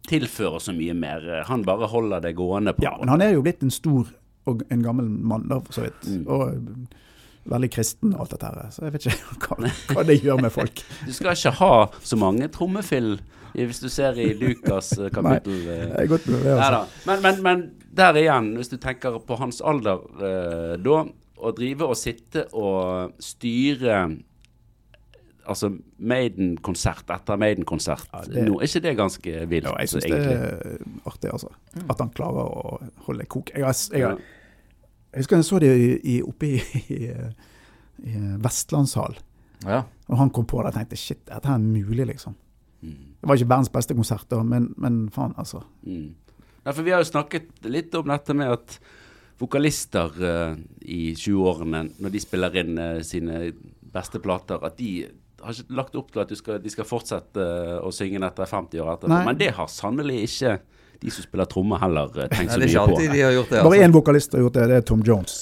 tilføre 0.06 0.60
så 0.62 0.72
mye 0.72 0.94
mer. 0.94 1.24
Han 1.48 1.64
bare 1.66 1.88
holder 1.90 2.22
det 2.22 2.36
gående. 2.38 2.72
på 2.76 2.84
Ja, 2.86 2.94
men 3.00 3.10
han 3.10 3.24
er 3.24 3.34
jo 3.34 3.42
blitt 3.44 3.64
en 3.66 3.74
stor 3.74 4.06
og 4.46 4.62
en 4.70 4.84
gammel 4.84 5.08
mann, 5.10 5.48
da, 5.50 5.58
for 5.66 5.74
så 5.74 5.86
vidt. 5.88 6.06
Mm. 6.06 6.22
Og 6.30 7.50
veldig 7.50 7.70
kristen 7.74 8.14
og 8.14 8.24
alt 8.24 8.34
dette 8.36 8.50
her. 8.50 8.70
Så 8.74 8.86
jeg 8.86 8.94
vet 8.94 9.08
ikke 9.08 9.36
hva, 9.46 9.72
hva 9.94 10.04
det 10.06 10.18
gjør 10.22 10.42
med 10.46 10.54
folk. 10.54 10.82
Du 11.06 11.12
skal 11.14 11.34
ikke 11.34 11.54
ha 11.60 11.72
så 12.06 12.18
mange 12.20 12.48
trommefill 12.54 13.16
hvis 13.64 13.80
du 13.80 13.88
ser 13.88 14.18
i 14.20 14.34
Lukas 14.36 14.92
eh, 14.98 15.08
kapittel. 15.16 15.56
Nei, 15.64 15.76
jeg 15.80 16.04
er 16.04 16.10
godt 16.12 16.26
mulig, 16.28 16.44
Nei 16.44 16.56
altså. 16.60 17.02
Men, 17.08 17.22
men, 17.24 17.42
men 17.46 17.62
der 17.96 18.18
igjen, 18.20 18.50
hvis 18.58 18.68
du 18.68 18.76
tenker 18.82 19.16
på 19.24 19.38
hans 19.40 19.62
alder 19.64 20.02
eh, 20.20 20.74
da, 20.84 20.98
å 21.36 21.52
drive 21.56 21.88
og 21.88 21.96
sitte 21.96 22.46
og 22.56 23.12
styre 23.22 24.06
Altså 25.46 25.68
Maiden-konsert 26.02 27.06
etter 27.14 27.36
Maiden-konsert, 27.38 28.08
Ja, 28.12 28.20
det- 28.26 28.48
nå 28.48 28.56
er 28.58 28.64
ikke 28.66 28.80
det 28.82 28.96
ganske 28.98 29.34
vilt, 29.46 29.64
Ja, 29.68 29.74
jeg 29.78 29.88
syns 29.92 30.04
det 30.04 30.16
er 30.18 30.78
artig, 31.06 31.30
altså. 31.30 31.52
At 31.88 32.00
han 32.02 32.10
klarer 32.10 32.48
å 32.50 32.80
holde 33.06 33.26
kok. 33.30 33.52
Jeg, 33.54 33.60
jeg, 33.62 34.00
jeg, 34.00 34.18
jeg 35.12 35.20
husker 35.22 35.36
jeg 35.36 35.44
så 35.44 35.60
det 35.62 35.70
i, 35.78 36.16
i, 36.16 36.22
oppe 36.26 36.46
i, 36.48 36.58
i, 36.90 36.98
i 38.10 38.16
Vestlandshall. 38.42 39.14
Ja. 39.64 39.84
Og 40.10 40.18
han 40.18 40.30
kom 40.34 40.46
på 40.50 40.58
det 40.62 40.72
og 40.74 40.80
tenkte 40.80 40.98
shit, 40.98 41.22
dette 41.30 41.46
er 41.54 41.62
mulig, 41.62 42.08
liksom. 42.10 42.34
Mm. 42.82 43.14
Det 43.26 43.32
var 43.32 43.40
ikke 43.40 43.50
verdens 43.50 43.72
beste 43.74 43.94
konsert, 43.98 44.28
da, 44.30 44.38
men, 44.46 44.68
men 44.78 45.00
faen, 45.10 45.32
altså. 45.34 45.64
Mm. 45.82 46.12
Ja, 46.62 46.70
for 46.70 46.86
vi 46.86 46.92
har 46.94 47.00
jo 47.02 47.08
snakket 47.08 47.66
litt 47.66 47.94
om 47.98 48.06
dette 48.06 48.36
med 48.38 48.52
at 48.54 48.76
vokalister 49.42 50.14
uh, 50.22 50.54
i 50.86 51.10
20-årene, 51.18 51.80
når 51.98 52.14
de 52.14 52.22
spiller 52.22 52.60
inn 52.62 52.78
uh, 52.78 53.00
sine 53.02 53.48
beste 53.90 54.22
plater, 54.22 54.62
at 54.62 54.78
de 54.78 54.92
har 55.42 55.58
ikke 55.58 55.74
lagt 55.74 55.98
opp 55.98 56.14
til 56.14 56.22
at 56.22 56.36
skal, 56.38 56.62
de 56.62 56.70
skal 56.70 56.86
fortsette 56.86 57.42
uh, 57.42 57.80
å 57.82 57.90
synge 57.90 58.22
etter 58.22 58.46
50 58.46 58.84
år 58.84 58.92
etterpå. 58.94 59.18
Men 59.26 59.42
det 59.42 59.50
har 59.58 59.74
sannelig 59.74 60.22
ikke 60.28 60.54
de 61.02 61.10
som 61.12 61.24
spiller 61.26 61.44
trommer 61.50 61.78
heller 61.82 62.10
eh, 62.24 62.28
tenkt 62.32 62.52
så 62.54 62.58
det 62.60 62.68
mye 62.70 62.76
på. 62.76 62.82
alltid 62.96 63.10
de 63.12 63.20
har 63.22 63.32
gjort 63.36 63.50
det. 63.50 63.62
Bare 63.62 63.74
Altså. 63.76 63.84
én 63.88 63.92
vokalist 63.96 64.32
har 64.32 64.40
gjort 64.46 64.54
det, 64.56 64.66
det 64.70 64.76
er 64.76 64.84
Tom 64.88 65.02
Jones. 65.06 65.34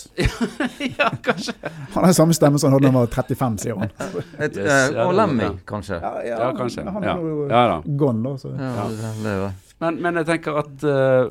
ja, 0.99 1.11
kanskje. 1.23 1.55
Han 1.95 2.05
har 2.09 2.13
samme 2.17 2.35
stemme 2.35 2.59
som 2.59 2.69
han 2.73 2.77
hadde 2.79 2.89
da 2.89 2.93
han 2.93 3.01
var 3.01 3.13
35, 3.15 3.59
sier 3.63 3.79
han. 3.79 3.93
Et, 4.49 4.57
Yes, 4.59 4.91
uh, 4.95 5.01
og 5.07 5.15
Lemmy, 5.19 5.51
kanskje. 5.69 6.01
Ja. 6.03 6.13
Ja, 6.29 6.51
kanskje. 6.59 6.85
Han 6.91 7.03
Ja. 7.07 7.15
er 7.17 7.29
jo 7.31 7.47
Ja 7.49 7.63
da. 7.71 7.79
gone, 8.03 8.23
da. 8.27 8.37
Så. 8.43 8.53
Ja, 8.59 8.89
det 8.91 9.37
det. 9.45 9.53
Men, 9.81 10.03
men 10.03 10.15
jeg 10.23 10.27
tenker 10.33 10.59
at, 10.65 10.85
uh, 10.85 11.31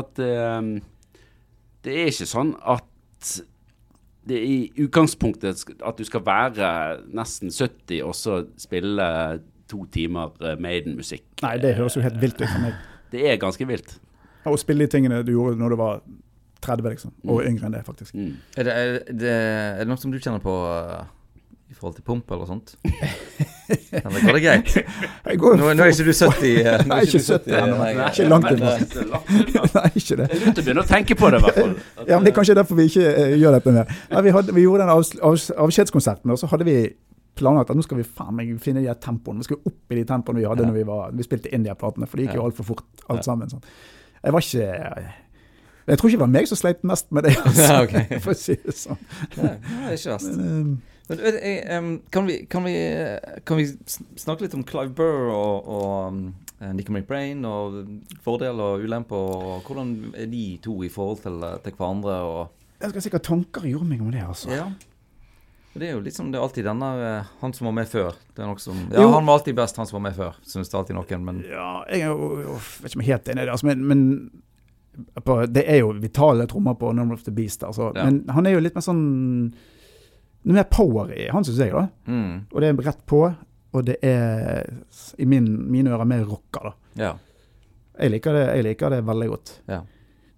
at 0.00 0.20
uh, 0.20 0.60
det 1.84 1.98
er 2.02 2.12
ikke 2.12 2.26
sånn 2.28 2.54
at 2.64 2.84
det 4.24 4.38
er 4.38 4.44
i 4.48 4.84
utgangspunktet 4.86 5.64
at 5.84 5.98
du 6.00 6.04
skal 6.08 6.22
være 6.24 6.68
nesten 7.12 7.50
70 7.52 7.98
og 8.06 8.14
så 8.16 8.38
spille 8.56 9.08
to 9.68 9.82
timer 9.92 10.32
Maiden-musikk. 10.60 11.26
Nei, 11.44 11.58
det 11.60 11.74
høres 11.76 11.96
jo 11.98 12.02
helt 12.04 12.16
vilt 12.22 12.40
ut 12.40 12.48
for 12.48 12.62
meg. 12.64 12.74
Det 13.14 13.24
er 13.30 13.40
ganske 13.42 13.66
vilt. 13.70 13.96
Og 14.44 14.58
spille 14.60 14.84
de 14.84 14.90
tingene 14.92 15.22
du 15.24 15.32
gjorde 15.36 15.56
når 15.62 15.72
du 15.74 15.80
var 15.80 16.02
30, 16.64 16.90
liksom. 16.94 17.12
Og 17.28 17.42
Mm. 17.42 17.48
yngre 17.54 17.66
enn 17.70 17.74
det, 17.78 17.84
faktisk. 17.86 18.14
Mm. 18.16 18.32
Er, 18.56 18.62
det, 18.66 18.72
er, 18.74 18.98
det, 19.12 19.30
er 19.34 19.78
det 19.84 19.88
noe 19.88 20.00
som 20.00 20.12
du 20.12 20.18
kjenner 20.18 20.40
på 20.44 20.52
uh, 20.52 21.04
i 21.70 21.74
forhold 21.76 21.94
til 21.98 22.04
pump 22.06 22.30
eller 22.32 22.48
sånt? 22.48 22.74
Eller 23.64 24.20
går 24.20 24.36
det 24.36 24.40
greit? 24.44 24.72
Jeg 25.28 25.38
går, 25.40 25.54
Nå, 25.56 25.68
nå 25.72 25.84
er 25.86 25.92
ikke 25.92 26.04
du 26.04 26.12
70. 26.12 26.24
uh, 26.60 26.82
nå 26.84 26.88
Nei, 26.90 26.98
er 26.98 27.06
ikke 27.08 27.20
du 27.20 27.28
70 27.32 27.54
ennå. 27.60 27.76
nei. 27.80 27.92
Ikke 28.10 28.26
langt 28.28 28.50
unna. 28.52 28.72
Det 28.76 29.62
Nei, 29.74 29.84
ikke 30.00 30.18
det. 30.20 30.26
er 30.28 30.42
lurt 30.42 30.60
å 30.60 30.64
begynne 30.66 30.84
å 30.84 30.88
tenke 30.90 31.16
på 31.16 31.30
det, 31.32 31.40
i 31.40 31.44
hvert 31.46 31.60
fall. 31.62 31.72
Ja, 32.04 32.18
men 32.18 32.26
Det 32.28 32.32
er 32.34 32.36
kanskje 32.40 32.56
derfor 32.60 32.76
vi 32.80 32.86
ikke 32.90 33.06
uh, 33.16 33.32
gjør 33.40 33.56
dette 33.56 33.74
mer. 33.78 33.94
Nei, 34.12 34.22
vi, 34.28 34.34
hadde, 34.36 34.56
vi 34.58 34.66
gjorde 34.66 34.84
den 34.84 34.92
avs- 34.96 35.14
avs- 35.30 35.50
avskjedskonserten, 35.64 36.34
og 36.34 36.40
så 36.42 36.50
hadde 36.52 36.68
vi 36.68 36.76
planlagt 37.34 37.70
at 37.70 37.76
nå 37.76 37.82
skal 37.82 37.98
vi 37.98 38.04
faen 38.06 38.34
meg 38.38 38.52
finne 38.62 38.80
de 38.82 38.86
her 38.88 38.94
tempoene. 39.02 39.38
Vi 39.42 39.48
skal 39.50 39.60
opp 39.66 39.90
i 39.90 39.98
de 39.98 40.04
tempoene 40.04 40.38
vi 40.42 40.46
hadde 40.48 40.62
Ja. 40.62 40.68
når 40.70 40.74
vi, 40.78 40.82
var, 40.86 41.10
vi 41.12 41.22
spilte 41.26 41.52
India-platene, 41.54 42.06
for 42.08 42.16
det 42.16 42.26
gikk 42.28 42.36
jo 42.38 42.42
Ja. 42.42 42.46
altfor 42.50 42.64
fort 42.64 42.84
alt 43.08 43.18
Ja. 43.18 43.22
sammen. 43.22 43.48
Sånn. 43.50 43.62
Jeg 44.24 44.32
var 44.32 44.40
ikke 44.40 45.12
Jeg 45.86 45.98
tror 45.98 46.08
ikke 46.08 46.16
det 46.16 46.20
var 46.20 46.32
meg 46.32 46.46
som 46.48 46.56
sleit 46.56 46.82
mest 46.82 47.10
med 47.12 47.24
det, 47.24 47.36
altså, 47.44 47.62
Ja, 47.62 47.82
ok. 47.82 48.20
for 48.24 48.32
å 48.32 48.36
si 48.40 48.54
det 48.56 48.72
sånn. 48.72 48.96
Nei, 49.36 49.50
det 49.60 49.90
er 49.90 49.98
ikke 49.98 50.14
verst. 50.14 50.36
Men, 50.38 50.82
Men, 51.10 51.18
vet 51.20 51.34
jeg, 51.42 51.58
em, 51.68 51.90
kan, 52.10 52.24
vi, 52.26 52.36
kan, 52.48 52.64
vi, 52.64 52.72
eh, 52.74 53.18
kan 53.44 53.58
vi 53.58 53.66
snakke 54.16 54.40
litt 54.46 54.54
om 54.56 54.62
Clive 54.64 54.94
Burr 54.96 55.28
og, 55.34 55.68
og 55.68 56.06
um, 56.08 56.34
Nico 56.72 56.94
McBrain 56.94 57.44
og 57.44 57.76
fordeler 58.24 58.62
og 58.78 58.80
ulemper? 58.86 59.14
Og 59.14 59.62
hvordan 59.68 60.14
er 60.16 60.24
de 60.32 60.58
to 60.64 60.78
i 60.82 60.88
forhold 60.88 61.20
til, 61.26 61.36
eh, 61.44 61.58
til 61.66 61.72
hverandre? 61.76 62.16
Og, 62.24 62.48
eh, 62.80 62.86
jeg 62.86 62.94
skal 62.94 63.02
sikkert 63.02 63.22
tanker 63.28 63.68
gjorde 63.68 63.84
meg 63.90 64.00
om 64.00 64.10
det, 64.10 64.22
altså. 64.24 64.48
ja. 64.56 64.70
Det 65.74 65.88
er 65.88 65.92
jo 65.96 66.00
liksom, 66.04 66.28
det 66.30 66.38
er 66.38 66.44
alltid 66.46 66.64
denne 66.68 66.88
eh, 67.02 67.30
Han 67.40 67.52
som 67.56 67.66
var 67.66 67.72
med 67.74 67.88
før. 67.90 68.14
Det 68.36 68.46
noe 68.46 68.60
som, 68.62 68.76
ja, 68.92 69.02
Jo. 69.02 69.08
han 69.10 69.26
var 69.26 69.40
alltid 69.40 69.56
best, 69.58 69.76
han 69.80 69.86
som 69.90 69.96
var 69.98 70.04
med 70.08 70.16
før. 70.16 70.36
Syns 70.46 70.70
det 70.70 70.78
alltid 70.78 70.94
noen, 70.98 71.24
men 71.26 71.40
Ja, 71.50 71.70
jeg 71.90 72.12
vet 72.14 72.90
ikke 72.92 72.98
om 73.00 73.02
jeg 73.02 73.08
er 73.08 73.12
helt 73.16 73.28
enig 73.32 73.42
i 73.42 73.46
det, 73.48 73.52
altså, 73.56 73.66
men, 73.66 73.84
men 73.90 74.04
på, 75.26 75.40
det 75.50 75.64
er 75.66 75.80
jo 75.82 75.88
vitale 75.98 76.46
trommer 76.46 76.76
på 76.78 76.92
Number 76.94 77.14
of 77.18 77.24
the 77.26 77.32
Beast. 77.34 77.64
Altså. 77.66 77.88
Ja. 77.96 78.04
Men 78.06 78.20
han 78.30 78.46
er 78.46 78.54
jo 78.54 78.60
litt 78.62 78.76
mer 78.78 78.84
sånn 78.86 79.00
Noe 80.44 80.58
mer 80.60 80.66
power 80.68 81.08
i 81.16 81.26
han, 81.32 81.42
syns 81.46 81.58
jeg. 81.58 81.72
da. 81.72 81.86
mm, 82.06 82.32
Og 82.52 82.60
det 82.60 82.68
er 82.68 82.80
rett 82.84 83.02
på, 83.08 83.22
og 83.74 83.84
det 83.88 83.94
er 84.04 84.66
i 85.18 85.24
min, 85.26 85.46
mine 85.72 85.90
ører 85.90 86.04
mer 86.06 86.22
rocker. 86.28 86.68
da. 86.68 86.74
Ja. 87.00 87.12
Jeg 87.98 88.12
liker 88.12 88.36
det, 88.36 88.42
jeg 88.58 88.66
liker 88.68 88.90
det 88.92 89.02
veldig 89.08 89.28
godt. 89.32 89.54
ja. 89.72 89.80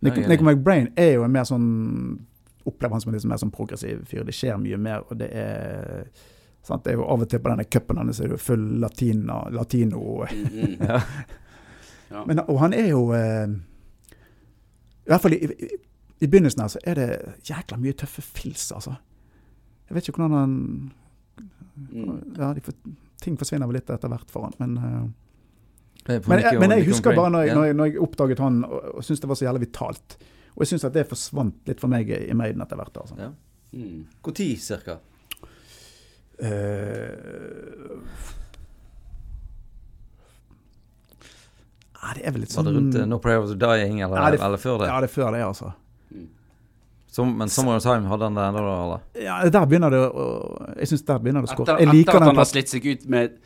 Nico 0.06 0.44
McBrain 0.44 0.92
er 0.96 1.14
jo 1.16 1.24
en 1.26 1.32
mer 1.34 1.44
sånn 1.48 1.64
Opplever 2.66 2.94
han 2.96 3.00
som 3.04 3.10
en 3.12 3.16
liksom 3.18 3.30
mer 3.32 3.40
sånn 3.42 3.52
progressiv 3.54 4.02
fyr. 4.10 4.24
Det 4.26 4.34
skjer 4.34 4.58
mye 4.58 4.78
mer, 4.82 5.04
og 5.06 5.18
det 5.20 5.28
er 5.32 6.06
sant? 6.66 6.82
Det 6.84 6.92
er 6.92 6.98
jo 7.00 7.06
Av 7.06 7.22
og 7.22 7.28
til 7.30 7.40
på 7.42 7.52
denne 7.52 7.64
cupen 7.70 8.00
hans 8.00 8.20
er 8.20 8.28
det 8.32 8.36
jo 8.38 8.42
full 8.42 8.66
latina, 8.82 9.40
latino 9.54 10.04
Mm. 10.26 10.76
Ja. 10.80 11.00
Ja. 12.10 12.20
Men, 12.26 12.38
Og 12.46 12.60
han 12.60 12.72
er 12.74 12.86
jo 12.92 13.00
eh, 13.18 13.48
I 15.06 15.10
hvert 15.10 15.22
fall 15.24 15.34
i, 15.34 15.40
i, 15.42 15.68
i 16.22 16.26
begynnelsen 16.30 16.62
her 16.62 16.68
så 16.70 16.78
er 16.86 16.94
det 16.94 17.08
jækla 17.48 17.78
mye 17.82 17.96
tøffe 17.98 18.22
fils, 18.22 18.68
altså. 18.72 18.92
Jeg 19.88 19.94
vet 19.96 20.08
ikke 20.08 20.20
hvordan 20.22 20.38
han 20.38 20.56
Mm. 21.76 22.32
Ja, 22.38 22.54
de, 22.56 22.62
ting 23.20 23.34
forsvinner 23.36 23.68
vel 23.68 23.76
litt 23.76 23.90
etter 23.92 24.08
hvert 24.08 24.30
for 24.32 24.46
han, 24.46 24.54
men 24.62 24.76
eh, 24.80 26.20
Men, 26.28 26.40
jeg, 26.40 26.58
men 26.62 26.70
jeg 26.72 26.86
husker 26.86 27.12
bare 27.18 27.28
når 27.34 27.42
jeg, 27.44 27.54
når 27.58 27.64
jeg, 27.66 27.74
når 27.76 27.90
jeg 27.90 28.00
oppdaget 28.00 28.38
han 28.40 28.62
og, 28.64 28.78
og 28.94 29.04
syntes 29.04 29.20
det 29.20 29.28
var 29.28 29.36
så 29.36 29.44
jævlig 29.44 29.60
vitalt. 29.66 30.16
Og 30.56 30.64
jeg 30.64 30.72
syns 30.72 30.86
at 30.88 30.94
det 30.96 31.04
forsvant 31.10 31.68
litt 31.68 31.80
for 31.82 31.92
meg 31.92 32.08
i 32.16 32.32
Maiden 32.36 32.62
etter 32.64 32.78
hvert. 32.80 32.96
altså. 32.96 33.16
Ja. 33.20 33.30
Mm. 33.76 34.06
Hvor 34.24 34.32
tid 34.36 34.56
cirka? 34.62 34.98
Eh, 36.36 38.00
Nei, 41.96 42.12
det 42.14 42.22
er 42.28 42.34
vel 42.34 42.44
litt 42.44 42.52
sånn... 42.54 42.66
Var 42.66 42.72
det 42.72 42.78
rundt 42.78 42.96
uh, 43.00 43.06
No 43.08 43.18
Prayer 43.22 43.42
of 43.42 43.48
the 43.50 43.56
Dying, 43.58 44.00
eller, 44.04 44.20
Ja, 44.20 44.30
det- 44.30 44.40
eller 44.46 44.60
før 44.62 44.78
det? 44.82 44.88
Ja, 44.92 45.00
det 45.02 45.08
er 45.10 45.14
før 45.14 45.32
det, 45.34 45.42
altså. 45.46 45.72
Som, 47.16 47.30
men 47.38 47.48
Summer 47.48 47.78
of 47.78 47.82
Time 47.82 48.04
hadde 48.10 48.26
han 48.28 48.34
det 48.36 48.42
ennå, 48.44 48.62
eller? 48.84 49.04
Ja, 49.24 49.38
Der 49.48 49.64
begynner 49.64 49.88
det 49.94 50.02
å 50.04 50.24
Jeg 50.76 50.90
syns 50.90 51.04
der 51.08 51.20
begynner 51.24 51.40
det 51.40 51.48
å 51.48 51.52
Etter, 51.52 51.56
skorte. 51.56 51.76
Jeg 51.80 51.86
etter 51.88 51.96
liker 51.96 52.18
at 52.20 52.26
han 52.28 52.36
har 52.42 52.48
slitt 52.50 52.68
seg 52.72 52.84
ut 52.90 53.06
med 53.14 53.38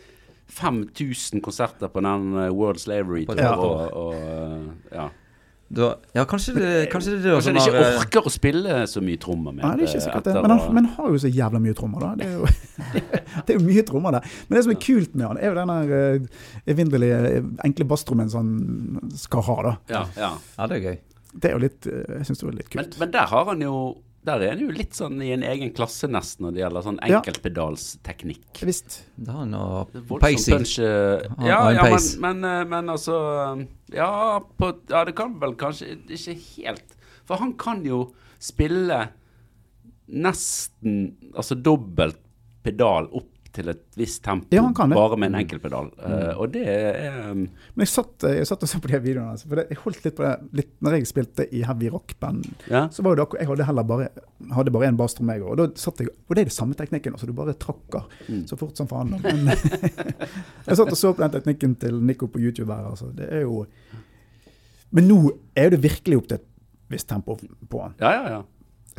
5000 0.50 1.42
konserter 1.44 1.92
på 1.94 2.02
den 2.02 2.24
eh, 2.34 2.48
World 2.50 2.80
Slavery 2.82 3.22
På 3.28 3.36
Tour, 3.38 3.46
et 3.46 3.62
og, 3.62 3.92
og, 3.94 4.90
ja. 4.90 5.04
Da, 5.70 5.92
ja, 6.16 6.24
kanskje 6.26 6.56
det, 6.56 6.70
kanskje 6.90 7.12
det 7.14 7.18
er 7.20 7.26
det 7.28 7.34
Kanskje 7.36 7.50
han 7.52 7.58
ikke 7.60 7.82
eh, 7.86 7.98
orker 8.00 8.24
å 8.26 8.30
spille 8.34 8.78
så 8.90 9.02
mye 9.06 9.20
trommer 9.22 9.54
med 9.54 9.62
Nei, 9.62 9.68
det 9.78 9.84
er 9.84 9.92
ikke 9.92 10.02
sikkert 10.02 10.26
det. 10.26 10.32
Men 10.42 10.50
han, 10.50 10.64
men 10.74 10.88
han 10.88 10.96
har 10.96 11.12
jo 11.14 11.20
så 11.22 11.30
jævla 11.30 11.60
mye 11.62 11.76
trommer, 11.78 12.02
da. 12.02 12.08
Det 12.18 12.26
er 12.26 12.32
jo, 12.34 12.48
det 13.46 13.54
er 13.54 13.60
jo 13.60 13.62
mye 13.68 13.84
trommer 13.86 14.16
der. 14.16 14.26
Men 14.48 14.58
det 14.58 14.64
som 14.66 14.74
er 14.74 14.80
kult 14.82 15.14
med 15.14 15.28
han, 15.28 15.38
er 15.38 15.52
jo 15.52 15.60
den 15.60 15.92
uh, 15.94 16.42
evinnelige, 16.74 17.20
eh, 17.30 17.46
enkle 17.68 17.86
basstrommen 17.92 18.32
som 18.32 18.50
han 18.98 19.14
skal 19.14 19.46
ha, 19.46 19.56
da. 19.68 19.76
ja, 19.94 20.02
ja. 20.18 20.32
Ja, 20.56 20.66
det 20.66 20.80
er 20.80 20.86
gøy. 20.88 20.98
Det 21.30 21.46
er 21.46 21.54
jo 21.54 21.62
litt 21.62 21.86
eh, 21.86 22.14
Jeg 22.18 22.26
syns 22.26 22.40
det 22.42 22.48
er 22.48 22.56
litt 22.58 22.74
Men, 22.74 22.88
kult. 22.88 22.98
men 23.04 23.14
der 23.14 23.30
har 23.30 23.44
han 23.52 23.62
jo 23.62 23.74
Der 24.22 24.42
er 24.44 24.50
en 24.52 24.60
jo 24.66 24.68
litt 24.74 24.92
sånn 24.92 25.16
i 25.24 25.30
en 25.32 25.42
egen 25.48 25.70
klasse 25.72 26.04
nesten 26.10 26.44
når 26.44 26.52
det 26.52 26.60
gjelder 26.60 26.82
sånn 26.84 26.98
Ja. 27.08 27.20
Visst. 28.68 28.98
Da 29.16 29.32
han 29.38 29.50
noe 29.54 29.86
er 29.94 30.20
pacing. 30.20 30.58
punch, 30.58 30.74
eh, 30.78 31.24
Han 31.38 31.46
Ja, 31.46 31.60
ja 31.72 31.82
men, 31.86 31.92
pace. 31.94 32.18
men, 32.20 32.44
eh, 32.44 32.64
men 32.64 32.86
altså 32.92 33.16
eh, 33.60 33.66
ja, 33.96 34.10
på, 34.58 34.74
ja, 34.90 35.04
det 35.08 35.14
kan 35.16 35.38
vel 35.40 35.54
kanskje 35.56 35.96
ikke 36.08 36.36
helt 36.58 36.96
For 37.24 37.36
han 37.40 37.54
kan 37.54 37.82
jo 37.84 38.12
spille 38.38 39.08
nesten 40.08 41.16
Altså 41.34 41.54
dobbelt 41.56 42.18
pedal 42.62 43.08
opp 43.12 43.39
til 43.52 43.68
et 43.72 43.80
visst 43.98 44.22
tempo, 44.22 44.46
Ja, 44.54 44.62
bare 44.70 45.16
med 45.18 45.32
en 45.32 45.40
enkel 45.40 45.58
pedal. 45.58 45.88
Uh, 45.98 46.38
og 46.40 46.52
det 46.54 46.62
er 46.70 47.30
um, 47.32 47.40
Men 47.74 47.82
jeg 47.84 47.88
satt, 47.92 48.22
jeg 48.22 48.46
satt 48.46 48.62
og 48.62 48.68
så 48.70 48.78
på 48.80 48.88
de 48.92 49.00
videoene 49.02 49.32
hans. 49.32 49.42
For 49.48 49.58
det, 49.58 49.64
jeg 49.72 49.80
holdt 49.82 50.04
litt 50.04 50.16
på 50.18 50.22
det 50.26 50.34
litt 50.60 50.70
når 50.86 50.96
jeg 50.98 51.08
spilte 51.10 51.46
i 51.52 51.62
heavy 51.66 51.90
rock-band. 51.90 52.46
Ja. 52.70 52.84
Så 52.94 53.02
var 53.02 53.16
det 53.18 53.24
akkurat 53.26 53.42
Jeg 53.42 53.50
hadde 53.50 53.66
heller 53.70 53.88
bare 53.90 54.08
Hadde 54.54 54.70
bare 54.74 54.88
én 54.92 54.96
basstrom, 55.00 55.32
jeg 55.34 55.42
òg. 55.42 55.50
Og, 55.50 55.56
da 55.58 55.66
satt 55.82 55.98
jeg- 56.04 56.12
og 56.28 56.34
det 56.36 56.44
er 56.44 56.50
det 56.52 56.56
samme 56.56 56.74
teknikken. 56.78 57.12
Altså 57.18 57.26
du 57.26 57.32
bare 57.32 57.54
trakker 57.54 58.06
Mm. 58.28 58.44
så 58.46 58.56
fort 58.58 58.76
som 58.76 58.86
faen. 58.88 59.10
Men 59.22 59.46
jeg 60.66 60.76
satt 60.76 60.86
og 60.90 60.96
så 60.98 61.12
på 61.14 61.22
den 61.26 61.34
teknikken 61.40 61.74
til 61.80 62.00
Nico 62.02 62.26
på 62.30 62.38
YouTube 62.40 62.70
her. 62.72 62.86
Altså. 62.90 63.10
Det 63.16 63.26
er 63.32 63.40
jo 63.42 63.66
Men 64.92 65.06
nå 65.08 65.18
er 65.56 65.70
det 65.70 65.82
virkelig 65.82 66.16
opp 66.18 66.28
til 66.30 66.38
et 66.40 66.46
visst 66.90 67.08
tempo 67.10 67.36
på 67.70 67.82
han. 67.82 67.94
Ja, 68.00 68.10
ja, 68.10 68.30
ja. 68.38 68.40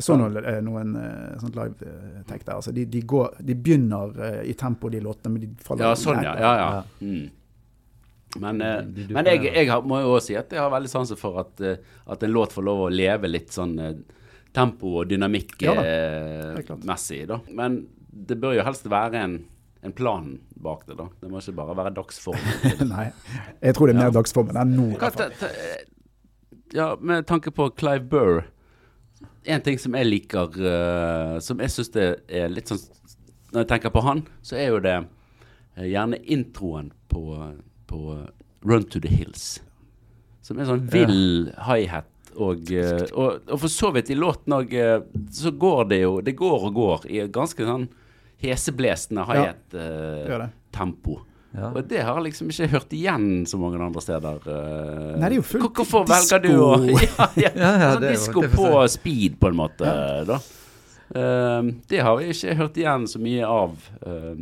Jeg 0.02 0.08
så 0.08 0.16
noen, 0.18 0.36
eh, 0.42 0.58
noen 0.66 0.96
eh, 0.98 1.36
sånt 1.40 1.54
live-tek 1.56 2.42
der. 2.44 2.56
Altså, 2.58 2.72
de, 2.74 2.84
de, 2.90 3.02
går, 3.06 3.36
de 3.46 3.54
begynner 3.54 4.18
eh, 4.26 4.40
i 4.50 4.54
tempo, 4.58 4.90
de 4.90 4.98
låtene, 5.04 5.30
men 5.36 5.44
de 5.46 5.52
faller 5.62 5.86
Ja, 5.86 5.94
sånn, 5.94 6.18
ja. 6.26 6.34
jækla- 6.34 6.42
ja, 6.42 6.52
ja. 6.58 6.82
Mm. 7.06 7.30
Men, 8.42 8.60
eh, 8.64 8.82
men 9.12 9.26
jeg, 9.28 9.42
jeg 9.52 9.68
har, 9.68 9.82
må 9.84 9.98
jo 10.00 10.14
også 10.16 10.30
si 10.32 10.36
at 10.40 10.50
jeg 10.56 10.58
har 10.62 10.70
veldig 10.72 10.88
sansen 10.90 11.18
for 11.20 11.38
at, 11.42 11.60
eh, 11.68 11.76
at 12.10 12.22
en 12.24 12.32
låt 12.32 12.54
får 12.56 12.64
lov 12.64 12.86
å 12.86 12.90
leve 12.92 13.28
litt 13.28 13.52
sånn 13.52 13.74
eh, 13.78 13.94
tempo- 14.56 14.94
og 15.02 15.04
Ja 15.04 15.18
da, 15.20 15.82
dynamikk-messig. 15.84 17.26
Men 17.52 17.82
det 18.12 18.38
bør 18.40 18.56
jo 18.58 18.64
helst 18.66 18.88
være 18.92 19.20
en, 19.22 19.36
en 19.84 19.92
plan 19.96 20.38
bak 20.62 20.86
det, 20.88 20.96
da. 20.98 21.06
Det 21.20 21.28
må 21.32 21.40
ikke 21.42 21.54
bare 21.60 21.76
være 21.76 21.92
dagsformen. 21.96 22.88
Nei, 22.94 23.06
jeg 23.62 23.76
tror 23.76 23.86
det 23.90 23.94
er 23.96 24.00
mer 24.00 24.10
Ja. 24.10 24.16
dagsformen 24.18 24.56
enn 24.64 24.74
nå. 24.80 24.88
i 24.96 24.98
ja, 26.72 26.94
med 27.04 27.26
tanke 27.28 27.50
på 27.52 27.68
Clive 27.76 28.06
Burr 28.08 28.42
En 29.44 29.64
ting 29.64 29.78
som 29.80 29.96
jeg 29.98 30.08
liker, 30.08 30.54
uh, 30.62 31.38
som 31.42 31.60
jeg 31.62 31.72
syns 31.74 31.90
er 31.96 32.52
litt 32.52 32.70
sånn 32.70 32.80
Når 33.52 33.64
jeg 33.64 33.70
tenker 33.72 33.92
på 33.92 34.04
han, 34.06 34.22
så 34.40 34.56
er 34.56 34.70
jo 34.70 34.78
det 34.84 34.94
uh, 35.02 35.84
gjerne 35.84 36.20
introen 36.30 36.92
på, 37.12 37.22
på 37.90 38.00
Run 38.62 38.86
to 38.88 39.02
the 39.02 39.10
Hills. 39.10 39.60
Som 40.42 40.60
er 40.62 40.70
sånn 40.70 40.86
vill 40.92 41.50
high-hat, 41.66 42.08
Og, 42.32 42.70
uh, 42.72 43.02
og, 43.12 43.42
og 43.50 43.58
for 43.64 43.68
så 43.72 43.90
vidt 43.92 44.14
i 44.14 44.16
låten 44.16 44.54
òg, 44.56 44.72
så 45.36 45.52
går 45.52 45.82
det 45.90 45.98
jo 46.00 46.14
Det 46.24 46.32
går 46.38 46.68
og 46.70 46.78
går 46.78 47.04
i 47.12 47.26
ganske 47.28 47.66
sånn 47.66 47.90
heseblesende 48.42 49.22
gjør 50.26 50.46
det. 50.46 51.31
Ja. 51.52 51.68
Og 51.76 51.82
det 51.84 52.00
har 52.00 52.16
jeg 52.16 52.24
liksom 52.30 52.48
ikke 52.48 52.66
hørt 52.72 52.94
igjen 52.96 53.26
så 53.46 53.58
mange 53.60 53.76
andre 53.84 54.00
steder. 54.00 54.38
eh. 54.48 55.18
Nei, 55.20 55.26
det 55.28 55.34
er 55.34 55.36
jo 55.36 55.44
fullt 55.44 55.66
disko. 55.68 55.84
Hvorfor 55.84 56.06
velger 56.08 56.40
du 56.46 56.52
å 56.64 56.70
Ja, 57.12 57.26
ja. 57.36 57.50
Ja, 57.82 57.90
disko 58.00 58.46
på 58.54 58.70
speed, 58.88 59.36
på 59.42 59.50
en 59.52 59.58
måte, 59.60 59.92
da. 60.30 60.38
Uh, 61.12 61.68
det 61.92 62.00
har 62.00 62.22
jeg 62.24 62.32
ikke 62.32 62.54
hørt 62.62 62.78
igjen 62.80 63.04
så 63.10 63.20
mye 63.20 63.44
av, 63.44 63.74
uh, 64.06 64.38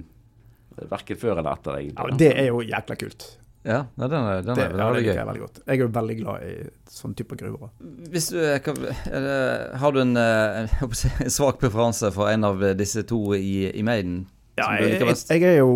verken 0.92 1.18
før 1.18 1.40
eller 1.40 1.50
etter, 1.56 1.80
egentlig. 1.80 2.12
Ja, 2.12 2.18
det 2.22 2.28
er 2.44 2.46
jo 2.52 2.60
jækla 2.62 2.96
kult. 3.00 3.26
Ja, 3.66 3.80
nei, 3.98 4.06
den 4.08 4.22
er, 4.24 4.38
den 4.46 4.54
Det, 4.56 4.62
er 4.64 4.70
ja, 4.70 4.76
det 4.76 4.84
veldig 4.86 5.00
liker 5.00 5.10
gøy. 5.10 5.18
jeg 5.18 5.26
veldig 5.28 5.42
godt. 5.42 5.58
Jeg 5.66 5.74
er 5.74 5.82
jo 5.82 5.88
veldig 5.98 6.14
glad 6.22 6.44
i 6.46 6.52
sånn 6.94 7.16
type 7.18 7.36
gruver. 7.42 7.72
Hvis 8.14 8.30
du, 8.32 8.38
kan- 8.64 8.78
det, 8.86 9.34
har 9.82 9.92
du 9.92 9.98
en, 10.00 10.14
eh, 10.16 10.86
si, 10.96 11.10
en 11.26 11.34
svak 11.34 11.58
preferanse 11.60 12.08
for 12.14 12.30
en 12.32 12.46
av 12.48 12.62
disse 12.78 13.02
to 13.10 13.18
i, 13.36 13.66
i 13.74 13.82
Maiden? 13.84 14.22
Ja, 14.62 14.70
jeg, 14.78 14.94
jeg, 15.02 15.18
jeg 15.34 15.44
er 15.50 15.58
jo 15.58 15.74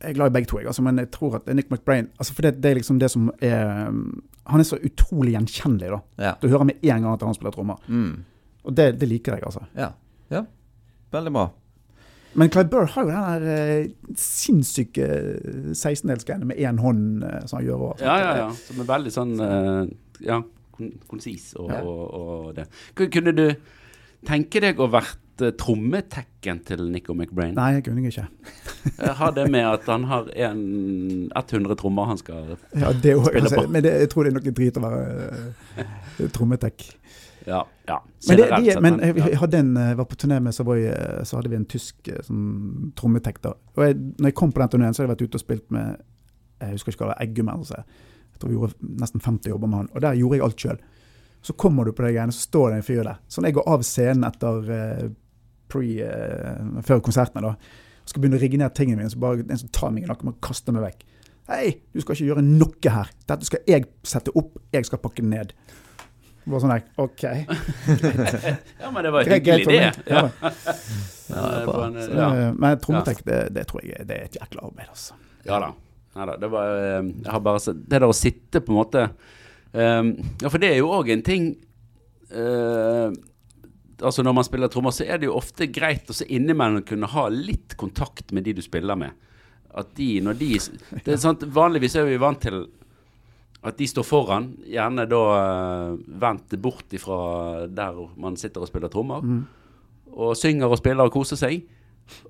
jeg 0.00 0.10
er 0.10 0.16
glad 0.16 0.30
i 0.30 0.34
begge 0.38 0.48
to, 0.48 0.58
jeg, 0.58 0.66
altså, 0.70 0.82
men 0.82 0.98
jeg 0.98 1.10
tror 1.12 1.34
at 1.36 1.46
Nick 1.54 1.68
McBrain 1.70 2.06
altså, 2.18 2.32
For 2.34 2.42
det, 2.46 2.54
det 2.62 2.70
er 2.70 2.74
liksom 2.78 2.98
det 3.00 3.10
som 3.12 3.30
er 3.44 3.88
um, 3.88 4.22
Han 4.48 4.60
er 4.62 4.64
så 4.64 4.78
utrolig 4.82 5.34
gjenkjennelig, 5.36 5.90
da. 5.92 5.98
Ja. 6.24 6.32
Du 6.42 6.48
hører 6.48 6.64
med 6.70 6.80
en 6.82 7.02
gang 7.04 7.12
at 7.12 7.22
han 7.22 7.34
spiller 7.36 7.52
trommer. 7.54 7.76
Mm. 7.88 8.24
Og 8.64 8.76
det, 8.76 8.86
det 9.00 9.08
liker 9.08 9.36
jeg, 9.36 9.44
altså. 9.46 9.64
ja. 9.76 9.90
Ja. 10.30 10.44
Veldig 11.12 11.32
bra. 11.34 11.48
Men 12.38 12.50
Clive 12.54 12.68
Burr 12.70 12.86
har 12.94 13.02
jo 13.02 13.10
den 13.10 13.24
der 13.26 13.46
eh, 13.50 13.86
sinnssyke 14.16 15.06
16-delsgreiene 15.74 16.46
med 16.46 16.60
én 16.62 16.78
hånd 16.78 17.24
eh, 17.26 17.40
som 17.50 17.58
han 17.58 17.66
gjør. 17.66 17.84
Og, 17.90 18.04
Ja, 18.04 18.16
ja, 18.22 18.30
ja. 18.44 18.48
Som 18.68 18.82
er 18.84 18.88
veldig 18.90 19.12
sånn 19.14 19.32
eh, 19.42 19.80
Ja, 20.28 20.40
kon 20.76 20.92
konsis 21.10 21.50
og, 21.58 21.70
Ja. 21.72 21.80
og, 21.82 22.02
og 22.20 22.54
det. 22.58 22.68
Kunne 22.98 23.34
du 23.34 23.44
tenke 24.28 24.62
deg 24.62 24.78
å 24.80 24.86
vært 24.92 25.18
uh, 25.44 25.50
trommetekken 25.58 26.60
til 26.66 26.84
Nico 26.92 27.14
McBrain? 27.14 27.54
Nei, 27.58 27.72
jeg 27.78 27.88
kunne 27.88 28.06
ikke. 28.08 28.28
Eh, 28.80 29.10
Har 29.12 29.34
det 29.36 29.42
med 29.52 29.66
at 29.68 29.84
han 29.92 30.06
har 30.08 30.30
en 30.46 30.60
100 31.36 31.74
trommer 31.76 32.06
han 32.08 32.16
skal 32.16 32.54
Ja, 32.72 32.94
det 32.96 33.12
også, 33.12 33.28
Spiller 33.28 33.44
altså, 33.44 33.58
på. 33.60 33.72
men 33.74 33.82
det, 33.84 33.90
jeg 34.00 34.08
tror 34.08 34.24
det 34.24 34.30
er 34.30 34.36
noe 34.38 34.52
drit 34.56 34.78
å 34.80 34.82
være 34.86 35.02
uh, 35.76 36.30
trommetek. 36.32 36.86
Ja. 37.44 37.66
ja. 37.86 38.04
Men, 38.28 38.36
det, 38.36 38.46
de, 38.46 38.80
men 38.80 38.98
jeg, 39.00 39.16
jeg 39.18 39.58
en, 39.58 39.74
jeg 39.76 39.98
var 39.98 40.08
på 40.08 40.16
turné 40.20 40.38
med 40.40 40.54
Savoy, 40.54 40.84
eh, 40.88 41.20
så 41.24 41.38
hadde 41.38 41.52
vi 41.52 41.58
en 41.58 41.66
tysk 41.68 42.08
eh, 42.08 42.20
sånn 42.26 42.92
trommetek. 42.98 43.40
da. 43.44 43.54
Og 43.76 43.84
jeg, 43.84 43.98
når 44.20 44.32
jeg 44.32 44.38
kom 44.40 44.52
på 44.54 44.62
den 44.62 44.72
turneen, 44.74 44.96
så 44.96 45.02
hadde 45.02 45.10
jeg 45.10 45.16
vært 45.16 45.26
ute 45.28 45.40
og 45.40 45.44
spilt 45.44 45.68
med 45.74 46.00
jeg 46.60 46.76
husker 46.76 46.92
ikke 46.92 47.06
hva 47.06 47.08
det 47.08 47.14
var, 47.14 47.22
Eggum 47.24 47.52
eller. 47.54 47.84
Jeg 48.30 48.40
tror 48.40 48.50
vi 48.50 48.58
gjorde 48.58 48.90
nesten 49.00 49.22
50 49.24 49.54
jobber 49.54 49.70
med 49.70 49.78
han. 49.80 49.92
Og 49.94 50.04
der 50.04 50.18
gjorde 50.18 50.36
jeg 50.36 50.44
alt 50.44 50.64
sjøl. 50.64 50.82
Så 51.40 51.56
kommer 51.56 51.88
du 51.88 51.94
på 51.96 52.04
de 52.04 52.12
greiene, 52.12 52.36
så 52.36 52.44
står 52.44 52.66
det 52.68 52.80
en 52.80 52.84
fyr 52.84 53.00
der. 53.06 53.20
Så 53.28 53.40
når 53.40 53.48
jeg 53.48 53.56
går 53.56 53.70
av 53.72 53.84
scenen 53.88 54.26
etter 54.28 54.72
eh, 54.76 55.06
pre, 55.72 55.92
uh, 56.06 56.80
før 56.86 57.02
konsertene, 57.06 57.44
da, 57.46 57.54
og 58.00 58.10
skal 58.10 58.24
begynne 58.24 58.40
å 58.40 58.42
rigge 58.42 58.60
ned 58.60 58.74
tingene 58.76 59.00
mine, 59.00 59.12
så 59.12 59.20
bare 59.22 59.44
en 59.46 59.60
som 59.60 59.70
tar 59.74 59.94
meg 59.94 60.06
i 60.06 60.10
nakken 60.10 60.32
og 60.32 60.40
kaster 60.44 60.74
meg 60.76 60.88
vekk. 60.88 61.06
Hei, 61.50 61.66
du 61.90 62.02
skal 62.02 62.14
ikke 62.14 62.28
gjøre 62.30 62.46
noe 62.46 62.94
her. 62.94 63.08
Dette 63.26 63.48
skal 63.48 63.62
jeg 63.70 63.86
sette 64.06 64.34
opp, 64.38 64.58
jeg 64.74 64.86
skal 64.86 65.00
pakke 65.02 65.24
det 65.24 65.30
ned. 65.32 65.54
Bare 66.50 66.60
sånn 66.62 66.72
der, 66.72 66.84
OK. 67.02 67.24
Ja, 68.80 68.90
men 68.90 69.04
det 69.04 69.12
var 69.14 69.26
en 69.26 69.34
hyggelig. 69.34 69.80
Ja. 70.10 70.24
Ja, 71.30 71.42
ja. 71.62 72.28
eh, 72.34 72.48
Men 72.58 72.80
trommetek, 72.82 73.20
det, 73.22 73.36
det 73.54 73.62
tror 73.70 73.84
jeg 73.86 74.02
det 74.08 74.16
er 74.16 74.24
et 74.26 74.38
jækla 74.40 74.64
arbeid, 74.66 74.88
altså. 74.90 75.14
Ja 75.46 75.60
da. 75.62 75.68
Ja, 76.16 76.24
da. 76.26 76.34
Det, 76.42 76.48
var, 76.50 76.72
eh, 76.74 77.10
jeg 77.22 77.30
har 77.30 77.42
bare 77.44 77.60
det 77.70 77.84
der 77.92 78.06
å 78.08 78.16
sitte 78.16 78.62
på 78.66 78.72
en 78.74 78.78
måte 78.80 79.04
um, 79.70 80.10
Ja, 80.42 80.50
for 80.50 80.58
det 80.58 80.72
er 80.72 80.80
jo 80.80 80.90
òg 80.96 81.12
en 81.14 81.22
ting 81.26 81.46
eh, 82.34 83.14
Altså 84.00 84.24
Når 84.24 84.36
man 84.36 84.46
spiller 84.46 84.70
trommer, 84.72 84.94
så 84.94 85.04
er 85.04 85.20
det 85.20 85.28
jo 85.28 85.36
ofte 85.38 85.68
greit 85.68 86.08
å 86.10 86.16
se 86.16 86.26
innimellom 86.28 86.84
kunne 86.88 87.10
ha 87.12 87.26
litt 87.32 87.76
kontakt 87.80 88.32
med 88.32 88.46
de 88.46 88.56
du 88.56 88.62
spiller 88.64 88.96
med. 88.96 89.16
At 89.76 89.92
de, 89.98 90.08
når 90.24 90.38
de 90.40 90.50
det 91.04 91.14
er 91.14 91.20
sant, 91.20 91.44
Vanligvis 91.54 91.94
er 92.00 92.08
vi 92.08 92.18
vant 92.20 92.40
til 92.42 92.64
at 93.60 93.76
de 93.76 93.86
står 93.86 94.06
foran, 94.08 94.46
gjerne 94.64 95.04
da 95.04 95.20
uh, 95.36 95.98
vendt 96.22 96.56
bort 96.64 96.94
ifra 96.96 97.66
der 97.68 97.98
man 98.16 98.38
sitter 98.40 98.64
og 98.64 98.70
spiller 98.70 98.88
trommer. 98.92 99.26
Og 100.10 100.32
synger 100.38 100.72
og 100.72 100.80
spiller 100.80 101.06
og 101.06 101.14
koser 101.14 101.38
seg. 101.38 101.60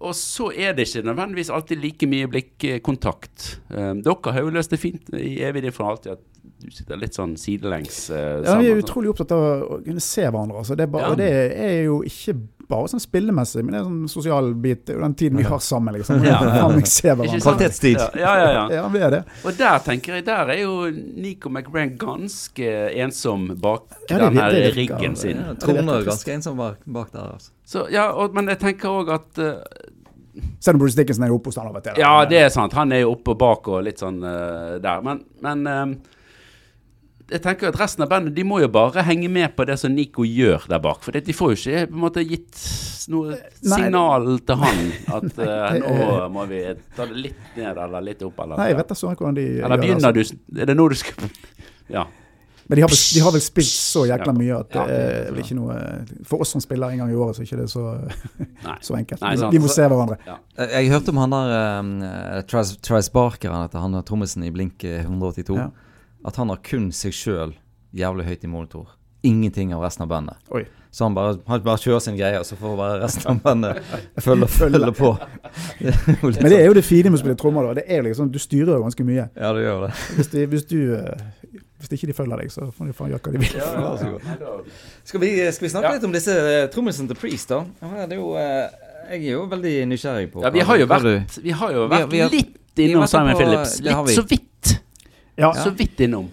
Og 0.01 0.15
så 0.17 0.51
er 0.53 0.75
det 0.77 0.89
ikke 0.89 1.07
nødvendigvis 1.09 1.51
alltid 1.55 1.83
like 1.83 2.09
mye 2.11 2.29
blikkontakt. 2.31 3.61
Um, 3.69 4.03
dere 4.07 4.35
har 4.35 4.45
jo 4.45 4.53
løst 4.55 4.73
det 4.75 4.81
fint 4.83 5.11
i 5.17 5.39
evig 5.47 5.63
tid 5.67 5.77
for 5.77 5.91
alltid 5.93 6.13
at 6.19 6.27
du 6.61 6.71
sitter 6.73 6.99
litt 7.01 7.17
sånn 7.17 7.35
sidelengs 7.41 8.03
uh, 8.13 8.41
Ja, 8.45 8.57
vi 8.61 8.69
er 8.69 8.81
utrolig 8.81 9.11
opptatt 9.13 9.33
av 9.37 9.45
å 9.65 9.79
kunne 9.85 10.03
se 10.05 10.25
hverandre. 10.27 10.61
Altså. 10.61 10.77
Det, 10.77 10.87
er 10.89 10.93
bare, 10.93 11.13
Ja. 11.13 11.21
det 11.21 11.31
er 11.57 11.79
jo 11.89 12.01
ikke 12.07 12.37
bare 12.71 12.91
sånn 12.93 13.03
spillemessig, 13.03 13.65
men 13.65 13.75
det 13.75 13.81
er 13.81 13.87
sånn 13.89 14.11
sosial 14.11 14.51
bit. 14.55 14.85
Det 14.87 14.95
er 14.95 14.99
jo 14.99 15.05
den 15.05 15.17
tiden 15.19 15.41
vi 15.41 15.47
har 15.49 15.61
sammen, 15.65 15.99
liksom. 15.99 16.25
Ja. 16.27 16.39
Kvalitetstid. 16.41 17.99
Ja, 17.99 18.11
ja, 18.21 18.35
ja, 18.39 18.51
ja. 18.55 18.65
Ja, 18.79 18.85
vi 18.93 19.03
er 19.05 19.15
det. 19.15 19.23
Og 19.45 19.57
der 19.59 19.83
tenker 19.85 20.19
jeg, 20.19 20.27
der 20.29 20.53
er 20.55 20.61
jo 20.63 20.75
Nico 20.91 21.53
McBrain 21.53 21.97
ganske 22.01 22.75
ensom 23.03 23.49
bak 23.61 23.89
Ja, 24.09 24.19
den 24.27 24.39
her 24.39 24.59
riggen 24.77 25.17
sin. 25.19 25.43
Ja, 25.43 25.57
Trond 25.61 25.91
er 25.91 26.07
ganske 26.07 26.35
ensom 26.35 26.61
bak, 26.61 26.85
bak 26.87 27.11
der. 27.15 27.33
Altså. 27.35 27.53
Så, 27.67 27.87
ja, 27.93 28.11
og, 28.13 28.35
men 28.35 28.51
jeg 28.51 28.61
tenker 28.63 28.91
òg 28.91 29.13
at 29.15 29.43
uh, 29.43 29.59
Selv 30.63 30.79
om 30.79 30.85
Bruce 30.85 30.99
Dickinson 30.99 31.27
er 31.27 31.35
oppe 31.35 31.51
hos 31.51 31.59
han 31.61 31.69
av 31.71 31.77
og 31.79 31.85
til. 31.85 32.01
Ja, 32.01 32.15
det 32.29 32.41
er 32.47 32.55
sant. 32.55 32.75
Han 32.79 32.95
er 32.95 33.05
jo 33.05 33.15
oppe 33.17 33.35
og 33.35 33.43
bak 33.43 33.69
og 33.71 33.85
litt 33.87 34.03
sånn 34.03 34.23
uh, 34.25 34.79
der. 34.83 35.05
Men, 35.07 35.23
men 35.45 35.67
eh, 35.67 35.85
jeg 37.31 37.43
tenker 37.45 37.69
at 37.71 37.79
resten 37.81 38.03
av 38.05 38.09
bandet 38.11 38.35
De 38.35 38.43
må 38.45 38.61
jo 38.61 38.69
bare 38.69 39.03
henge 39.07 39.29
med 39.31 39.55
på 39.57 39.65
det 39.69 39.79
som 39.79 39.93
Nico 39.95 40.23
gjør 40.27 40.67
der 40.69 40.79
bak. 40.83 41.03
For 41.07 41.13
de 41.17 41.33
får 41.37 41.53
jo 41.55 41.59
ikke 41.61 41.87
på 41.91 41.95
en 41.99 42.05
måte 42.05 42.25
gitt 42.27 42.61
noe 43.11 43.33
Nei. 43.35 43.41
signal 43.63 44.29
til 44.47 44.57
han 44.61 44.81
at 45.17 45.25
eh, 45.39 45.67
det 45.75 45.83
nå 45.83 45.97
er- 46.21 46.29
må 46.35 46.47
vi 46.51 46.63
ta 46.97 47.07
det 47.11 47.17
litt 47.29 47.57
ned 47.57 47.79
eller 47.87 48.01
litt 48.11 48.23
opp. 48.27 48.39
Eller, 48.45 48.57
Nei, 48.61 48.69
jeg 48.73 48.81
vet 48.83 48.89
da 48.95 48.99
sånn 48.99 49.15
hvordan 49.17 49.35
de 49.39 49.47
eller 49.61 49.77
gjør 49.77 49.85
begynner 49.85 50.13
det. 50.13 50.25
altså. 50.27 50.41
du 50.55 50.61
Er 50.65 50.67
det 50.73 50.77
nå 50.79 50.89
du 50.89 50.99
skal 51.01 51.31
Ja. 51.99 52.07
Men 52.71 52.77
de 52.79 52.83
har, 52.85 52.91
vel, 52.93 52.99
de 53.17 53.21
har 53.25 53.33
vel 53.35 53.43
spilt 53.43 53.67
så 53.75 54.05
jækla 54.07 54.31
mye 54.37 54.59
at 54.61 54.69
det 54.71 54.79
Ja. 54.79 54.85
er 54.95 55.33
vel 55.35 55.41
ikke 55.43 55.57
noe 55.59 55.75
For 56.29 56.45
oss 56.45 56.53
som 56.55 56.63
spiller 56.63 56.93
en 56.95 57.01
gang 57.03 57.11
i 57.11 57.17
året, 57.19 57.35
så 57.35 57.43
er 57.43 57.49
ikke 57.49 57.59
det 57.65 57.71
så, 57.73 57.83
så 58.87 58.95
enkelt. 58.95 59.21
Nei, 59.25 59.33
Vi- 59.35 59.41
sant. 59.43 59.53
vi 59.57 59.59
må 59.65 59.71
se 59.75 59.89
hverandre. 59.91 60.19
Jeg, 60.29 60.69
jeg 60.77 60.91
hørte 60.93 61.11
om 61.11 61.19
han 61.25 61.35
der 61.35 61.55
um, 61.81 61.91
Travis, 62.47 62.77
Travis 62.79 63.09
Barker, 63.11 63.51
han 63.51 63.65
heter 63.67 63.83
han 63.83 63.99
trommisen 64.07 64.45
i 64.47 64.53
Blink 64.55 64.85
eh, 64.87 65.01
182. 65.03 65.57
Ja. 65.59 65.67
At 66.25 66.37
han 66.37 66.49
har 66.53 66.61
kun 66.63 66.91
seg 66.93 67.13
sjøl 67.17 67.55
jævlig 67.97 68.25
høyt 68.29 68.45
i 68.45 68.51
monitor. 68.51 68.87
Ingenting 69.23 69.73
av 69.77 69.83
resten 69.85 70.03
av 70.05 70.09
bandet. 70.09 70.37
Oi. 70.51 70.65
Så 70.91 71.05
han 71.05 71.15
bare, 71.15 71.37
han 71.47 71.61
bare 71.63 71.79
kjører 71.79 72.01
sin 72.03 72.17
greie, 72.19 72.39
og 72.41 72.47
så 72.49 72.57
får 72.59 72.77
bare 72.77 72.97
resten 73.03 73.29
av 73.31 73.41
bandet 73.45 73.79
følge, 74.25 74.47
følge 74.51 74.93
på. 74.97 75.11
Det 75.79 75.93
Men 76.43 76.49
det 76.51 76.59
er 76.61 76.67
jo 76.67 76.75
det 76.75 76.85
fine 76.85 77.13
med 77.13 77.21
å 77.21 77.23
spille 77.23 77.37
trommer. 77.39 77.69
da. 77.69 77.75
Det 77.81 77.85
er 77.87 78.03
liksom, 78.09 78.31
Du 78.33 78.39
styrer 78.43 78.75
jo 78.79 78.83
ganske 78.83 79.05
mye. 79.07 79.29
Ja, 79.37 79.53
det 79.57 79.63
gjør 79.67 79.85
det. 79.87 79.93
Hvis, 80.17 80.31
de, 80.33 80.47
hvis, 80.51 80.65
du, 80.73 80.79
eh, 80.97 81.61
hvis 81.81 81.93
ikke 81.97 82.11
de 82.11 82.17
følger 82.17 82.43
deg, 82.43 82.51
så 82.53 82.67
får 82.75 82.91
de 82.91 82.97
faen 82.97 83.13
gjøre 83.15 83.23
hva 83.23 83.33
de 83.37 83.45
vil. 83.45 84.35
Skal 85.05 85.21
vi, 85.25 85.31
skal 85.53 85.67
vi 85.69 85.73
snakke 85.77 85.89
Ja. 85.93 85.95
litt 85.99 86.09
om 86.11 86.13
disse 86.17 86.35
uh, 86.37 86.67
trommisene 86.75 87.09
til 87.13 87.21
Priest, 87.21 87.53
da? 87.55 87.63
Det 88.07 88.17
er 88.17 88.21
jo, 88.21 88.33
eh, 88.41 88.91
jeg 89.15 89.25
er 89.25 89.33
jo 89.37 89.47
veldig 89.51 89.75
nysgjerrig 89.95 90.29
på 90.35 90.43
Ja, 90.45 90.51
vi 90.55 90.61
har 90.67 90.79
jo 90.81 90.87
vært, 90.91 91.39
vi 91.43 91.51
har 91.63 91.73
jo 91.77 91.87
Vi 91.87 91.95
har- 91.95 92.07
vært 92.07 92.13
vi 92.13 92.21
har- 92.25 92.31
litt 92.35 92.57
innom 92.89 93.07
Simon 93.11 93.37
Phillips. 93.39 93.79
Litt 93.85 94.15
så 94.17 94.27
vidt. 94.27 94.47
Ja, 95.41 95.53
Så 95.57 95.71
vidt 95.77 96.01
innom. 96.07 96.29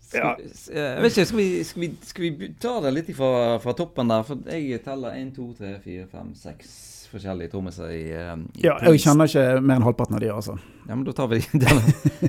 skal, 0.00 0.36
vi- 0.38 0.78
eh, 0.80 1.08
skal 1.10 1.36
vi, 1.36 1.64
skal 1.64 1.80
vi, 1.82 1.88
skal 2.02 2.22
vi 2.38 2.52
ta 2.60 2.80
det 2.80 2.92
litt 2.96 3.10
fra, 3.16 3.58
fra 3.60 3.72
toppen 3.76 4.08
der? 4.08 4.22
For 4.24 4.38
jeg 4.48 4.80
teller 4.84 5.16
1, 5.18 5.34
2, 5.36 5.48
3, 5.58 5.74
4, 5.84 6.06
5, 6.12 6.30
6 6.34 7.08
forskjellige 7.12 7.50
trommiser 7.52 7.90
i, 7.92 8.02
eh, 8.12 8.34
i 8.60 8.64
ja, 8.66 8.74
jeg 8.84 9.00
kjenner 9.04 9.28
ikke 9.28 9.60
mer 9.64 9.78
enn 9.80 9.84
halvparten 9.86 10.16
av 10.18 10.20
de, 10.20 10.28
altså. 10.32 10.58
Ja, 10.88 10.94
men 10.94 11.04
da 11.04 11.12
tar 11.16 11.28
vi 11.28 11.38
den, 11.64 11.82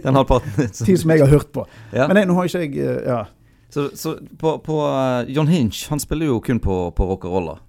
den 0.03 0.15
halvparten. 0.19 0.69
som- 0.73 0.87
som 0.97 1.09
jeg 1.15 1.19
har 1.23 1.31
hørt 1.31 1.51
på. 1.55 1.65
Ja. 1.93 2.07
Men 2.07 2.17
jeg, 2.21 2.27
nå 2.27 2.35
har 2.39 2.47
ikke 2.51 2.65
jeg 2.65 2.77
eh, 2.83 3.01
Ja. 3.13 3.25
Så, 3.69 3.89
så 3.93 4.15
på, 4.41 4.55
på 4.65 4.75
John 5.29 5.47
Hinch, 5.47 5.83
han 5.91 5.99
spiller 6.01 6.25
jo 6.25 6.39
kun 6.41 6.57
på, 6.59 6.77
på 6.97 7.05
rock'n'roller. 7.05 7.59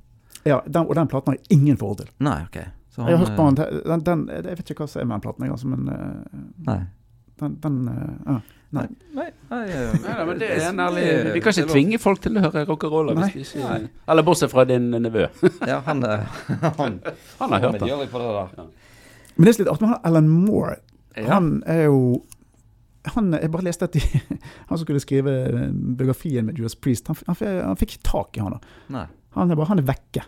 ja 0.49 0.61
den, 0.67 0.87
og 0.89 0.95
den 0.97 1.09
platen 1.13 1.35
har 1.35 1.37
jeg 1.37 1.59
ingen 1.59 1.77
forhold 1.77 1.99
til. 1.99 2.09
Nei, 2.25 2.39
ok. 2.47 2.57
Så 2.91 3.03
Jeg 3.05 3.19
har 3.19 3.27
hørt 3.27 3.37
på 3.37 3.45
han, 3.45 3.55
den, 3.59 3.83
den, 3.85 4.01
den 4.07 4.23
Jeg 4.49 4.57
vet 4.59 4.71
ikke 4.73 4.81
hva 4.87 4.89
som 4.89 5.01
er 5.03 5.05
med 5.11 5.15
den 5.19 5.21
platen, 5.27 5.45
jeg, 5.45 5.53
altså, 5.53 5.67
men 5.69 5.85
Nei. 6.67 6.79
Den, 7.41 7.59
den 7.63 7.77
uh, 7.89 8.41
Nei. 8.71 8.87
Nei. 9.13 9.27
Nei, 9.51 9.67
nei, 9.67 10.01
Ja, 10.07 10.25
men 10.27 10.39
det 10.39 10.49
er 10.55 10.69
en 10.69 10.81
ærlig 10.81 11.05
Vi 11.35 11.41
kan 11.43 11.55
ikke 11.57 11.73
tvinge 11.73 11.99
folk 11.99 12.21
til 12.23 12.39
å 12.39 12.45
høre 12.45 12.63
rock'n'roll. 12.69 13.11
Nei. 13.19 13.79
Eller 14.07 14.27
bortsett 14.27 14.53
fra 14.53 14.65
din 14.69 14.93
nevø. 14.95 15.27
Ja, 15.71 15.81
han, 15.87 16.05
eh, 16.07 16.43
han 16.79 17.01
Han 17.41 17.57
har 17.57 17.65
hørt 17.67 17.81
det. 17.83 17.89
der. 17.91 18.69
Men 19.35 19.49
det 19.49 19.55
er 19.55 19.63
litt 19.65 19.73
artig 19.73 19.87
med 19.89 19.95
han 19.97 20.05
Alan 20.11 20.29
Moore. 20.31 20.77
Han 21.17 21.57
er 21.67 21.89
jo 21.89 22.01
han, 23.11 23.33
Jeg 23.33 23.51
bare 23.51 23.67
leste 23.67 23.89
at 23.89 23.97
de, 23.97 24.03
han 24.69 24.77
som 24.77 24.85
skulle 24.85 25.01
skrive 25.03 25.33
biografien 25.73 26.47
med 26.47 26.59
Judas 26.61 26.77
Priest, 26.77 27.09
han, 27.09 27.17
han, 27.27 27.39
han 27.65 27.79
fikk 27.81 27.97
ikke 27.97 28.07
tak 28.07 28.37
i 28.37 28.45
han 28.45 28.55
da. 28.55 28.77
Nei. 28.93 29.07
Han 29.39 29.51
er 29.51 29.59
bare 29.59 29.71
han 29.73 29.81
er 29.83 29.87
vekke. 29.89 30.23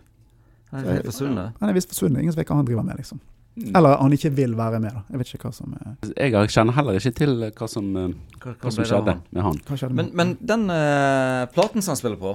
Han 0.72 0.88
er 0.88 1.04
forsvunnet. 1.04 1.60
Han 1.60 1.68
er 1.68 1.76
visst 1.76 1.92
forsvunnet. 1.92 2.22
Ingen 2.22 2.34
som 2.34 2.40
vet 2.40 2.50
hva 2.50 2.58
han 2.58 2.66
driver 2.66 2.86
med, 2.86 2.98
liksom. 3.02 3.20
Mm. 3.55 3.74
Eller 3.76 3.98
han 4.00 4.12
ikke 4.16 4.30
vil 4.32 4.55
være 4.57 4.78
med, 4.80 4.94
da. 4.96 5.03
Jeg 5.12 5.18
vet 5.20 5.34
ikke 5.34 5.50
hva 5.50 5.53
som, 5.53 5.74
er 5.76 6.12
Jeg 6.16 6.48
kjenner 6.55 6.72
heller 6.72 6.96
ikke 6.96 7.12
til 7.18 7.34
hva 7.53 7.66
som, 7.68 7.90
eh, 8.00 8.14
Hva, 8.40 8.55
hva 8.62 8.70
som 8.72 8.84
skjedde 8.88 9.14
med 9.30 9.42
han. 9.44 9.59
skjedde 9.68 9.92
Men, 9.98 10.07
med 10.09 10.14
men 10.16 10.30
den 10.40 10.64
uh, 10.72 11.44
platen 11.53 11.84
som 11.84 11.92
han 11.92 12.00
spiller 12.00 12.16
på, 12.16 12.32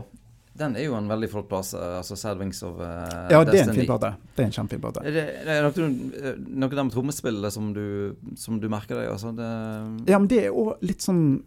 den 0.58 0.76
er 0.78 0.86
jo 0.88 0.94
en 0.98 1.10
veldig 1.10 1.30
flott 1.32 1.48
plass. 1.50 1.74
eh, 1.74 1.98
altså 2.00 2.16
Sad 2.18 2.38
Wings 2.42 2.62
of 2.66 2.78
uh, 2.78 2.86
Ja, 3.30 3.44
det 3.46 3.60
er 3.60 3.64
en 3.64 3.68
Destiny. 3.70 3.80
fin 3.82 3.90
plate. 3.90 4.12
Det 4.36 4.44
er 4.44 4.48
en 4.48 4.56
kjempefin 4.56 4.82
plate. 4.82 5.04
Er 5.06 5.12
det, 5.18 5.26
er 5.46 5.68
det 5.70 5.84
noe, 5.84 6.22
eh, 6.22 6.40
noe 6.64 6.70
der 6.70 6.84
med 6.88 6.94
trommespillet 6.94 7.54
som 7.54 7.74
du, 7.74 7.84
som 8.36 8.58
du 8.62 8.70
merker 8.70 8.98
deg? 9.02 9.10
Altså, 9.12 9.34
det, 9.38 9.50
Ja, 10.10 10.18
men 10.22 10.28
det 10.32 10.44
er 10.46 10.54
òg 10.54 10.82
litt 10.86 11.02
sånn 11.06 11.44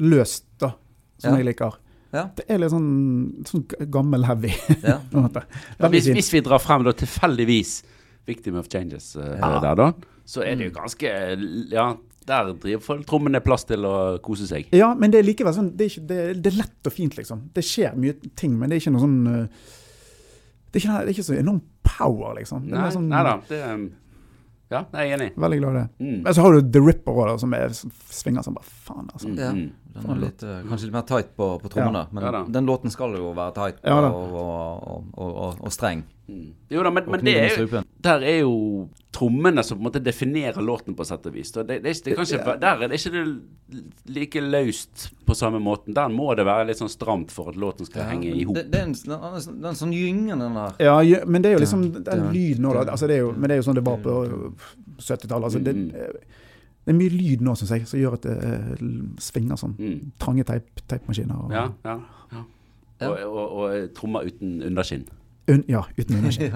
løst, 0.00 0.44
da. 0.60 0.72
Som 1.20 1.32
Ja. 1.32 1.36
jeg 1.40 1.46
liker. 1.52 1.76
Ja. 2.12 2.24
Det 2.34 2.44
er 2.48 2.58
litt 2.58 2.72
sånn, 2.72 3.44
sånn 3.46 3.64
gammel 3.90 4.24
heavy. 4.26 4.52
ja. 4.82 4.98
på 5.10 5.16
en 5.20 5.28
måte. 5.28 5.44
Ja, 5.78 5.88
hvis, 5.88 6.08
hvis 6.08 6.32
vi 6.32 6.40
drar 6.40 6.58
frem 6.58 6.84
da 6.84 6.92
tilfeldigvis 6.92 7.82
Victim 8.26 8.56
of 8.60 8.68
Changes 8.72 9.16
uh, 9.16 9.36
Ja. 9.38 9.58
der, 9.64 9.74
da, 9.80 9.92
så 10.28 10.42
er 10.46 10.56
det 10.60 10.68
jo 10.70 10.74
ganske 10.76 11.10
Ja, 11.72 11.86
der 12.28 12.52
driver 12.62 12.82
folk 12.84 13.06
trommen 13.08 13.34
er 13.34 13.40
plass 13.42 13.64
til 13.66 13.84
å 13.88 13.94
kose 14.22 14.46
seg. 14.46 14.68
Ja, 14.76 14.92
men 14.94 15.10
det 15.10 15.18
er 15.22 15.26
likevel 15.26 15.54
sånn 15.56 15.72
Det 15.76 15.86
er, 15.86 15.94
ikke, 15.94 16.06
det, 16.10 16.18
det 16.44 16.52
er 16.52 16.58
lett 16.60 16.86
og 16.86 16.92
fint, 16.94 17.16
liksom. 17.18 17.46
Det 17.56 17.64
skjer 17.66 17.96
mye 17.98 18.14
ting, 18.38 18.58
men 18.60 18.68
det 18.70 18.76
er 18.76 18.84
ikke 18.84 18.92
noe 18.94 19.06
sånn 19.06 19.18
uh, 19.26 19.46
Det 20.70 20.78
er 20.78 20.84
ikke, 20.84 20.98
det 21.00 21.08
er 21.08 21.14
ikke 21.16 21.26
så 21.32 21.38
enorm 21.40 21.62
power, 21.82 22.36
liksom. 22.38 22.68
Det 22.68 22.76
er 22.76 22.84
Nei, 22.84 22.92
sånn, 22.94 23.08
nei 23.10 23.24
da. 23.26 23.34
Det, 23.48 23.62
um, 23.74 23.88
ja, 24.70 24.84
jeg 24.94 25.08
er 25.10 25.16
enig. 25.16 25.32
Veldig 25.42 25.56
glad 25.58 25.72
i 25.74 25.78
det. 25.80 25.86
Mm. 25.98 26.18
Men 26.22 26.34
så 26.36 26.42
har 26.44 26.52
du 26.54 26.68
The 26.76 26.80
Ripper 26.86 27.16
òg, 27.24 27.30
som 27.42 27.54
er, 27.58 27.72
som 27.74 27.90
svinger 28.14 28.44
som 28.46 28.54
bare 28.54 28.68
faen, 28.86 29.08
altså. 29.10 29.26
Mm, 29.32 29.38
Ja. 29.40 29.48
mm. 29.56 29.70
Den 29.90 30.10
er 30.14 30.20
litt, 30.22 30.42
eh, 30.46 30.60
kanskje 30.68 30.86
litt 30.86 30.94
mer 30.94 31.02
tight 31.08 31.32
på, 31.34 31.46
på 31.58 31.68
trommene, 31.72 32.04
men 32.14 32.22
Ja 32.22 32.44
den 32.54 32.68
låten 32.68 32.92
skal 32.94 33.16
jo 33.18 33.32
være 33.34 33.50
tight 33.56 33.80
Ja 33.82 33.96
og, 34.06 34.36
og, 34.38 35.08
og, 35.18 35.56
og 35.66 35.72
streng. 35.74 36.04
Mm. 36.30 36.48
Jo 36.70 36.82
da, 36.86 36.90
men, 36.94 37.06
men 37.10 37.22
det 37.26 37.32
er 37.40 37.56
jo, 37.58 37.80
der 38.06 38.22
er 38.30 38.36
jo 38.44 38.54
trommene 39.10 39.64
som 39.66 39.78
på 39.78 39.82
en 39.82 39.86
måte 39.88 40.02
definerer 40.06 40.62
låten 40.62 40.94
på 40.94 41.02
sett 41.08 41.24
og 41.26 41.34
vis. 41.34 41.50
Og 41.58 41.66
Det, 41.66 41.80
det, 41.82 41.94
det 42.06 42.14
kanskje, 42.14 42.38
der 42.62 42.84
er 42.84 42.92
det 42.92 43.00
ikke 43.00 43.12
det 43.16 43.80
like 44.14 44.42
løst 44.44 45.08
på 45.26 45.34
samme 45.34 45.58
måten. 45.62 45.94
Der 45.98 46.08
må 46.14 46.28
det 46.38 46.46
være 46.46 46.68
litt 46.70 46.78
sånn 46.78 46.92
stramt 46.92 47.34
for 47.34 47.50
at 47.50 47.58
låten 47.58 47.88
skal 47.90 48.06
henge 48.12 48.30
i 48.30 48.44
hop. 48.46 48.54
Det, 48.60 48.68
det 48.70 48.78
er 48.80 48.86
en, 48.86 48.94
den, 48.94 49.24
den, 49.34 49.60
den 49.66 49.80
sånn 49.82 49.94
gyngende 49.96 50.46
den 50.46 50.60
der. 50.60 50.78
Ja, 50.86 50.94
ja, 51.02 51.24
men 51.26 51.42
det 51.42 51.50
er 51.50 51.58
jo 51.58 51.64
liksom 51.64 51.82
Ja, 51.90 52.04
den 52.12 52.24
ja. 52.28 52.30
lyden 52.38 52.62
nå, 52.68 52.76
da. 52.78 52.86
Altså, 52.94 53.10
det 53.10 53.18
er 53.18 53.24
jo, 53.26 53.32
men 53.34 53.50
det 53.50 53.56
er 53.58 53.62
jo 53.64 53.66
sånn 53.66 53.80
det 53.80 53.86
var 53.90 53.98
på 54.06 54.14
70-tallet. 55.00 55.44
Altså, 55.50 55.58
det, 55.66 55.74
Mm. 55.74 55.90
det 56.86 56.94
er 56.94 56.96
mye 56.96 57.12
lyd 57.12 57.42
nå, 57.44 57.52
syns 57.58 57.70
jeg, 57.74 57.86
som 57.90 58.00
gjør 58.00 58.14
at 58.16 58.22
det 58.24 58.36
eh, 58.46 58.84
svinger 59.20 59.58
sånn. 59.60 59.74
Mm. 59.78 60.12
Trange 60.22 60.46
teipmaskiner. 60.88 61.34
Og, 61.44 61.52
Ja, 61.52 61.66
ja, 61.84 61.98
ja. 62.32 62.44
Og, 63.00 63.16
og, 63.26 63.52
og 63.64 63.90
trommer 63.96 64.26
uten 64.28 64.58
underskinn. 64.66 65.06
Un, 65.50 65.64
ja, 65.70 65.84
uten 65.96 66.18
energi. 66.20 66.50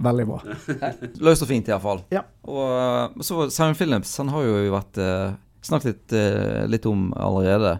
Veldig 0.00 0.26
bra. 0.30 0.40
Løst 1.26 1.44
og 1.44 1.50
fint, 1.50 1.68
iallfall. 1.68 2.02
Ja. 2.14 2.24
Og 2.48 2.64
eh, 2.72 3.20
så 3.26 3.46
Simon 3.52 3.76
Phillips, 3.76 4.14
han 4.22 4.32
har 4.32 4.46
jo 4.46 4.56
vært 4.72 5.00
uh, 5.02 5.36
snakket 5.66 5.90
litt, 5.90 6.16
eh, 6.16 6.64
litt 6.72 6.88
om 6.88 7.10
allerede. 7.12 7.76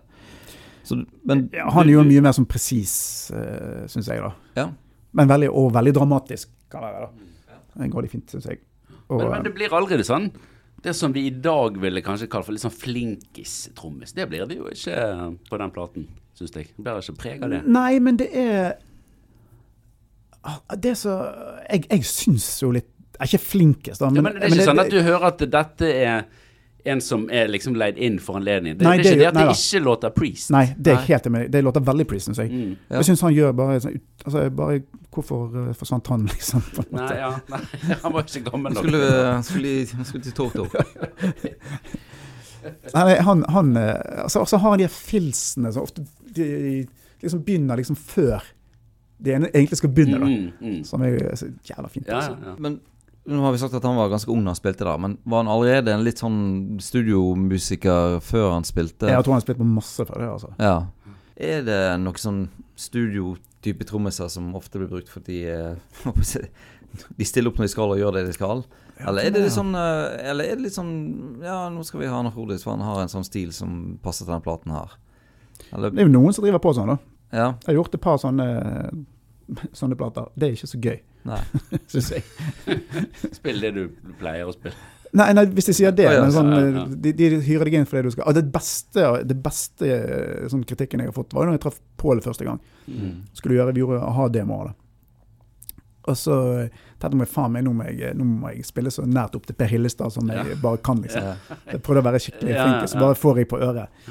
Så, 0.85 0.99
men 1.29 1.47
Ja, 1.55 1.71
han 1.73 1.89
er 1.89 1.95
jo 1.97 2.05
mye 2.05 2.23
mer 2.25 2.37
sånn 2.37 2.49
presis, 2.51 2.95
uh, 3.33 3.87
syns 3.89 4.11
jeg, 4.13 4.21
da. 4.21 4.35
Ja. 4.59 4.69
Men 5.17 5.33
veldig, 5.33 5.49
og 5.57 5.73
veldig 5.75 5.97
dramatisk 5.97 6.53
kan 6.71 6.85
det 6.85 6.93
være. 6.93 7.09
da. 7.09 7.59
Det 7.81 7.91
går 7.95 8.05
litt 8.05 8.15
fint, 8.15 8.37
syns 8.37 8.51
jeg. 8.51 8.61
Og, 9.09 9.17
Men, 9.17 9.31
men 9.33 9.47
det 9.49 9.55
blir 9.57 9.73
allerede 9.75 10.05
sånn 10.07 10.29
det 10.81 10.95
som 10.97 11.13
vi 11.13 11.27
i 11.29 11.31
dag 11.31 11.77
ville 11.81 12.01
kanskje 12.01 12.29
kalle 12.31 12.47
for 12.47 12.57
litt 12.57 12.63
sånn 12.65 12.73
flinkis-trommis, 12.73 14.15
det 14.17 14.25
blir 14.31 14.47
det 14.49 14.57
jo 14.57 14.71
ikke 14.73 14.95
på 15.51 15.59
den 15.61 15.73
platen, 15.75 16.07
syns 16.39 16.55
jeg. 16.57 16.71
Det 16.77 16.85
blir 16.87 17.03
ikke 17.03 17.21
preg 17.21 17.45
av 17.45 17.53
det. 17.53 17.61
Nei, 17.69 17.99
men 18.01 18.21
det 18.21 18.31
er 18.33 18.79
Det 20.81 20.91
er 20.91 20.95
så 20.97 21.15
Jeg, 21.71 21.83
jeg 21.91 22.05
syns 22.09 22.47
jo 22.63 22.71
litt 22.73 22.87
Jeg 23.19 23.27
er 23.27 23.33
ikke 23.35 23.43
flinkest, 23.45 24.01
da. 24.01 24.07
Ja, 24.15 24.23
men 24.25 24.39
det 24.39 24.47
er 24.49 24.55
ikke 24.55 24.65
sånn 24.71 24.81
at 24.81 24.89
du 24.93 25.03
hører 25.05 25.27
at 25.35 25.43
dette 25.53 25.91
er 25.93 26.23
en 26.89 27.01
som 27.05 27.27
er 27.29 27.51
liksom 27.53 27.75
leid 27.77 27.99
inn 28.01 28.15
for 28.25 28.39
anledningen. 28.39 28.79
Det, 28.79 28.85
Nei, 28.87 28.95
det 28.97 29.05
er 29.05 29.11
ikke 29.11 29.11
det- 29.11 29.19
det 29.21 29.27
at 29.29 29.35
nei 29.35 29.43
det 29.51 29.57
ikke 29.59 29.83
låter 29.85 30.11
Priest. 30.17 30.51
Nei, 30.51 30.63
det 30.79 30.93
er 30.95 30.97
Nei. 30.97 31.05
helt. 31.11 31.51
Det 31.53 31.61
låter 31.65 31.81
veldig 31.85 32.07
Priest, 32.09 32.27
syns 32.31 32.39
jeg. 32.41 32.49
Mm. 32.51 32.77
Ja. 32.89 32.97
Jeg 32.97 33.05
syns 33.05 33.21
han 33.21 33.35
gjør 33.35 33.53
bare 33.59 33.81
sånn 33.85 34.01
altså, 34.25 34.47
bare, 34.57 34.81
Hvorfor 35.11 35.69
eh, 35.69 35.75
forsvant 35.75 36.07
han, 36.07 36.27
liksom? 36.27 36.63
På 36.73 36.85
en 36.87 36.97
Nei, 36.97 37.17
ja, 37.19 37.35
nei, 37.51 37.61
han 38.03 38.13
var 38.15 38.23
ikke 38.23 38.51
gammel 38.51 38.73
nok. 38.73 38.85
Skulle, 38.85 39.43
skulle, 39.43 40.05
skulle 40.07 40.23
til 40.23 40.33
Toto. 40.33 40.67
Nei, 42.95 43.17
han, 43.25 43.45
han 43.49 43.77
eh, 43.77 44.23
altså, 44.25 44.45
så 44.47 44.59
har 44.61 44.75
han 44.75 44.83
de 44.83 44.89
filsene 44.93 45.71
som 45.73 45.87
ofte 45.87 46.05
de 46.37 46.49
liksom 47.21 47.43
begynner 47.45 47.81
liksom 47.81 47.97
før 47.99 48.45
de 49.23 49.35
ene- 49.37 49.51
egentlig 49.55 49.77
skal 49.79 49.91
begynne, 49.95 50.19
da. 50.21 50.27
Mm, 50.27 50.53
mm. 50.61 50.85
Som 50.89 51.03
er 51.05 51.19
så 51.37 51.51
jævla 51.69 51.89
fint. 51.93 52.07
Ja, 52.09 52.17
Altså. 52.23 52.37
ja, 52.41 52.49
ja. 52.51 52.55
Men 52.59 52.81
nå 53.29 53.43
har 53.45 53.53
vi 53.53 53.59
sagt 53.61 53.75
at 53.77 53.85
han 53.85 53.97
var 54.01 54.09
ganske 54.09 54.31
ung 54.33 54.43
da 54.45 54.51
han 54.55 54.59
spilte 54.59 54.85
der, 54.87 54.99
men 54.99 55.19
var 55.29 55.43
han 55.45 55.51
allerede 55.53 55.93
en 55.93 56.05
litt 56.07 56.19
sånn 56.23 56.79
studiomusiker 56.81 58.21
før 58.25 58.53
han 58.57 58.65
spilte? 58.65 59.11
Jeg 59.11 59.23
tror 59.25 59.35
han 59.35 59.41
har 59.41 59.45
spilt 59.47 59.61
på 59.61 59.69
masse 59.69 60.07
før 60.09 60.23
det, 60.23 60.29
altså. 60.35 60.53
Ja. 60.59 60.77
Er 61.41 61.63
det 61.65 61.81
noe 62.03 62.21
sånn 62.21 62.43
studiotype 62.81 63.87
trommiser 63.89 64.29
som 64.33 64.51
ofte 64.59 64.81
blir 64.81 64.89
brukt 64.91 65.09
fordi 65.13 65.43
eh, 65.49 65.77
de 67.19 67.25
stiller 67.29 67.51
opp 67.53 67.61
når 67.61 67.69
de 67.69 67.73
skal 67.75 67.93
og 67.95 68.01
gjør 68.01 68.17
det 68.19 68.27
de 68.29 68.37
skal? 68.37 68.65
Eller 69.01 69.29
er 69.29 69.33
det 69.33 69.41
litt 69.47 69.55
sånn 69.55 69.71
eh, 69.73 70.19
Eller 70.29 70.51
er 70.51 70.59
det 70.59 70.65
litt 70.67 70.75
sånn 70.77 70.91
Ja, 71.41 71.71
nå 71.73 71.81
skal 71.89 72.03
vi 72.03 72.09
ha 72.11 72.19
Arne 72.19 72.33
Frodis, 72.35 72.61
for 72.67 72.75
han 72.75 72.85
har 72.85 72.99
en 73.01 73.09
sånn 73.13 73.25
stil 73.25 73.49
som 73.57 73.95
passer 74.05 74.27
til 74.27 74.35
den 74.35 74.45
platen 74.45 74.75
her. 74.77 74.93
Eller 75.73 75.95
Det 75.95 76.03
er 76.03 76.09
jo 76.11 76.13
noen 76.19 76.37
som 76.37 76.45
driver 76.45 76.61
på 76.61 76.75
sånn, 76.77 76.93
da. 76.93 76.99
Ja. 77.33 77.51
Jeg 77.63 77.71
har 77.73 77.79
gjort 77.81 77.95
et 77.95 78.03
par 78.05 78.17
sånne, 78.23 78.47
sånne 79.81 79.97
plater. 79.99 80.31
Det 80.35 80.49
er 80.49 80.57
ikke 80.57 80.71
så 80.71 80.81
gøy, 80.83 80.99
syns 81.93 82.11
jeg. 82.17 82.25
Spill 83.39 83.61
det 83.63 83.75
du 83.77 83.85
pleier 84.21 84.49
å 84.51 84.55
spille. 84.57 84.77
Nei, 85.11 85.33
nei, 85.35 85.43
hvis 85.51 85.67
de 85.67 85.73
sier 85.75 85.91
det, 85.91 86.05
Å, 86.07 86.13
ja, 86.15 86.21
men 86.23 86.31
sånn, 86.31 86.51
ja, 86.55 86.67
ja. 86.71 86.83
De, 87.03 87.11
de 87.19 87.31
hyrer 87.43 87.67
deg 87.67 87.81
inn 87.81 87.87
for 87.91 87.99
det 87.99 88.13
du 88.13 88.15
skal. 88.15 88.29
Og 88.31 88.37
det 88.37 88.45
beste, 88.55 89.07
det 89.27 89.35
beste 89.43 89.89
eh, 89.91 90.45
sånn 90.53 90.63
kritikken 90.63 91.03
jeg 91.03 91.11
har 91.11 91.17
fått, 91.17 91.35
var 91.35 91.43
jo 91.49 91.51
når 91.51 91.57
jeg 91.59 91.65
traff 91.65 91.81
Pål 91.99 92.23
første 92.23 92.47
gang. 92.47 92.61
Mm. 92.87 93.17
Skulle 93.35 93.57
gjøre, 93.59 93.75
Vi 93.75 93.83
gjorde 93.83 94.05
a-ha-demoer. 94.07 94.71
da. 94.71 94.77
Og 96.11 96.17
så 96.17 96.37
tenkte 97.03 97.19
jeg 97.25 97.29
faen 97.33 97.53
meg, 97.57 97.67
nå 97.67 97.75
må 97.77 97.89
jeg, 97.91 98.15
nå 98.17 98.25
må 98.25 98.53
jeg 98.55 98.65
spille 98.71 98.93
så 98.95 99.03
nært 99.05 99.35
opp 99.37 99.45
til 99.51 99.59
Per 99.59 99.69
Hillestad 99.69 100.15
som 100.15 100.31
jeg 100.33 100.57
bare 100.63 100.79
kan. 100.87 101.03
liksom. 101.03 101.27
Ja. 101.27 101.59
Jeg 101.75 101.83
prøvde 101.85 102.05
å 102.05 102.07
være 102.07 102.23
skikkelig 102.23 102.55
Ja, 102.55 102.65
flink, 102.71 102.89
så 102.95 103.03
bare 103.03 103.19
får 103.19 103.43
jeg 103.43 103.51
på 103.51 103.61
øret. 103.67 104.07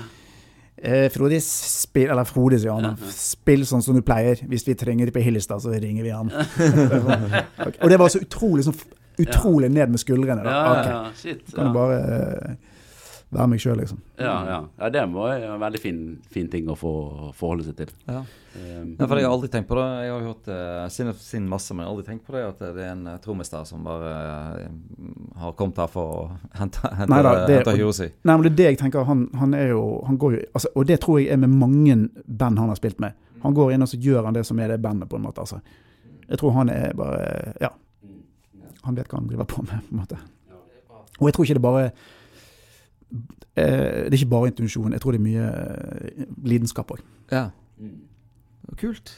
Eh, 0.82 1.10
Frode, 1.12 1.42
spill 1.44 2.10
Eller 2.10 2.24
Frode, 2.30 2.60
sier 2.62 2.72
han. 2.72 2.96
Spill 3.12 3.66
sånn 3.68 3.82
som 3.84 3.96
du 3.98 4.02
pleier. 4.06 4.40
Hvis 4.48 4.64
vi 4.68 4.76
trenger 4.80 5.12
på 5.12 5.20
Hillestad, 5.26 5.60
så 5.64 5.74
ringer 5.76 6.04
vi 6.06 6.14
han. 6.16 6.30
okay. 7.68 7.80
Og 7.84 7.90
det 7.92 8.00
var 8.00 8.10
så 8.14 8.22
utrolig 8.24 8.64
så 8.70 8.74
Utrolig 9.20 9.68
ned 9.76 9.90
med 9.92 10.00
skuldrene. 10.00 10.44
da. 10.46 10.50
Ja, 10.50 10.76
ja, 10.76 10.84
ja. 10.90 11.00
Shit. 11.20 11.42
Kan 11.52 11.66
Ja. 11.66 11.68
du 11.68 11.74
bare 11.76 11.96
eh, 12.00 12.54
være 13.32 13.48
meg 13.52 13.60
sjøl, 13.62 13.78
liksom. 13.78 14.00
Ja, 14.18 14.34
ja. 14.48 14.56
ja, 14.80 14.88
det 14.90 15.02
var 15.14 15.34
en 15.38 15.60
veldig 15.62 15.80
fin, 15.82 15.98
fin 16.34 16.48
ting 16.50 16.70
å 16.72 16.76
få 16.78 16.92
forholde 17.38 17.66
seg 17.68 17.76
til. 17.78 17.92
Ja. 18.10 18.24
Um, 18.56 18.96
Ja, 18.98 19.06
for 19.06 19.20
jeg 19.22 19.28
har 19.28 19.34
aldri 19.36 19.50
tenkt 19.54 19.68
på 19.70 19.78
det. 19.78 19.84
Jeg 20.08 20.14
har 20.16 20.24
hørt 20.26 20.48
uh, 20.50 20.88
sin, 20.90 21.12
sin 21.22 21.46
masse, 21.52 21.74
men 21.74 21.84
jeg 21.84 21.90
har 21.90 21.94
aldri 21.94 22.08
tenkt 22.08 22.26
på 22.26 22.34
det 22.34 22.42
at 22.48 22.64
det 22.64 22.82
er 22.88 22.92
en 22.96 23.04
uh, 23.08 23.18
trommis 23.22 23.52
der 23.54 23.68
som 23.70 23.84
bare 23.86 24.14
eh, 24.64 24.72
har 25.44 25.54
kommet 25.60 25.78
her 25.84 25.92
for 25.94 26.16
å 26.16 26.24
hente, 26.60 26.82
hente, 26.98 27.20
det- 27.46 27.60
hente 27.60 27.76
hyra 27.78 27.94
si. 28.00 28.10
Nei, 28.26 28.34
men 28.40 28.48
det 28.48 28.52
er 28.54 28.58
det 28.64 28.70
jeg 28.72 28.80
tenker. 28.82 29.06
Han, 29.12 29.28
han 29.44 29.54
er 29.58 29.76
jo 29.76 29.84
han 30.10 30.18
går 30.18 30.38
jo, 30.40 30.42
altså, 30.58 30.74
Og 30.76 30.90
det 30.90 30.98
tror 31.06 31.20
jeg 31.22 31.30
er 31.36 31.38
med 31.46 31.54
mange 31.54 32.00
band 32.26 32.58
han 32.64 32.74
har 32.74 32.82
spilt 32.82 33.00
med. 33.04 33.14
Han 33.46 33.54
går 33.56 33.76
inn 33.78 33.86
og 33.86 33.92
så 33.94 34.02
gjør 34.02 34.26
han 34.28 34.36
det 34.36 34.46
som 34.50 34.58
er 34.60 34.74
det 34.74 34.82
bandet, 34.84 35.08
på 35.10 35.16
en 35.22 35.28
måte. 35.30 35.46
altså. 35.46 35.62
Jeg 36.30 36.42
tror 36.42 36.58
han 36.58 36.70
er 36.74 36.98
bare 36.98 37.54
Ja. 37.62 37.70
Han 38.88 38.96
vet 38.98 39.08
hva 39.12 39.20
han 39.22 39.28
driver 39.30 39.46
på 39.46 39.62
med, 39.68 39.86
på 39.86 39.94
en 39.94 40.02
måte. 40.02 40.18
Og 41.20 41.28
jeg 41.28 41.34
tror 41.36 41.46
ikke 41.46 41.56
det 41.58 41.64
bare 41.66 41.86
eh, 41.92 42.08
Det 43.10 43.65
er 43.65 44.15
ikke 44.15 44.30
bare 44.31 44.52
intuisjon. 44.52 44.94
Jeg 44.95 45.02
tror 45.03 45.15
det 45.15 45.19
er 45.19 45.26
mye 45.26 45.48
eh, 45.49 46.27
lidenskap 46.48 46.94
òg. 46.94 47.02
Ja, 47.34 47.49
mm. 47.81 47.98
kult. 48.80 49.18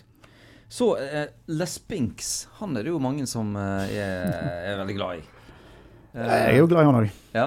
Så 0.72 0.94
eh, 0.98 1.28
Les 1.52 1.74
Binks, 1.88 2.48
han 2.62 2.78
er 2.80 2.88
det 2.88 2.94
jo 2.94 3.00
mange 3.04 3.26
som 3.28 3.52
eh, 3.60 3.92
er, 4.00 4.72
er 4.72 4.80
veldig 4.84 4.98
glad 4.98 5.22
i. 5.22 5.28
Eh, 6.12 6.28
Jeg 6.28 6.58
er 6.58 6.58
jo 6.58 6.66
glad 6.68 6.84
i 6.84 6.88
han 6.90 6.96
òg. 7.00 7.20
Ja. 7.32 7.44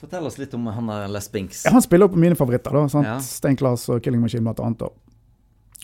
Fortell 0.00 0.24
oss 0.24 0.38
litt 0.40 0.54
om 0.56 0.62
han 0.72 0.86
der 0.88 1.10
Les 1.12 1.26
Binks. 1.28 1.58
Han 1.68 1.82
spiller 1.84 2.08
jo 2.08 2.14
på 2.14 2.20
mine 2.22 2.38
favoritter. 2.38 2.72
da, 2.72 2.86
sant? 2.88 3.04
Ja. 3.04 3.18
Stein 3.20 3.58
Class 3.60 3.84
og 3.92 4.00
Killing 4.00 4.22
Machine 4.22 4.46
blant 4.46 4.62
annet. 4.64 4.86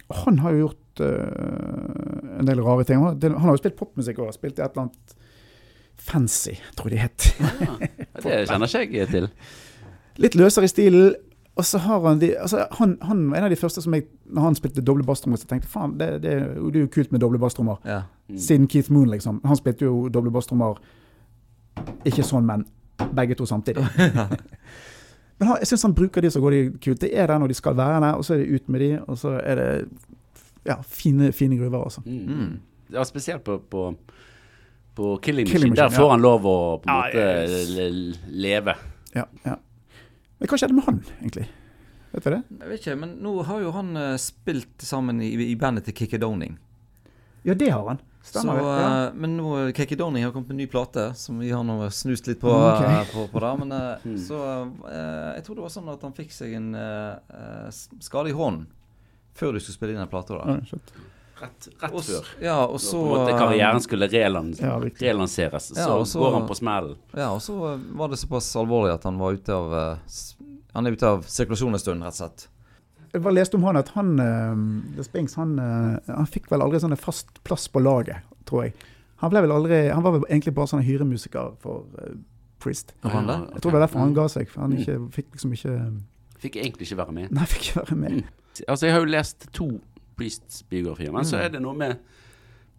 Og 0.07 0.15
han 0.23 0.39
har 0.41 0.55
jo 0.55 0.63
gjort 0.63 1.03
uh, 1.05 2.39
en 2.39 2.49
del 2.49 2.63
rare 2.65 2.87
ting. 2.89 3.05
Han, 3.05 3.21
han 3.21 3.45
har 3.45 3.53
jo 3.53 3.61
spilt 3.61 3.77
popmusikk 3.77 4.23
og 4.25 4.33
spilt 4.33 4.57
i 4.57 4.65
et 4.65 4.73
eller 4.73 4.87
annet 4.87 5.15
fancy, 6.05 6.57
tror 6.77 6.93
jeg 6.93 6.97
de 6.97 7.03
het. 7.03 7.29
Ja, 7.41 7.77
det 8.23 8.47
kjenner 8.51 8.69
ikke 8.69 8.99
jeg 8.99 9.11
til. 9.13 9.29
Litt 10.23 10.37
løsere 10.39 10.69
i 10.69 10.73
stilen. 10.73 11.15
Og 11.55 11.63
så 11.65 11.79
har 11.79 12.01
han 12.03 12.19
de, 12.19 12.33
altså 12.35 12.65
han, 12.81 12.97
han 13.07 13.29
var 13.31 13.39
en 13.39 13.45
av 13.47 13.53
de 13.53 13.57
første 13.57 13.79
som 13.79 13.95
jeg 13.95 14.09
Når 14.27 14.43
han 14.43 14.57
spilte 14.59 14.83
doble 14.83 15.05
basstrommer, 15.07 15.39
så 15.39 15.47
tenkte 15.47 15.69
faen, 15.71 15.93
det, 16.01 16.09
det, 16.25 16.33
det 16.75 16.81
er 16.81 16.83
jo 16.83 16.91
kult 16.91 17.13
med 17.15 17.23
doble 17.23 17.39
basstrommer. 17.39 17.79
Ja. 17.87 18.01
Mm. 18.29 18.39
Siden 18.39 18.67
Keith 18.69 18.93
Moon, 18.93 19.11
liksom. 19.11 19.41
Han 19.45 19.57
spilte 19.57 19.87
jo 19.87 20.09
doble 20.11 20.33
basstrommer 20.35 20.81
ikke 22.07 22.25
sånn, 22.27 22.47
men 22.47 22.65
begge 23.15 23.37
to 23.39 23.47
samtidig. 23.47 23.85
Men 25.39 25.49
han, 25.49 25.57
jeg 25.61 25.67
syns 25.73 25.83
han 25.83 25.95
bruker 25.99 26.23
de 26.23 26.31
så 26.31 26.41
går 26.43 26.55
de 26.55 26.59
kult. 26.79 27.01
Det 27.03 27.11
er 27.11 27.27
der 27.27 27.41
når 27.43 27.51
de 27.51 27.57
skal 27.59 27.75
være 27.77 28.01
der, 28.05 28.13
og 28.15 28.25
så 28.25 28.37
er 28.37 28.43
det 28.43 28.55
ut 28.55 28.69
med 28.71 28.81
de, 28.81 28.91
og 29.03 29.19
så 29.19 29.33
er 29.43 29.59
det 29.59 29.71
ja, 30.67 30.77
fine, 30.87 31.33
fine 31.33 31.59
gruver, 31.59 31.85
altså. 31.85 32.05
Mm. 32.07 32.37
Mm. 32.39 32.61
Ja, 32.95 33.05
spesielt 33.05 33.45
på, 33.45 33.59
på, 33.71 33.89
på 34.95 35.17
Killing, 35.23 35.47
Killing 35.51 35.73
Machine. 35.75 35.89
Der 35.91 35.97
får 35.97 36.11
han 36.15 36.23
lov 36.23 36.47
å 36.47 36.57
på 36.83 36.89
en 36.89 36.95
Ja, 36.95 37.03
måte 37.03 37.27
yes. 37.51 38.19
leve. 38.31 38.75
Ja, 39.15 39.27
ja. 39.45 39.57
Men 40.39 40.49
hva 40.51 40.59
skjedde 40.59 40.75
med 40.77 40.85
han, 40.87 41.03
egentlig? 41.21 41.47
Vet 42.15 42.25
du 42.25 42.31
det? 42.31 42.43
Jeg 42.61 42.69
vet 42.71 42.81
ikke, 42.85 42.97
men 43.01 43.17
nå 43.25 43.37
har 43.49 43.61
jo 43.65 43.71
han 43.75 43.97
eh, 43.99 44.17
spilt 44.23 44.83
sammen 44.87 45.21
i, 45.25 45.33
i 45.51 45.55
bandet 45.59 45.85
til 45.89 45.95
Kikki 45.99 46.19
Doning. 46.23 46.59
Ja, 47.45 47.55
det 47.59 47.71
har 47.75 47.89
han. 47.89 47.99
Så. 48.25 48.41
Ja. 48.47 49.09
eh, 49.09 49.17
Men 49.21 49.35
nå 49.37 49.51
Kikki 49.77 49.99
Doning 50.01 50.23
har 50.25 50.31
kommet 50.33 50.49
med 50.49 50.55
en 50.55 50.63
ny 50.63 50.67
plate, 50.73 51.09
som 51.19 51.39
vi 51.43 51.51
har 51.53 51.65
nå 51.67 51.75
snust 51.93 52.27
litt 52.31 52.39
på, 52.41 52.49
Okay. 52.55 53.01
eh, 53.03 53.11
på, 53.13 53.27
på 53.35 53.43
det. 53.43 53.51
Men 53.65 53.73
eh, 53.73 53.99
Mm. 54.09 54.19
så 54.23 54.39
eh, 54.89 55.35
Jeg 55.37 55.45
tror 55.45 55.59
det 55.59 55.67
var 55.67 55.75
sånn 55.75 55.91
at 55.93 56.03
han 56.07 56.15
fikk 56.17 56.33
seg 56.33 56.55
en 56.57 56.71
eh, 56.75 57.19
eh, 57.35 57.69
skade 58.01 58.31
i 58.31 58.37
hånden 58.39 58.67
før 59.35 59.53
du 59.53 59.59
skulle 59.61 59.75
spille 59.77 59.93
inn 59.97 59.99
den 59.99 60.09
plata. 60.13 60.39
Ja. 60.47 60.79
Rett, 61.45 61.69
rett 61.83 61.93
Og 61.95 62.05
før. 62.07 62.31
Ja, 62.43 62.57
og 62.65 62.81
Så 62.81 62.95
så 62.95 63.03
på 63.03 63.11
en 63.15 63.21
måte 63.21 63.37
karrieren 63.39 63.83
skulle 63.85 64.09
relans 64.09 64.63
Ja, 64.63 64.79
relanseres. 64.81 65.71
Ja, 65.77 65.85
så, 65.85 65.99
og 66.01 66.07
så- 66.09 66.23
går 66.25 66.33
han 66.39 66.49
på 66.49 66.57
smellen. 66.59 66.97
Ja, 67.13 67.31
og 67.35 67.43
så 67.45 67.59
eh, 67.75 67.85
var 68.01 68.09
det 68.09 68.19
såpass 68.23 68.49
alvorlig 68.57 68.95
at 68.95 69.05
han 69.05 69.19
var 69.21 69.37
ute 69.37 69.53
av 69.53 69.75
eh, 69.75 69.97
Han 70.75 70.87
er 70.87 70.97
ute 70.97 71.07
av 71.07 71.23
sirkulasjon 71.31 71.77
en 71.77 71.79
stund, 71.79 72.03
rett 72.03 72.17
og 72.17 72.23
slett. 72.25 72.49
Jeg 73.15 73.23
bare 73.23 73.37
leste 73.37 73.55
om 73.55 73.63
han 73.63 73.77
at 73.79 73.93
han 73.95 74.09
uh, 74.19 75.03
Spinks, 75.07 75.37
han, 75.39 75.53
eh, 75.63 76.15
han 76.17 76.27
fikk 76.27 76.49
vel 76.51 76.65
aldri 76.65 76.81
sånn 76.83 76.97
fast 76.99 77.29
plass 77.47 77.69
på 77.71 77.79
laget, 77.79 78.25
tror 78.49 78.65
jeg. 78.65 78.75
Han 79.23 79.31
ble 79.31 79.45
vel 79.45 79.53
aldri 79.55 79.77
Han 79.95 80.03
var 80.03 80.17
vel 80.17 80.25
egentlig 80.27 80.53
bare 80.57 80.67
sånn 80.73 80.83
hyremusiker 80.83 81.55
for 81.63 81.85
eh, 82.03 82.17
Priest. 82.59 82.91
Ja, 83.05 83.13
han? 83.13 83.29
Jeg 83.29 83.61
tror 83.61 83.71
det 83.71 83.77
var 83.77 83.85
derfor 83.87 84.03
han 84.03 84.17
ga 84.17 84.25
seg, 84.33 84.49
for 84.51 84.65
han 84.65 84.75
ikke, 84.79 84.97
fikk 85.15 85.31
liksom 85.37 85.53
ikke 85.55 85.75
Fikk 86.45 86.57
egentlig 86.61 86.89
ikke 86.89 86.99
være 86.99 87.13
med. 87.17 87.31
Nei, 87.33 87.45
fikk 87.49 87.69
ikke 87.69 87.83
være 87.85 87.97
med. 88.01 88.25
Altså, 88.69 88.87
jeg 88.87 88.95
har 88.95 89.05
jo 89.05 89.11
lest 89.15 89.47
to 89.57 89.69
Priest-biografier, 90.17 91.13
men 91.13 91.25
så 91.25 91.37
er 91.45 91.49
det 91.55 91.61
noe 91.63 91.75
med, 91.75 91.97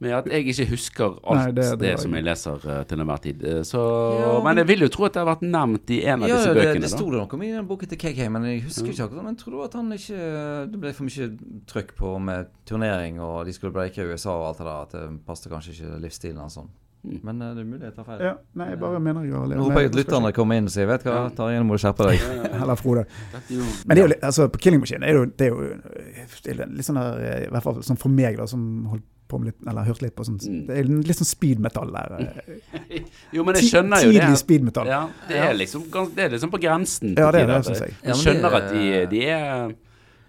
med 0.03 0.11
at 0.11 0.25
jeg 0.27 0.43
ikke 0.51 0.65
husker 0.73 1.05
alt 1.23 1.39
Nei, 1.39 1.51
det, 1.55 1.65
det- 1.71 1.79
det 1.79 1.99
som 1.99 2.13
jeg- 2.13 2.23
leser 2.27 2.65
uh, 2.67 2.83
til 2.83 2.99
enhver 2.99 3.21
tid. 3.23 3.43
Eh, 3.43 3.61
Så, 3.63 3.79
Ja, 4.19 4.43
men 4.43 4.57
jeg 4.57 4.67
vil 4.67 4.79
jo 4.79 4.87
tro 4.89 5.05
at 5.05 5.13
det 5.13 5.21
har 5.25 5.35
vært 5.35 5.41
nevnt 5.47 5.89
i 5.89 6.01
en 6.05 6.23
av 6.23 6.29
Ja, 6.29 6.35
disse 6.35 6.53
det, 6.53 6.63
bøkene. 6.63 6.81
det 6.81 6.91
da. 6.91 6.97
sto 6.97 7.05
det 7.11 7.19
noe 7.21 7.33
om 7.33 7.41
i 7.43 7.51
den 7.51 7.67
boken 7.67 7.87
til 7.89 7.97
KK, 7.97 8.29
men 8.29 8.43
jeg 8.43 8.63
husker 8.63 8.87
ikke 8.91 9.03
akkurat. 9.07 9.23
Men 9.23 9.35
jeg 9.35 9.43
tror 9.45 9.63
at 9.65 9.73
han 9.73 9.91
ikke 9.91 10.71
Det 10.71 10.79
ble 10.81 10.93
for 10.93 11.03
mye 11.05 11.29
trøkk 11.67 11.95
på 11.95 12.19
med 12.21 12.47
turnering, 12.65 13.19
og 13.21 13.45
de 13.45 13.53
skulle 13.53 13.71
breake 13.73 13.97
i 14.03 14.11
USA 14.11 14.31
og 14.31 14.47
alt 14.49 14.57
det 14.57 14.65
der, 14.67 14.81
at 14.81 14.91
det 14.91 15.25
passet 15.25 15.51
kanskje 15.51 15.71
ikke 15.75 16.01
livsstilen 16.01 16.37
hans 16.43 16.55
sånn. 16.59 16.69
Mm. 17.05 17.19
Men 17.27 17.41
eh, 17.45 17.53
det 17.55 17.61
er 17.63 17.69
mulig 17.69 17.85
jeg 17.85 17.95
tar 17.95 18.05
feil. 18.07 18.21
Ja, 18.25 18.33
nei, 18.57 18.67
jeg 18.73 18.79
bare 18.81 18.99
mener 18.99 19.25
jeg 19.27 19.33
har 19.37 19.47
Nå 19.53 19.63
håper 19.67 19.83
jeg 19.85 19.91
at 19.93 19.97
lytterne 19.99 20.31
kommer 20.33 20.57
inn 20.59 20.69
og 20.69 20.73
sier 20.73 20.87
Vet 20.89 21.03
hva, 21.05 21.17
Tarjei, 21.37 21.59
nå 21.61 21.67
må 21.69 21.77
du 21.77 21.83
skjerpe 21.85 22.07
deg. 22.09 22.23
Eller 22.61 22.79
Frode. 22.79 23.05
Men 23.49 23.91
det 23.93 23.99
er 23.99 24.03
jo 24.03 24.11
litt, 24.15 24.23
altså, 24.25 24.47
på 24.49 24.61
Killing 24.65 24.81
Machine 24.81 25.05
er 25.05 25.19
jo, 25.19 25.25
det 25.29 25.47
er 25.47 25.53
jo 25.53 26.65
litt 26.75 26.87
sånn 26.87 26.97
der, 26.99 27.19
eh, 27.21 27.43
i 27.45 27.51
hvert 27.53 27.63
fall 27.67 27.81
sånn 27.85 27.99
for 28.01 28.09
meg, 28.13 28.37
da, 28.41 28.47
som 28.49 28.63
holdt 28.91 29.05
på 29.25 29.39
med 29.41 29.47
litt, 29.49 29.61
eller 29.65 29.87
hørt 29.87 30.03
litt 30.05 30.13
på 30.17 30.25
sånn 30.27 30.35
Mm. 30.45 30.67
Det 30.67 30.75
er 30.77 30.89
litt 31.09 31.17
sånn 31.17 31.25
speedmetall 31.29 31.89
der. 31.95 32.11
eh, 32.19 32.99
jo, 33.35 33.43
men 33.47 33.55
jeg 33.57 33.71
skjønner 33.71 34.03
jo 34.03 34.11
Tidlig 34.11 34.27
det. 34.35 34.41
speedmetall. 34.43 34.87
Ja, 34.91 34.99
det 35.29 35.39
er 35.41 35.53
liksom, 35.57 35.87
det 36.13 36.25
er 36.27 36.29
liksom 36.35 36.51
på 36.53 36.59
grensen. 36.61 37.15
Ja, 37.17 37.31
det 37.33 37.41
er 37.41 37.47
det, 37.53 37.61
syns 37.65 37.81
jeg. 37.87 37.95
Ja, 38.03 38.11
Jeg 38.11 38.21
skjønner 38.21 38.57
at 38.59 38.69
de, 38.73 39.05
de 39.15 39.23
er 39.33 39.75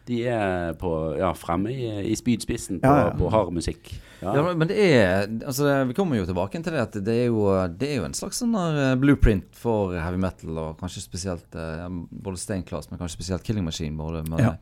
De 0.07 0.21
er 0.31 0.73
på, 0.79 0.91
ja, 1.19 1.33
fremme 1.35 1.73
i, 1.75 1.89
i 2.13 2.15
spydspissen 2.17 2.79
på, 2.81 2.87
Ja, 2.87 3.09
ja. 3.09 3.15
på 3.19 3.29
hard 3.35 3.51
musikk. 3.53 3.91
Ja. 4.27 4.35
Ja, 4.41 4.55
men 4.59 4.69
det 4.71 4.77
er 4.83 5.27
Altså, 5.47 5.69
vi 5.89 5.95
kommer 5.95 6.19
jo 6.19 6.27
tilbake 6.29 6.59
til 6.63 6.73
det 6.75 6.81
at 6.83 6.97
det 7.07 7.15
er 7.25 7.29
jo, 7.31 7.45
det 7.79 7.91
er 7.93 8.01
jo 8.01 8.07
en 8.09 8.17
slags 8.19 8.41
sånn 8.43 8.55
eh, 8.59 8.95
blueprint 8.99 9.53
for 9.55 9.95
heavy 9.95 10.19
metal, 10.19 10.57
og 10.59 10.81
kanskje 10.81 11.05
spesielt 11.05 11.47
både 11.55 11.77
ja, 11.85 11.87
både 12.27 12.41
Steinclass, 12.43 12.91
men 12.91 12.99
kanskje 12.99 13.19
spesielt 13.21 13.47
Killing 13.47 13.65
Machine. 13.69 13.97
Både 13.97 14.25
med, 14.31 14.41
Ja. 14.43 14.57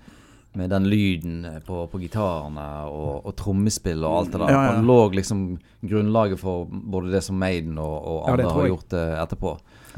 med 0.55 0.71
den 0.71 0.85
lyden 0.87 1.45
eh, 1.49 1.61
på, 1.67 1.81
på 1.91 1.99
gitarene 1.99 2.67
og, 2.87 3.25
og 3.27 3.33
trommespill 3.41 4.05
og 4.07 4.19
alt 4.21 4.33
det 4.37 4.41
der. 4.45 4.53
Han 4.77 4.85
lå 4.87 4.99
liksom 5.17 5.41
grunnlaget 5.83 6.39
for 6.39 6.69
både 6.71 7.11
det 7.11 7.25
som 7.27 7.37
Maiden 7.41 7.79
og, 7.83 7.97
og 8.07 8.29
andre 8.31 8.47
har 8.53 8.69
gjort 8.71 8.93
eh, 8.95 9.17
etterpå. 9.25 9.57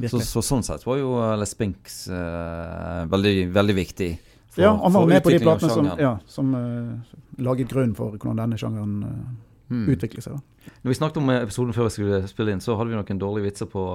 Så, 0.09 0.21
så 0.21 0.43
sånn 0.45 0.63
sett 0.65 0.83
var 0.85 0.99
jo 1.01 1.15
eh, 1.25 1.35
Les 1.41 1.55
Binks 1.57 2.03
uh, 2.13 3.05
veldig, 3.09 3.35
veldig 3.53 3.75
viktig. 3.79 4.09
for- 4.53 4.63
ja, 4.65 4.73
han 4.83 4.93
var 4.93 5.07
med 5.09 5.23
på 5.25 5.31
de 5.33 5.39
platene 5.41 5.71
som, 5.73 5.89
ja, 6.01 6.11
som 6.27 6.55
uh, 6.55 7.17
laget 7.39 7.69
grunn 7.73 7.95
for 7.97 8.13
hvordan 8.17 8.37
denne 8.43 8.59
sjangeren 8.61 8.97
uh, 9.05 9.31
Mm. 9.71 9.89
utvikle 9.91 10.23
seg. 10.23 10.37
da. 10.37 10.73
Når 10.85 10.93
vi 10.93 10.99
snakket 10.99 11.17
om 11.23 11.31
episoden 11.31 11.75
før 11.75 11.89
vi 11.89 11.95
skulle 11.97 12.21
spille 12.31 12.53
inn, 12.55 12.61
så 12.63 12.77
hadde 12.79 12.93
vi 12.93 12.99
noen 12.99 13.19
dårlige 13.23 13.49
vitser 13.51 13.67
på 13.71 13.87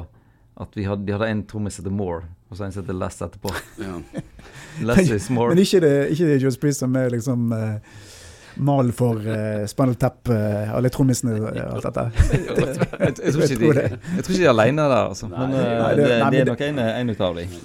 at 0.61 0.73
vi 0.75 0.83
hadde, 0.83 1.05
de 1.07 1.13
hadde 1.15 1.29
en 1.31 1.43
trommis 1.47 1.77
som 1.79 1.85
«more», 1.87 1.97
Moore, 1.97 2.23
og 2.51 2.57
så 2.57 2.65
en 2.65 2.73
som 2.75 2.85
«less» 2.85 3.21
Les 3.21 3.21
etterpå. 3.27 3.53
Ja. 3.79 3.99
Less 4.87 5.09
is 5.11 5.29
more. 5.29 5.49
Men 5.49 5.61
ikke 5.63 5.79
det, 5.83 5.93
ikke 6.11 6.27
det 6.27 6.41
Judas 6.41 6.57
Priest 6.57 6.83
som 6.83 6.95
er 6.95 7.09
liksom 7.11 7.51
uh, 7.51 7.79
mal 8.61 8.91
for 8.95 9.19
uh, 9.23 9.65
Spinal 9.67 9.95
Tap, 9.99 10.27
uh, 10.29 10.75
alle 10.75 10.91
trommisene 10.93 11.37
og 11.39 11.57
alt 11.57 11.87
dette. 11.87 12.05
jeg, 12.99 13.33
tror 13.33 13.45
ikke 13.47 13.59
de, 13.79 13.83
jeg 13.89 14.23
tror 14.23 14.35
ikke 14.35 14.41
de 14.43 14.47
er 14.47 14.53
alene 14.53 14.87
der, 14.91 14.97
altså. 15.11 15.27
Men 15.31 15.55
det- 15.55 15.65
eh, 15.65 15.77
nei, 15.81 15.91
det, 15.95 16.07
det- 16.07 16.31
det, 16.31 16.41
er 16.41 16.51
nok 16.51 16.65
en, 16.67 16.79
en 16.87 17.09
ut 17.15 17.21
av 17.29 17.39
dem. 17.41 17.59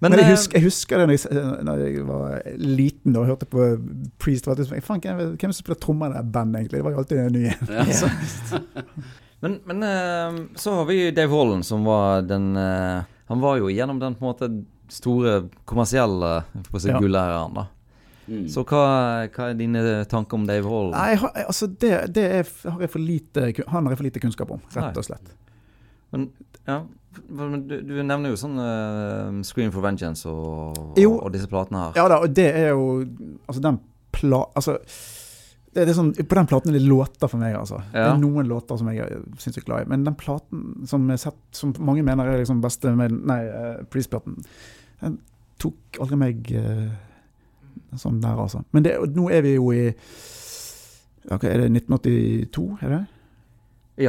Men, 0.00 0.12
jeg, 0.14 0.20
eh, 0.22 0.30
husker, 0.30 0.58
jeg 0.60 0.64
husker 0.68 1.00
det 1.00 1.06
når 1.08 1.16
jeg, 1.18 1.62
når 1.66 1.80
jeg 1.82 2.02
var 2.06 2.42
liten 2.62 3.16
og 3.18 3.26
hørte 3.26 3.46
på 3.50 3.64
Priest. 4.22 4.46
var 4.46 4.54
det- 4.54 4.68
Faen, 4.86 5.00
hvem 5.02 5.16
hvem 5.16 5.32
er 5.32 5.36
det 5.36 5.48
som 5.50 5.64
spiller 5.64 5.80
trommer 5.82 6.12
i 6.12 6.18
det 6.20 6.32
bandet, 6.32 6.60
egentlig? 6.60 6.78
Det 6.78 6.84
var 6.84 6.92
jo 6.94 6.98
alltid 7.02 7.18
en 7.18 7.32
ny 7.32 7.46
en. 7.46 7.56
Ja, 7.68 8.10
Men, 9.40 9.60
men 9.66 9.82
eh, 9.86 10.38
så 10.58 10.72
har 10.74 10.84
vi 10.88 11.10
Dave 11.14 11.30
Holland, 11.30 11.64
som 11.66 11.84
var 11.86 12.22
den 12.26 12.56
eh, 12.56 13.02
Han 13.28 13.40
var 13.40 13.58
jo 13.60 13.68
gjennom 13.70 13.98
den 14.02 14.14
på 14.18 14.24
en 14.26 14.32
måte 14.32 14.48
store 14.90 15.48
kommersielle 15.68 16.42
på 16.70 16.80
seg, 16.80 16.94
Ja. 16.94 16.98
gullæreren, 17.02 17.54
da. 17.54 17.66
mm. 18.26 18.48
Så 18.50 18.64
hva, 18.66 18.80
hva 19.28 19.50
er 19.50 19.54
dine 19.54 19.82
tanker 20.10 20.34
om 20.40 20.46
Dave 20.48 20.66
Holland? 20.66 20.96
Nei, 20.96 21.44
altså 21.44 21.68
det, 21.70 21.92
det 22.16 22.24
er, 22.40 22.50
har 22.70 22.80
jeg 22.80 22.90
for 22.90 22.98
lite, 23.04 23.44
han 23.68 23.84
har 23.84 23.92
jeg 23.94 24.00
for 24.00 24.08
lite 24.08 24.20
kunnskap 24.24 24.50
om, 24.56 24.60
rett 24.74 24.96
og 24.98 25.04
slett. 25.06 25.30
Men, 26.10 26.30
ja, 26.66 26.80
men 26.82 26.97
du, 27.26 27.76
du 27.84 27.94
nevner 28.02 28.32
jo 28.32 28.38
sånn 28.40 28.58
uh, 28.58 29.38
Scream 29.46 29.72
for 29.74 29.84
Vengeance 29.84 30.28
og, 30.28 30.98
Jo. 31.00 31.14
og 31.18 31.32
disse 31.34 31.50
platene 31.50 31.86
her. 31.86 31.98
Ja 32.00 32.08
da, 32.12 32.20
og 32.24 32.34
det 32.36 32.50
er 32.50 32.70
jo 32.72 33.04
Altså, 33.46 33.62
den 33.64 33.80
pla... 34.14 34.44
Altså 34.58 34.78
det, 35.74 35.84
det 35.84 35.94
sånn, 35.96 36.12
På 36.16 36.38
den 36.38 36.48
platen 36.50 36.72
er 36.72 36.78
det 36.78 36.86
låter 36.88 37.30
for 37.30 37.40
meg, 37.40 37.56
altså. 37.58 37.80
Det 37.92 38.02
er 38.02 38.20
noen 38.20 38.48
låter 38.48 38.78
som 38.80 38.88
jeg 38.90 39.04
er 39.04 39.20
sinnssykt 39.40 39.68
glad 39.68 39.84
i. 39.84 39.90
Men 39.92 40.06
den 40.06 40.16
platen 40.18 40.86
som, 40.88 41.04
sett, 41.20 41.38
som 41.54 41.74
mange 41.84 42.04
mener 42.06 42.30
er 42.30 42.40
liksom 42.40 42.62
beste 42.64 42.94
med 42.96 43.14
Nei, 43.28 43.42
uh, 43.52 43.82
Priest-platen, 43.92 44.38
den 45.02 45.20
tok 45.62 46.00
aldri 46.02 46.18
meg 46.18 46.50
uh, 46.56 46.88
sånn 48.00 48.22
der, 48.24 48.40
altså. 48.40 48.64
Men 48.74 48.86
det, 48.86 48.96
nå 49.14 49.28
er 49.34 49.44
vi 49.44 49.54
jo 49.58 49.68
i 49.74 49.84
okay, 51.30 51.52
Er 51.52 51.66
det 51.66 51.84
1982, 51.84 52.66
er 52.82 52.94
det? 52.96 53.02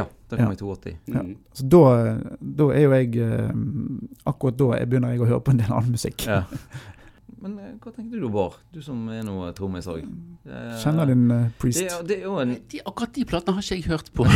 Ja, 0.00 0.06
det 0.30 0.38
kom 0.40 0.52
Ja. 0.52 0.56
til 0.60 0.66
82. 0.70 0.94
Ja. 1.14 1.24
Så 1.58 1.66
da, 1.74 1.82
da 2.40 2.68
er 2.74 2.84
jo 2.86 2.92
jeg 2.94 3.16
eh, 3.24 3.50
Akkurat 4.30 4.56
da 4.60 4.70
jeg 4.78 4.88
begynner 4.90 5.12
jeg 5.14 5.24
å 5.24 5.28
høre 5.28 5.42
på 5.46 5.54
en 5.54 5.60
del 5.62 5.72
annen 5.72 5.96
musikk. 5.96 6.26
Ja. 6.28 6.44
Men 7.42 7.56
eh, 7.58 7.72
hva 7.80 7.92
tenker 7.94 8.20
du, 8.20 8.28
Bård? 8.32 8.58
Du 8.74 8.80
som 8.84 9.00
er 9.14 9.22
noe 9.24 9.50
trommis 9.56 9.86
òg. 9.88 10.02
Kjenner 10.82 11.08
din 11.08 11.26
uh, 11.32 11.46
Priest. 11.60 11.80
det, 11.80 12.00
det 12.10 12.18
er 12.20 12.26
jo 12.28 12.38
en 12.42 12.56
de, 12.68 12.82
akkurat 12.84 13.14
de 13.16 13.24
platene 13.28 13.56
har 13.56 13.64
ikke 13.64 13.78
jeg 13.80 13.88
hørt 13.90 14.10
på. 14.14 14.26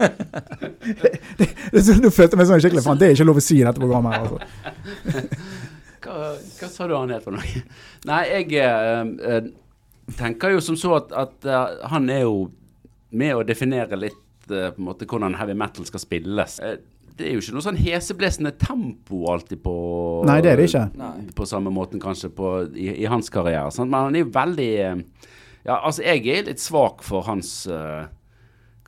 Det 0.00 1.10
det, 1.72 1.96
Nå 2.00 2.08
følte 2.08 2.32
jeg 2.32 2.38
meg 2.40 2.46
sånn 2.48 2.62
skikkelig 2.64 2.84
faen, 2.86 2.96
det 3.00 3.10
er 3.10 3.12
ikke 3.12 3.26
lov 3.28 3.40
å 3.40 3.42
si 3.44 3.58
i 3.60 3.64
dette 3.66 3.82
programmet. 3.82 4.14
her, 4.14 4.22
altså. 4.24 4.38
Hva, 6.00 6.30
hva 6.56 6.68
sa 6.72 6.86
du 6.88 6.94
han 6.96 7.10
het 7.12 7.26
for 7.26 7.36
noe? 7.36 7.60
Nei, 8.08 8.20
jeg 8.30 8.54
eh, 8.56 9.10
eh, 9.28 9.50
tenker 10.16 10.54
jo 10.54 10.62
som 10.64 10.78
så 10.80 10.94
at, 10.96 11.12
at 11.12 11.44
uh, 11.44 11.82
han 11.92 12.08
er 12.08 12.22
jo 12.24 12.46
med 13.12 13.36
å 13.36 13.42
definere 13.44 13.98
litt 14.00 14.16
eh, 14.16 14.29
på 14.50 14.82
en 14.82 14.88
måte 14.88 15.08
hvordan 15.08 15.36
heavy 15.38 15.56
metal 15.58 15.86
skal 15.88 16.02
spilles. 16.02 16.58
Eh, 16.64 16.78
det 17.20 17.28
er 17.28 17.36
jo 17.36 17.42
ikke 17.42 17.56
noe 17.56 17.64
sånn 17.64 17.80
heseblesende 17.80 18.52
tempo 18.60 19.24
alltid 19.32 19.60
på 19.64 19.74
Nei, 20.28 20.38
det 20.44 20.54
er 20.54 20.60
det 20.60 20.68
ikke. 20.70 20.86
På 21.36 21.46
samme 21.48 21.72
måten 21.74 22.00
kanskje 22.02 22.30
på, 22.32 22.52
i, 22.72 22.88
i 23.02 23.08
hans 23.10 23.28
karriere. 23.32 23.68
Sant? 23.74 23.92
Men 23.92 24.08
han 24.08 24.16
er 24.16 24.24
jo 24.24 24.32
veldig 24.34 24.70
eh, 24.86 25.02
Ja, 25.66 25.76
altså, 25.76 26.04
jeg 26.06 26.24
er 26.32 26.48
litt 26.48 26.62
svak 26.62 27.04
for 27.04 27.26
hans 27.28 27.52
uh, 27.68 28.08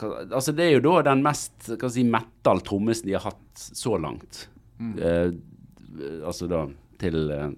Altså, 0.02 0.55
det 0.56 0.64
er 0.64 0.72
jo 0.78 0.84
da 0.86 1.02
den 1.12 1.20
mest 1.22 1.68
hva 1.68 1.90
si, 1.93 2.02
metal 2.09 2.62
trommisen 2.66 3.06
de 3.06 3.14
har 3.14 3.26
hatt 3.28 3.60
så 3.60 3.98
langt. 4.01 4.47
Eh, 4.80 5.28
altså 6.26 6.48
da 6.51 6.64
til 6.98 7.28
uh, 7.30 7.51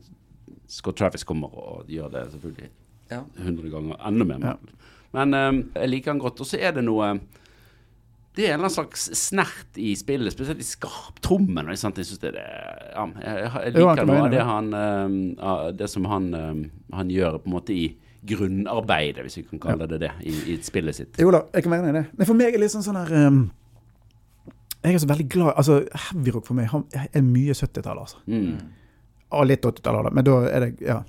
Scott 0.69 0.99
Travis 0.99 1.25
kommer 1.25 1.55
og 1.55 1.89
gjør 1.89 2.11
det 2.13 2.25
selvfølgelig 2.35 2.69
Ja. 3.13 3.23
100 3.39 3.71
ganger 3.71 4.01
enda 4.09 4.27
mer. 4.29 4.45
Ja. 4.45 4.91
Men 5.15 5.35
uh, 5.39 5.63
jeg 5.79 5.93
liker 5.93 6.13
han 6.13 6.21
godt. 6.21 6.43
Og 6.43 6.51
så 6.51 6.61
er 6.61 6.75
det 6.77 6.85
noe 6.85 7.15
Det 8.35 8.43
er 8.43 8.55
en 8.55 8.55
eller 8.55 8.67
annen 8.67 8.75
slags 8.75 9.05
snert 9.15 9.79
i 9.79 9.93
spillet, 9.95 10.35
spesielt 10.35 10.63
i 10.63 10.67
skarptrommen. 10.67 11.69
Jeg 11.71 11.79
syns 11.85 12.19
det 12.23 12.33
er 12.33 12.41
ja, 12.91 13.05
jeg, 13.23 13.75
liker 13.77 14.09
noe 14.09 14.25
av 14.25 14.33
det 14.33 14.47
han 14.49 14.73
eh, 14.75 15.69
Det 15.79 15.87
som 15.91 16.09
han, 16.11 16.27
eh, 16.35 16.65
han 16.99 17.13
gjør 17.15 17.39
på 17.45 17.51
en 17.51 17.55
måte 17.55 17.77
i 17.77 17.85
grunnarbeidet, 18.25 19.23
hvis 19.23 19.39
vi 19.39 19.45
kan 19.53 19.61
kalle 19.63 19.87
det 19.87 20.01
det, 20.03 20.11
i, 20.25 20.33
i 20.55 20.59
spillet 20.65 20.97
sitt. 20.97 21.21
Jo 21.21 21.31
da, 21.35 21.45
jeg 21.55 21.67
kan 21.67 21.77
være 21.77 21.85
enig 21.85 21.93
i 21.93 21.99
det. 22.01 22.05
Men 22.19 22.31
for 22.31 22.41
meg 22.41 22.51
er 22.51 22.57
det 22.57 22.65
litt 22.65 22.75
sånn 22.75 22.87
sånn 22.87 22.99
her 23.03 23.29
um, 23.29 23.41
Jeg 24.81 24.97
er 24.97 25.03
så 25.03 25.11
veldig 25.11 25.27
glad 25.33 25.59
Altså, 25.61 25.77
heavyrock 26.09 26.49
for 26.49 26.59
meg 26.59 26.73
er 27.05 27.27
mye 27.27 27.55
70-tallet, 27.55 28.09
altså. 28.09 28.23
Mm. 28.27 28.55
Og 29.37 29.51
litt 29.51 29.69
80-tallet, 29.69 30.17
men 30.17 30.27
da 30.27 30.39
er 30.51 30.67
det 30.67 30.89
Ja. 30.89 31.03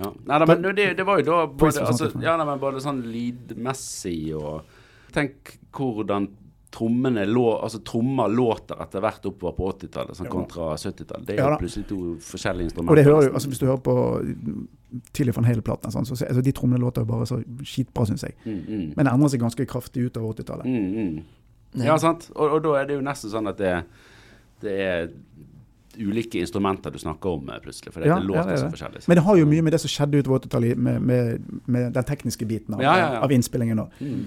Ja. 0.00 0.08
Nei, 0.08 0.36
da, 0.40 0.46
men 0.48 0.62
det, 0.72 0.86
det 0.96 1.04
var 1.04 1.20
jo 1.20 1.26
da 1.26 1.40
både, 1.46 1.82
altså, 1.84 2.08
ja, 2.24 2.32
da, 2.40 2.46
men 2.48 2.60
både 2.60 2.80
sånn 2.80 3.02
lydmessig 3.12 4.32
og 4.38 4.78
Tenk 5.12 5.58
hvordan 5.76 6.28
trommene 6.72 7.26
lå, 7.28 7.42
altså 7.60 7.82
trommer 7.84 8.28
låter 8.32 8.78
etter 8.80 9.02
hvert 9.04 9.26
oppover 9.28 9.52
på 9.58 9.66
80-tallet 9.74 10.16
sånn 10.16 10.28
kontra 10.32 10.70
70-tallet. 10.80 11.26
Det 11.28 11.34
er 11.36 11.42
Ja 11.42 11.58
plutselig 11.60 11.84
to 11.90 11.98
forskjellige 12.24 12.70
instrumenter. 12.70 12.92
Og 12.94 12.96
det 12.96 13.04
hører 13.04 13.26
du, 13.28 13.34
altså 13.36 13.48
Hvis 13.52 13.58
du 13.60 13.66
hører 13.66 13.82
på 13.84 13.96
tidlig 15.12 15.34
Van 15.36 15.44
Hale-platene, 15.44 15.92
sånn, 15.92 16.06
så 16.08 16.16
så- 16.16 16.26
altså, 16.30 16.42
de 16.42 16.52
trommene 16.52 16.80
låter 16.80 17.02
jo 17.02 17.04
bare 17.12 17.26
så 17.26 17.42
skitbra, 17.64 18.06
syns 18.06 18.22
jeg. 18.24 18.34
mm, 18.46 18.64
mm. 18.68 18.92
Men 18.96 19.04
det 19.06 19.12
endrer 19.12 19.28
seg 19.28 19.40
ganske 19.40 19.66
kraftig 19.66 20.06
utover 20.10 20.32
80-tallet. 20.34 20.64
Mm, 20.64 20.94
mm. 20.94 21.84
Ja, 21.84 21.96
sant. 21.98 22.30
Og, 22.36 22.52
og 22.52 22.62
da 22.62 22.74
er 22.80 22.86
det 22.86 22.94
jo 22.96 23.00
nesten 23.04 23.30
sånn 23.30 23.48
at 23.48 23.58
det, 23.58 23.84
det 24.62 24.80
er 24.80 25.08
ulike 25.98 26.40
instrumenter 26.40 26.90
du 26.90 26.98
snakker 26.98 27.34
om 27.36 27.48
eh, 27.50 27.58
plutselig. 27.60 27.92
For 27.92 28.00
Ja, 28.00 28.16
det 28.18 28.28
ja, 28.34 28.44
det 28.44 28.52
er 28.52 28.56
så 28.56 28.64
det. 28.68 28.72
forskjellig. 28.78 29.08
Men 29.08 29.16
det 29.16 29.24
har 29.24 29.36
jo 29.36 29.44
mye 29.46 29.62
med 29.62 29.72
det 29.72 29.80
som 29.80 29.88
skjedde 29.92 30.22
utover 30.24 30.38
80-tallet, 30.40 30.76
med, 30.78 31.02
med, 31.02 31.60
med 31.66 31.92
den 31.92 32.04
tekniske 32.04 32.46
biten 32.48 32.74
av, 32.74 32.80
Ja, 32.80 32.96
ja, 32.96 33.12
ja. 33.12 33.20
av 33.20 33.30
innspillingen. 33.30 33.78
og 33.78 33.90
Mm. 34.00 34.24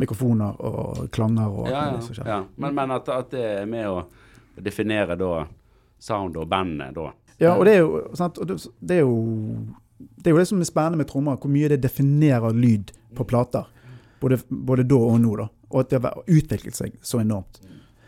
Mikrofoner 0.00 0.60
og 0.60 1.04
klanger 1.14 1.50
og 1.50 1.68
Ja, 1.70 1.84
ja, 1.94 2.24
ja. 2.26 2.38
Men, 2.56 2.74
men 2.74 2.90
at, 2.96 3.08
at 3.08 3.30
det 3.30 3.44
er 3.60 3.68
med 3.70 3.86
å 3.88 4.02
definere 4.64 5.16
da 5.18 5.44
sound 6.02 6.36
og 6.36 6.48
bandet 6.50 6.96
da. 6.96 7.12
Ja, 7.38 7.54
og 7.56 7.64
det 7.66 7.76
er 7.76 7.82
jo 7.82 8.02
sant, 8.14 8.38
det, 8.46 8.58
det 8.80 9.00
er 9.00 9.06
jo 9.06 9.14
det 9.98 10.30
er 10.30 10.34
jo 10.34 10.40
det 10.40 10.48
som 10.50 10.60
er 10.60 10.68
spennende 10.68 11.00
med 11.00 11.08
trommer, 11.10 11.38
hvor 11.40 11.50
mye 11.52 11.70
det 11.72 11.82
definerer 11.84 12.54
lyd 12.56 12.92
på 13.14 13.26
plater. 13.28 13.66
Både, 14.20 14.38
både 14.48 14.84
da 14.88 14.98
og 14.98 15.20
nå, 15.22 15.34
da. 15.38 15.48
Og 15.70 15.80
at 15.82 15.92
det 15.92 16.00
har 16.02 16.20
utviklet 16.26 16.76
seg 16.76 16.98
så 17.04 17.20
enormt. 17.22 17.60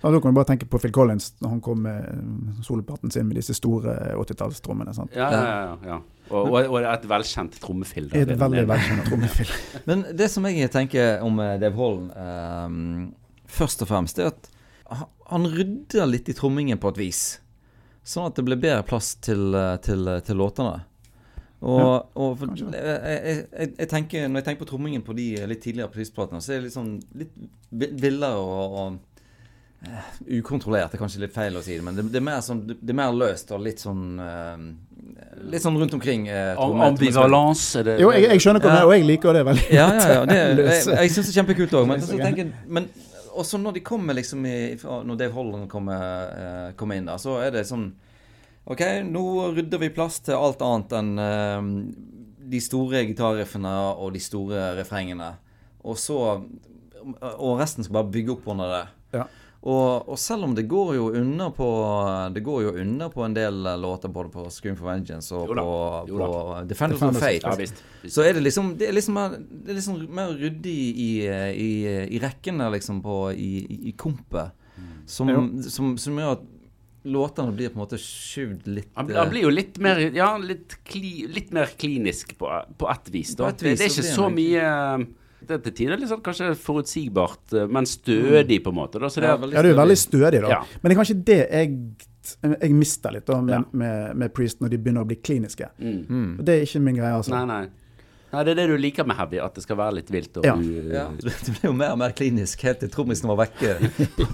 Så 0.06 0.12
da 0.14 0.20
kan 0.22 0.30
du 0.30 0.38
bare 0.38 0.46
tenke 0.46 0.66
på 0.70 0.78
Phil 0.78 0.92
Collins 0.94 1.32
når 1.42 1.50
han 1.50 1.60
kom 1.60 1.80
med 1.82 2.60
soloplaten 2.62 3.10
sin 3.10 3.26
med 3.26 3.40
disse 3.40 3.56
store 3.58 3.96
80-tallstrommene. 4.14 4.92
sant? 4.94 5.16
Ja, 5.18 5.30
ja, 5.34 5.46
ja. 5.64 5.78
ja. 5.88 5.96
Og, 6.30 6.52
og, 6.52 6.58
og 6.62 6.86
et 6.86 7.06
velkjent 7.10 7.56
trommefill. 7.62 8.06
da. 8.12 8.20
Et 8.22 8.30
veldig 8.38 8.62
velkjent 8.70 9.08
trommefill. 9.08 9.50
Men 9.88 10.04
det 10.14 10.28
som 10.30 10.46
jeg 10.46 10.70
tenker 10.70 11.24
om 11.26 11.40
eh, 11.42 11.56
Dave 11.58 11.74
Holm, 11.78 12.12
ehm, 12.14 13.08
først 13.50 13.82
og 13.82 13.90
fremst, 13.90 14.22
er 14.22 14.30
at 14.30 14.46
han 15.32 15.48
rydder 15.50 16.06
litt 16.06 16.30
i 16.30 16.36
trommingen 16.38 16.78
på 16.78 16.94
et 16.94 17.02
vis. 17.02 17.24
Sånn 18.06 18.28
at 18.30 18.38
det 18.38 18.46
blir 18.46 18.62
bedre 18.62 18.86
plass 18.86 19.16
til, 19.18 19.48
eh, 19.58 19.74
til, 19.82 20.06
eh, 20.12 20.22
til 20.22 20.38
låtene. 20.38 20.84
Og, 21.66 21.80
Ja, 21.82 21.90
og 22.14 22.38
for, 22.38 22.54
jeg, 22.54 22.70
jeg, 22.78 23.44
jeg, 23.78 23.88
tenker, 23.88 24.28
Når 24.28 24.42
jeg 24.42 24.44
tenker 24.44 24.60
på 24.60 24.70
trommingen 24.70 25.02
på 25.02 25.14
de 25.16 25.30
litt 25.50 25.62
tidligere 25.64 25.90
prisplatene, 25.90 26.38
så 26.44 26.52
er 26.52 26.60
det 26.60 26.68
litt 26.68 26.76
sånn 26.76 26.90
litt 27.16 27.32
villere 28.06 28.38
og, 28.38 28.76
og 28.84 29.15
eh, 29.84 30.10
ukontrollert. 30.38 30.90
Det 30.90 30.98
er 30.98 31.02
kanskje 31.02 31.22
litt 31.24 31.34
feil 31.34 31.56
å 31.58 31.62
si 31.64 31.76
det, 31.76 31.84
men 31.84 31.98
det, 31.98 32.06
det, 32.12 32.20
er, 32.20 32.26
mer 32.28 32.44
sånn, 32.44 32.62
det 32.66 32.92
er 32.92 32.98
mer 32.98 33.16
løst 33.16 33.52
og 33.54 33.64
litt 33.64 33.82
sånn 33.82 34.20
uh, 34.20 34.56
Litt 35.46 35.62
sånn 35.62 35.76
rundt 35.78 35.92
omkring. 35.94 36.26
Uh, 36.30 36.56
Ambivalens 36.88 37.64
er 37.78 37.90
det 37.90 37.98
Jo, 38.00 38.08
jeg, 38.14 38.26
jeg 38.32 38.42
skjønner 38.42 38.62
hva 38.62 38.70
du 38.70 38.72
det 38.72 38.78
mener, 38.78 38.88
og 38.88 38.94
jeg 38.96 39.06
liker 39.10 39.36
det 39.36 39.44
veldig. 39.50 39.66
ja, 39.76 39.86
ja, 39.92 40.08
ja. 40.14 40.24
Det, 40.30 40.38
jeg 40.70 40.96
jeg 41.04 41.12
syns 41.14 41.28
det 41.28 41.34
er 41.34 41.38
kjempekult 41.42 41.76
òg. 41.80 41.86
Men, 41.92 42.02
så 42.04 42.18
tenker 42.20 42.50
men 42.66 42.88
også 43.36 43.60
når 43.60 43.76
de 43.76 43.84
kommer 43.84 44.16
liksom 44.16 44.46
i 44.48 44.58
Når 44.80 45.16
Dave 45.20 45.34
Holland 45.36 45.66
kommer, 45.68 46.72
kommer 46.80 46.96
inn, 46.96 47.08
da, 47.08 47.18
så 47.20 47.36
er 47.44 47.52
det 47.52 47.66
sånn 47.68 47.90
OK, 48.66 48.80
nå 49.06 49.22
rydder 49.54 49.78
vi 49.78 49.92
plass 49.94 50.16
til 50.26 50.34
alt 50.34 50.64
annet 50.64 50.94
enn 50.96 51.10
de 52.50 52.60
store 52.62 53.04
gitarriffene 53.06 53.72
og 53.94 54.14
de 54.14 54.22
store 54.22 54.70
refrengene. 54.78 55.34
Og 55.86 55.98
så 56.00 56.18
Og 57.38 57.60
resten 57.60 57.84
skal 57.84 58.00
bare 58.00 58.10
bygge 58.10 58.32
opp 58.34 58.48
under 58.50 58.72
det. 58.72 58.84
Ja. 59.20 59.26
Og, 59.66 60.08
og 60.12 60.18
selv 60.22 60.46
om 60.46 60.52
det 60.54 60.62
går 60.70 60.92
jo 60.94 61.06
unna 61.18 61.48
på 61.50 61.66
Det 62.34 62.42
går 62.46 62.60
jo 62.62 62.72
unna 62.78 63.08
på 63.10 63.24
en 63.26 63.32
del 63.34 63.64
låter 63.82 64.12
både 64.14 64.30
på 64.30 64.44
Scream 64.54 64.76
for 64.78 64.86
Vengeance 64.86 65.34
og 65.34 65.48
Jo 65.50 65.56
da, 65.58 65.64
på, 65.66 65.78
jo 66.12 66.20
da. 66.20 66.28
på 66.30 66.36
Defenders 66.70 67.00
Defenders 67.00 67.02
of 67.02 67.16
of 67.16 67.24
Fate. 67.24 67.50
Ja 67.50 67.56
visst. 67.58 67.82
Så 68.14 68.22
er 68.22 68.36
det 68.38 68.44
liksom 68.46 68.76
Det 68.78 68.86
er 68.86 68.94
liksom 68.94 69.18
mer, 69.18 69.34
det 69.40 69.74
er 69.74 69.80
liksom 69.80 69.98
mer 70.20 70.36
ryddig 70.38 70.76
i, 70.76 71.10
i, 71.26 71.70
i 72.14 72.22
rekkene, 72.22 72.68
liksom, 72.76 73.02
på, 73.02 73.16
i, 73.32 73.50
i, 73.90 73.96
kompet. 73.98 74.54
Som, 75.06 75.30
Jo. 75.34 75.42
som, 75.66 75.96
som 75.98 76.18
gjør 76.20 76.36
at 76.36 76.46
låtene 77.06 77.52
blir 77.54 77.70
på 77.70 77.78
en 77.78 77.84
måte 77.84 77.98
skyvd 78.02 78.66
litt 78.70 78.88
Han, 78.98 79.10
eh, 79.10 79.28
blir 79.30 79.46
jo 79.46 79.52
litt 79.54 79.78
mer 79.82 80.00
Ja, 80.14 80.32
litt, 80.42 80.78
kli, 80.86 81.26
litt 81.30 81.52
mer 81.54 81.70
klinisk 81.78 82.36
på, 82.38 82.50
på 82.78 82.90
ett 82.90 83.10
vis. 83.14 83.34
Da. 83.38 83.46
På 83.48 83.54
et 83.54 83.62
vis 83.66 83.78
det, 83.78 83.86
det 83.86 83.90
er 83.90 83.94
ikke 83.94 84.14
så 84.14 84.30
mye 84.30 84.66
Det 85.46 85.54
er 85.54 85.62
til 85.68 85.72
tider 85.78 86.00
litt 86.00 86.10
sånn 86.10 86.22
kanskje 86.26 86.50
forutsigbart, 86.58 87.52
eh, 87.54 87.66
men 87.70 87.86
stødig, 87.86 88.60
på 88.64 88.72
en 88.74 88.78
måte. 88.80 88.98
Da. 89.00 89.06
Så 89.08 89.20
det 89.22 89.28
Ja, 89.30 89.34
er, 89.36 89.38
veldig 89.44 89.54
Ja, 89.54 89.62
du 89.62 89.70
er 89.70 89.80
veldig 89.82 89.98
stødig, 90.00 90.40
da. 90.42 90.48
Ja. 90.48 90.60
Men 90.82 90.90
det 90.90 90.96
er 90.96 91.00
kanskje 91.04 91.18
det 91.24 91.40
jeg, 91.50 91.80
jeg 92.60 92.70
mister 92.74 93.12
litt 93.14 93.26
da, 93.26 93.40
med, 93.40 93.54
Ja. 93.54 93.64
med, 93.72 94.16
med 94.16 94.34
Priest, 94.34 94.60
når 94.60 94.70
de 94.74 94.78
begynner 94.78 95.02
å 95.06 95.06
bli 95.06 95.16
kliniske. 95.22 95.68
mm. 95.78 96.06
Mm. 96.08 96.30
Det 96.44 96.54
er 96.56 96.62
ikke 96.66 96.80
min 96.82 96.96
greie, 96.96 97.14
altså. 97.14 97.30
Nei, 97.30 97.44
nei. 97.46 97.66
Nei, 98.32 98.42
Det 98.44 98.50
er 98.50 98.54
det 98.58 98.64
du 98.68 98.76
liker 98.76 99.06
med 99.06 99.16
heavy, 99.16 99.38
at 99.38 99.54
det 99.54 99.62
skal 99.62 99.76
være 99.78 99.94
litt 100.00 100.10
vilt. 100.10 100.36
Og, 100.36 100.44
Ja. 100.44 100.56
Ja, 100.56 101.04
det 101.22 101.32
ble 101.46 101.70
jo 101.70 101.72
mer 101.72 101.92
og 101.94 101.98
mer 102.02 102.10
klinisk 102.10 102.60
helt 102.66 102.80
til 102.82 102.90
trommisen 102.90 103.28
var 103.30 103.38
vekke 103.46 103.76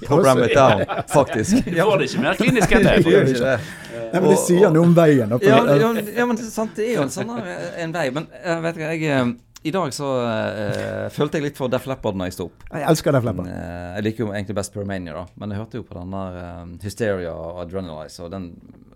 på 0.09 0.18
Ram 0.24 0.40
It 0.43 0.55
Down, 0.56 0.80
faktisk. 1.12 1.60
Du 1.68 1.76
får 1.76 1.98
det 2.01 2.09
ikke 2.09 2.22
mer 2.24 2.34
klinisk 2.40 2.72
enn 2.72 2.82
det. 2.89 2.97
Det 3.05 3.12
ikke 3.28 3.44
det. 3.44 3.60
Nei, 4.12 4.20
men 4.20 4.28
det 4.32 4.39
sier 4.47 4.72
noe 4.72 4.82
om 4.89 4.94
veien. 4.97 5.28
Ja, 5.44 5.60
ja, 5.60 5.76
ja, 5.76 6.26
men 6.26 6.36
det, 6.36 6.44
er 6.47 6.51
sant, 6.51 6.72
det 6.76 6.89
er 6.89 6.94
jo 6.97 7.02
en 7.05 7.12
sånn 7.12 7.30
en 7.36 7.93
vei. 7.93 8.10
Men 8.16 8.26
jeg 8.43 8.62
vet 8.64 8.74
du 8.74 8.80
jeg 8.80 9.05
eh, 9.12 9.32
I 9.62 9.70
dag 9.70 9.93
så 9.94 10.06
uh, 10.26 11.09
følte 11.14 11.39
jeg 11.39 11.44
litt 11.47 11.59
for 11.60 11.70
Def 11.70 11.84
Leppard 11.86 12.16
når 12.18 12.30
jeg 12.30 12.34
sto 12.34 12.47
opp. 12.48 12.64
Jeg 12.72 12.86
elsker 12.90 13.14
Def 13.14 13.26
Leppard. 13.28 13.47
Uh, 13.47 13.93
jeg 13.98 14.06
liker 14.09 14.24
jo 14.24 14.32
egentlig 14.32 14.56
best 14.59 14.74
Pyromania, 14.74 15.14
da. 15.14 15.22
Men 15.39 15.55
jeg 15.55 15.60
hørte 15.62 15.78
jo 15.78 15.84
på 15.86 15.94
den 16.01 16.14
der 16.16 16.39
eh, 16.40 16.72
Hysteria 16.82 17.30
og 17.36 17.60
Adrenalize, 17.62 18.18
og 18.24 18.32
den 18.34 18.48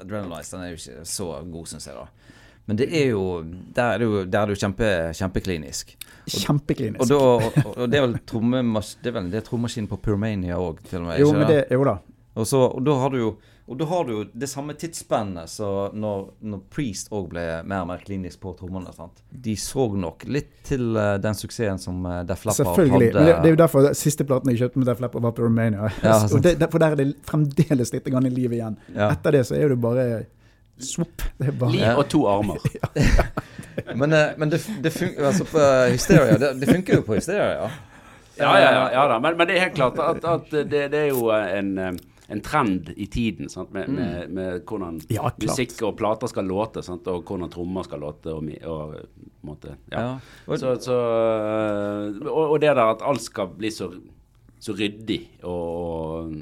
Adrenalize 0.03 0.57
den 0.57 0.65
er 0.65 0.73
jo 0.73 0.81
ikke 0.81 1.05
så 1.07 1.29
god, 1.55 1.71
syns 1.71 1.87
jeg, 1.87 1.95
da. 1.95 2.33
Men 2.67 2.81
det 2.81 2.89
er 2.99 3.13
jo 3.13 3.23
Der 3.47 3.93
er 3.93 4.01
det 4.03 4.07
jo, 4.09 4.25
der 4.27 4.41
er 4.41 4.51
det 4.51 4.57
jo 4.57 4.61
kjempe, 4.65 4.89
kjempeklinisk. 5.15 5.93
Kjempeklinisk. 6.27 7.05
Og, 7.05 7.13
da, 7.13 7.19
og, 7.63 7.69
og 7.77 7.91
det 7.93 8.01
er 8.01 8.07
vel 8.09 8.17
trommemas- 8.27 8.97
det 9.03 9.13
er 9.13 9.21
vel 9.21 9.29
det 9.31 9.39
er 9.39 9.47
trommemaskinen 9.47 9.87
på 9.93 10.01
Pyromania 10.03 10.59
òg, 10.59 10.83
til 10.91 11.05
og 11.05 11.13
med. 11.13 11.21
jo, 11.23 11.31
men 11.37 11.47
det, 11.47 11.61
jo 11.71 11.87
da. 11.87 12.01
og, 12.35 12.47
så, 12.51 12.65
og 12.67 12.83
da 12.87 12.97
har 13.05 13.15
du 13.15 13.21
jo 13.23 13.31
og 13.67 13.79
da 13.81 13.87
har 13.91 14.05
du 14.07 14.13
jo 14.13 14.25
det 14.31 14.47
samme 14.47 14.77
tidsspennet 14.79 15.51
så 15.51 15.69
når, 15.91 16.29
når 16.47 16.61
Priest 16.71 17.09
òg 17.11 17.33
ble 17.33 17.43
mer 17.67 17.83
og 17.83 17.89
mer 17.91 18.05
klinisk 18.05 18.39
på 18.45 18.53
trommene. 18.55 18.93
sant? 18.95 19.25
De 19.31 19.57
så 19.59 19.89
nok 19.91 20.23
litt 20.31 20.53
til 20.69 20.95
uh, 20.95 21.17
den 21.19 21.35
suksessen 21.35 21.83
som 21.83 21.99
uh, 22.07 22.21
Def 22.23 22.45
Leppard 22.47 22.61
Selvfølgelig. 22.61 22.93
hadde. 22.93 23.09
Selvfølgelig. 23.11 23.27
det, 23.27 23.43
det 23.43 23.51
er 23.51 23.57
jo 23.57 23.61
derfor 23.65 23.91
siste 23.99 24.27
platen 24.29 24.53
jeg 24.53 24.63
kjøpte 24.63 24.83
med 24.83 24.91
Def 24.93 25.03
Leppard, 25.03 25.27
var 25.27 25.35
på 25.35 25.49
Romania. 25.49 25.91
Ja, 26.05 26.21
og 26.35 26.47
det, 26.47 26.55
for 26.71 26.83
der 26.83 26.95
er 26.95 27.03
det 27.03 27.09
fremdeles 27.27 27.91
litt 27.97 28.07
grann 28.07 28.31
liv 28.31 28.55
igjen. 28.55 28.79
Ja. 28.95 29.11
Etter 29.11 29.35
det 29.35 29.43
så 29.51 29.59
er 29.59 29.75
det 29.75 29.81
bare 29.83 30.07
Svopp. 30.77 31.25
Bare 31.41 31.73
Liv 31.73 31.87
og 31.89 32.07
to 32.13 32.23
armer. 32.29 32.63
Men, 33.99 34.13
uh, 34.13 34.33
men 34.39 34.51
det, 34.53 34.63
det 34.85 34.93
funker 34.95 35.27
altså 35.27 35.45
på 35.45 35.61
Hysteria. 35.91 36.39
Det, 36.41 36.55
det 36.61 36.69
funker 36.71 37.01
jo 37.01 37.03
på 37.05 37.19
Hysteria, 37.19 37.51
ja. 37.59 37.69
Ja, 38.39 38.53
ja, 38.61 38.71
ja, 38.73 38.85
ja 38.93 39.03
da. 39.11 39.19
Men, 39.21 39.37
men 39.37 39.49
det 39.49 39.57
er 39.57 39.67
helt 39.67 39.75
klart 39.77 39.99
at, 40.01 40.25
at 40.25 40.53
det, 40.53 40.87
det 40.93 41.01
er 41.01 41.11
jo 41.11 41.29
en, 41.33 41.75
en 42.29 42.43
trend 42.43 42.91
i 42.97 43.07
tiden 43.07 43.51
sant? 43.53 43.73
Med, 43.75 43.89
med, 43.93 44.31
med 44.35 44.61
hvordan 44.67 45.01
Ja, 45.13 45.31
musikk 45.43 45.77
og 45.87 45.97
plater 46.01 46.31
skal 46.31 46.49
låte, 46.51 46.83
sant? 46.87 47.07
og 47.11 47.25
hvordan 47.27 47.53
trommer 47.53 47.87
skal 47.87 48.03
låte. 48.03 48.35
Og, 48.35 48.51
og, 48.67 48.95
måte, 49.47 49.77
ja. 49.93 50.03
ja. 50.03 50.57
Så, 50.57 50.75
så, 50.83 50.97
øh, 50.97 52.23
og, 52.27 52.45
og 52.57 52.61
det 52.63 52.73
der 52.75 52.85
at 52.97 53.05
alt 53.07 53.23
skal 53.23 53.53
bli 53.55 53.71
så, 53.71 53.93
så 54.59 54.75
ryddig 54.75 55.21
og, 55.47 56.33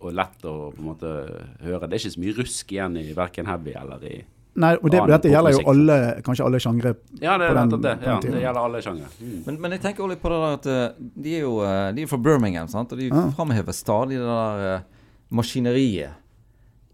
og 0.00 0.14
lett 0.16 0.46
å 0.48 0.54
på 0.72 0.80
en 0.80 0.92
måte 0.92 1.16
høre. 1.64 1.88
Det 1.88 1.98
er 1.98 2.04
ikke 2.04 2.16
så 2.16 2.24
mye 2.24 2.38
rusk 2.38 2.72
igjen 2.76 3.02
i 3.02 3.10
verken 3.16 3.50
heavy 3.50 3.76
eller 3.80 4.08
i 4.08 4.22
Nei, 4.54 4.76
og 4.78 4.86
det, 4.92 5.00
dette 5.10 5.30
gjelder 5.32 5.56
jo 5.56 5.62
alle, 5.72 5.94
kanskje 6.22 6.44
alle 6.46 6.58
sjangre. 6.62 6.92
Ja, 7.18 7.34
det 7.40 7.48
På 7.50 7.54
den- 7.58 7.80
det. 7.82 7.94
Ja, 8.04 8.20
tiden. 8.22 8.36
det 8.36 8.42
gjelder 8.44 8.60
alle 8.60 8.82
sjangre. 8.82 9.08
Mm. 9.18 9.42
men, 9.46 9.60
men 9.60 9.72
jeg 9.72 9.80
tenker 9.82 10.04
også 10.04 10.12
litt 10.12 10.22
på 10.22 10.30
det 10.30 10.38
der 10.38 10.58
at 10.58 10.66
eh, 10.70 11.06
de 11.24 11.32
er 11.34 11.40
jo 11.42 11.54
eh, 11.66 11.92
de 11.96 12.02
er 12.02 12.06
fra 12.06 12.18
Birmingham, 12.22 12.68
sant? 12.70 12.92
og 12.92 12.98
de 12.98 13.10
ah. 13.10 13.32
framhever 13.34 13.74
stadig 13.74 14.20
det 14.20 14.28
der 14.28 14.62
eh, 14.68 14.84
maskineriet 15.28 16.20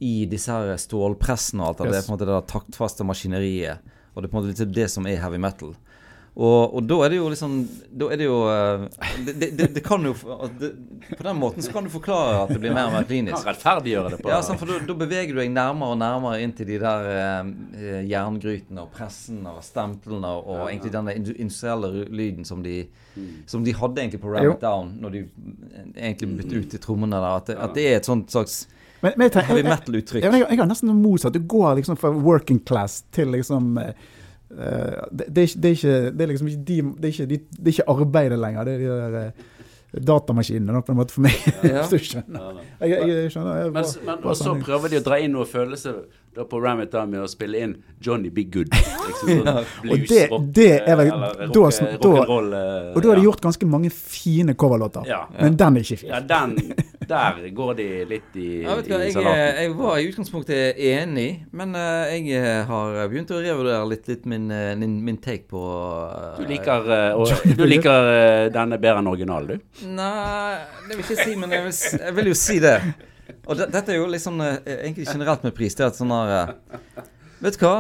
i 0.01 0.24
disse 0.31 0.52
her 0.52 0.77
stålpressene 0.81 1.65
og 1.65 1.69
alt 1.69 1.82
det. 1.82 1.90
Det 1.93 1.98
er 1.98 2.07
på 2.07 2.12
en 2.12 2.16
måte 2.16 2.28
det 2.31 2.40
taktfaste 2.48 3.05
maskineriet. 3.05 3.82
Og 4.15 4.23
det 4.23 4.28
er 4.28 4.32
på 4.32 4.40
en 4.40 4.48
måte 4.48 4.69
det 4.73 4.86
som 4.93 5.07
er 5.07 5.20
heavy 5.20 5.40
metal. 5.43 5.74
Og, 6.31 6.74
og 6.78 6.85
da 6.86 6.97
er 7.05 7.11
det 7.11 7.16
jo 7.19 7.24
liksom 7.32 7.55
Da 7.98 8.07
er 8.15 8.20
det 8.20 8.27
jo 8.28 8.36
eh, 8.47 8.85
Det, 9.27 9.32
det, 9.59 9.65
det, 9.74 9.81
kan 9.82 10.05
jo 10.07 10.12
det, 10.61 10.69
På 11.19 11.24
den 11.27 11.40
måten 11.40 11.65
så 11.66 11.73
kan 11.74 11.82
du 11.85 11.90
forklare 11.90 12.44
at 12.44 12.52
det 12.55 12.61
blir 12.62 12.70
mer 12.77 12.86
og 12.86 12.94
mer 12.94 13.07
klinisk. 13.09 13.35
Kan 13.43 13.48
rettferdiggjøre 13.51 14.12
det 14.15 14.20
på 14.23 14.31
Ja, 14.31 14.39
sånn, 14.47 14.61
for 14.61 14.70
da, 14.70 14.94
beveger 15.01 15.35
du 15.35 15.40
deg 15.43 15.51
nærmere 15.51 15.97
og 15.97 15.98
nærmere 16.01 16.39
inn 16.44 16.55
til 16.55 16.69
de 16.70 16.78
der 16.81 17.09
eh, 17.11 17.98
jerngrytene 18.12 18.85
og 18.86 18.93
pressene 18.94 19.57
og 19.59 19.65
stemplene 19.66 20.31
og, 20.39 20.47
og 20.55 20.62
egentlig 20.70 20.93
den 20.94 21.11
indu- 21.16 21.35
industrielle 21.35 21.90
lyden 22.07 22.47
som 22.47 22.62
de, 22.62 22.77
som 23.51 23.66
de 23.66 23.74
hadde 23.81 24.05
egentlig 24.05 24.23
på 24.23 24.31
Rabbit 24.31 24.52
Jo. 24.52 24.57
Down, 24.62 24.94
når 25.02 25.16
de 25.16 25.24
eh, 25.27 25.90
egentlig 26.07 26.31
bytte 26.44 26.62
ut 26.62 26.70
de 26.77 26.82
trommene 26.86 27.19
der. 27.19 27.28
At 27.43 27.51
det, 27.51 27.59
at 27.66 27.74
det 27.77 27.89
er 27.90 27.98
et 27.98 28.09
sånt 28.09 28.31
slags 28.31 28.62
Men, 29.02 29.15
men 29.16 29.27
jeg, 29.27 29.35
tenker- 29.40 29.51
heavy 29.57 29.66
metal-uttrykk. 29.66 30.23
jeg, 30.28 30.32
jeg, 30.44 30.47
jeg 30.55 30.62
har 30.62 30.69
nesten 30.70 30.94
motsatt. 31.02 31.35
Du 31.35 31.43
går 31.48 31.78
liksom 31.82 31.98
fra 31.98 32.15
working 32.15 32.62
class 32.70 33.01
til 33.11 33.35
liksom 33.35 33.74
eh, 33.82 33.90
eh, 33.90 34.19
det, 34.51 35.24
det, 35.28 35.39
er 35.39 35.43
ikke, 35.43 35.60
det, 35.62 35.64
er 35.64 35.68
ikke, 35.68 36.10
det 36.10 36.20
er 36.20 36.27
liksom 36.27 36.48
ikke 36.48 36.64
de, 36.68 36.82
det 36.82 37.05
er 37.05 37.06
ikke, 37.06 37.27
de, 37.27 37.39
det 37.39 37.64
er 37.64 37.66
ikke 37.66 37.89
arbeidet 37.89 38.39
lenger. 38.39 38.64
Det 38.64 38.74
er 38.74 38.78
de 38.78 38.85
der 38.86 39.31
eh, 39.93 40.01
datamaskinene 40.01 40.73
da, 40.79 40.81
på 40.87 40.93
en 40.95 41.01
måte 41.01 41.12
for 41.17 41.27
meg. 41.27 41.37
Ja. 41.65 41.83
Hvis 41.91 41.91
du 41.91 41.99
skjønner. 42.12 42.62
Jeg, 42.81 42.91
jeg, 42.91 43.09
jeg 43.11 43.35
skjønner. 43.35 43.61
Jeg, 43.65 43.73
Men, 43.77 43.85
men 44.07 44.25
og 44.25 44.35
så 44.37 44.45
sånn- 44.51 44.65
prøver 44.65 44.89
de 44.95 45.01
å 45.03 45.05
dra 45.11 45.19
inn 45.21 45.33
noe 45.37 45.47
følelse 45.51 45.95
da 46.31 46.45
på 46.47 46.61
Ramit 46.62 46.93
da 46.95 47.01
med 47.11 47.25
å 47.25 47.27
spille 47.27 47.59
inn 47.59 47.73
Johnny 48.01 48.31
Be 48.31 48.45
Good. 48.47 48.71
Liksom 48.71 49.41
sånn 49.43 49.65
blues, 49.83 50.05
det- 50.12 50.29
rock, 50.31 50.45
det 50.55 50.69
er 50.79 50.95
vel- 51.01 51.11
eller 51.11 51.41
da 51.41 51.65
rock- 51.65 51.75
sn- 51.75 51.91
da- 51.91 52.12
rock'n'roll. 52.21 52.53
eh, 52.55 52.93
Og 52.95 53.03
da 53.03 53.09
har 53.11 53.19
de 53.19 53.25
gjort 53.27 53.43
ganske 53.49 53.67
mange 53.67 53.91
fine 53.91 54.55
coverlåter. 54.55 55.09
Ja. 55.11 55.25
Men 55.41 55.57
den 55.59 55.81
er 55.81 55.87
ikke 55.89 55.99
fin. 56.05 56.12
Ja, 56.15 56.21
den 56.23 56.55
Der 57.11 57.41
går 57.51 57.73
de 57.75 57.85
litt 58.07 58.37
i, 58.39 58.62
Ja, 58.62 58.77
vet 58.79 58.87
du 58.87 58.93
hva, 58.95 59.01
i 59.03 59.07
jeg, 59.09 59.15
salaten. 59.17 59.57
jeg 59.59 59.73
var 59.81 59.97
i 59.99 60.05
utgangspunktet 60.12 60.79
enig, 60.79 61.25
men 61.59 61.73
uh, 61.75 62.07
jeg 62.07 62.29
eh, 62.39 62.61
har 62.69 63.01
begynt 63.11 63.33
å 63.35 63.41
revurdere 63.43 63.89
litt, 63.91 64.07
litt 64.12 64.29
min, 64.31 64.45
eh, 64.55 64.77
min, 64.79 64.93
min 65.09 65.19
take 65.19 65.49
på 65.51 65.59
uh, 65.59 66.37
Du 66.39 66.45
liker, 66.47 66.87
uh, 66.87 67.35
du 67.59 67.65
liker 67.67 68.11
eh, 68.12 68.45
denne 68.55 68.79
bedre 68.79 69.03
enn 69.03 69.11
originalen, 69.11 69.59
du? 69.59 69.80
Nei, 69.86 70.59
det 70.89 70.97
vil 70.97 71.01
jeg 71.01 71.07
ikke 71.07 71.24
si, 71.24 71.36
men 71.40 71.55
jeg 71.55 71.65
vil, 71.66 71.78
jeg 72.05 72.16
vil 72.19 72.31
jo 72.31 72.36
si 72.39 72.59
det. 72.62 72.74
Og 73.47 73.57
det, 73.57 73.70
dette 73.73 73.94
er 73.94 74.01
jo 74.01 74.09
eh, 74.11 74.59
egentlig 74.81 75.09
generelt 75.09 75.47
med 75.47 75.55
pris. 75.57 75.77
Det 75.77 75.86
er 75.86 75.93
at 75.93 75.98
sånn 75.98 76.12
der 76.12 76.35
eh, 76.36 77.09
Vet 77.40 77.57
du 77.57 77.65
hva? 77.65 77.74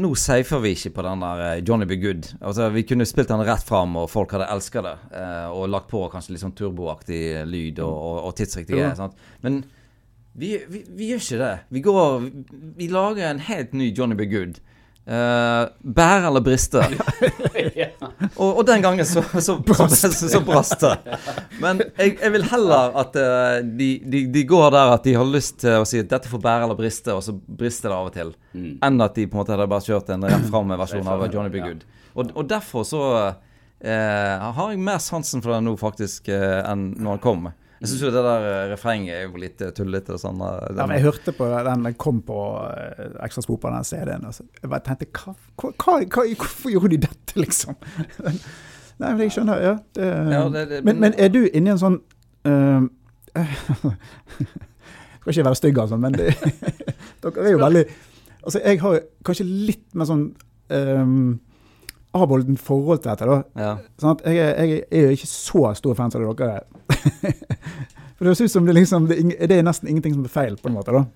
Nå 0.00 0.12
safer 0.14 0.60
vi 0.62 0.76
ikke 0.76 0.92
på 0.94 1.02
den 1.02 1.24
der 1.24 1.42
eh, 1.48 1.62
Johnny 1.66 1.88
Be 1.90 1.98
Good. 1.98 2.30
Altså, 2.38 2.68
vi 2.74 2.84
kunne 2.86 3.08
spilt 3.08 3.32
den 3.32 3.42
rett 3.46 3.66
fram, 3.66 3.96
og 3.98 4.10
folk 4.12 4.36
hadde 4.36 4.48
elska 4.54 4.84
det. 4.86 4.96
og 5.50 5.68
lagt 5.72 5.90
på 5.90 6.04
kanskje 6.12 6.36
litt 6.36 6.44
sånn 6.44 6.56
turboaktig 6.56 7.20
lyd 7.48 7.82
og, 7.82 7.94
og, 7.94 8.18
og 8.30 8.36
tidsriktige. 8.38 8.84
Ja. 8.84 8.94
Sant? 8.98 9.18
Men 9.42 9.62
vi, 10.38 10.54
vi, 10.70 10.84
vi 10.94 11.10
gjør 11.10 11.24
ikke 11.24 11.40
det. 11.40 11.54
Vi 11.74 11.82
går 11.84 12.28
Vi 12.78 12.90
lager 12.92 13.30
en 13.30 13.42
helt 13.50 13.74
ny 13.74 13.90
Johnny 13.96 14.18
Be 14.18 14.28
Good. 14.30 14.60
Uh, 15.08 15.64
bære 15.80 16.28
eller 16.28 16.42
briste. 16.44 16.82
og, 18.42 18.58
og 18.60 18.60
den 18.68 18.82
gangen 18.84 19.06
så, 19.08 19.22
så, 19.32 19.56
så, 19.56 19.86
så, 19.88 20.28
så 20.28 20.40
brast 20.44 20.84
det. 20.84 20.92
Men 21.58 21.80
jeg, 21.96 22.18
jeg 22.20 22.32
vil 22.36 22.44
heller 22.50 22.98
at 23.00 23.16
uh, 23.16 23.56
de, 23.64 23.88
de, 24.04 24.20
de 24.30 24.44
går 24.46 24.68
der 24.76 24.92
at 24.94 25.08
de 25.08 25.16
har 25.16 25.26
lyst 25.26 25.62
til 25.64 25.80
å 25.80 25.86
si 25.88 26.02
at 26.04 26.10
dette 26.12 26.30
får 26.30 26.42
bære 26.44 26.68
eller 26.68 26.78
briste, 26.78 27.16
og 27.16 27.24
så 27.26 27.34
brister 27.34 27.90
det 27.90 27.96
av 27.96 28.10
og 28.10 28.14
til. 28.14 28.34
Mm. 28.52 28.74
Enn 28.86 29.06
at 29.06 29.16
de 29.16 29.24
på 29.24 29.38
en 29.38 29.42
måte 29.42 29.56
hadde 29.56 29.70
bare 29.72 29.88
kjørt 29.88 30.12
en 30.14 30.28
rett 30.28 30.46
fram-versjon 30.52 31.10
av 31.16 31.26
Johnny 31.32 31.54
Be 31.56 31.64
Good. 31.64 31.88
Og, 32.12 32.34
og 32.36 32.52
derfor 32.52 32.86
så 32.86 33.02
uh, 33.16 34.52
har 34.60 34.70
jeg 34.70 34.84
mer 34.84 35.00
sansen 35.02 35.42
for 35.42 35.56
det 35.56 35.64
nå 35.64 35.74
faktisk 35.80 36.28
enn 36.30 36.90
når 37.00 37.16
den 37.16 37.24
kom. 37.24 37.50
Jeg 37.80 37.88
syns 37.88 38.02
jo 38.04 38.10
det 38.12 38.22
der 38.26 38.42
eh, 38.44 38.62
refrenget 38.74 39.14
er 39.16 39.22
jo 39.24 39.40
litt 39.40 39.62
eh, 39.64 39.70
tullete. 39.72 40.12
og 40.12 40.20
Sånn, 40.20 40.40
eh, 40.44 40.76
Ja, 40.76 40.84
men 40.86 40.98
jeg 40.98 41.06
hørte 41.06 41.32
på 41.32 41.46
den, 41.48 41.86
den 41.86 41.94
kom 42.00 42.18
på 42.28 42.36
uh, 42.60 43.06
Ekstra 43.24 43.40
Spor 43.46 43.56
på 43.62 43.70
den 43.72 43.86
CD-en. 43.88 44.26
Jeg 44.28 44.68
bare 44.68 44.84
tenkte 44.84 45.08
hva, 45.16 45.32
hva, 45.62 45.72
hva, 46.04 46.26
Hvorfor 46.36 46.74
gjorde 46.74 46.92
de 46.92 46.98
dette, 47.06 47.36
liksom? 47.40 47.78
Nei, 49.00 49.14
men 49.14 49.22
jeg 49.24 49.32
skjønner, 49.38 49.62
ja. 49.64 49.74
Det, 49.96 50.08
Ja, 50.34 50.42
det- 50.52 50.66
det- 50.74 50.82
men, 50.84 51.00
men 51.00 51.16
er 51.16 51.32
du 51.32 51.40
inni 51.48 51.72
en 51.72 51.80
sånn 51.80 51.96
uh, 52.44 52.84
Skal 55.20 55.32
ikke 55.34 55.44
være 55.48 55.58
stygg, 55.58 55.78
altså, 55.80 55.96
men 56.00 56.12
det, 56.16 56.34
dere 57.22 57.44
er 57.46 57.52
jo 57.54 57.60
veldig 57.64 57.84
Altså, 58.40 58.60
jeg 58.64 58.80
har 58.80 59.00
kanskje 59.28 59.44
litt 59.44 59.82
mer 60.00 60.06
sånn 60.08 60.22
um, 60.72 61.40
avholdent 62.16 62.54
en 62.54 62.56
forhold 62.58 63.02
til 63.04 63.10
dette. 63.12 63.26
da. 63.28 63.34
Ja. 63.60 63.72
Sånn 64.00 64.14
at 64.16 64.22
jeg, 64.24 64.38
jeg, 64.40 64.78
jeg 64.88 65.04
er 65.04 65.12
ikke 65.12 65.28
så 65.28 65.64
stor 65.76 65.98
fan 65.98 66.10
som 66.10 66.24
dere 66.24 66.48
er. 66.56 66.64
For 68.20 68.26
det 68.28 68.34
høres 68.34 68.40
ut 68.44 68.52
som 68.52 68.66
det, 68.68 68.72
liksom, 68.76 69.06
det, 69.08 69.14
er 69.40 69.48
det 69.48 69.56
nesten 69.64 69.88
ingenting 69.88 70.12
som 70.12 70.24
er 70.28 70.32
feil, 70.34 70.56
på 70.60 70.68
en 70.68 70.74
måte. 70.76 70.92
da. 70.92 71.06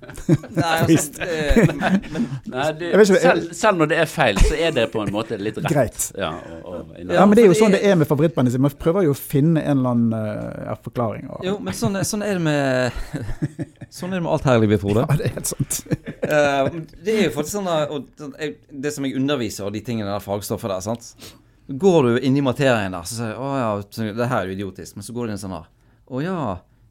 Nei, 0.57 0.69
altså, 0.87 1.11
det, 1.19 1.67
men, 1.77 1.99
men, 2.15 2.23
Nei, 2.55 2.69
det, 2.79 2.89
ikke, 2.97 3.19
selv, 3.21 3.51
selv 3.59 3.83
når 3.83 3.91
det 3.91 3.99
er 4.01 4.09
feil, 4.09 4.41
så 4.41 4.57
er 4.57 4.73
det 4.73 4.87
på 4.95 5.03
en 5.03 5.13
måte 5.13 5.37
litt 5.37 5.59
rett. 5.61 5.69
Greit. 5.69 6.07
Ja, 6.17 6.31
og, 6.63 6.79
og, 6.79 6.95
Ja, 7.05 7.27
men 7.29 7.37
det 7.37 7.45
er 7.45 7.51
jo 7.51 7.59
sånn 7.59 7.77
det 7.77 7.83
er 7.85 8.01
med 8.01 8.09
favorittbandet 8.09 8.57
sitt. 8.57 8.65
Man 8.65 8.73
prøver 8.81 9.05
jo 9.05 9.13
å 9.13 9.19
finne 9.21 9.61
en 9.61 9.83
eller 9.83 9.93
annen 9.99 10.17
eh, 10.17 10.65
ja, 10.71 10.79
forklaring. 10.89 11.29
Og, 11.29 11.45
jo, 11.45 11.59
men 11.69 11.77
sånn, 11.77 12.01
sånn 12.09 12.25
er 12.25 12.41
det 12.41 12.45
med 12.49 12.97
Sånn 13.93 14.09
er 14.09 14.17
det 14.17 14.25
med 14.25 14.33
alt 14.39 14.49
her 14.49 14.57
i 14.57 14.65
livet, 14.65 14.81
Frode. 14.81 15.05
ja, 15.05 15.21
det 15.21 15.29
er 15.29 15.37
helt 15.37 15.53
sant. 15.53 15.83
uh, 16.25 16.73
det 17.05 17.19
er 17.19 17.25
jo 17.27 17.35
faktisk 17.37 17.59
sånn 17.61 17.69
at- 17.75 17.93
og 17.93 18.09
sånn, 18.19 18.33
Det 18.73 18.97
som 18.97 19.05
jeg 19.05 19.21
underviser, 19.21 19.69
og 19.69 19.77
de 19.77 19.85
tingene 19.85 20.09
der 20.09 20.25
fagstoffet 20.25 20.73
der, 20.73 20.81
sant. 20.89 21.13
Går 21.69 22.03
du 22.03 22.19
inn 22.29 22.37
i 22.37 22.43
materien 22.45 22.93
der, 22.93 23.07
så 23.09 23.15
sier 23.17 23.31
jeg 23.33 23.41
å 23.41 23.51
ja, 23.57 24.13
det 24.21 24.27
her 24.29 24.43
er 24.43 24.51
jo 24.51 24.57
idiotisk. 24.59 24.97
Men 24.99 25.07
så 25.07 25.15
går 25.17 25.27
du 25.27 25.33
inn 25.33 25.41
sånn 25.41 25.55
her. 25.57 25.69
Å 26.13 26.21
ja, 26.23 26.39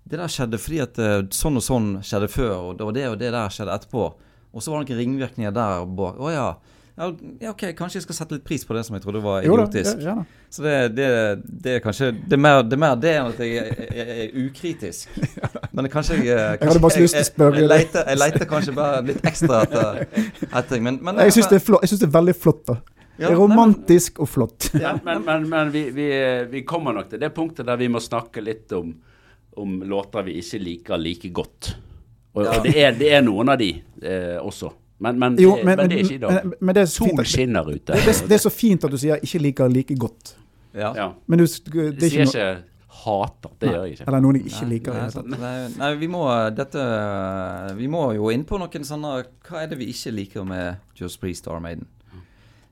det 0.10 0.18
der 0.20 0.32
skjedde 0.34 0.58
fordi 0.60 0.80
at 0.82 0.98
eh, 1.00 1.20
sånn 1.32 1.60
og 1.62 1.64
sånn 1.64 1.90
skjedde 2.04 2.28
før, 2.34 2.56
og 2.72 2.78
det 2.80 2.88
og 2.88 2.94
det 2.98 3.08
og 3.12 3.18
det 3.22 3.30
der 3.36 3.54
skjedde 3.54 3.76
etterpå. 3.78 4.08
Og 4.54 4.62
så 4.62 4.72
var 4.74 4.82
det 4.84 4.90
noen 4.94 5.04
ringvirkninger 5.04 5.54
der 5.54 5.86
bak. 5.98 6.18
Å 6.22 6.32
ja. 6.34 6.48
Ja, 6.94 7.08
OK, 7.50 7.64
kanskje 7.74 7.98
jeg 7.98 8.04
skal 8.06 8.16
sette 8.20 8.36
litt 8.36 8.44
pris 8.46 8.62
på 8.70 8.76
det 8.78 8.84
som 8.86 8.94
jeg 8.94 9.02
trodde 9.02 9.18
var 9.24 9.42
Jo 9.42 9.56
idiotisk. 9.58 9.98
ja, 10.06 10.12
ja. 10.14 10.42
Så 10.54 10.62
det, 10.62 10.74
det, 10.94 11.06
det 11.66 11.72
er 11.80 11.80
kanskje 11.82 12.12
Det 12.30 12.36
er 12.38 12.42
mer 12.44 12.60
det, 12.62 12.76
er 12.78 12.82
mer 12.84 13.00
det 13.02 13.14
enn 13.18 13.32
at 13.32 13.40
jeg 13.42 13.56
er, 13.64 13.80
er, 13.88 14.12
er 14.14 14.36
ukritisk. 14.44 15.10
Men 15.74 15.90
kanskje 15.90 16.20
jeg 16.20 16.28
kanskje, 16.28 16.36
Jeg 16.62 16.70
hadde 16.70 16.84
bare 16.84 16.94
så 16.94 17.02
lyst 17.02 17.18
til 17.18 17.26
å 17.26 17.30
spørre 17.32 17.56
deg. 17.64 17.70
leter, 17.72 18.06
jeg 18.14 18.20
leter 18.22 18.46
kanskje 18.52 18.76
bare 18.78 19.00
litt 19.10 19.26
ekstra 19.26 19.64
etter, 19.66 20.04
etter 20.52 20.70
ting. 20.76 20.84
Men, 20.86 21.00
men 21.02 21.24
Jeg 21.26 21.34
syns 21.40 21.50
det, 21.50 21.62
er 21.64 21.66
flott- 21.66 21.82
jeg 21.88 21.94
synes 21.96 22.04
det 22.06 22.10
er 22.12 22.14
veldig 22.20 22.36
flott. 22.46 22.62
da. 22.70 22.78
Ja, 23.24 23.30
Det 23.32 23.34
er 23.34 23.40
nei, 23.40 23.48
men- 23.48 23.56
romantisk 23.56 24.20
og 24.24 24.30
flott. 24.30 24.70
Ja, 24.84 24.94
men 25.04 25.24
men, 25.26 25.48
men 25.50 25.72
vi, 25.74 25.88
vi, 25.96 26.08
vi 26.52 26.62
kommer 26.68 26.94
nok 26.98 27.10
til 27.14 27.22
det 27.24 27.32
punktet 27.36 27.66
der 27.70 27.80
vi 27.80 27.88
må 27.92 28.02
snakke 28.04 28.44
litt 28.44 28.72
om, 28.76 28.94
om 29.58 29.80
låter 29.88 30.26
vi 30.28 30.38
ikke 30.42 30.60
liker 30.62 31.02
like 31.02 31.32
godt. 31.34 31.74
Og, 32.34 32.48
og 32.50 32.64
det, 32.66 32.74
er, 32.82 32.96
det 32.98 33.12
er 33.14 33.22
noen 33.26 33.54
av 33.54 33.60
de 33.62 33.72
eh, 34.02 34.38
også. 34.42 34.72
Men, 35.04 35.18
men, 35.20 35.36
Jo, 35.42 35.56
det, 35.58 35.66
men, 35.68 35.78
men, 35.78 35.90
det 35.90 35.98
er 35.98 36.04
ikke 36.06 36.16
i 36.16 36.22
dag. 36.22 36.52
men, 36.60 36.74
det, 36.76 36.82
er 36.82 36.92
så 36.92 37.06
fint, 37.06 37.20
at- 37.20 37.28
skinner 37.34 37.68
ute. 37.70 37.94
det, 37.94 38.06
det, 38.06 38.14
det 38.30 38.38
er 38.38 38.44
så 38.46 38.50
fint 38.54 38.86
at 38.88 38.92
du 38.94 38.98
sier 38.98 39.20
'ikke 39.22 39.42
liker 39.42 39.70
like 39.70 39.96
godt'. 40.00 40.36
Ja. 40.74 40.94
Ja. 40.96 41.08
Men 41.28 41.40
du, 41.40 41.46
det 41.46 41.76
er 41.76 42.06
ikke 42.08 42.26
sier 42.32 42.54
ikke 42.56 42.64
hater. 43.04 43.52
Det 43.60 43.70
gjør 43.70 43.84
jeg 43.84 43.92
ikke. 43.98 44.06
Eller 44.08 44.24
noen 44.24 44.38
jeg 44.40 44.46
ikke 44.50 44.70
liker. 44.70 44.94
Nei, 44.94 45.38
nei, 45.38 45.54
nei, 45.78 45.90
vi 46.00 46.08
må 46.08 46.24
dette 46.56 46.84
Vi 47.78 47.88
må 47.92 48.04
jo 48.18 48.30
inn 48.34 48.46
på 48.48 48.60
noen 48.62 48.86
sånne 48.88 49.14
Hva 49.48 49.64
er 49.64 49.72
det 49.72 49.80
vi 49.82 49.90
ikke 49.94 50.14
liker 50.14 50.48
med 50.48 51.00
Just 51.00 51.20
Priest 51.22 51.50
og 51.52 51.62
Maiden? 51.62 51.86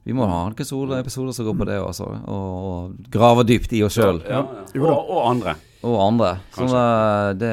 Vi 0.04 0.16
må 0.18 0.26
ha 0.26 0.40
noen 0.50 0.56
episoder 0.98 1.34
som 1.36 1.46
går 1.46 1.58
på 1.60 1.68
det 1.70 1.76
også, 1.82 2.08
og, 2.26 2.70
og 2.72 3.12
grave 3.14 3.44
dypt 3.46 3.74
i 3.78 3.84
oss 3.86 4.00
sjøl. 4.00 4.24
Ja, 4.26 4.42
ja. 4.74 4.82
Og, 4.82 5.12
og 5.14 5.20
andre. 5.30 5.54
Og 5.86 5.98
andre. 6.02 6.32
Så 6.56 6.66
eh, 6.70 7.28
det, 7.38 7.52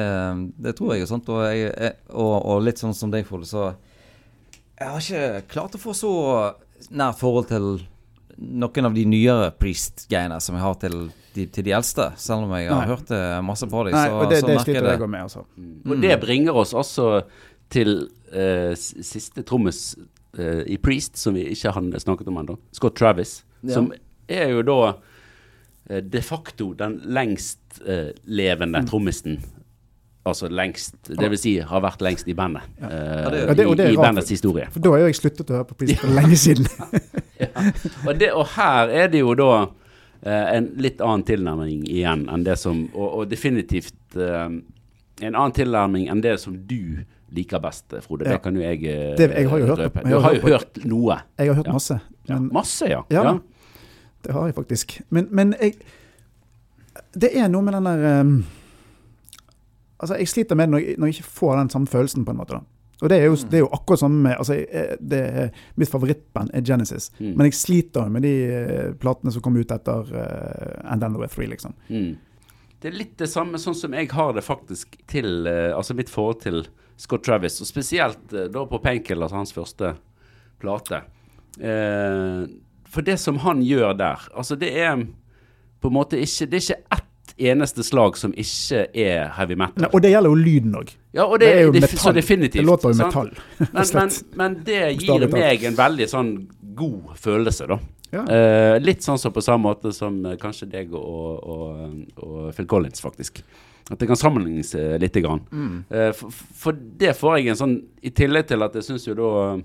det 0.65 0.73
tror 0.77 0.95
jeg 0.95 1.05
er 1.05 1.11
sant. 1.11 1.29
Og, 1.29 1.43
jeg, 1.45 1.93
og, 2.09 2.33
og 2.39 2.65
litt 2.65 2.81
sånn 2.81 2.95
som 2.97 3.13
deg, 3.13 3.25
Frode, 3.29 3.45
så 3.49 3.71
Jeg 4.79 4.89
har 4.89 4.99
ikke 5.05 5.45
klart 5.53 5.77
å 5.77 5.81
få 5.81 5.93
så 5.97 6.11
nært 6.95 7.19
forhold 7.19 7.49
til 7.49 7.69
noen 8.39 8.87
av 8.87 8.93
de 8.95 9.03
nyere 9.09 9.49
Priest-greiene 9.59 10.37
som 10.41 10.55
jeg 10.55 10.63
har 10.63 10.77
til 10.79 10.99
de, 11.35 11.45
til 11.51 11.65
de 11.67 11.73
eldste. 11.75 12.05
Selv 12.21 12.45
om 12.47 12.53
jeg 12.55 12.69
har 12.69 12.85
Nei. 12.85 12.91
hørt 12.93 13.11
eh, 13.13 13.39
masse 13.45 13.67
på 13.69 13.85
dem, 13.85 13.97
Nei, 13.97 14.05
så, 14.07 14.21
og 14.21 14.31
det, 14.31 14.39
så 14.41 14.47
det 14.49 14.55
merker 14.55 14.73
jeg 14.73 14.79
sliter 14.79 14.87
det. 14.87 14.93
jeg 14.95 15.03
òg 15.03 15.11
med. 15.13 15.25
altså. 15.27 15.45
Og 15.89 16.05
det 16.05 16.15
bringer 16.23 16.61
oss 16.63 16.73
også 16.77 17.09
til 17.69 17.95
eh, 18.33 18.71
siste 18.77 19.43
trommis 19.45 19.83
eh, 20.37 20.63
i 20.67 20.77
Priest, 20.77 21.17
som 21.17 21.33
vi 21.33 21.47
ikke 21.53 21.71
har 21.73 21.99
snakket 21.99 22.27
om 22.27 22.37
ennå. 22.41 22.57
Scott 22.71 22.95
Travis. 22.95 23.43
Ja. 23.61 23.73
Som 23.73 23.91
er 24.29 24.49
jo 24.53 24.61
da 24.61 24.75
uh, 24.93 26.01
de 26.05 26.21
facto 26.21 26.73
den 26.77 26.99
lengst 27.05 27.81
eh, 27.85 28.11
levende 28.25 28.83
trommisen. 28.87 29.39
Altså 30.29 30.49
lengst 30.51 31.07
Det 31.17 31.29
vil 31.31 31.39
si 31.39 31.55
har 31.59 31.81
vært 31.81 32.01
lengst 32.05 32.27
i 32.29 32.35
bandet. 32.37 32.61
Ja, 32.79 32.87
det- 33.29 33.39
Ja, 33.47 33.53
det- 33.53 33.77
det 33.77 33.85
er 33.85 33.89
i, 33.89 33.93
i 33.93 33.97
bandets 33.97 34.29
historie. 34.29 34.67
For 34.71 34.79
da 34.79 34.89
har 34.91 34.97
jeg 35.07 35.15
sluttet 35.15 35.49
å 35.49 35.53
høre 35.57 35.65
på 35.65 35.77
Priest 35.79 35.99
for 36.03 36.07
lenge 36.13 36.35
siden. 36.37 36.67
Og, 38.07 38.13
det, 38.19 38.31
og 38.35 38.45
her 38.55 38.89
er 38.89 39.07
det 39.07 39.19
jo 39.23 39.33
da 39.33 39.67
en 40.27 40.65
litt 40.75 40.99
annen 41.01 41.23
tilnærming 41.23 41.85
igjen 41.87 42.25
enn 42.29 42.43
det 42.43 42.57
som 42.59 42.81
Og, 42.93 43.13
og 43.21 43.29
definitivt 43.31 43.95
en 44.19 44.61
annen 45.35 45.55
tilnærming 45.55 46.09
enn 46.11 46.21
det 46.23 46.37
som 46.39 46.57
du 46.67 47.05
liker 47.31 47.59
best, 47.63 47.93
Frode. 48.05 48.25
Ja. 48.25 48.33
Det 48.37 48.41
kan 48.43 48.55
jo 48.55 48.61
jeg 48.61 48.83
eh, 48.83 49.15
Det- 49.17 49.29
jeg 49.35 49.49
har 49.49 49.57
jo 49.59 49.65
hørt- 49.65 49.79
røpe. 49.79 50.03
Du 50.09 50.19
har 50.19 50.33
jo 50.35 50.41
hørt 50.41 50.85
noe. 50.85 51.19
Jeg 51.37 51.47
har 51.47 51.55
hørt 51.55 51.67
masse. 51.73 51.99
Ja. 52.29 52.39
Masse, 52.39 52.85
ja. 52.89 53.01
Ja. 53.09 53.37
Det 54.23 54.33
har 54.33 54.45
jeg 54.47 54.55
faktisk. 54.55 55.01
Men, 55.09 55.27
men 55.31 55.55
jeg 55.61 55.73
Det 57.15 57.29
er 57.37 57.47
noe 57.47 57.61
med 57.63 57.73
den 57.73 57.85
der 57.85 58.21
um, 58.21 58.45
Altså, 60.01 60.15
jeg 60.15 60.27
sliter 60.27 60.55
med 60.55 60.67
det 60.67 60.71
når, 60.71 60.83
når 60.99 61.07
jeg 61.07 61.15
ikke 61.19 61.31
får 61.39 61.57
den 61.59 61.69
samme 61.69 61.87
følelsen, 61.87 62.25
på 62.25 62.31
en 62.31 62.37
måte. 62.37 62.55
da. 62.55 62.59
Og 63.01 63.09
det 63.09 63.17
er 63.19 63.25
jo, 63.29 63.35
det 63.35 63.53
er 63.53 63.59
jo 63.63 63.69
akkurat 63.71 63.99
samme 63.99 64.21
med 64.23 64.35
altså, 64.37 64.53
jeg- 64.53 64.97
det 65.09 65.19
er, 65.19 65.49
Mitt 65.75 65.89
favorittband 65.89 66.49
er 66.53 66.61
Genesis. 66.61 67.11
Mm. 67.19 67.33
Men 67.37 67.45
jeg 67.45 67.53
sliter 67.53 68.03
jo 68.03 68.09
med 68.09 68.21
de 68.21 68.33
eh, 68.43 68.93
platene 68.99 69.31
som 69.31 69.41
kom 69.41 69.55
ut 69.57 69.71
etter 69.71 69.99
uh, 70.13 70.91
And 70.91 71.01
Then 71.01 71.11
There 71.13 71.19
Were 71.19 71.27
Three, 71.27 71.47
liksom. 71.47 71.73
Mm. 71.89 72.17
Det 72.81 72.93
er 72.93 72.97
litt 72.97 73.17
det 73.19 73.27
samme 73.29 73.57
sånn 73.59 73.75
som 73.75 73.91
jeg 73.93 74.09
har 74.11 74.33
det 74.33 74.43
faktisk 74.43 74.95
til 75.07 75.47
uh, 75.47 75.75
Altså 75.75 75.93
mitt 75.95 76.09
forhold 76.09 76.41
til 76.41 76.61
Scott 76.99 77.23
Travis, 77.23 77.59
og 77.63 77.69
spesielt 77.69 78.33
eh, 78.35 78.49
da 78.51 78.65
på 78.67 78.79
Painkiller, 78.83 79.27
altså 79.27 79.39
hans 79.39 79.55
første 79.55 79.93
plate. 80.59 81.03
Eh, 81.59 82.41
for 82.89 83.05
det 83.05 83.19
som 83.21 83.39
han 83.45 83.61
gjør 83.63 83.93
der, 83.99 84.25
altså 84.35 84.57
det 84.59 84.73
er 84.77 85.05
på 85.79 85.87
en 85.87 85.95
måte 85.95 86.19
ikke 86.19 86.45
Det 86.49 86.57
er 86.57 86.63
ikke 86.65 86.97
ett 86.97 87.05
eneste 87.39 87.83
slag 87.87 88.17
som 88.19 88.33
ikke 88.35 88.81
er 88.91 89.29
heavy 89.37 89.55
metal. 89.55 89.85
Nei, 89.85 89.89
og 89.93 90.01
det 90.03 90.11
gjelder 90.11 90.33
jo 90.33 90.39
lyden 90.39 90.75
òg. 90.75 90.91
Ja, 91.15 91.23
og 91.23 91.39
det, 91.39 91.47
det 91.47 91.53
er 91.53 91.61
jo 91.69 91.71
det, 91.71 91.83
metall. 91.85 92.17
Definitivt. 92.17 92.59
Det 92.59 92.67
låter 92.67 92.91
jo 92.91 92.97
sant? 92.97 93.15
metall. 93.15 93.31
Men, 93.71 93.93
men, 93.95 94.17
men 94.41 94.57
det 94.67 94.81
gir 94.99 95.25
meg 95.31 95.63
en 95.69 95.77
veldig 95.79 96.09
sånn 96.11 96.33
god 96.79 97.15
følelse, 97.21 97.69
da. 97.71 97.79
Ja. 98.09 98.25
Eh, 98.25 98.75
litt 98.81 99.05
sånn 99.05 99.19
som 99.21 99.33
på 99.33 99.43
samme 99.45 99.69
måte 99.69 99.93
som 99.95 100.17
eh, 100.25 100.35
kanskje 100.41 100.67
deg 100.71 100.93
og, 100.97 101.43
og, 101.45 101.97
og 102.25 102.51
Phil 102.57 102.67
Collins, 102.69 103.03
faktisk. 103.05 103.43
At 103.89 103.97
det 103.97 104.07
kan 104.09 104.19
sammenlignes 104.19 104.75
eh, 104.77 104.97
lite 105.01 105.21
grann. 105.21 105.41
Eh, 105.89 106.11
for, 106.13 106.29
for 106.31 106.77
det 107.01 107.15
får 107.17 107.39
jeg 107.39 107.53
en 107.53 107.59
sånn 107.63 107.75
I 108.05 108.11
tillegg 108.13 108.49
til 108.51 108.61
at 108.65 108.75
jeg 108.77 108.85
syns 108.85 109.07
jo 109.09 109.17
da 109.17 109.29
eh, 109.47 109.63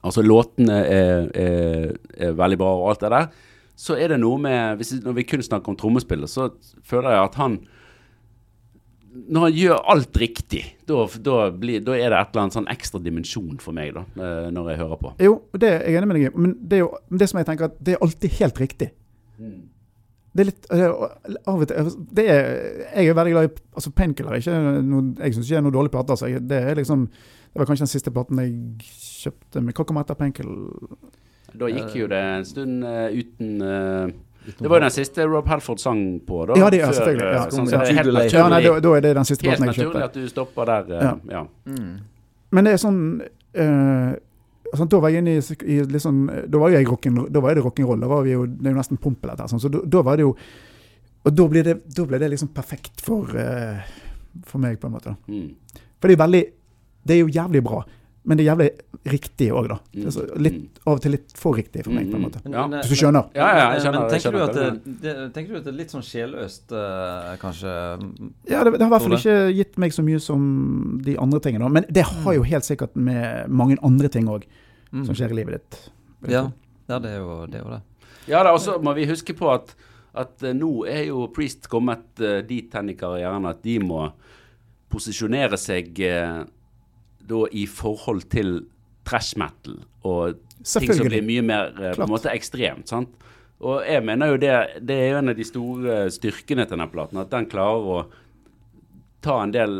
Altså 0.00 0.22
låtene 0.24 0.76
er, 0.88 1.26
er, 1.36 1.90
er 2.16 2.36
veldig 2.38 2.56
bra 2.56 2.68
og 2.72 2.86
alt 2.88 3.02
det 3.02 3.10
der. 3.12 3.26
Så 3.76 3.98
er 4.00 4.14
det 4.14 4.16
noe 4.22 4.38
med 4.40 4.78
hvis, 4.80 4.94
Når 5.04 5.12
vi 5.18 5.26
kun 5.28 5.42
snakker 5.44 5.74
om 5.74 5.76
trommespillet, 5.76 6.30
så 6.30 6.46
føler 6.88 7.16
jeg 7.16 7.26
at 7.26 7.36
han 7.42 7.58
når 9.10 9.42
han 9.42 9.54
gjør 9.58 9.80
alt 9.90 10.18
riktig, 10.22 10.60
da, 10.86 11.02
da, 11.26 11.36
blir, 11.50 11.80
da 11.82 11.96
er 11.98 12.12
det 12.12 12.18
et 12.20 12.28
eller 12.30 12.44
annet 12.44 12.54
sånn 12.54 12.68
ekstra 12.70 13.00
dimensjon 13.02 13.56
for 13.58 13.74
meg, 13.74 13.90
da, 13.96 14.04
når 14.54 14.68
jeg 14.70 14.78
hører 14.84 15.00
på. 15.00 15.10
Jo, 15.26 15.32
det 15.58 15.66
er 15.66 15.82
jeg 15.82 15.98
enig 15.98 16.08
med 16.12 16.16
deg 16.20 16.26
i, 16.28 16.30
men 16.38 16.52
det 16.62 16.78
er 16.78 16.84
jo 16.84 17.18
det 17.18 17.26
som 17.32 17.40
jeg 17.40 17.48
tenker 17.48 17.66
at 17.72 17.80
det 17.82 17.96
er 17.96 18.04
alltid 18.06 18.36
helt 18.38 18.60
riktig. 18.62 18.88
Det 20.30 20.44
er 20.44 20.46
litt 20.46 20.66
er, 20.70 20.92
Av 21.50 21.56
og 21.60 21.66
til 21.66 21.90
det 22.14 22.24
er, 22.30 22.48
Jeg 22.94 23.08
er 23.10 23.14
veldig 23.18 23.32
glad 23.34 23.48
i 23.48 23.52
altså 23.74 23.90
Painkiller. 23.90 24.32
er 24.36 24.38
ikke 24.44 24.82
noe- 24.86 25.16
Jeg 25.18 25.34
syns 25.34 25.46
ikke 25.46 25.56
det 25.56 25.58
er 25.58 25.66
noe 25.66 25.72
dårlig 25.74 25.90
plate. 25.90 26.10
Altså. 26.10 26.26
Det 26.40 26.76
liksom 26.76 27.06
Det 27.10 27.58
var 27.58 27.66
kanskje 27.66 27.86
den 27.86 27.94
siste 27.94 28.10
platen 28.14 28.38
jeg 28.38 28.52
kjøpte. 29.24 29.60
Men 29.62 29.74
hva 29.74 29.84
kom 29.86 29.96
etter 29.98 30.14
Painkiller? 30.14 30.70
Da 31.58 31.66
gikk 31.66 31.96
jo 31.98 32.06
det 32.06 32.18
en 32.22 32.44
stund 32.44 32.84
uh, 32.84 33.08
uten 33.10 33.62
uh 33.62 34.10
Det 34.46 34.68
var 34.70 34.78
jo 34.78 34.84
den 34.86 34.90
siste 34.94 35.26
Rob 35.26 35.46
Halford 35.46 35.78
sang 35.78 36.20
på, 36.26 36.46
da. 36.46 36.54
Ja, 36.56 36.70
det 36.70 36.80
er 36.80 36.92
selvfølgelig, 36.92 37.26
eh, 37.26 37.34
ja. 37.34 37.42
sånn, 37.50 37.66
så 37.68 37.70
det 37.70 37.90
er 37.90 37.98
helt 37.98 38.14
naturlig. 38.14 38.32
Ja, 38.32 38.48
nei, 38.48 38.60
da, 38.64 38.80
da 38.80 38.92
er 38.96 39.00
det 39.04 39.10
den 39.18 39.24
siste 39.28 39.44
helt 39.46 39.58
platen 39.60 39.74
jeg 39.74 39.84
naturlig 39.84 40.04
at 40.04 40.14
du 40.14 40.28
stopper 40.28 40.64
der. 40.70 40.94
eh, 40.96 41.34
ja. 41.34 41.42
Men 42.50 42.64
det 42.64 42.72
er 42.72 42.80
sånn 42.80 43.00
eh, 43.54 44.14
altså, 44.72 44.86
Da 44.90 45.00
var 45.02 45.12
jeg 45.12 45.22
inne 45.22 45.36
i, 45.38 45.56
i 45.66 45.78
litt 45.84 46.04
sånn 46.04 46.24
Da 46.50 46.60
var 46.60 46.72
jo 46.72 46.78
jeg 46.80 46.88
rocken, 46.88 47.20
da 47.32 47.42
var 47.44 47.54
det 47.54 47.64
rock'n'roll. 47.64 48.00
Da 48.00 48.10
var 48.10 48.24
vi 48.26 48.34
jo, 48.34 48.46
det 48.46 48.70
er 48.70 48.74
jo 48.74 48.80
nesten 48.80 49.00
pompel 49.02 49.32
dette. 49.32 49.44
her, 49.44 49.52
Sånn, 49.52 49.62
så 49.62 49.70
da, 49.72 49.82
da 49.84 50.02
var 50.06 50.20
det 50.20 50.26
jo 50.26 50.34
Og 51.24 51.34
da 51.36 51.48
ble 51.52 51.64
det, 51.66 51.76
da 51.96 52.06
ble 52.08 52.20
det 52.22 52.30
liksom 52.32 52.52
perfekt 52.56 53.02
for, 53.04 53.28
uh, 53.36 53.80
for 54.48 54.62
meg, 54.62 54.78
på 54.80 54.88
en 54.88 54.94
måte. 54.94 55.16
Mm. 55.28 55.50
For 56.00 56.08
det 56.08 56.14
er 56.14 56.16
jo 56.16 56.22
veldig 56.24 56.44
Det 57.04 57.16
er 57.16 57.20
jo 57.20 57.34
jævlig 57.34 57.62
bra, 57.64 57.82
men 58.24 58.38
det 58.38 58.44
er 58.44 58.52
jævlig 58.52 58.70
riktig 59.08 59.46
òg, 59.56 59.68
da. 59.70 59.76
Det 59.94 60.10
er 60.12 60.40
litt, 60.44 60.78
av 60.84 60.98
og 60.98 61.00
til 61.00 61.14
litt 61.14 61.30
for 61.38 61.56
riktig 61.56 61.84
for 61.86 61.94
meg, 61.96 62.10
på 62.12 62.18
en 62.18 62.24
måte. 62.26 62.40
Ja. 62.44 62.66
Men, 62.68 62.82
Hvis 62.82 62.90
du 62.92 62.98
skjønner? 63.00 63.30
Ja, 63.34 63.46
ja, 63.56 63.66
jeg 63.72 63.80
skjønner- 63.86 64.00
Men 64.00 64.10
jeg 64.10 64.20
tenker 64.20 64.32
du 64.36 64.42
at 64.44 64.54
det, 64.58 65.00
det, 65.00 65.14
tenker 65.34 65.52
du 65.52 65.56
at 65.56 65.64
det 65.64 65.72
er 65.72 65.78
litt 65.78 65.90
sånn 65.94 66.04
sjeløst, 66.04 66.72
eh, 66.76 67.36
kanskje? 67.40 67.72
Ja, 68.50 68.64
det, 68.64 68.72
det 68.76 68.82
har 68.84 68.90
i 68.90 68.92
hvert 68.92 69.06
fall 69.06 69.16
ikke 69.16 69.54
gitt 69.56 69.78
meg 69.78 69.92
så 69.96 70.04
mye 70.04 70.20
som 70.20 71.00
de 71.02 71.16
andre 71.16 71.40
tingene. 71.40 71.64
da. 71.64 71.68
Men 71.68 71.84
det 71.88 72.04
har 72.04 72.34
jo 72.34 72.42
helt 72.42 72.64
sikkert 72.68 72.94
med 72.96 73.48
mange 73.48 73.78
andre 73.82 74.08
ting 74.08 74.26
òg 74.28 74.44
Mm. 74.92 75.04
som 75.06 75.14
skjer 75.14 75.30
i 75.30 75.34
livet 75.38 75.52
ditt. 75.60 75.90
Ja, 76.28 76.50
ja 76.88 76.98
det, 76.98 77.10
er 77.14 77.18
jo, 77.22 77.46
det 77.46 77.60
er 77.60 77.64
jo 77.64 77.70
det. 77.70 77.82
Ja, 78.26 78.42
og 78.52 78.58
så 78.58 78.82
må 78.82 78.92
vi 78.96 79.06
huske 79.06 79.32
på 79.38 79.48
at, 79.54 79.72
at 80.14 80.42
eh, 80.42 80.52
nå 80.52 80.84
er 80.84 81.04
jo 81.06 81.28
Priest 81.28 81.68
kommet 81.70 82.18
eh, 82.20 82.42
dit 82.42 82.72
hen 82.74 82.90
i 82.90 82.94
karrieren 82.98 83.46
at 83.46 83.62
de 83.62 83.78
må 83.78 84.08
posisjonere 84.90 85.56
seg 85.60 85.94
eh, 86.02 86.42
da 87.30 87.40
i 87.54 87.66
forhold 87.70 88.24
til 88.32 88.66
trash 89.04 89.36
metal 89.40 89.80
og 90.06 90.38
ting 90.64 90.92
som 90.92 91.06
blir 91.08 91.24
mye 91.24 91.42
mer 91.42 91.70
eh, 91.80 91.94
på 91.96 92.04
en 92.04 92.12
måte 92.12 92.32
ekstremt. 92.32 92.88
sant? 92.88 93.08
Og 93.60 93.82
jeg 93.84 94.04
mener 94.04 94.32
jo 94.32 94.36
det, 94.40 94.54
det 94.88 94.96
er 94.96 95.10
jo 95.12 95.18
en 95.20 95.28
av 95.32 95.36
de 95.36 95.44
store 95.44 95.96
styrkene 96.12 96.64
til 96.64 96.76
denne 96.78 96.88
platen, 96.92 97.18
at 97.20 97.30
den 97.32 97.48
klarer 97.50 97.90
å 97.92 98.00
ta 99.24 99.42
en 99.44 99.52
del 99.52 99.74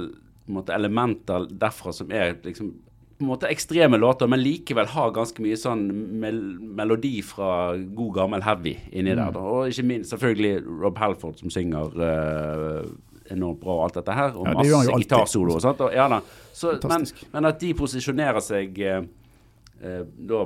på 0.45 0.53
en 0.53 0.59
måte, 0.59 0.75
elementer 0.77 1.47
derfra 1.61 1.93
som 1.97 2.11
er 2.13 2.35
liksom 2.45 2.73
på 3.21 3.25
en 3.27 3.29
måte 3.35 3.49
ekstreme 3.53 3.99
låter, 4.01 4.27
men 4.33 4.41
likevel 4.41 4.87
har 4.95 5.11
ganske 5.13 5.43
mye 5.45 5.57
sånn 5.61 5.83
mel 6.23 6.39
melodi 6.77 7.19
fra 7.25 7.77
god 7.77 8.15
gammel 8.17 8.43
heavy 8.47 8.73
inni 8.93 9.13
Mm. 9.13 9.17
der. 9.21 9.33
Da. 9.37 9.41
Og 9.41 9.69
ikke 9.69 9.85
minst 9.85 10.11
selvfølgelig 10.15 10.65
Rob 10.81 10.97
Halford 10.99 11.37
som 11.39 11.51
synger 11.53 11.93
eh, 12.01 12.87
enormt 13.31 13.61
bra 13.63 13.77
og 13.79 13.85
alt 13.89 13.99
dette 14.01 14.17
her. 14.17 14.37
Og 14.37 14.47
Ja, 14.49 14.55
det 14.63 14.75
masse 14.75 14.99
gitarsolo 15.05 15.57
og 15.57 15.65
sånt. 15.65 15.81
Og, 15.87 15.95
ja. 15.95 16.21
Så, 16.57 16.77
men, 16.91 17.07
men 17.33 17.49
at 17.51 17.61
de 17.63 17.73
posisjonerer 17.79 18.45
seg 18.45 18.79
eh, 18.85 19.03
eh, 19.83 20.03
da 20.05 20.45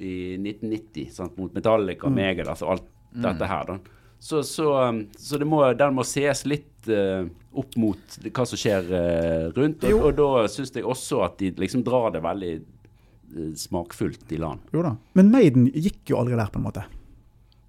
i 0.00 0.14
1990 0.38 1.10
sant, 1.12 1.36
mot 1.36 1.52
Metallica, 1.54 2.08
Mm. 2.08 2.14
Megadeth 2.16 2.54
altså 2.54 2.70
alt 2.72 2.86
dette 3.12 3.48
her. 3.50 3.66
da. 3.66 3.78
Så, 4.20 4.42
så, 4.42 4.88
um, 4.88 5.06
så 5.16 5.38
det 5.40 5.46
må, 5.48 5.62
den 5.72 5.94
må 5.96 6.04
ses 6.04 6.44
litt 6.48 6.88
uh, 6.92 7.24
opp 7.56 7.76
mot 7.80 8.18
hva 8.28 8.44
som 8.48 8.60
skjer 8.60 8.90
uh, 8.92 9.46
rundt. 9.56 9.84
Og, 9.88 10.02
og 10.10 10.16
da 10.18 10.44
syns 10.52 10.74
jeg 10.76 10.84
også 10.84 11.22
at 11.24 11.38
de 11.40 11.54
liksom 11.56 11.84
drar 11.86 12.12
det 12.12 12.20
veldig 12.24 12.52
uh, 12.60 13.52
smakfullt 13.56 14.32
i 14.36 14.40
land. 14.40 14.60
Jo 14.76 14.84
da. 14.84 14.94
Men 15.16 15.32
Maiden 15.32 15.70
gikk 15.72 16.12
jo 16.12 16.20
aldri 16.20 16.36
der, 16.36 16.52
på 16.52 16.60
en 16.60 16.66
måte. 16.68 16.84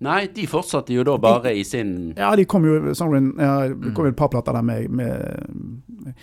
Nei, 0.02 0.28
de 0.34 0.48
fortsatte 0.50 0.94
jo 0.96 1.04
da 1.06 1.18
bare 1.22 1.52
i 1.54 1.64
sin 1.64 2.14
Ja, 2.18 2.32
de 2.36 2.46
kom 2.50 2.64
jo 2.66 2.94
Sovereign, 2.98 3.34
ja, 3.38 3.68
det 3.68 3.76
Mm. 3.78 3.94
kom 3.94 4.06
jo 4.08 4.10
et 4.12 4.18
par 4.18 4.30
plater 4.34 4.54
der 4.58 4.62
med, 4.66 4.90
med 4.90 6.14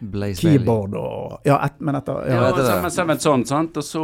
Blaze 0.00 0.40
keyboard 0.44 0.94
og 0.94 1.40
Ja, 1.48 1.58
et, 1.64 1.76
men 1.80 1.94
etter 1.96 2.22
Ja, 2.28 2.34
ja. 2.34 2.48
etter 2.50 2.62
det. 2.62 2.66
Seven, 2.72 2.90
Seven 2.90 3.18
Son, 3.20 3.44
sant, 3.48 3.76
og 3.76 3.84
så 3.84 4.02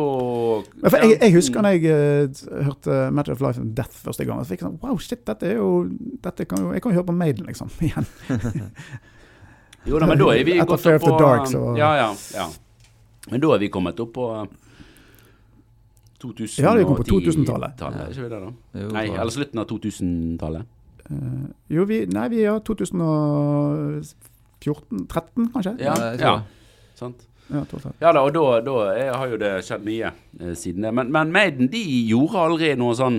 Men 0.83 0.91
for 0.91 0.97
jeg, 1.05 1.19
jeg 1.21 1.33
husker 1.35 1.63
da 1.63 1.73
jeg 1.75 1.85
uh, 1.93 2.63
hørte 2.69 2.99
Matter 3.13 3.33
of 3.33 3.41
Life 3.45 3.61
and 3.61 3.75
Death 3.77 3.99
første 4.05 4.25
gang. 4.25 4.41
Så 4.45 4.53
fikk 4.55 4.63
jeg 4.63 4.69
sånn 4.71 4.79
Wow, 4.83 4.97
shit, 4.99 5.25
dette 5.29 5.49
er 5.51 5.57
jo 5.61 5.89
dette 6.25 6.45
kan 6.49 6.59
jo, 6.65 6.73
Jeg 6.73 6.83
kan 6.83 6.93
jo 6.93 7.01
høre 7.01 7.09
på 7.13 7.17
Maiden, 7.17 7.47
liksom. 7.47 7.69
Igjen. 7.89 8.07
Jo 9.85 9.99
da, 9.99 10.07
men 10.07 10.19
da 10.21 10.29
er 10.33 10.45
vi 10.47 10.59
gått 10.61 10.87
opp 10.87 11.03
på 11.03 11.17
Dark, 11.19 11.47
så- 11.51 11.77
Ja, 11.77 11.95
ja, 11.97 12.11
ja. 12.37 12.49
Men 13.31 13.41
da 13.41 13.53
er 13.55 13.59
vi 13.59 13.69
kommet 13.69 13.99
opp 14.01 14.13
på 14.15 14.29
2010 16.23 16.63
Ja, 16.63 16.71
det 16.79 16.85
kom 16.89 16.97
på 17.01 17.07
2000-tallet. 17.11 17.73
tallet, 17.81 18.01
er 18.07 18.11
ikke 18.15 18.23
vi 18.23 18.31
det 18.33 18.41
da? 18.43 18.51
Jo, 18.83 18.89
Nei, 18.97 19.07
eller 19.13 19.33
slutten 19.35 19.59
av 19.63 19.67
2000-tallet. 19.73 20.65
Uh, 21.11 21.47
jo, 21.75 21.83
vi 21.91 21.99
Nei, 22.07 22.27
vi 22.33 22.41
er 22.47 22.61
2014-13, 22.63 25.51
kanskje? 25.53 25.73
Ja, 25.83 25.95
Ja, 25.99 26.13
ja. 26.21 26.35
Sant? 26.99 27.19
Ja. 27.51 27.65
Ja 28.01 28.13
da, 28.15 28.21
og 28.23 28.33
da, 28.33 28.61
da 28.65 28.73
har 29.19 29.27
jo 29.29 29.37
det 29.41 29.51
skjedd 29.67 29.83
mye 29.85 30.13
eh, 30.41 30.53
siden 30.57 30.83
det. 30.87 30.93
Men, 30.95 31.11
men 31.13 31.33
Maiden 31.35 31.69
de 31.73 31.81
gjorde 32.09 32.39
aldri 32.47 32.71
noe 32.81 32.95
sånn 32.97 33.19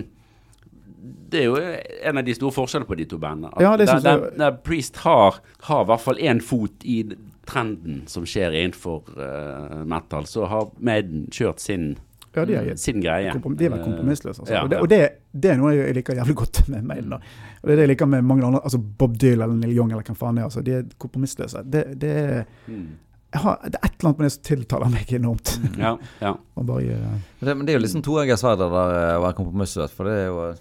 Det 1.30 1.40
er 1.44 1.48
jo 1.52 1.58
en 1.60 2.18
av 2.22 2.26
de 2.26 2.34
store 2.38 2.56
forskjellene 2.56 2.88
på 2.90 2.96
de 2.98 3.06
to 3.12 3.18
bandene. 3.22 3.52
At 3.54 3.62
Ja, 3.62 3.74
det 3.78 3.86
der, 3.90 4.00
jeg- 4.00 4.06
der, 4.24 4.30
der 4.40 4.52
Priest 4.64 4.96
har, 5.04 5.32
har 5.68 5.82
i 5.84 5.88
hvert 5.92 6.02
fall 6.06 6.18
én 6.24 6.40
fot 6.42 6.76
i 6.88 7.04
trenden 7.46 8.06
som 8.08 8.24
skjer 8.26 8.52
innenfor 8.56 9.02
uh, 9.20 9.84
metal, 9.86 10.24
så 10.26 10.46
har 10.48 10.70
Maiden 10.80 11.28
kjørt 11.36 11.60
sin, 11.60 11.98
Ja, 12.36 12.46
de 12.50 12.56
er, 12.58 12.76
sin 12.82 13.00
greie. 13.04 13.32
komprom 13.32 13.56
de 13.58 13.66
er 13.66 13.70
vel 13.70 13.80
Eh, 13.80 13.86
kompromissløse. 13.86 14.42
Altså. 14.42 14.54
ja, 14.54 14.64
og 14.64 14.70
det, 14.72 14.80
og 14.82 14.90
det, 14.90 15.00
det 15.44 15.52
er 15.52 15.58
noe 15.62 15.74
jeg 15.76 15.94
liker 16.00 16.16
jævlig 16.18 16.36
godt 16.36 16.64
med 16.74 16.84
mailen. 16.90 17.10
da. 17.14 17.20
Og 17.62 17.68
det 17.70 17.72
er 17.74 17.76
det 17.76 17.84
jeg 17.88 17.92
liker 17.94 18.10
med 18.10 18.24
mange 18.26 18.46
andre, 18.48 18.62
altså 18.64 18.80
Bob 18.82 19.16
Dylan 19.22 19.44
eller 19.52 19.60
Neil 19.68 19.78
Young 19.78 19.92
eller 19.92 20.04
hvem 20.04 20.18
faen 20.18 20.36
det 20.36 20.42
er. 20.42 20.50
altså, 20.50 20.62
De 20.66 20.72
er 20.80 20.84
kompromissløse. 20.98 21.64
Det, 21.70 21.84
det, 22.02 22.46
Mm. 22.68 22.88
jeg 23.34 23.42
har, 23.42 23.60
det 23.66 23.76
er 23.82 23.86
et 23.88 23.96
eller 24.00 24.10
annet 24.10 24.20
med 24.20 24.26
det 24.26 24.34
som 24.34 24.44
tiltaler 24.44 24.90
meg 24.94 25.14
enormt. 25.14 25.54
Ja, 25.78 25.96
ja. 26.22 26.34
Og 26.58 26.66
bare, 26.66 26.98
uh, 26.98 27.16
Men 27.40 27.48
det, 27.50 27.58
men 27.58 27.66
det 27.66 27.74
er 27.74 27.80
jo 27.80 27.86
liksom 27.86 28.02
to 28.04 28.12
toegget 28.18 28.40
sverd 28.40 28.62
eh, 28.62 28.70
å 29.18 29.22
være 29.24 29.34
kompromissløs, 29.38 29.92
for 29.94 30.06
det 30.10 30.14
er 30.14 30.28
jo 30.28 30.54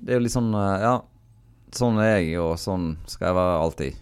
Det 0.00 0.12
er 0.14 0.18
jo 0.20 0.24
litt 0.26 0.32
sånn 0.34 0.52
Ja, 0.54 1.00
sånn 1.74 1.98
er 2.02 2.18
jeg, 2.20 2.38
og 2.40 2.54
sånn 2.58 2.96
skal 3.06 3.28
jeg 3.32 3.36
være 3.36 3.62
alltid. 3.62 3.94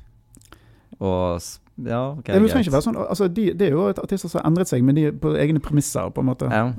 Og 1.01 1.41
ja, 1.85 2.13
okay, 2.17 2.33
det 2.33 2.49
trenger 2.49 2.65
ikke 2.65 2.73
være 2.73 2.87
sånn, 2.87 2.97
altså 2.97 3.27
de, 3.29 3.51
Det 3.53 3.67
er 3.67 3.75
jo 3.75 3.89
et 3.91 3.99
artister 4.01 4.31
som 4.33 4.41
har 4.41 4.47
endret 4.49 4.71
seg, 4.71 4.85
men 4.85 4.97
de 4.97 5.03
er 5.11 5.17
på 5.21 5.35
egne 5.37 5.61
premisser. 5.61 6.09
på 6.11 6.23
en 6.25 6.31
måte. 6.31 6.49
Ja. 6.49 6.71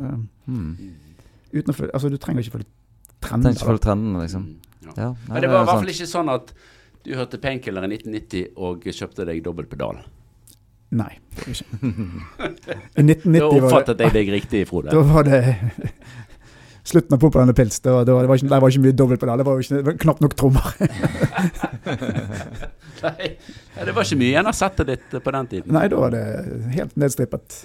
Hmm. 0.47 0.71
uten 1.53 1.69
å 1.69 1.75
følge, 1.77 1.93
altså 1.93 2.09
Du 2.09 2.17
trenger 2.17 2.41
ikke 2.41 2.57
følge 2.57 2.69
trendene. 3.21 3.53
Trenger 3.53 3.61
ikke 3.61 3.69
følge 3.69 3.83
trendene, 3.85 4.23
liksom. 4.25 4.41
Mm, 4.41 4.57
ja. 4.87 4.93
Ja, 4.97 5.09
nei, 5.11 5.33
Men 5.33 5.41
det 5.41 5.49
var 5.51 5.57
i 5.57 5.61
er 5.61 5.69
hvert 5.69 5.83
fall 5.83 5.93
ikke 5.93 6.09
sånn 6.09 6.33
at 6.33 6.53
du 7.05 7.13
hørte 7.15 7.39
Painkiller 7.39 7.85
i 7.85 7.91
1990 7.93 8.47
og 8.57 8.87
kjøpte 8.89 9.27
deg 9.29 9.43
dobbeltpedal. 9.45 10.01
Nei, 10.97 11.11
det 11.35 11.53
ikke. 11.53 11.65
I 12.97 13.03
1990 13.03 13.39
var 13.43 13.51
det, 13.51 13.61
oppfattet 13.61 14.03
jeg 14.05 14.15
deg 14.15 14.31
riktig, 14.31 14.63
Frode. 14.69 14.91
da 14.91 15.03
var 15.03 15.27
det 15.27 15.41
slutten 16.87 17.15
av 17.17 17.19
Pompelende 17.19 17.55
pils. 17.55 17.79
Det 17.83 17.91
var, 17.91 18.05
det 18.07 18.15
var, 18.15 18.23
det 18.23 18.31
var 18.31 18.39
ikke, 18.39 18.49
der 18.53 18.61
var 18.63 18.71
ikke 18.71 18.83
mye 18.85 18.97
dobbeltpedal. 19.01 19.41
Det 19.41 19.47
var 19.47 19.59
jo 19.59 19.81
det 19.83 19.97
knapt 19.99 20.23
nok 20.23 20.35
trommer. 20.39 20.69
Nei, 23.03 23.27
det 23.85 23.93
var 23.93 24.05
ikke 24.07 24.17
mye 24.19 24.31
igjen 24.31 24.49
av 24.49 24.55
settet 24.57 24.89
ditt 24.89 25.15
på 25.23 25.33
den 25.35 25.49
tiden. 25.51 25.73
Nei, 25.75 25.85
da 25.91 25.99
var 26.01 26.13
det 26.15 26.23
helt 26.73 26.95
nedstrippet. 26.99 27.59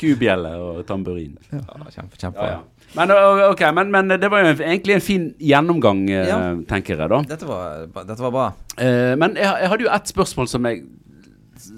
Kubjelle 0.00 0.52
og 0.60 0.82
tamburin. 0.88 1.34
Ja, 1.52 1.62
kjempe, 1.94 2.20
kjempe. 2.20 2.44
Ja, 2.44 2.58
ja. 2.58 2.80
Men, 2.98 3.12
okay, 3.46 3.70
men, 3.72 3.90
men 3.94 4.10
det 4.20 4.28
var 4.32 4.42
jo 4.42 4.52
egentlig 4.58 4.96
en 4.96 5.04
fin 5.04 5.26
gjennomgang, 5.38 6.02
eh, 6.10 6.26
Ja. 6.26 6.38
tenker 6.68 6.98
jeg 6.98 7.12
da. 7.12 7.20
Dette 7.30 7.46
var, 7.46 7.84
dette 8.02 8.18
var 8.24 8.34
bra. 8.34 8.46
Eh, 8.76 9.14
men 9.20 9.38
jeg, 9.38 9.46
jeg 9.46 9.70
hadde 9.72 9.86
jo 9.86 9.92
ett 9.94 10.10
spørsmål 10.10 10.50
som, 10.50 10.66
jeg, 10.66 10.82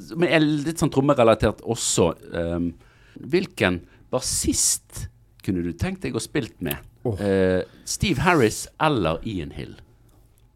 som 0.08 0.24
er 0.24 0.40
litt 0.40 0.80
sånn 0.80 0.92
trommerelatert 0.94 1.60
også. 1.68 2.12
Um, 2.32 2.70
hvilken 3.28 3.82
bassist 4.12 5.06
kunne 5.44 5.64
du 5.66 5.72
tenkt 5.76 6.06
deg 6.06 6.16
å 6.16 6.22
spilt 6.22 6.56
med? 6.64 6.80
Oh. 7.04 7.18
Eh, 7.20 7.60
Steve 7.84 8.22
Harris 8.24 8.64
eller 8.80 9.20
Ian 9.28 9.52
Hill? 9.56 9.74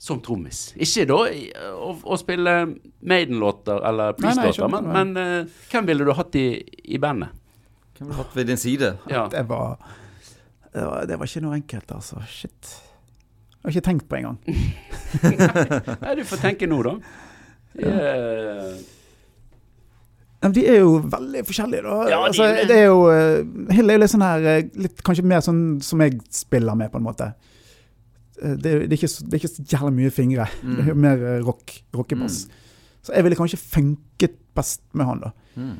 Som 0.06 0.20
trommis. 0.22 0.68
Ikke 0.78 1.06
da 1.10 1.18
å, 1.74 1.90
å 1.98 2.18
spille 2.20 2.54
Maiden-låter 3.02 3.82
eller 3.88 4.14
Priest-låter, 4.18 4.70
men, 4.70 4.90
men 4.94 5.12
uh, 5.18 5.62
hvem 5.72 5.88
ville 5.90 6.06
du 6.06 6.12
hatt 6.14 6.38
i, 6.38 6.46
i 6.94 7.00
bandet? 7.02 7.34
Hvem 7.96 8.06
ville 8.06 8.14
du 8.14 8.20
hatt 8.22 8.36
ved 8.38 8.50
din 8.52 8.60
side? 8.60 8.92
Ja. 9.10 9.24
Det 9.32 9.42
var, 9.50 9.80
det 10.70 10.84
var, 10.84 11.06
det 11.10 11.18
var 11.18 11.30
ikke 11.32 11.42
noe 11.42 11.58
enkelt, 11.58 11.96
altså. 11.96 12.22
Shit. 12.30 12.76
Jeg 13.56 13.64
har 13.66 13.74
ikke 13.74 13.86
tenkt 13.88 14.06
på 14.06 14.20
engang. 14.20 14.38
Nei, 16.04 16.12
du 16.20 16.22
får 16.28 16.44
tenke 16.44 16.70
nå, 16.70 16.84
da. 16.86 16.98
Yeah. 17.76 18.76
Ja, 20.42 20.52
De 20.54 20.62
er 20.68 20.78
jo 20.84 21.00
veldig 21.02 21.42
forskjellige, 21.48 21.82
da. 21.82 21.96
Ja, 22.10 22.20
de 22.20 22.28
altså, 22.28 22.46
det 22.68 22.76
er 22.76 22.86
jo 22.86 23.00
eh, 23.10 23.74
Hill 23.74 23.90
er 23.90 23.98
jo 23.98 24.02
litt 24.04 24.12
sånn 24.12 24.24
her 24.24 24.46
eh, 24.52 24.68
litt, 24.84 25.02
Kanskje 25.04 25.24
mer 25.26 25.42
sånn 25.44 25.62
som 25.84 26.02
jeg 26.04 26.20
spiller 26.30 26.78
med, 26.78 26.92
på 26.92 27.00
en 27.00 27.06
måte. 27.06 27.32
Eh, 28.42 28.54
Det 28.56 28.72
er, 28.72 28.78
det 28.86 28.92
er, 28.92 28.98
ikke, 29.00 29.12
det 29.26 29.34
er 29.34 29.40
ikke 29.42 29.52
så 29.54 29.62
jævlig 29.72 29.94
mye 30.00 30.10
fingre. 30.10 30.46
Det 30.62 30.88
er 30.88 30.94
mer 30.94 31.16
eh, 31.34 31.40
rock, 31.46 31.76
rockebass. 31.96 32.46
Så 33.06 33.12
jeg 33.14 33.24
ville 33.24 33.36
kanskje 33.38 33.58
funket 33.62 34.34
best 34.56 34.82
med 34.92 35.04
han, 35.06 35.20
da. 35.22 35.30
Mm. 35.56 35.76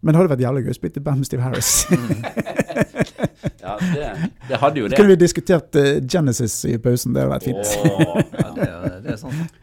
Men 0.00 0.14
det 0.14 0.18
hadde 0.20 0.30
vært 0.30 0.42
jævlig 0.46 0.64
gøy 0.68 0.70
å 0.70 0.78
spille 0.78 1.00
band 1.02 1.18
med 1.18 1.26
Steve 1.26 1.42
Harris. 1.42 1.70
ja, 3.64 3.72
det, 3.82 4.04
det 4.48 4.60
hadde 4.62 4.78
jo 4.80 4.88
det. 4.88 4.96
kunne 4.96 5.10
vi 5.14 5.16
diskutert 5.18 5.74
eh, 5.80 5.98
Genesis 6.06 6.60
i 6.70 6.76
pausen. 6.78 7.14
Det 7.16 7.24
hadde 7.24 7.32
vært 7.34 7.48
fint. 7.48 7.72
Oh, 7.82 8.20
Ja, 8.38 8.52
det, 8.54 8.68
er- 9.14 9.18
sant. 9.18 9.56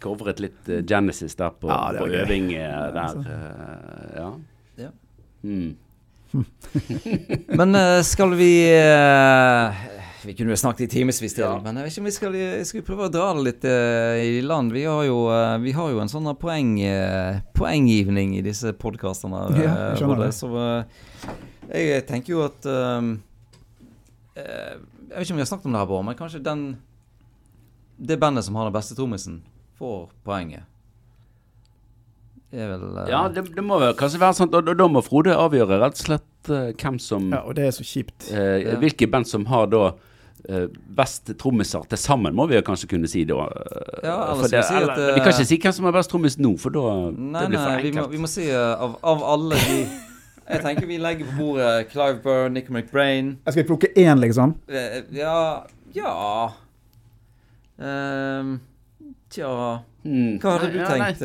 covret 0.00 0.40
litt 0.40 0.68
eh, 0.72 0.80
Genesis 0.88 1.34
der 1.36 1.50
på, 1.52 1.68
Ja, 1.68 1.92
på 1.98 2.06
øving 2.08 2.50
eh, 2.54 2.62
Ja, 2.64 2.90
der. 2.94 3.02
altså. 3.02 3.20
eh, 3.20 4.16
ja. 4.16 4.30
Ja. 4.86 4.90
Mm. 5.42 5.76
Men 7.60 7.74
eh, 7.78 8.00
skal 8.08 8.32
vi 8.36 8.50
eh, 8.72 9.84
Vi 10.26 10.34
kunne 10.34 10.50
jo 10.50 10.58
snakket 10.58 10.86
i 10.88 10.90
timevis 10.90 11.20
til, 11.36 11.44
Ja. 11.44 11.52
men 11.62 11.76
jeg 11.78 11.84
vet 11.86 11.92
ikke 11.92 12.02
om 12.02 12.08
vi 12.08 12.14
skal, 12.16 12.36
skal 12.66 12.80
vi 12.80 12.86
prøve 12.86 13.06
å 13.06 13.12
dra 13.14 13.28
det 13.36 13.44
litt 13.46 13.66
uh, 13.68 14.16
i 14.18 14.40
land. 14.42 14.72
Vi 14.74 14.82
har 14.88 15.04
jo, 15.06 15.20
uh, 15.30 15.54
vi 15.62 15.72
har 15.76 15.92
jo 15.92 16.00
en 16.02 16.10
sånn 16.10 16.26
poeng, 16.40 16.72
uh, 16.82 17.38
poenggivning 17.54 18.34
i 18.38 18.42
disse 18.42 18.72
podkastene. 18.74 19.44
Ja, 19.62 19.76
jeg. 19.94 20.32
Så 20.34 20.50
eh, 20.58 21.86
jeg 21.94 22.06
tenker 22.10 22.34
jo 22.34 22.42
at 22.46 22.66
eh, 22.66 23.10
eh, 24.42 24.74
Jeg 25.06 25.14
vet 25.14 25.26
ikke 25.28 25.36
om 25.36 25.38
vi 25.38 25.44
har 25.44 25.50
snakket 25.52 25.66
om 25.70 25.76
det 25.76 25.82
her, 25.84 25.90
Bård, 25.94 26.04
men 26.10 26.18
kanskje 26.18 26.42
den 26.44 26.66
det 27.96 28.18
bandet 28.20 28.44
som 28.44 28.56
har 28.58 28.66
den 28.68 28.74
beste 28.74 28.92
trommisen, 28.98 29.38
får 29.78 30.10
poenget. 30.26 30.66
Er 32.52 32.68
vel 32.74 32.82
uh... 32.98 33.06
ja, 33.10 33.22
det, 33.32 33.42
det 33.56 33.62
må 33.64 33.78
vel 33.82 33.94
kanskje 33.98 34.20
være 34.22 34.36
sånn, 34.38 34.52
og 34.54 34.66
da- 34.68 34.74
da 34.78 34.86
må 34.92 35.00
Frode 35.04 35.32
avgjøre 35.34 35.78
rett 35.82 35.96
og 35.98 36.02
slett 36.04 36.50
uh, 36.52 36.68
hvem 36.78 36.98
som 37.02 37.30
Ja, 37.32 37.40
og 37.48 37.56
det 37.58 37.64
er 37.70 37.72
så 37.74 37.86
kjipt. 37.86 38.28
Uh, 38.30 38.58
Ja. 38.62 38.76
Hvilke 38.82 39.08
band 39.10 39.26
som 39.28 39.46
har 39.50 39.66
da 39.72 39.80
eh, 39.88 40.05
best 40.96 41.32
trommiser 41.40 41.86
til 41.90 41.98
sammen, 41.98 42.34
må 42.36 42.46
vi 42.46 42.54
jo 42.54 42.62
kanskje 42.62 42.86
kunne 42.92 43.08
si 43.10 43.24
da. 43.26 43.34
eh, 43.34 44.04
Ja, 44.06 44.34
vi 44.34 44.42
det, 44.52 44.64
si 44.64 44.74
at, 44.74 44.82
eller, 44.82 45.00
vi 45.16 45.20
kan 45.24 45.32
eh, 45.32 45.34
ikke 45.40 45.46
si 45.48 45.58
hvem 45.58 45.72
som 45.72 45.88
er 45.90 45.92
best 45.96 46.10
trommis 46.12 46.36
nå, 46.38 46.52
for 46.62 46.70
da 46.70 46.84
Nei, 47.10 47.40
det 47.40 47.48
blir 47.50 47.58
for 47.58 47.70
nei, 47.72 47.82
vi 47.82 47.90
må, 47.92 48.04
enkelt. 48.04 48.12
vi 48.12 48.20
må 48.22 48.30
si 48.30 48.46
uh, 48.52 48.76
av, 48.86 48.98
av 49.02 49.24
alle 49.34 49.58
de 49.64 49.78
Jeg 50.52 50.62
tenker 50.62 50.86
vi 50.86 50.98
legger 51.02 51.26
på 51.26 51.34
bordet 51.40 51.88
Clive 51.90 52.20
Burr, 52.22 52.48
Nick 52.54 52.70
McBrain 52.70 53.32
Jeg 53.48 53.56
skal 53.56 53.66
plukke 53.66 53.90
én, 53.98 54.20
liksom. 54.22 54.54
eh, 54.70 55.02
Ja 55.16 55.64
Ja 55.96 56.12
Ehm, 57.76 58.60
Tja 59.36 59.52
Hmm. 60.06 60.36
Hva 60.38 60.52
hadde 60.54 60.68
du 60.70 60.76
tenkt, 60.86 61.22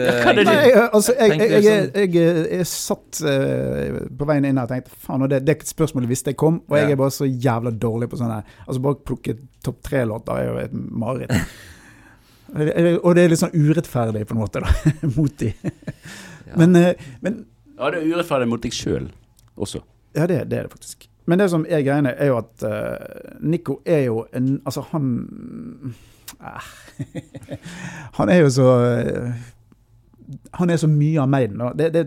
jeg, 2.09 2.63
satt 2.65 3.19
uh, 3.21 3.99
på 4.17 4.25
veien 4.29 4.47
inn 4.49 4.57
her 4.57 4.65
og 4.65 4.71
tenkte 4.71 4.95
faen, 5.03 5.25
det, 5.29 5.43
det 5.45 5.55
spørsmålet 5.69 6.09
visste 6.09 6.33
jeg 6.33 6.39
kom, 6.41 6.57
og 6.65 6.77
jeg 6.79 6.95
er 6.95 6.97
bare 6.97 7.13
så 7.13 7.27
jævla 7.29 7.73
dårlig 7.77 8.09
på 8.09 8.17
sånne 8.17 8.39
Altså 8.65 8.81
bare 8.81 8.97
plukke 9.05 9.35
topp 9.61 9.83
tre-låter 9.85 10.33
er 10.33 10.49
jo 10.49 10.57
et 10.63 10.73
mareritt. 10.73 11.37
Og 12.51 13.13
det- 13.15 13.21
er 13.23 13.29
litt 13.31 13.39
sånn 13.39 13.53
urettferdig 13.55 14.25
på 14.27 14.33
en 14.35 14.41
måte, 14.41 14.59
da, 14.65 14.71
mot 15.15 15.37
de. 15.39 15.53
Men, 16.57 16.75
uh, 16.75 17.05
men 17.21 17.37
Ja, 17.77 17.93
det 17.93 18.01
er 18.01 18.09
urettferdig 18.09 18.49
mot 18.49 18.65
deg 18.65 18.75
sjøl 18.75 19.11
også. 19.61 19.85
Ja, 20.17 20.25
det, 20.25 20.41
det 20.49 20.57
er 20.57 20.65
det 20.67 20.73
faktisk. 20.73 21.05
Men 21.29 21.39
det 21.39 21.51
som 21.53 21.63
er 21.69 21.85
greiene, 21.85 22.11
er 22.17 22.33
jo 22.33 22.41
at 22.41 22.65
uh, 22.65 23.37
Nico 23.45 23.77
er 23.85 24.07
jo 24.09 24.25
en 24.35 24.55
Altså, 24.65 24.81
han 24.89 25.93
Han 28.17 28.29
er 28.29 28.35
jo 28.41 28.49
så 28.49 28.67
eh, 28.85 29.33
Han 30.59 30.69
er 30.69 30.77
så 30.77 30.87
mye 30.87 31.21
av 31.21 31.27
Maiden. 31.29 31.57
da. 31.59 31.71
Det, 31.77 31.89
det, 31.93 32.05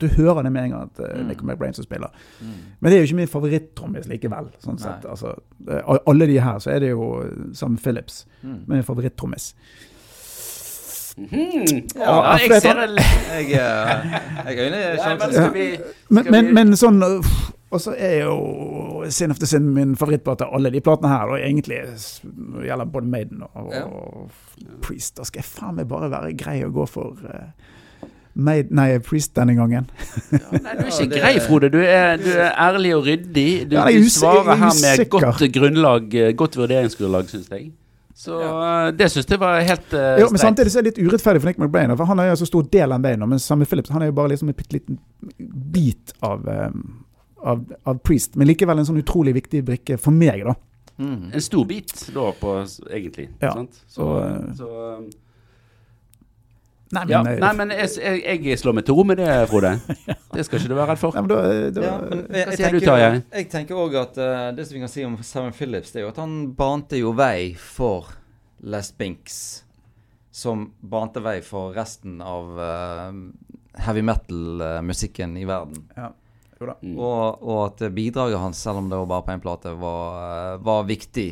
du 0.00 0.06
hører 0.16 0.42
det 0.42 0.52
med 0.52 0.64
en 0.64 0.70
gang 0.70 0.82
at 0.90 1.00
uh, 1.00 1.20
Mm. 1.20 1.28
Nico 1.28 1.46
McBrain 1.46 1.74
som 1.74 1.84
spiller. 1.84 2.08
Mm. 2.40 2.46
Men 2.80 2.90
det 2.90 2.96
er 2.96 3.00
jo 3.02 3.08
ikke 3.08 3.16
min 3.22 3.28
favoritt-trommis 3.28 4.08
likevel. 4.10 4.50
sånn 4.64 4.76
Nei. 4.76 4.82
sett. 4.82 5.06
Altså, 5.10 5.34
eh, 5.70 5.96
alle 6.06 6.26
de 6.26 6.40
her 6.40 6.58
så 6.58 6.70
er 6.74 6.78
det 6.84 6.90
jo 6.90 7.08
Sam 7.54 7.76
Phillips. 7.78 8.26
Mm. 8.42 8.58
Min 8.66 8.82
favoritt-trommis. 8.82 9.54
-hmm. 11.16 11.88
Ja, 11.96 12.32
Ja, 12.32 12.36
jeg 12.36 12.62
ser 12.62 12.74
det 12.74 13.02
Jeg, 13.32 13.44
eh, 13.44 14.56
jeg 14.56 14.58
øyner 14.58 14.78
Nei, 16.30 16.42
men 16.52 16.76
sånn 16.76 17.02
Og 17.74 17.82
så 17.82 17.94
er 17.98 18.20
jo 18.22 19.04
Sin 19.10 19.34
After 19.34 19.48
Sin 19.50 19.66
min 19.74 19.96
favorittplate 19.98 20.46
av 20.46 20.54
alle 20.54 20.70
de 20.70 20.82
platene 20.84 21.10
her. 21.10 21.32
Og 21.34 21.40
egentlig 21.42 21.80
gjelder 22.64 22.90
både 22.90 23.10
Maiden 23.10 23.46
og, 23.50 23.72
Ja. 23.74 23.84
og 23.84 24.30
Priest. 24.84 25.16
Da 25.18 25.26
skal 25.26 25.42
jeg 25.42 25.50
faen 25.50 25.78
meg 25.80 25.88
bare 25.90 26.10
være 26.12 26.36
grei 26.38 26.60
og 26.64 26.76
gå 26.76 26.86
for 26.86 27.18
uh, 27.26 27.48
Maid, 28.34 28.70
nei, 28.74 28.98
Priest 28.98 29.34
denne 29.36 29.54
gangen. 29.54 29.86
Nei, 30.30 30.40
du 30.78 30.86
er 30.86 30.90
ikke 30.90 31.20
grei, 31.20 31.34
Frode. 31.42 31.70
Du 31.70 31.78
er, 31.78 32.16
du 32.18 32.30
er 32.32 32.50
ærlig 32.50 32.94
og 32.96 33.06
ryddig. 33.06 33.48
Du, 33.70 33.76
Ja, 33.78 33.86
du 33.86 34.10
svarer 34.10 34.54
er 34.56 34.62
her 34.64 34.74
med 34.82 35.08
godt 35.10 35.44
grunnlag, 35.54 36.14
eh, 36.14 36.34
godt 36.34 36.58
vurderingsgrunnlag, 36.58 37.30
syns 37.30 37.50
jeg. 37.50 37.70
Så 38.14 38.40
ja. 38.40 38.90
det 38.94 39.08
syns 39.10 39.26
jeg 39.30 39.40
var 39.42 39.58
helt 39.66 39.94
uh, 39.94 40.20
Jo, 40.22 40.28
men 40.30 40.38
samtidig 40.38 40.70
så 40.70 40.78
er 40.78 40.86
det 40.86 40.92
litt 40.92 41.00
urettferdig 41.02 41.42
for 41.42 41.50
Nick 41.50 41.58
McBrain. 41.58 41.94
For 41.98 42.10
han 42.10 42.22
er 42.22 42.30
jo 42.30 42.36
så 42.42 42.46
stor 42.46 42.66
del 42.72 42.94
av 42.94 43.02
Maiden, 43.02 43.26
men 43.30 43.42
Sammy 43.42 43.66
Phillips 43.66 43.90
han 43.94 44.02
er 44.02 44.10
jo 44.10 44.18
bare 44.18 44.30
liksom 44.34 44.50
en 44.50 44.58
bitte 44.58 44.78
liten 44.78 45.00
bit 45.74 46.14
av, 46.22 46.46
um, 46.46 47.03
av, 47.44 47.64
av 47.84 47.98
Priest. 48.06 48.38
Men 48.40 48.48
likevel 48.50 48.80
en 48.80 48.88
sånn 48.88 49.02
utrolig 49.02 49.34
viktig 49.36 49.64
brikke 49.66 49.98
for 50.00 50.16
meg, 50.16 50.44
da. 50.46 50.54
Mm. 50.96 51.32
En 51.34 51.42
stor 51.42 51.64
bit 51.66 51.92
da, 52.14 52.30
på, 52.38 52.56
egentlig. 52.90 53.28
Ja. 53.42 53.52
Sant? 53.52 53.84
Så, 53.90 54.06
Og, 54.06 54.18
eh, 54.22 54.50
så 54.58 54.70
um, 54.98 55.12
Nei, 56.94 57.02
men, 57.08 57.10
ja. 57.10 57.22
Nei, 57.42 57.50
men 57.58 57.72
jeg, 57.74 57.88
jeg, 57.98 58.38
jeg 58.44 58.58
slår 58.60 58.76
meg 58.78 58.84
til 58.86 58.94
ro 58.94 59.02
med 59.08 59.18
det, 59.18 59.28
Frode. 59.50 59.72
Det 60.34 60.44
skal 60.46 60.60
ikke 60.60 60.70
du 60.70 60.76
være 60.76 60.92
redd 60.92 61.00
for. 61.00 61.16
nei, 61.16 61.22
men 61.24 61.30
da, 61.30 61.40
da 61.74 61.82
Ja, 61.84 61.94
men 62.02 62.20
jeg, 62.28 62.46
Hva 62.46 62.56
sier 62.58 62.74
du, 62.74 62.80
Tarjei? 62.84 63.10
Jeg 63.38 63.48
tenker 63.50 63.80
òg 63.80 63.96
at 63.98 64.18
uh, 64.20 64.48
det 64.54 64.66
som 64.66 64.76
vi 64.76 64.82
kan 64.82 64.92
si 64.92 65.06
om 65.06 65.16
Simon 65.26 65.54
Phillips, 65.56 65.94
det 65.94 66.02
er 66.02 66.06
jo 66.06 66.12
at 66.12 66.20
han 66.22 66.36
bante 66.58 66.98
jo 67.00 67.14
vei 67.18 67.54
for 67.58 68.12
Les 68.62 68.90
Binks. 68.98 69.38
Som 70.34 70.68
bante 70.82 71.22
vei 71.24 71.40
for 71.46 71.74
resten 71.74 72.20
av 72.22 72.58
uh, 72.58 73.10
heavy 73.86 74.02
metal-musikken 74.06 75.38
i 75.40 75.48
verden. 75.50 75.88
ja. 75.98 76.12
Jo 76.64 76.70
da. 76.72 76.76
Mm. 76.80 76.98
Og, 76.98 77.42
og 77.44 77.58
at 77.68 77.84
bidraget 77.94 78.40
hans, 78.40 78.60
selv 78.64 78.80
om 78.80 78.88
det 78.90 78.98
var 79.04 79.10
bare 79.10 79.26
på 79.26 79.36
én 79.36 79.42
plate, 79.44 79.74
var, 79.80 80.22
eh, 80.24 80.62
var 80.64 80.86
viktig. 80.88 81.28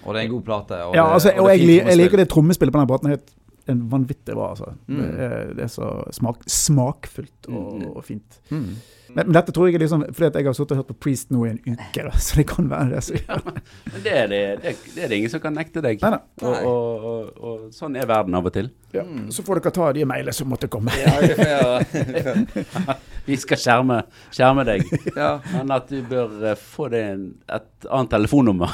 Og 0.00 0.14
det 0.14 0.22
er 0.22 0.24
en 0.24 0.32
god 0.32 0.44
plate. 0.46 0.78
Og 0.86 0.94
Ja, 0.96 1.04
det, 1.04 1.12
altså, 1.18 1.32
og 1.36 1.44
og 1.44 1.50
jeg, 1.52 1.68
jeg 1.84 1.98
liker 2.00 2.22
det 2.22 2.28
trommespillet 2.32 2.72
på 2.72 2.80
den 2.80 2.88
platen. 2.88 3.12
Helt 3.12 3.34
en 3.68 3.82
vanvittig 3.92 4.34
bra, 4.34 4.50
altså. 4.54 4.72
Mm. 4.88 5.00
Det, 5.02 5.10
er, 5.26 5.52
det 5.58 5.64
er 5.66 5.68
så 5.74 5.90
smak, 6.16 6.40
smakfullt 6.50 7.50
og, 7.52 7.68
Mm. 7.80 7.90
og 7.96 8.04
fint. 8.04 8.40
Mm. 8.50 8.70
Men, 9.10 9.26
men 9.26 9.34
dette 9.34 9.50
tror 9.50 9.66
jeg 9.66 9.74
er 9.74 9.82
liksom 9.82 10.04
fordi 10.14 10.26
at 10.28 10.36
jeg 10.38 10.46
har 10.46 10.54
sittet 10.54 10.70
og 10.76 10.78
hørt 10.84 10.90
på 10.92 10.94
Priest 11.02 11.32
nå 11.34 11.40
i 11.44 11.48
en 11.50 11.58
uke, 11.66 12.04
da, 12.06 12.12
så 12.24 12.36
det 12.38 12.44
kan 12.46 12.68
være 12.70 12.92
det. 12.94 13.00
Så, 13.02 13.18
Men 13.92 14.04
det 14.04 14.12
er 14.20 14.28
det, 14.30 14.40
det, 14.62 14.74
det 14.94 15.02
er 15.04 15.10
det 15.10 15.18
ingen 15.18 15.32
som 15.32 15.42
kan 15.42 15.56
nekte 15.58 15.82
deg. 15.82 15.98
Nei, 16.04 16.10
nei. 16.14 16.20
Og, 16.46 16.68
og, 16.70 17.08
og, 17.10 17.40
og 17.50 17.64
sånn 17.74 17.98
er 17.98 18.06
verden 18.10 18.38
av 18.38 18.46
og 18.46 18.54
til. 18.54 18.70
ja. 18.94 19.02
Så 19.34 19.42
får 19.46 19.60
dere 19.64 19.74
ta 19.80 19.88
de 19.98 20.06
mailene 20.06 20.34
som 20.36 20.48
måtte 20.50 20.70
komme. 20.70 20.94
Ja, 20.94 21.16
vi 21.26 21.34
ja. 21.50 22.94
Vi 23.26 23.36
skal 23.36 23.58
skjerme, 23.60 23.98
skjerme 24.32 24.62
deg. 24.66 24.86
ja. 25.16 25.34
Men 25.52 25.74
at 25.74 25.90
du 25.90 25.98
bør 26.08 26.38
eh, 26.52 26.56
få 26.58 26.86
deg 26.94 27.26
et 27.50 27.90
annet 27.90 28.10
telefonnummer. 28.14 28.72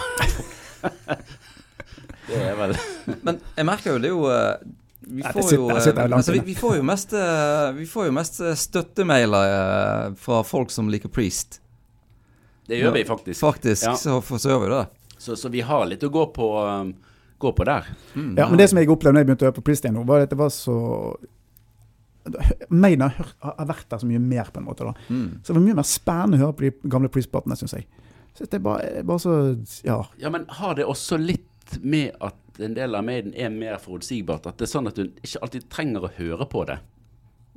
Det 2.27 2.41
er 2.43 2.57
vel 2.59 2.75
Men 3.27 3.39
jeg 3.57 3.67
merker 3.69 3.95
jo 3.95 4.03
det 4.03 4.11
er 4.11 4.15
jo 4.15 4.27
eh, 4.33 4.73
vi 5.07 5.23
får, 5.23 5.53
jo, 5.55 5.69
eh, 5.71 5.81
sitter 5.85 6.09
jo 6.11 6.17
altså, 6.19 6.33
vi, 6.35 6.41
vi 6.49 6.55
får 6.59 6.77
jo 6.81 6.87
mest 6.89 7.13
eh, 7.15 7.69
Vi 7.77 7.87
får 7.87 8.09
jo 8.09 8.15
mest 8.17 8.41
støttemailer 8.67 10.15
fra 10.19 10.41
folk 10.47 10.73
som 10.75 10.89
liker 10.91 11.13
Priest. 11.13 11.61
Det 12.67 12.81
gjør 12.81 12.97
vi 12.97 13.05
faktisk. 13.07 13.41
Faktisk 13.41 13.87
Ja. 13.87 13.95
så, 13.95 14.17
for, 14.21 14.43
så 14.43 14.51
gjør 14.51 14.65
vi 14.65 14.71
det. 14.73 14.81
Så, 15.23 15.37
så 15.39 15.49
vi 15.53 15.61
har 15.63 15.87
litt 15.87 16.03
å 16.03 16.11
gå 16.11 16.25
på, 16.35 16.49
um, 16.67 16.91
gå 17.39 17.53
på 17.55 17.65
der. 17.69 17.87
Mm. 18.17 18.33
Ja, 18.35 18.49
men 18.51 18.59
det 18.59 18.67
som 18.73 18.81
jeg 18.81 18.91
opplevde 18.91 19.15
når 19.15 19.23
jeg 19.23 19.29
begynte 19.31 19.47
å 19.47 19.49
høre 19.53 19.59
på 19.61 19.65
Priest 19.69 19.87
igjen 19.87 20.01
var 20.09 20.27
at 20.27 20.35
det 20.35 20.41
var 20.41 20.51
så 20.51 20.75
Maiden 22.75 23.05
har, 23.07 23.29
har 23.39 23.69
vært 23.69 23.87
der 23.93 24.01
så 24.03 24.09
mye 24.11 24.19
mer, 24.19 24.49
på 24.51 24.59
en 24.59 24.67
måte. 24.67 24.83
da. 24.89 24.95
Mm. 25.07 25.29
Så 25.45 25.53
det 25.53 25.61
var 25.61 25.65
mye 25.69 25.79
mer 25.79 25.87
spennende 25.87 26.41
å 26.41 26.49
høre 26.49 26.57
på 26.59 26.67
de 26.67 26.91
gamle 26.91 27.11
Priest-platene, 27.15 27.59
syns 27.61 27.77
jeg. 27.79 27.87
Så 28.35 28.49
det 28.51 28.59
er 28.59 28.65
bare, 28.67 28.89
bare 29.07 29.23
så 29.23 29.37
Ja. 29.87 30.01
Ja, 30.21 30.33
men 30.35 30.49
har 30.59 30.75
det 30.75 30.89
også 30.91 31.21
litt 31.23 31.47
med 31.83 32.17
at 32.25 32.61
en 32.63 32.77
del 32.77 32.95
av 32.97 33.05
Maiden 33.05 33.35
er 33.37 33.51
mer 33.53 33.81
forutsigbart? 33.83 34.49
At 34.49 34.61
det 34.61 34.69
er 34.69 34.75
sånn 34.75 34.91
at 34.91 34.99
du 34.99 35.09
ikke 35.09 35.43
alltid 35.45 35.67
trenger 35.73 36.07
å 36.07 36.13
høre 36.19 36.47
på 36.51 36.65
det? 36.69 36.79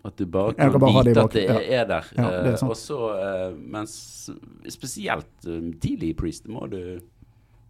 At 0.06 0.18
du 0.18 0.26
bare 0.26 0.54
kan 0.54 0.80
bare 0.80 1.04
vite 1.04 1.14
det 1.14 1.24
at 1.24 1.36
det 1.36 1.46
er, 1.50 1.62
er 1.82 1.86
der. 1.88 2.10
Ja, 2.16 2.30
det 2.44 2.54
er 2.54 2.64
Eh, 2.64 2.70
og 2.70 2.78
så, 2.78 3.00
eh, 3.20 3.54
mens 3.58 4.30
spesielt 4.70 5.48
um, 5.48 5.74
tidlig 5.82 6.14
i 6.14 6.18
Priest 6.18 6.48
må 6.48 6.68
du 6.72 7.00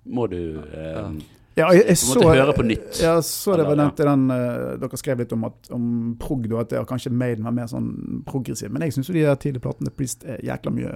må 0.05 0.27
du 0.27 0.37
eh, 0.59 1.09
Ja, 1.57 1.71
jeg, 1.73 1.83
jeg 1.87 1.97
så, 1.97 2.21
høre 2.23 2.53
på 2.55 2.63
nytt. 2.63 3.01
Ja, 3.01 3.17
så 3.25 3.57
det 3.57 3.65
var 3.65 3.75
ja. 3.75 3.81
nevnt 3.81 3.99
i 3.99 4.05
den 4.07 4.29
uh, 4.31 4.77
Dere 4.79 4.99
skrev 5.01 5.23
litt 5.23 5.33
om, 5.35 5.43
at, 5.49 5.71
om 5.75 5.89
prog, 6.21 6.45
da, 6.47 6.61
at 6.61 6.71
det, 6.71 6.85
kanskje 6.87 7.11
Maiden 7.11 7.43
var 7.43 7.55
mer 7.57 7.67
sånn 7.67 8.21
progressiv. 8.29 8.71
Men 8.71 8.85
jeg 8.85 8.95
syns 8.95 9.11
de 9.11 9.25
der 9.25 9.41
tidlige 9.41 9.65
platene 9.65 9.91
Priest 9.91 10.23
er 10.23 10.39
jækla 10.45 10.71
mye, 10.77 10.93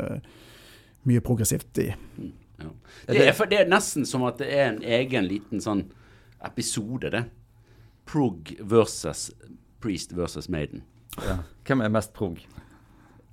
mye 1.10 1.26
progressivt 1.26 1.84
i. 1.84 1.90
Ja. 2.64 2.70
Det, 3.14 3.22
er, 3.28 3.34
for 3.38 3.50
det 3.52 3.60
er 3.64 3.70
nesten 3.72 4.06
som 4.10 4.24
at 4.28 4.40
det 4.42 4.50
er 4.54 4.70
en 4.72 4.82
egen 4.84 5.28
liten 5.30 5.62
sånn 5.64 5.86
episode, 6.44 7.10
det. 7.14 7.24
Prog 8.10 8.54
versus 8.60 9.30
Priest 9.84 10.12
versus 10.16 10.50
Maiden. 10.52 10.84
Ja. 11.24 11.38
Hvem 11.68 11.82
er 11.86 11.92
mest 11.94 12.14
prog? 12.16 12.40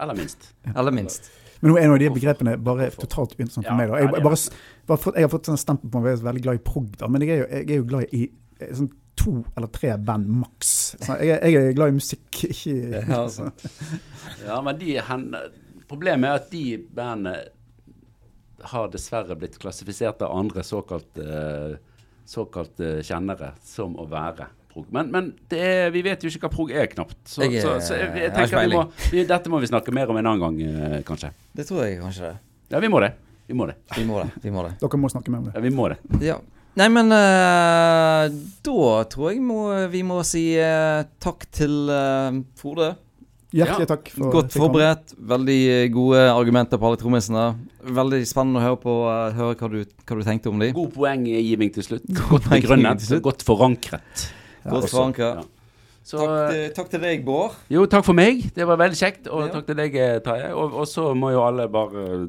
Eller 0.00 0.14
minst. 0.16 0.52
Eller 0.74 0.94
minst? 0.94 1.30
Men 1.60 1.74
nå 1.74 1.78
er 1.80 1.90
nå 1.90 1.96
de 2.00 2.08
begrepene 2.14 2.54
bare 2.64 2.86
totalt 2.94 3.34
uinteressant 3.36 3.66
for 3.68 3.76
meg. 3.76 3.90
da. 3.90 3.98
Jeg, 4.00 4.12
bare, 4.14 4.38
bare 4.88 5.12
jeg 5.18 5.26
har 5.26 5.32
fått 5.34 5.50
sånn 5.50 5.60
stempel 5.60 5.90
på 5.92 6.00
meg 6.00 6.14
at 6.14 6.16
jeg 6.16 6.22
er 6.22 6.28
veldig 6.30 6.44
glad 6.46 6.60
i 6.60 6.62
prog, 6.64 6.86
da. 7.02 7.08
men 7.12 7.24
jeg 7.26 7.34
er 7.34 7.42
jo, 7.42 7.48
jeg 7.58 7.66
er 7.74 7.80
jo 7.82 7.88
glad 7.90 8.14
i 8.16 8.22
eh, 8.62 8.70
sånn 8.78 8.88
to 9.20 9.34
eller 9.58 9.68
tre 9.74 9.90
band 10.00 10.30
maks. 10.40 10.70
Jeg, 11.04 11.28
er- 11.34 11.44
jeg 11.52 11.66
er 11.68 11.74
glad 11.76 11.92
i 11.92 11.96
musikk, 11.98 12.28
ikke 12.48 12.76
Ja, 12.94 13.18
altså. 13.18 13.50
Ja, 14.46 14.60
men 14.64 14.78
de 14.80 14.94
hen, 15.10 15.26
Problemet 15.90 16.30
er 16.30 16.38
at 16.38 16.48
de 16.54 16.62
bandene 16.96 17.34
har 18.72 18.90
dessverre 18.92 19.36
blitt 19.38 19.58
klassifisert 19.60 20.22
av 20.26 20.36
andre 20.36 20.64
såkalte, 20.66 21.78
såkalte 22.28 22.98
kjennere 23.06 23.54
som 23.64 23.96
å 23.98 24.06
være 24.10 24.50
prog. 24.72 24.86
Men, 24.94 25.10
men 25.10 25.32
det 25.50 25.60
er, 25.60 25.90
vi 25.94 26.02
vet 26.06 26.22
jo 26.22 26.30
ikke 26.30 26.46
hva 26.46 26.52
prog 26.52 26.72
er, 26.74 26.86
knapt. 26.92 27.18
Så, 27.24 27.42
Jeg 27.46 27.64
så, 27.64 27.74
så 27.84 27.98
jeg, 27.98 28.12
jeg 28.14 28.28
jeg 28.28 28.36
tenker 28.36 28.68
vi 28.68 28.76
må, 28.76 28.84
vi, 29.10 29.24
dette 29.28 29.52
må 29.52 29.60
vi 29.62 29.70
snakke 29.70 29.94
mer 29.94 30.12
om 30.12 30.20
en 30.20 30.30
annen 30.30 30.44
gang, 30.44 30.62
eh, 30.62 31.00
kanskje. 31.06 31.32
Det 31.56 31.66
tror 31.68 31.84
jeg 31.86 31.98
kanskje 32.02 32.30
det. 32.30 32.38
Ja, 32.70 32.80
vi 32.82 32.92
må 32.92 33.02
det. 33.02 33.12
Vi 33.50 33.56
må 33.58 33.66
det. 33.66 33.76
Vi 33.96 34.06
må 34.06 34.20
det. 34.22 34.30
Vi 34.44 34.54
må 34.54 34.62
det. 34.62 34.76
Dere 34.78 35.02
må 35.02 35.10
snakke 35.10 35.32
mer 35.32 35.42
om 35.42 35.50
det. 35.50 35.56
Ja, 35.56 35.64
vi 35.64 35.74
må 35.74 35.90
det. 35.90 35.98
Ja. 36.22 36.38
Nei, 36.78 36.86
men 36.94 37.10
uh, 37.10 38.30
da 38.62 38.82
tror 39.10 39.32
jeg 39.32 39.40
må, 39.42 39.64
vi 39.90 40.04
må 40.06 40.20
si 40.26 40.44
uh, 40.54 41.02
takk 41.18 41.48
til 41.50 41.90
uh, 41.90 42.30
Frode. 42.60 42.92
Hjertelig 43.50 43.82
Ja, 43.82 43.86
takk. 43.90 44.08
for 44.14 44.30
Godt 44.30 44.52
forberedt. 44.54 45.14
Veldig 45.18 45.58
eh, 45.74 45.88
gode 45.90 46.20
argumenter 46.30 46.78
på 46.78 46.86
alle 46.86 47.00
trommisene. 47.00 47.44
Veldig 47.82 48.20
spennende 48.30 48.60
å 48.60 48.66
høre 48.68 48.78
på 48.84 48.94
eh, 49.10 49.32
høre 49.38 49.56
hva 49.58 49.70
du, 49.72 49.78
hva 50.06 50.18
du 50.20 50.22
tenkte 50.28 50.52
om 50.52 50.60
dem. 50.62 50.74
God 50.76 50.92
poenggiving 50.94 51.72
til 51.74 51.82
slutt. 51.88 52.06
Godt 52.30 52.46
begrunnet. 52.52 53.08
Godt 53.24 53.42
forankret. 53.46 54.28
Ja, 54.64 54.70
Godt 54.76 54.90
forankret. 54.92 55.40
Ja. 55.42 55.48
Så 56.10 56.16
Takk, 56.22 56.30
eh, 56.30 56.52
til- 56.54 56.74
takk 56.78 56.88
til 56.94 57.00
deg, 57.04 57.24
Bård. 57.26 57.52
Jo, 57.70 57.84
takk 57.90 58.04
for 58.06 58.14
meg. 58.16 58.46
Det 58.54 58.66
var 58.66 58.78
veldig 58.80 58.98
kjekt. 58.98 59.26
Og 59.30 59.42
Ja. 59.48 59.52
takk 59.58 59.66
til 59.66 59.76
deg, 59.82 59.92
Terje. 60.24 60.54
Og, 60.54 60.72
og 60.80 60.86
så 60.88 61.10
må 61.14 61.32
jo 61.34 61.42
alle 61.44 61.66
bare 61.68 62.28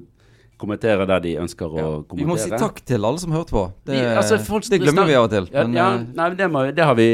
kommentere 0.62 1.06
der 1.10 1.24
de 1.24 1.34
ønsker 1.42 1.68
å 1.68 1.86
kommentere. 2.06 2.20
Vi 2.22 2.28
må 2.30 2.38
si 2.40 2.52
takk 2.52 2.82
til 2.88 3.08
alle 3.08 3.22
som 3.22 3.34
hørte 3.36 3.56
på. 3.56 3.64
Det, 3.88 3.96
Vi- 3.98 4.18
altså, 4.22 4.38
folk- 4.46 4.70
det 4.70 4.80
glemmer 4.82 5.08
vi 5.10 5.16
av 5.18 5.26
og 5.28 5.32
til. 5.34 5.50
Ja, 5.52 5.64
men, 5.64 5.78
ja, 5.78 5.88
eh, 5.96 6.06
nei, 6.20 6.30
det, 6.40 6.50
må, 6.52 6.64
det 6.76 6.86
har 6.86 6.96
vi 6.96 7.08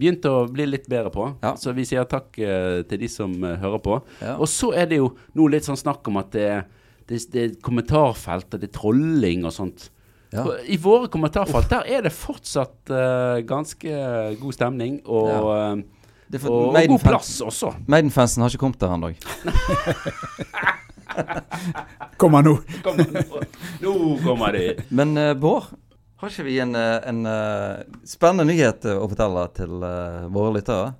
begynt 0.00 0.28
å 0.30 0.36
bli 0.50 0.66
litt 0.66 0.88
bedre 0.88 1.10
på. 1.14 1.28
Så 1.60 1.74
vi 1.74 1.84
sier 1.88 2.04
takk 2.04 2.38
uh, 2.38 2.82
til 2.88 2.98
de 2.98 3.08
som 3.08 3.32
uh, 3.42 3.56
hører 3.56 3.82
på. 3.82 3.98
Og 4.38 4.46
så 4.48 4.72
er 4.74 4.86
det 4.90 5.00
jo 5.02 5.10
nå 5.34 5.48
litt 5.50 5.66
sånn 5.66 5.80
snakk 5.80 6.06
om 6.08 6.20
at 6.22 6.30
det, 6.34 6.64
er 7.10 7.56
kommentarfelt 7.62 8.54
og 8.54 8.60
det 8.60 8.70
er 8.70 8.78
trolling 8.78 9.44
og 9.44 9.52
sånt. 9.52 9.90
Ja. 10.34 10.46
I 10.66 10.76
våre 10.82 11.06
kommentarfelt 11.08 11.68
der 11.70 11.86
er 11.86 12.02
det 12.02 12.12
fortsatt 12.12 12.90
uh, 12.90 13.38
ganske 13.46 13.98
god 14.40 14.56
stemning, 14.56 15.00
og, 15.06 15.30
og, 15.30 15.84
og 16.50 16.74
god 16.74 17.04
plass 17.04 17.36
også. 17.44 17.74
Maiden-fansen 17.86 18.42
har 18.42 18.50
ikke 18.50 18.64
kommet 18.66 18.80
der 18.82 18.96
ennå. 18.96 19.14
Kommer 22.20 22.42
nå. 22.42 22.58
Kommer 22.84 23.08
nå. 23.12 23.40
nå 23.82 23.94
kommer 24.24 24.52
de. 24.56 24.66
Men 24.94 25.16
uh, 25.18 25.32
Bård, 25.38 25.70
har 26.22 26.30
ikke 26.30 26.46
vi 26.46 26.58
en, 26.62 26.74
eh, 26.78 27.08
en 27.10 27.24
uh, 27.26 27.82
spennende 28.08 28.46
nyhet 28.48 28.86
å 28.94 29.02
fortelle 29.10 29.42
til 29.56 29.82
uh, 29.82 30.24
våre 30.32 30.54
lyttere? 30.56 30.94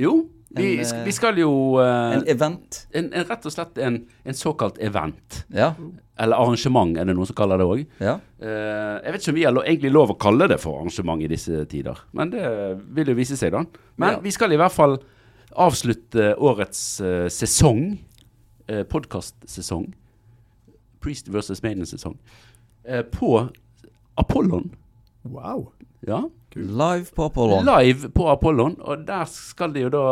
Jo, 0.00 0.14
vi, 0.56 0.72
En, 0.80 1.02
vi 1.04 1.12
skal 1.12 1.36
jo 1.38 1.50
En 1.82 2.24
event? 2.30 2.86
en, 2.96 3.10
en, 3.12 3.24
Rett 3.28 3.44
og 3.46 3.52
slett 3.52 3.78
en, 3.84 3.98
en 4.24 4.36
såkalt 4.36 4.78
event. 4.82 5.42
Ja. 5.52 5.74
Eller 6.18 6.40
arrangement, 6.40 6.96
er 6.96 7.04
det 7.04 7.14
noen 7.14 7.28
som 7.28 7.36
kaller 7.36 7.60
det 7.60 7.66
òg. 7.68 7.82
ja. 8.00 8.14
jeg 8.40 9.12
vet 9.12 9.20
ikke 9.20 9.34
om 9.34 9.36
vi 9.36 9.44
har 9.44 9.58
egentlig 9.66 9.92
lov 9.92 10.14
å 10.14 10.18
kalle 10.20 10.48
det 10.48 10.56
for 10.62 10.80
arrangement 10.80 11.20
i 11.22 11.28
disse 11.28 11.66
tider, 11.68 12.00
men 12.16 12.32
det 12.32 12.46
vil 12.96 13.12
jo 13.12 13.18
vise 13.18 13.36
seg, 13.36 13.52
da. 13.52 13.66
Men 14.00 14.16
Ja. 14.16 14.22
vi 14.24 14.32
skal 14.32 14.54
i 14.56 14.58
hvert 14.60 14.72
fall 14.72 14.96
avslutte 15.56 16.34
årets 16.36 16.82
uh, 17.04 17.26
sesong, 17.32 17.98
uh, 18.72 18.82
podkastsesong, 18.82 19.94
Priest 21.00 21.28
versus 21.32 21.62
Maiden-sesong, 21.62 22.18
eh, 22.84 23.02
på 23.02 23.48
Apollon. 24.16 24.70
Wow. 25.22 25.72
Ja. 26.00 26.28
Live 26.54 27.04
på 27.14 27.24
Apollon. 27.24 27.66
Live 27.66 28.08
på 28.08 28.28
Apollon, 28.30 28.76
og 28.80 29.06
der 29.06 29.24
skal 29.28 29.74
det 29.74 29.82
jo 29.82 29.88
da 29.92 30.04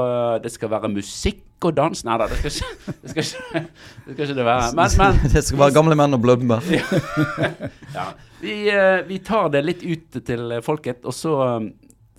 Det 0.42 0.52
skal 0.52 0.70
være 0.70 0.90
musikk 0.92 1.64
og 1.64 1.74
dans. 1.78 2.02
Nei 2.04 2.16
da, 2.20 2.26
det 2.28 2.36
skal 2.36 2.50
ikke 2.52 2.92
det. 2.92 3.10
Skal 3.10 3.22
ikke, 3.22 3.62
det, 3.62 4.12
skal 4.12 4.24
ikke 4.26 4.36
det 4.38 4.46
være. 4.48 4.66
Men, 4.76 4.96
men 5.00 5.32
det 5.32 5.44
skal 5.46 5.62
være 5.62 5.76
gamle 5.78 5.96
menn 5.98 6.18
og 6.18 6.20
blødmer. 6.24 6.68
ja, 7.96 8.10
vi, 8.42 8.58
eh, 8.68 9.00
vi 9.08 9.18
tar 9.24 9.48
det 9.54 9.64
litt 9.64 9.86
ut 9.86 10.20
til 10.26 10.58
folket, 10.66 11.00
og 11.08 11.16
så 11.16 11.34
eh, 11.46 11.70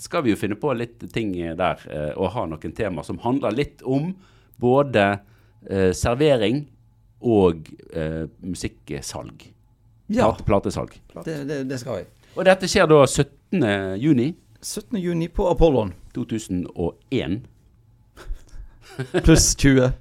skal 0.02 0.26
vi 0.26 0.34
jo 0.34 0.40
finne 0.40 0.58
på 0.60 0.74
litt 0.74 1.06
ting 1.14 1.36
der, 1.36 1.86
eh, 1.86 2.12
og 2.16 2.34
ha 2.34 2.48
noen 2.50 2.76
tema 2.76 3.06
som 3.06 3.22
handler 3.24 3.54
litt 3.56 3.86
om 3.86 4.10
både 4.62 5.20
eh, 5.70 5.92
servering 5.96 6.66
og 7.26 7.68
eh, 7.94 8.26
musikksalg. 8.46 9.52
Ja, 10.08 10.30
Plate, 10.30 10.44
platesalg. 10.46 10.98
det, 11.26 11.38
det, 11.50 11.62
det 11.70 11.80
skal 11.82 12.04
vi. 12.04 12.08
Og 12.36 12.46
dette 12.46 12.68
skjer 12.70 12.86
da 12.92 13.00
17. 13.08 13.64
juni 14.02 14.34
17. 14.66 14.98
juni 15.00 15.28
på 15.30 15.46
Apollon. 15.50 15.94
2001. 16.16 17.42
Pluss 19.24 19.56
20. 19.56 19.92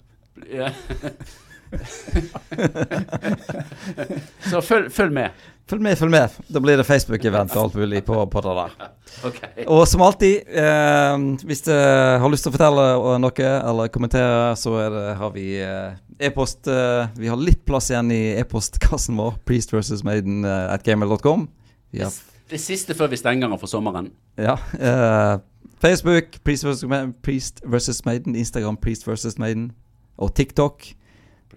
Så 4.50 4.60
følg, 4.64 4.90
følg 4.92 5.12
med. 5.14 5.30
Følg 5.70 5.80
med, 5.82 5.96
følg 5.96 6.10
med. 6.12 6.34
Da 6.52 6.60
blir 6.60 6.76
det 6.76 6.84
Facebook-event 6.86 7.54
og 7.56 7.62
alt 7.62 7.76
mulig 7.80 8.02
på, 8.04 8.18
på 8.30 8.40
det 8.44 8.54
der. 8.60 8.70
Okay. 9.24 9.62
Og 9.70 9.84
som 9.86 10.02
alltid, 10.02 10.42
eh, 10.50 11.12
hvis 11.46 11.60
du 11.62 11.70
har 11.70 12.26
lyst 12.32 12.42
til 12.42 12.50
å 12.50 12.54
fortelle 12.56 12.86
noe 13.22 13.44
eller 13.46 13.86
kommentere, 13.94 14.56
så 14.58 14.72
det, 14.90 15.04
har 15.20 15.30
vi 15.36 15.44
eh, 15.62 15.94
e-post 16.18 16.66
eh, 16.66 17.06
Vi 17.22 17.30
har 17.30 17.38
litt 17.38 17.62
plass 17.62 17.92
igjen 17.92 18.10
i 18.10 18.34
e-postkassen 18.40 19.14
vår, 19.14 19.36
priest 19.46 19.70
versus 19.70 20.02
maiden 20.02 20.42
eh, 20.42 20.66
at 20.74 20.82
gamer.com. 20.82 21.46
Ja. 21.94 22.10
Det 22.50 22.58
siste 22.60 22.98
før 22.98 23.12
vi 23.14 23.20
stenger 23.22 23.54
den 23.54 23.62
for 23.62 23.70
sommeren. 23.70 24.10
Ja. 24.34 24.58
eh, 24.82 25.38
Facebook, 25.84 26.40
Priest 26.44 26.66
versus, 26.66 26.84
Priest 27.22 27.62
versus 27.64 28.04
Maiden. 28.04 28.34
Instagram, 28.34 28.76
Priest 28.76 29.06
versus 29.06 29.38
Maiden. 29.38 29.70
Og 30.18 30.34
TikTok. 30.34 30.90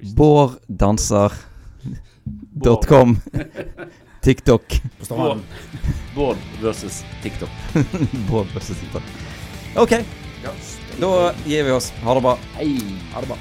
Bård 0.01 0.51
danser. 0.67 1.31
Dot 2.51 2.85
com. 2.85 3.19
TikTok. 4.21 4.81
På. 5.07 5.37
Bård 6.15 6.37
versus 6.61 7.05
TikTok. 7.23 7.49
Bård 8.31 8.47
versus 8.53 8.79
TikTok. 8.79 9.01
OK. 9.75 9.89
Da 10.99 11.33
gir 11.45 11.63
vi 11.63 11.71
oss. 11.71 11.93
Ha 12.03 12.13
det 12.13 12.21
bra. 12.21 12.37
Hei. 12.53 12.81
Ha 13.13 13.21
det 13.21 13.27
bra. 13.27 13.37